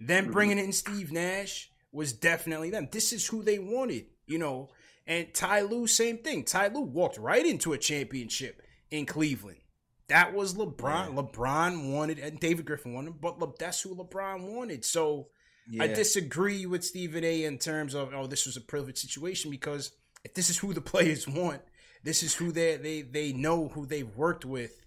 Them 0.00 0.24
mm-hmm. 0.24 0.32
bringing 0.32 0.58
in 0.58 0.72
Steve 0.72 1.12
Nash 1.12 1.70
was 1.96 2.12
definitely 2.12 2.70
them. 2.70 2.88
This 2.92 3.12
is 3.12 3.26
who 3.26 3.42
they 3.42 3.58
wanted, 3.58 4.04
you 4.26 4.38
know. 4.38 4.68
And 5.06 5.32
Ty 5.32 5.62
Lue, 5.62 5.86
same 5.86 6.18
thing. 6.18 6.44
Ty 6.44 6.68
Lue 6.68 6.82
walked 6.82 7.16
right 7.16 7.44
into 7.44 7.72
a 7.72 7.78
championship 7.78 8.60
in 8.90 9.06
Cleveland. 9.06 9.58
That 10.08 10.34
was 10.34 10.54
LeBron. 10.54 11.08
Yeah. 11.08 11.22
LeBron 11.22 11.92
wanted, 11.92 12.18
and 12.18 12.38
David 12.38 12.66
Griffin 12.66 12.92
wanted, 12.92 13.20
but 13.20 13.38
Le, 13.38 13.52
that's 13.58 13.80
who 13.80 13.96
LeBron 13.96 14.54
wanted. 14.54 14.84
So 14.84 15.28
yeah. 15.70 15.84
I 15.84 15.86
disagree 15.88 16.66
with 16.66 16.84
Stephen 16.84 17.24
A. 17.24 17.44
in 17.44 17.58
terms 17.58 17.94
of, 17.94 18.12
oh, 18.14 18.26
this 18.26 18.46
was 18.46 18.56
a 18.56 18.60
privileged 18.60 18.98
situation 18.98 19.50
because 19.50 19.92
if 20.22 20.34
this 20.34 20.50
is 20.50 20.58
who 20.58 20.74
the 20.74 20.80
players 20.92 21.26
want, 21.26 21.62
this 22.04 22.22
is 22.22 22.34
who 22.34 22.52
they 22.52 22.76
they 22.76 23.02
they 23.02 23.32
know 23.32 23.68
who 23.68 23.86
they've 23.86 24.14
worked 24.16 24.44
with. 24.44 24.84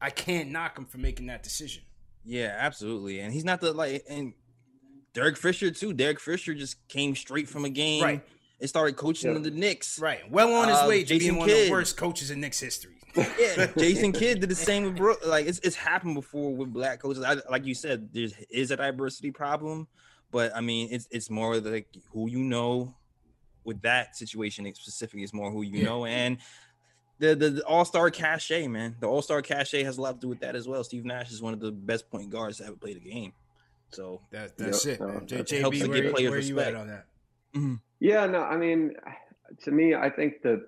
I 0.00 0.10
can't 0.10 0.50
knock 0.50 0.78
him 0.78 0.86
for 0.86 0.98
making 0.98 1.26
that 1.26 1.42
decision. 1.42 1.82
Yeah, 2.24 2.56
absolutely. 2.58 3.20
And 3.20 3.32
he's 3.32 3.44
not 3.44 3.60
the 3.60 3.72
like, 3.72 4.04
and 4.08 4.32
Derek 5.14 5.36
Fisher 5.36 5.70
too. 5.70 5.92
Derek 5.92 6.20
Fisher 6.20 6.54
just 6.54 6.86
came 6.88 7.14
straight 7.14 7.48
from 7.48 7.64
a 7.64 7.70
game. 7.70 8.02
Right. 8.02 8.24
And 8.60 8.68
started 8.68 8.96
coaching 8.96 9.32
yeah. 9.32 9.38
the 9.38 9.52
Knicks. 9.52 10.00
Right. 10.00 10.28
Well 10.30 10.52
on 10.54 10.68
his 10.68 10.78
uh, 10.78 10.86
way 10.88 11.02
to 11.02 11.06
Jason 11.06 11.18
being 11.18 11.32
Kidd. 11.34 11.38
one 11.38 11.50
of 11.50 11.56
the 11.66 11.70
worst 11.70 11.96
coaches 11.96 12.30
in 12.30 12.40
Knicks 12.40 12.58
history. 12.58 12.94
yeah, 13.38 13.66
Jason 13.76 14.12
Kidd 14.12 14.40
did 14.40 14.50
the 14.50 14.54
same 14.54 14.84
with 14.84 14.96
Brook. 14.96 15.20
Like 15.24 15.46
it's 15.46 15.58
it's 15.60 15.76
happened 15.76 16.14
before 16.14 16.54
with 16.54 16.72
black 16.72 17.00
coaches. 17.00 17.22
I, 17.22 17.36
like 17.50 17.64
you 17.64 17.74
said, 17.74 18.12
there 18.12 18.28
is 18.50 18.70
a 18.70 18.76
diversity 18.76 19.30
problem, 19.30 19.88
but 20.30 20.54
I 20.54 20.60
mean 20.60 20.88
it's 20.90 21.08
it's 21.10 21.30
more 21.30 21.58
like 21.58 21.88
who 22.12 22.28
you 22.28 22.40
know. 22.40 22.94
With 23.64 23.82
that 23.82 24.16
situation 24.16 24.72
specifically, 24.74 25.24
is 25.24 25.34
more 25.34 25.50
who 25.50 25.60
you 25.60 25.80
yeah. 25.80 25.84
know 25.84 26.06
and 26.06 26.38
the 27.18 27.34
the, 27.34 27.50
the 27.50 27.62
All 27.66 27.84
Star 27.84 28.10
cachet, 28.10 28.68
man. 28.68 28.96
The 29.00 29.06
All 29.06 29.22
Star 29.22 29.42
cachet 29.42 29.82
has 29.82 29.98
a 29.98 30.00
lot 30.00 30.14
to 30.14 30.20
do 30.20 30.28
with 30.28 30.40
that 30.40 30.56
as 30.56 30.66
well. 30.66 30.82
Steve 30.84 31.04
Nash 31.04 31.30
is 31.30 31.42
one 31.42 31.52
of 31.52 31.60
the 31.60 31.72
best 31.72 32.10
point 32.10 32.30
guards 32.30 32.58
to 32.58 32.64
ever 32.64 32.76
play 32.76 32.94
the 32.94 33.00
game. 33.00 33.32
So 33.90 34.20
that, 34.30 34.56
that's 34.56 34.84
yep. 34.84 35.00
it. 35.00 35.00
No, 35.00 35.20
J- 35.20 35.42
JB, 35.42 35.88
where, 35.88 36.12
where 36.12 36.38
are 36.38 36.38
you 36.38 36.60
at 36.60 36.74
on 36.74 36.88
that? 36.88 37.06
Mm-hmm. 37.54 37.74
Yeah, 38.00 38.26
no, 38.26 38.42
I 38.42 38.56
mean, 38.56 38.94
to 39.62 39.70
me, 39.70 39.94
I 39.94 40.10
think 40.10 40.42
that 40.42 40.64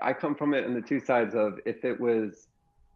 I 0.00 0.12
come 0.12 0.34
from 0.34 0.54
it 0.54 0.64
in 0.64 0.74
the 0.74 0.80
two 0.80 1.00
sides 1.00 1.34
of 1.34 1.58
if 1.66 1.84
it 1.84 1.98
was 1.98 2.48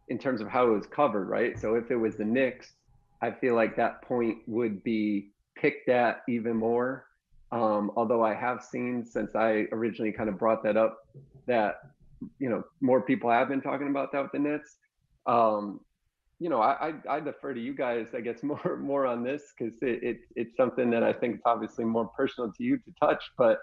in 0.09 0.19
terms 0.19 0.41
of 0.41 0.49
how 0.49 0.67
it 0.69 0.71
was 0.71 0.87
covered, 0.87 1.29
right? 1.29 1.59
So 1.59 1.75
if 1.75 1.91
it 1.91 1.97
was 1.97 2.17
the 2.17 2.25
Knicks, 2.25 2.73
I 3.21 3.31
feel 3.31 3.55
like 3.55 3.77
that 3.77 4.03
point 4.03 4.39
would 4.47 4.83
be 4.83 5.31
picked 5.55 5.89
at 5.89 6.23
even 6.29 6.57
more. 6.57 7.07
Um, 7.51 7.91
although 7.97 8.25
I 8.25 8.35
have 8.35 8.63
seen 8.63 9.05
since 9.05 9.35
I 9.35 9.67
originally 9.73 10.13
kind 10.13 10.29
of 10.29 10.39
brought 10.39 10.63
that 10.65 10.77
up 10.77 10.99
that 11.47 11.81
you 12.39 12.49
know 12.49 12.63
more 12.81 13.01
people 13.01 13.31
have 13.31 13.49
been 13.49 13.61
talking 13.61 13.89
about 13.89 14.13
that 14.13 14.23
with 14.23 14.33
the 14.33 14.39
Nets. 14.39 14.77
Um, 15.27 15.81
you 16.41 16.49
know, 16.49 16.61
I, 16.61 16.89
I, 16.89 17.17
I 17.17 17.21
defer 17.21 17.53
to 17.53 17.61
you 17.61 17.75
guys, 17.75 18.07
I 18.15 18.21
guess, 18.21 18.43
more 18.43 18.79
more 18.81 19.07
on 19.07 19.23
this 19.23 19.43
because 19.59 19.75
it, 19.83 20.03
it, 20.03 20.17
it's 20.37 20.57
something 20.57 20.91
that 20.91 21.03
I 21.03 21.13
think 21.13 21.37
is 21.37 21.41
obviously 21.45 21.85
more 21.85 22.09
personal 22.17 22.53
to 22.53 22.63
you 22.63 22.77
to 22.79 22.93
touch. 23.01 23.23
But 23.37 23.59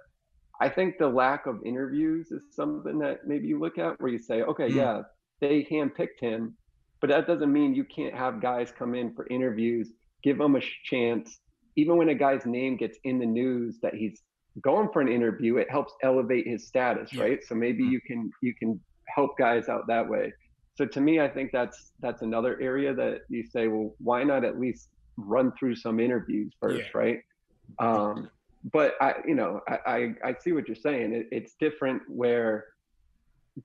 I 0.61 0.69
think 0.69 0.97
the 0.97 1.07
lack 1.07 1.47
of 1.47 1.59
interviews 1.65 2.31
is 2.31 2.41
something 2.51 2.99
that 2.99 3.27
maybe 3.27 3.47
you 3.47 3.59
look 3.59 3.77
at 3.77 3.99
where 3.99 4.11
you 4.11 4.19
say, 4.19 4.41
okay, 4.41 4.69
mm. 4.69 4.75
yeah, 4.75 5.01
they 5.41 5.67
handpicked 5.69 6.19
him, 6.21 6.55
but 7.01 7.09
that 7.09 7.27
doesn't 7.27 7.51
mean 7.51 7.75
you 7.75 7.83
can't 7.83 8.15
have 8.15 8.41
guys 8.41 8.71
come 8.77 8.95
in 8.95 9.13
for 9.13 9.27
interviews, 9.27 9.91
give 10.23 10.37
them 10.37 10.55
a 10.55 10.61
chance. 10.85 11.39
Even 11.75 11.97
when 11.97 12.07
a 12.07 12.15
guy's 12.15 12.45
name 12.45 12.77
gets 12.77 12.97
in 13.03 13.19
the 13.19 13.25
news 13.25 13.79
that 13.81 13.93
he's 13.93 14.21
going 14.61 14.87
for 14.93 15.01
an 15.01 15.09
interview, 15.09 15.57
it 15.57 15.69
helps 15.69 15.93
elevate 16.03 16.47
his 16.47 16.67
status, 16.67 17.11
yeah. 17.11 17.23
right? 17.23 17.39
So 17.45 17.53
maybe 17.53 17.83
mm. 17.83 17.91
you 17.91 18.01
can 18.01 18.31
you 18.41 18.53
can 18.55 18.79
help 19.13 19.37
guys 19.37 19.69
out 19.69 19.87
that 19.87 20.07
way 20.07 20.31
so 20.75 20.85
to 20.85 21.01
me, 21.01 21.19
I 21.19 21.29
think 21.29 21.51
that's 21.51 21.93
that's 21.99 22.21
another 22.21 22.59
area 22.61 22.93
that 22.93 23.21
you 23.29 23.45
say, 23.45 23.67
well, 23.67 23.95
why 23.99 24.23
not 24.23 24.43
at 24.43 24.59
least 24.59 24.89
run 25.17 25.51
through 25.57 25.75
some 25.75 25.99
interviews 25.99 26.53
first, 26.61 26.89
yeah. 26.93 26.99
right? 26.99 27.19
Um, 27.79 28.29
but 28.73 28.95
I, 28.99 29.15
you 29.25 29.35
know, 29.35 29.61
I, 29.67 29.77
I, 29.85 30.29
I 30.29 30.35
see 30.41 30.51
what 30.51 30.67
you're 30.67 30.75
saying. 30.75 31.13
It, 31.13 31.27
it's 31.31 31.55
different 31.59 32.01
where 32.09 32.65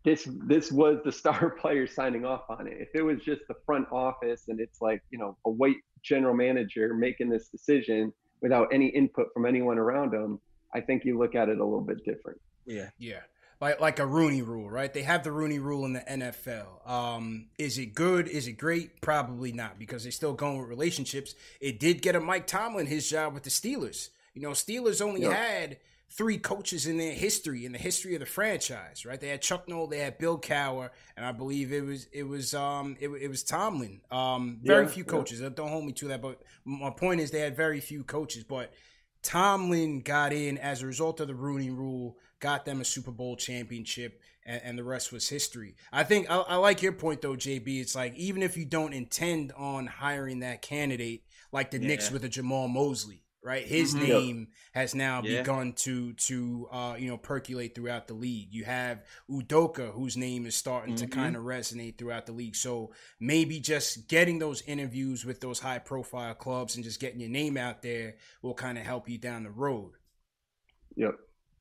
this 0.05 0.29
this 0.47 0.71
was 0.71 0.99
the 1.05 1.11
star 1.23 1.51
player 1.51 1.87
signing 1.89 2.25
off 2.25 2.45
on 2.49 2.69
it. 2.69 2.77
If 2.79 2.89
it 2.95 3.03
was 3.03 3.21
just 3.21 3.43
the 3.49 3.57
front 3.67 3.89
office 3.91 4.45
and 4.49 4.61
it's 4.61 4.81
like 4.81 5.03
you 5.11 5.19
know 5.19 5.37
a 5.45 5.51
white 5.51 5.79
general 6.03 6.35
manager 6.35 6.95
making 6.95 7.29
this 7.29 7.49
decision 7.49 8.13
without 8.41 8.69
any 8.73 8.87
input 8.87 9.27
from 9.35 9.47
anyone 9.47 9.79
around 9.79 10.13
them, 10.13 10.41
I 10.75 10.81
think 10.81 11.05
you 11.05 11.19
look 11.19 11.35
at 11.35 11.49
it 11.49 11.59
a 11.59 11.65
little 11.65 11.81
bit 11.81 12.05
different. 12.05 12.41
Yeah, 12.67 12.91
yeah 12.99 13.21
like 13.61 13.81
like 13.81 13.99
a 13.99 14.07
Rooney 14.07 14.43
Rule, 14.43 14.71
right? 14.71 14.93
They 14.93 15.03
have 15.03 15.23
the 15.23 15.33
Rooney 15.33 15.59
Rule 15.59 15.85
in 15.85 15.93
the 15.93 16.01
NFL. 16.01 16.89
Um, 16.89 17.49
is 17.59 17.79
it 17.79 17.95
good? 17.95 18.29
Is 18.29 18.47
it 18.47 18.53
great? 18.53 19.01
Probably 19.01 19.53
not 19.53 19.79
because 19.79 20.03
they're 20.03 20.13
still 20.13 20.33
going 20.33 20.59
with 20.59 20.69
relationships. 20.69 21.35
It 21.61 21.79
did 21.79 22.03
get 22.03 22.17
a 22.17 22.21
Mike 22.21 22.47
Tomlin 22.47 22.87
his 22.87 23.09
job 23.09 23.35
with 23.35 23.43
the 23.43 23.51
Steelers. 23.51 24.09
You 24.35 24.43
know, 24.43 24.51
Steelers 24.51 25.03
only 25.03 25.23
yep. 25.23 25.33
had 25.33 25.77
three 26.13 26.39
coaches 26.39 26.87
in 26.87 26.99
their 26.99 27.13
history, 27.13 27.65
in 27.65 27.73
the 27.73 27.79
history 27.79 28.15
of 28.15 28.21
the 28.21 28.27
franchise, 28.27 29.07
right? 29.07 29.21
They 29.21 29.29
had 29.29 29.43
Chuck 29.43 29.69
Noll, 29.69 29.87
they 29.87 29.99
had 29.99 30.19
Bill 30.19 30.39
Cowher, 30.39 30.91
and 31.17 31.25
I 31.25 31.33
believe 31.33 31.73
it 31.73 31.85
was 31.85 32.07
it 32.13 32.25
was 32.25 32.55
um 32.55 32.97
it, 33.01 33.09
it 33.09 33.29
was 33.29 33.43
Tomlin. 33.43 34.01
Um, 34.11 34.61
very 34.63 34.87
yeah, 34.87 34.91
few 34.91 35.05
coaches. 35.05 35.41
Yeah. 35.41 35.51
Don't 35.51 35.69
hold 35.69 35.85
me 35.85 35.93
to 35.93 36.09
that, 36.09 36.23
but 36.23 36.41
my 36.65 36.91
point 36.91 37.21
is 37.21 37.31
they 37.31 37.41
had 37.41 37.57
very 37.57 37.81
few 37.81 38.05
coaches. 38.05 38.45
But 38.45 38.73
Tomlin 39.23 40.01
got 40.01 40.33
in 40.33 40.59
as 40.59 40.83
a 40.83 40.87
result 40.87 41.21
of 41.21 41.29
the 41.29 41.35
Rooney 41.35 41.71
Rule 41.71 42.17
got 42.41 42.65
them 42.65 42.81
a 42.81 42.85
Super 42.85 43.11
Bowl 43.11 43.37
championship, 43.37 44.21
and, 44.45 44.61
and 44.65 44.79
the 44.79 44.85
rest 44.85 45.13
was 45.13 45.29
history. 45.29 45.77
I 45.93 46.05
think 46.05 46.31
I, 46.31 46.39
I 46.39 46.57
like 46.57 46.83
your 46.83 46.93
point 46.93 47.23
though, 47.23 47.37
JB. 47.37 47.81
It's 47.81 47.95
like 47.95 48.15
even 48.17 48.43
if 48.43 48.57
you 48.57 48.65
don't 48.65 48.93
intend 48.93 49.53
on 49.57 49.87
hiring 49.87 50.41
that 50.41 50.63
candidate, 50.63 51.25
like 51.53 51.71
the 51.71 51.81
yeah. 51.81 51.89
Knicks 51.89 52.11
with 52.11 52.25
a 52.25 52.29
Jamahl 52.29 52.69
Mosley, 52.69 53.23
right? 53.45 53.65
His 53.65 53.95
mm-hmm. 53.95 54.07
name 54.07 54.49
has 54.73 54.95
now 54.95 55.23
yeah. 55.23 55.41
begun 55.41 55.75
to 55.75 56.15
to 56.15 56.69
uh, 56.73 56.97
you 56.99 57.09
know 57.09 57.19
percolate 57.19 57.75
throughout 57.75 58.09
the 58.09 58.15
league. 58.15 58.49
You 58.51 58.65
have 58.65 59.05
Udoka, 59.31 59.93
whose 59.93 60.17
name 60.17 60.47
is 60.47 60.55
starting 60.55 60.95
mm-hmm. 60.95 61.07
to 61.07 61.11
kind 61.11 61.37
of 61.37 61.43
resonate 61.43 61.99
throughout 61.99 62.27
the 62.27 62.33
league. 62.33 62.57
So 62.57 62.93
maybe 63.21 63.61
just 63.61 64.09
getting 64.09 64.39
those 64.39 64.63
interviews 64.63 65.25
with 65.25 65.41
those 65.41 65.61
high 65.61 65.79
profile 65.79 66.35
clubs 66.35 66.75
and 66.75 66.85
just 66.85 67.01
getting 67.01 67.21
your 67.21 67.31
name 67.31 67.57
out 67.57 67.83
there 67.83 68.17
will 68.43 68.55
kind 68.55 68.79
of 68.79 68.85
help 68.85 69.09
you 69.09 69.19
down 69.19 69.45
the 69.45 69.51
road. 69.51 69.93
Yep. 70.97 71.15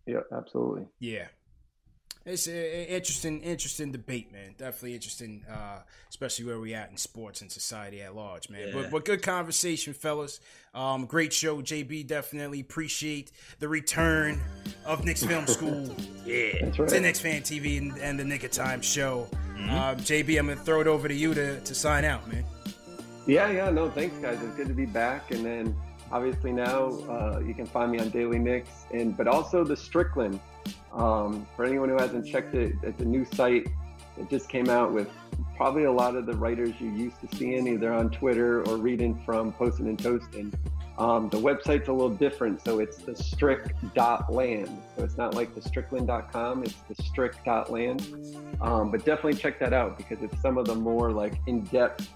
Yep. 0.09 0.27
Absolutely. 0.31 0.85
Yeah 0.99 1.27
it's 2.25 2.47
an 2.47 2.53
interesting, 2.53 3.41
interesting 3.41 3.91
debate, 3.91 4.31
man. 4.31 4.53
Definitely 4.57 4.93
interesting, 4.93 5.45
uh, 5.49 5.79
especially 6.09 6.45
where 6.45 6.59
we 6.59 6.73
at 6.73 6.91
in 6.91 6.97
sports 6.97 7.41
and 7.41 7.51
society 7.51 8.01
at 8.01 8.15
large, 8.15 8.49
man. 8.49 8.67
Yeah. 8.67 8.73
But 8.73 8.91
but 8.91 9.05
good 9.05 9.23
conversation, 9.23 9.93
fellas. 9.93 10.39
Um, 10.73 11.05
great 11.05 11.33
show, 11.33 11.61
JB. 11.61 12.07
Definitely 12.07 12.59
appreciate 12.59 13.31
the 13.59 13.67
return 13.67 14.39
of 14.85 15.05
Knicks 15.05 15.23
Film 15.23 15.47
School. 15.47 15.95
yeah, 16.25 16.65
That's 16.65 16.79
right. 16.79 16.89
to 16.89 16.99
Knicks 16.99 17.19
Fan 17.19 17.41
TV 17.41 17.77
and, 17.77 17.97
and 17.97 18.19
the 18.19 18.25
Nick 18.25 18.43
of 18.43 18.51
Time 18.51 18.81
show. 18.81 19.27
Mm-hmm. 19.55 19.69
Um, 19.69 19.97
JB, 19.97 20.39
I'm 20.39 20.47
gonna 20.47 20.59
throw 20.59 20.81
it 20.81 20.87
over 20.87 21.07
to 21.07 21.13
you 21.15 21.33
to 21.33 21.59
to 21.61 21.75
sign 21.75 22.05
out, 22.05 22.27
man. 22.31 22.45
Yeah, 23.25 23.49
yeah, 23.51 23.69
no, 23.69 23.89
thanks, 23.89 24.17
guys. 24.17 24.41
It's 24.43 24.55
good 24.55 24.67
to 24.67 24.73
be 24.73 24.85
back, 24.85 25.31
and 25.31 25.45
then 25.45 25.75
obviously 26.11 26.51
now 26.51 26.89
uh, 27.09 27.41
you 27.45 27.53
can 27.53 27.65
find 27.65 27.91
me 27.91 27.99
on 27.99 28.09
Daily 28.09 28.39
Knicks, 28.39 28.85
and 28.91 29.15
but 29.15 29.27
also 29.27 29.63
the 29.63 29.77
Strickland 29.77 30.39
um, 30.93 31.47
for 31.55 31.65
anyone 31.65 31.89
who 31.89 31.97
hasn't 31.97 32.25
checked 32.25 32.55
it, 32.55 32.75
it's 32.83 33.01
a 33.01 33.05
new 33.05 33.25
site. 33.25 33.67
It 34.17 34.29
just 34.29 34.49
came 34.49 34.69
out 34.69 34.91
with 34.91 35.09
probably 35.55 35.83
a 35.83 35.91
lot 35.91 36.15
of 36.15 36.25
the 36.25 36.33
writers 36.33 36.73
you're 36.79 36.93
used 36.93 37.21
to 37.21 37.27
see, 37.35 37.37
seeing 37.37 37.67
either 37.67 37.93
on 37.93 38.09
Twitter 38.09 38.63
or 38.67 38.77
reading 38.77 39.21
from 39.25 39.53
Posting 39.53 39.87
and 39.87 39.97
Toasting. 39.97 40.53
Um, 40.97 41.29
the 41.29 41.37
website's 41.37 41.87
a 41.87 41.93
little 41.93 42.09
different, 42.09 42.61
so 42.61 42.79
it's 42.79 42.97
the 42.97 43.15
strick.land. 43.15 44.81
So 44.97 45.03
it's 45.03 45.17
not 45.17 45.33
like 45.33 45.55
the 45.55 45.61
strickland.com, 45.61 46.63
it's 46.63 46.75
the 46.89 47.01
strick.land. 47.03 48.35
Um, 48.59 48.91
but 48.91 49.05
definitely 49.05 49.35
check 49.35 49.59
that 49.59 49.71
out 49.71 49.97
because 49.97 50.21
it's 50.21 50.41
some 50.41 50.57
of 50.57 50.65
the 50.65 50.75
more 50.75 51.11
like 51.11 51.35
in-depth 51.47 52.09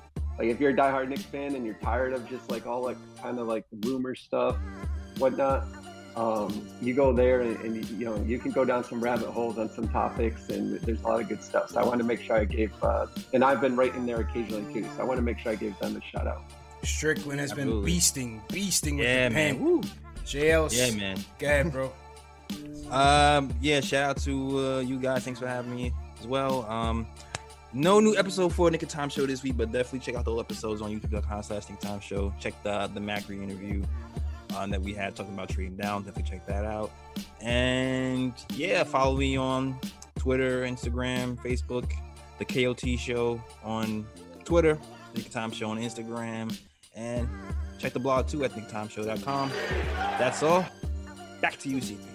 like 0.44 0.54
if 0.54 0.60
you're 0.60 0.72
a 0.72 0.76
diehard 0.76 1.08
Knicks 1.08 1.24
fan 1.24 1.56
and 1.56 1.66
you're 1.66 1.76
tired 1.76 2.14
of 2.14 2.28
just 2.30 2.52
like 2.52 2.68
all 2.68 2.84
like 2.84 2.98
kind 3.22 3.40
of 3.40 3.48
like 3.48 3.66
rumor 3.86 4.14
stuff, 4.14 4.58
whatnot, 5.18 5.66
um, 6.18 6.68
you 6.82 6.94
go 6.94 7.14
there 7.14 7.42
and, 7.42 7.58
and, 7.62 7.90
you 7.92 8.06
know 8.06 8.22
you 8.24 8.38
can 8.38 8.52
go 8.52 8.66
down 8.66 8.84
some 8.84 9.00
rabbit 9.00 9.30
holes 9.30 9.58
on 9.58 9.70
some 9.70 9.88
topics 9.88 10.50
and 10.50 10.80
there's 10.82 11.02
a 11.02 11.08
lot 11.08 11.22
of 11.22 11.30
good 11.30 11.42
stuff. 11.42 11.70
So 11.70 11.80
i 11.80 11.86
want 11.86 12.00
to 12.00 12.06
make 12.06 12.22
sure 12.22 12.36
i 12.36 12.46
gave 12.46 12.72
uh, 12.84 13.08
and 13.34 13.44
i've 13.44 13.62
been 13.62 13.76
writing 13.76 14.06
there 14.06 14.20
occasionally 14.20 14.72
too 14.74 14.88
so 14.96 15.02
i 15.02 15.06
want 15.06 15.18
to 15.18 15.24
make 15.24 15.40
sure 15.40 15.52
i 15.52 15.56
gave 15.56 15.78
them 15.80 15.96
a 15.96 16.02
shout 16.02 16.28
out. 16.28 16.44
Strickland 16.84 17.40
has 17.40 17.52
Absolutely. 17.52 17.92
been 17.92 18.00
beasting 18.00 18.48
beasting 18.50 18.98
with 18.98 19.08
yeah, 19.08 19.30
the 19.30 19.36
pen. 19.36 19.56
man. 19.56 19.64
Woo. 19.64 19.82
JL, 20.26 20.70
yeah 20.72 21.00
man. 21.00 21.18
go 21.40 21.48
ahead 21.48 21.72
bro. 21.72 21.94
Um 22.92 23.52
yeah 23.62 23.80
shout 23.80 24.10
out 24.10 24.18
to 24.18 24.60
uh, 24.60 24.80
you 24.82 25.00
guys. 25.00 25.24
Thanks 25.24 25.40
for 25.40 25.48
having 25.48 25.74
me 25.74 25.94
as 26.20 26.28
well. 26.28 26.66
Um 26.70 27.08
no 27.74 28.00
new 28.00 28.16
episode 28.16 28.54
for 28.54 28.70
Nick 28.70 28.84
of 28.84 28.90
Time 28.90 29.10
show 29.10 29.26
this 29.26 29.44
week, 29.44 29.58
but 29.58 29.72
definitely 29.72 30.00
check 30.00 30.16
out 30.16 30.26
those 30.26 30.40
episodes 30.40 30.82
on 30.82 30.92
youtube.com 30.92 31.44
slash 31.44 31.70
Nick 31.70 31.80
Time 31.80 32.00
show. 32.00 32.34
Check 32.40 32.62
the 32.64 32.88
the 32.94 33.00
Macri 33.00 33.42
interview 33.42 33.84
um, 34.58 34.70
that 34.70 34.82
we 34.82 34.94
had 34.94 35.16
talking 35.16 35.34
about 35.34 35.50
trading 35.50 35.76
down. 35.76 36.04
Definitely 36.04 36.32
check 36.32 36.46
that 36.48 36.66
out. 36.66 36.92
And 37.42 38.34
yeah, 38.56 38.84
follow 38.84 39.18
me 39.18 39.38
on 39.38 39.80
Twitter, 40.18 40.64
Instagram, 40.64 41.36
Facebook, 41.38 41.92
the 42.40 42.46
KOT 42.46 43.00
Show 43.00 43.42
on 43.64 44.06
Twitter, 44.46 44.78
Nick 45.16 45.30
Time 45.30 45.52
Show 45.52 45.70
on 45.70 45.80
Instagram, 45.80 46.58
and 46.96 47.28
check 47.80 47.94
the 47.94 48.00
blog 48.00 48.28
too 48.28 48.44
at 48.44 48.52
nicktimeshow.com. 48.52 49.52
That's 50.20 50.44
all. 50.44 50.66
Back 51.42 51.58
to 51.60 51.70
you, 51.70 51.78
CP. 51.78 52.13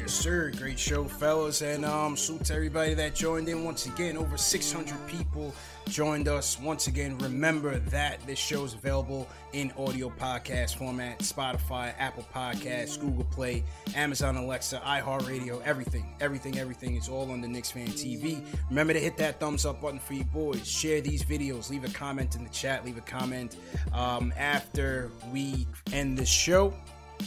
Yes, 0.00 0.14
sir. 0.14 0.50
Great 0.56 0.78
show, 0.78 1.04
fellas. 1.04 1.60
And 1.60 1.84
um, 1.84 2.16
salute 2.16 2.44
to 2.46 2.54
everybody 2.54 2.94
that 2.94 3.14
joined 3.14 3.50
in 3.50 3.64
once 3.64 3.84
again. 3.84 4.16
Over 4.16 4.38
600 4.38 4.96
people 5.06 5.54
joined 5.90 6.26
us. 6.26 6.58
Once 6.58 6.86
again, 6.86 7.18
remember 7.18 7.78
that 7.78 8.18
this 8.26 8.38
show 8.38 8.64
is 8.64 8.72
available 8.72 9.28
in 9.52 9.70
audio 9.76 10.08
podcast 10.08 10.76
format 10.76 11.18
Spotify, 11.18 11.92
Apple 11.98 12.26
Podcasts, 12.34 12.98
Google 12.98 13.24
Play, 13.24 13.62
Amazon 13.94 14.38
Alexa, 14.38 14.80
iHeartRadio, 14.86 15.62
everything. 15.64 16.06
Everything, 16.18 16.58
everything 16.58 16.96
is 16.96 17.10
all 17.10 17.30
on 17.30 17.42
the 17.42 17.48
Knicks 17.48 17.70
Fan 17.70 17.88
TV. 17.88 18.42
Remember 18.70 18.94
to 18.94 19.00
hit 19.00 19.18
that 19.18 19.38
thumbs 19.38 19.66
up 19.66 19.82
button 19.82 19.98
for 19.98 20.14
you 20.14 20.24
boys. 20.24 20.66
Share 20.66 21.02
these 21.02 21.22
videos. 21.22 21.68
Leave 21.68 21.84
a 21.84 21.90
comment 21.90 22.36
in 22.36 22.42
the 22.42 22.50
chat. 22.50 22.86
Leave 22.86 22.96
a 22.96 23.02
comment 23.02 23.58
um, 23.92 24.32
after 24.38 25.10
we 25.30 25.66
end 25.92 26.16
this 26.16 26.30
show 26.30 26.72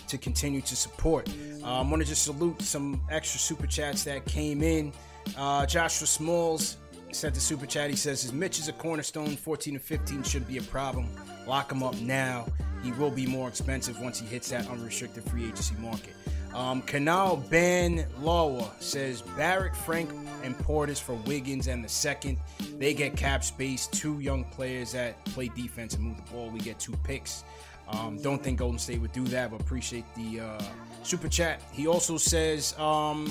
to 0.08 0.18
continue 0.18 0.62
to 0.62 0.76
support. 0.76 1.30
Uh, 1.64 1.80
I 1.80 1.82
want 1.82 2.02
to 2.02 2.08
just 2.08 2.24
salute 2.24 2.62
some 2.62 3.02
extra 3.10 3.40
super 3.40 3.68
chats 3.68 4.04
that 4.06 4.26
came 4.26 4.62
in. 4.62 4.94
Uh, 5.38 5.66
Joshua 5.66 6.08
Smalls 6.08 6.78
sent 7.12 7.36
the 7.36 7.42
super 7.42 7.66
chat. 7.66 7.90
He 7.90 7.96
says, 7.96 8.22
"His 8.22 8.34
Mitch 8.34 8.60
is 8.60 8.68
a 8.68 8.74
cornerstone. 8.74 9.36
14 9.36 9.76
and 9.76 9.84
15 9.84 10.24
shouldn't 10.24 10.50
be 10.50 10.58
a 10.58 10.64
problem. 10.64 11.08
Lock 11.48 11.72
him 11.72 11.84
up 11.84 11.96
now. 12.02 12.46
He 12.84 12.92
will 12.94 13.12
be 13.12 13.26
more 13.26 13.48
expensive 13.48 14.00
once 14.02 14.20
he 14.20 14.26
hits 14.26 14.50
that 14.50 14.68
unrestricted 14.68 15.24
free 15.24 15.46
agency 15.46 15.76
market." 15.76 16.14
Um, 16.54 16.84
Canal 16.84 17.38
Ben 17.50 18.06
Lawa 18.22 18.70
says 18.80 19.22
Barrett, 19.36 19.76
Frank, 19.76 20.12
and 20.44 20.56
Portis 20.60 21.02
for 21.02 21.16
Wiggins 21.16 21.68
and 21.68 21.84
the 21.84 21.90
second. 21.90 22.38
They 22.78 22.94
get 22.94 23.18
cap 23.18 23.44
space. 23.44 23.88
Two 23.88 24.20
young 24.20 24.44
players 24.46 24.92
that 24.92 25.24
play 25.26 25.48
defense 25.48 25.96
and 25.96 26.04
move 26.04 26.18
the 26.18 26.32
ball. 26.32 26.50
We 26.50 26.60
get 26.60 26.80
two 26.80 26.96
picks. 27.04 27.44
Um, 27.88 28.18
don't 28.22 28.42
think 28.42 28.60
Golden 28.60 28.80
State 28.80 29.02
would 29.02 29.12
do 29.12 29.24
that, 29.26 29.52
but 29.52 29.62
appreciate 29.62 30.06
the 30.16 30.40
uh, 30.42 30.64
super 31.04 31.28
chat. 31.28 31.62
He 31.72 31.88
also 31.88 32.18
says, 32.18 32.78
um, 32.80 33.28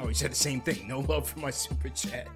oh, 0.00 0.08
he 0.08 0.14
said 0.14 0.32
the 0.32 0.36
same 0.36 0.60
thing. 0.60 0.86
No 0.86 1.00
love 1.08 1.28
for 1.28 1.38
my 1.38 1.50
super 1.50 1.88
chat. 1.90 2.28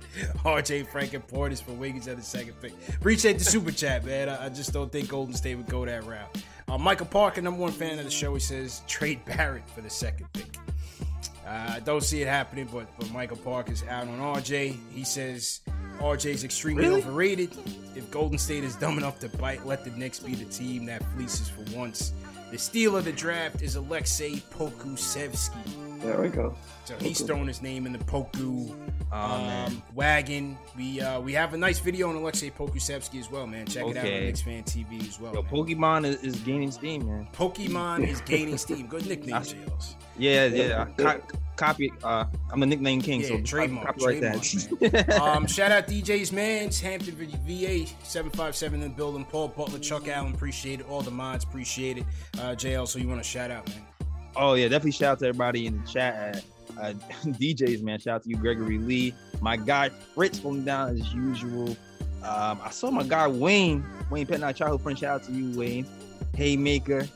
RJ 0.44 0.88
Frank 0.88 1.14
and 1.14 1.26
Portis 1.26 1.62
for 1.62 1.72
Wiggins 1.72 2.08
at 2.08 2.16
the 2.16 2.22
second 2.22 2.54
pick. 2.60 2.72
Appreciate 2.94 3.38
the 3.38 3.44
super 3.44 3.72
chat, 3.72 4.04
man. 4.04 4.28
I, 4.28 4.46
I, 4.46 4.48
just 4.48 4.72
don't 4.72 4.90
think 4.90 5.08
Golden 5.08 5.34
State 5.34 5.56
would 5.56 5.68
go 5.68 5.84
that 5.84 6.04
route. 6.04 6.42
Uh, 6.68 6.78
Michael 6.78 7.06
Parker, 7.06 7.40
number 7.42 7.60
one 7.60 7.72
fan 7.72 7.98
of 7.98 8.04
the 8.04 8.10
show, 8.10 8.34
he 8.34 8.40
says 8.40 8.82
trade 8.86 9.24
Barrett 9.24 9.68
for 9.70 9.80
the 9.80 9.90
second 9.90 10.32
pick. 10.32 10.56
Uh, 11.46 11.74
I 11.76 11.80
don't 11.80 12.02
see 12.02 12.20
it 12.20 12.28
happening, 12.28 12.68
but 12.70 12.86
but 12.98 13.10
Michael 13.10 13.38
Parker's 13.38 13.82
out 13.84 14.06
on 14.06 14.18
RJ. 14.18 14.76
He 14.92 15.02
says 15.02 15.60
RJ 16.00 16.26
is 16.26 16.44
extremely 16.44 16.84
really? 16.84 17.02
overrated. 17.02 17.50
If 17.96 18.10
Golden 18.10 18.38
State 18.38 18.64
is 18.64 18.76
dumb 18.76 18.98
enough 18.98 19.18
to 19.20 19.28
bite, 19.28 19.66
let 19.66 19.84
the 19.84 19.90
Knicks 19.90 20.18
be 20.20 20.34
the 20.34 20.44
team 20.44 20.86
that 20.86 21.02
fleeces 21.14 21.48
for 21.48 21.64
once. 21.76 22.12
The 22.50 22.58
steal 22.58 22.96
of 22.96 23.04
the 23.04 23.12
draft 23.12 23.60
is 23.62 23.76
Aleksej 23.76 24.42
Pokusevski. 24.50 26.00
There 26.00 26.20
we 26.20 26.28
go. 26.28 26.54
So 26.84 26.96
he's 26.96 27.20
throwing 27.20 27.48
his 27.48 27.60
name 27.60 27.84
in 27.84 27.92
the 27.92 27.98
Poku 27.98 28.74
oh, 29.12 29.16
um, 29.16 29.82
wagon. 29.94 30.56
We 30.76 31.00
uh, 31.00 31.20
we 31.20 31.32
have 31.34 31.52
a 31.52 31.58
nice 31.58 31.80
video 31.80 32.08
on 32.08 32.14
Aleksej 32.14 32.54
Pokusevski 32.54 33.20
as 33.20 33.30
well, 33.30 33.46
man. 33.46 33.66
Check 33.66 33.84
okay. 33.84 33.90
it 33.90 33.96
out 33.98 34.04
on 34.04 34.10
Knicks 34.20 34.42
Fan 34.42 34.62
TV 34.62 35.06
as 35.06 35.20
well. 35.20 35.34
Yo, 35.34 35.42
Pokemon 35.42 36.06
is, 36.06 36.22
is, 36.22 36.36
gaining 36.40 36.70
steam, 36.70 37.06
man. 37.06 37.28
Pokemon 37.34 38.06
is 38.06 38.20
gaining 38.22 38.56
steam. 38.56 38.86
Good 38.86 39.06
nickname, 39.08 39.42
JLs. 39.42 39.96
Yeah, 40.16 40.46
yeah. 40.46 40.86
Co- 40.96 41.20
copy. 41.58 41.92
Uh, 42.02 42.24
I'm 42.50 42.62
a 42.62 42.66
nickname 42.66 43.02
king, 43.02 43.20
yeah, 43.20 43.28
so 43.28 43.42
trademark, 43.42 43.86
copyright 43.86 44.20
that. 44.22 45.20
um, 45.20 45.46
shout 45.46 45.72
out 45.72 45.86
DJ's 45.86 46.32
man, 46.32 46.70
Hampton 46.70 47.14
VA 47.46 47.86
seven 48.02 48.30
five 48.30 48.56
seven 48.56 48.82
in 48.82 48.88
the 48.88 48.94
building. 48.94 49.24
Paul 49.24 49.48
Butler, 49.48 49.78
Chuck 49.78 50.08
Allen, 50.08 50.32
appreciate 50.32 50.80
it. 50.80 50.88
All 50.88 51.02
the 51.02 51.10
mods, 51.10 51.44
appreciate 51.44 51.98
it. 51.98 52.04
Uh, 52.38 52.54
JL, 52.54 52.88
so 52.88 52.98
you 52.98 53.08
want 53.08 53.22
to 53.22 53.28
shout 53.28 53.50
out, 53.50 53.68
man? 53.68 53.84
Oh 54.36 54.54
yeah, 54.54 54.68
definitely 54.68 54.92
shout 54.92 55.12
out 55.12 55.18
to 55.18 55.26
everybody 55.26 55.66
in 55.66 55.82
the 55.82 55.86
chat. 55.86 56.44
Uh, 56.80 56.92
DJs, 57.24 57.82
man. 57.82 57.98
Shout 57.98 58.16
out 58.16 58.22
to 58.22 58.30
you, 58.30 58.36
Gregory 58.36 58.78
Lee. 58.78 59.12
My 59.40 59.56
guy 59.56 59.88
Fritz 59.88 60.38
holding 60.38 60.64
down 60.64 60.90
as 60.90 61.12
usual. 61.12 61.76
Um, 62.22 62.60
I 62.62 62.70
saw 62.70 62.90
my 62.90 63.04
guy 63.04 63.28
Wayne, 63.28 63.84
Wayne 64.10 64.26
Petnot, 64.26 64.56
childhood 64.56 64.82
friend. 64.82 64.98
Shout 64.98 65.20
out 65.20 65.26
to 65.26 65.32
you, 65.32 65.56
Wayne. 65.58 65.86
Haymaker, 66.34 67.06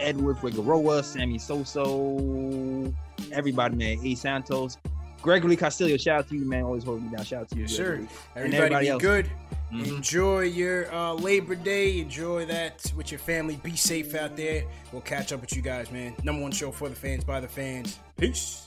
Edward 0.00 0.38
Figueroa, 0.38 1.02
Sammy 1.02 1.38
Soso, 1.38 2.94
everybody, 3.32 3.76
man. 3.76 3.98
A 4.04 4.14
Santos, 4.14 4.78
Gregory 5.22 5.56
Castillo. 5.56 5.96
Shout 5.96 6.20
out 6.20 6.28
to 6.28 6.36
you, 6.36 6.44
man. 6.44 6.64
Always 6.64 6.84
holding 6.84 7.10
me 7.10 7.16
down. 7.16 7.24
Shout 7.24 7.42
out 7.42 7.48
to 7.50 7.56
you, 7.56 7.62
yes, 7.62 7.72
sir. 7.72 8.06
Everybody, 8.34 8.56
everybody, 8.56 8.86
be 8.86 8.90
else. 8.90 9.02
good. 9.02 9.30
Mm-hmm. 9.72 9.96
Enjoy 9.96 10.40
your 10.42 10.94
uh, 10.94 11.12
Labor 11.14 11.56
Day. 11.56 12.00
Enjoy 12.00 12.46
that 12.46 12.92
with 12.96 13.10
your 13.10 13.18
family. 13.18 13.56
Be 13.62 13.74
safe 13.74 14.14
out 14.14 14.36
there. 14.36 14.64
We'll 14.92 15.02
catch 15.02 15.32
up 15.32 15.40
with 15.40 15.56
you 15.56 15.62
guys, 15.62 15.90
man. 15.90 16.14
Number 16.22 16.42
one 16.42 16.52
show 16.52 16.70
for 16.70 16.88
the 16.88 16.94
fans 16.94 17.24
by 17.24 17.40
the 17.40 17.48
fans. 17.48 17.98
Peace. 18.16 18.66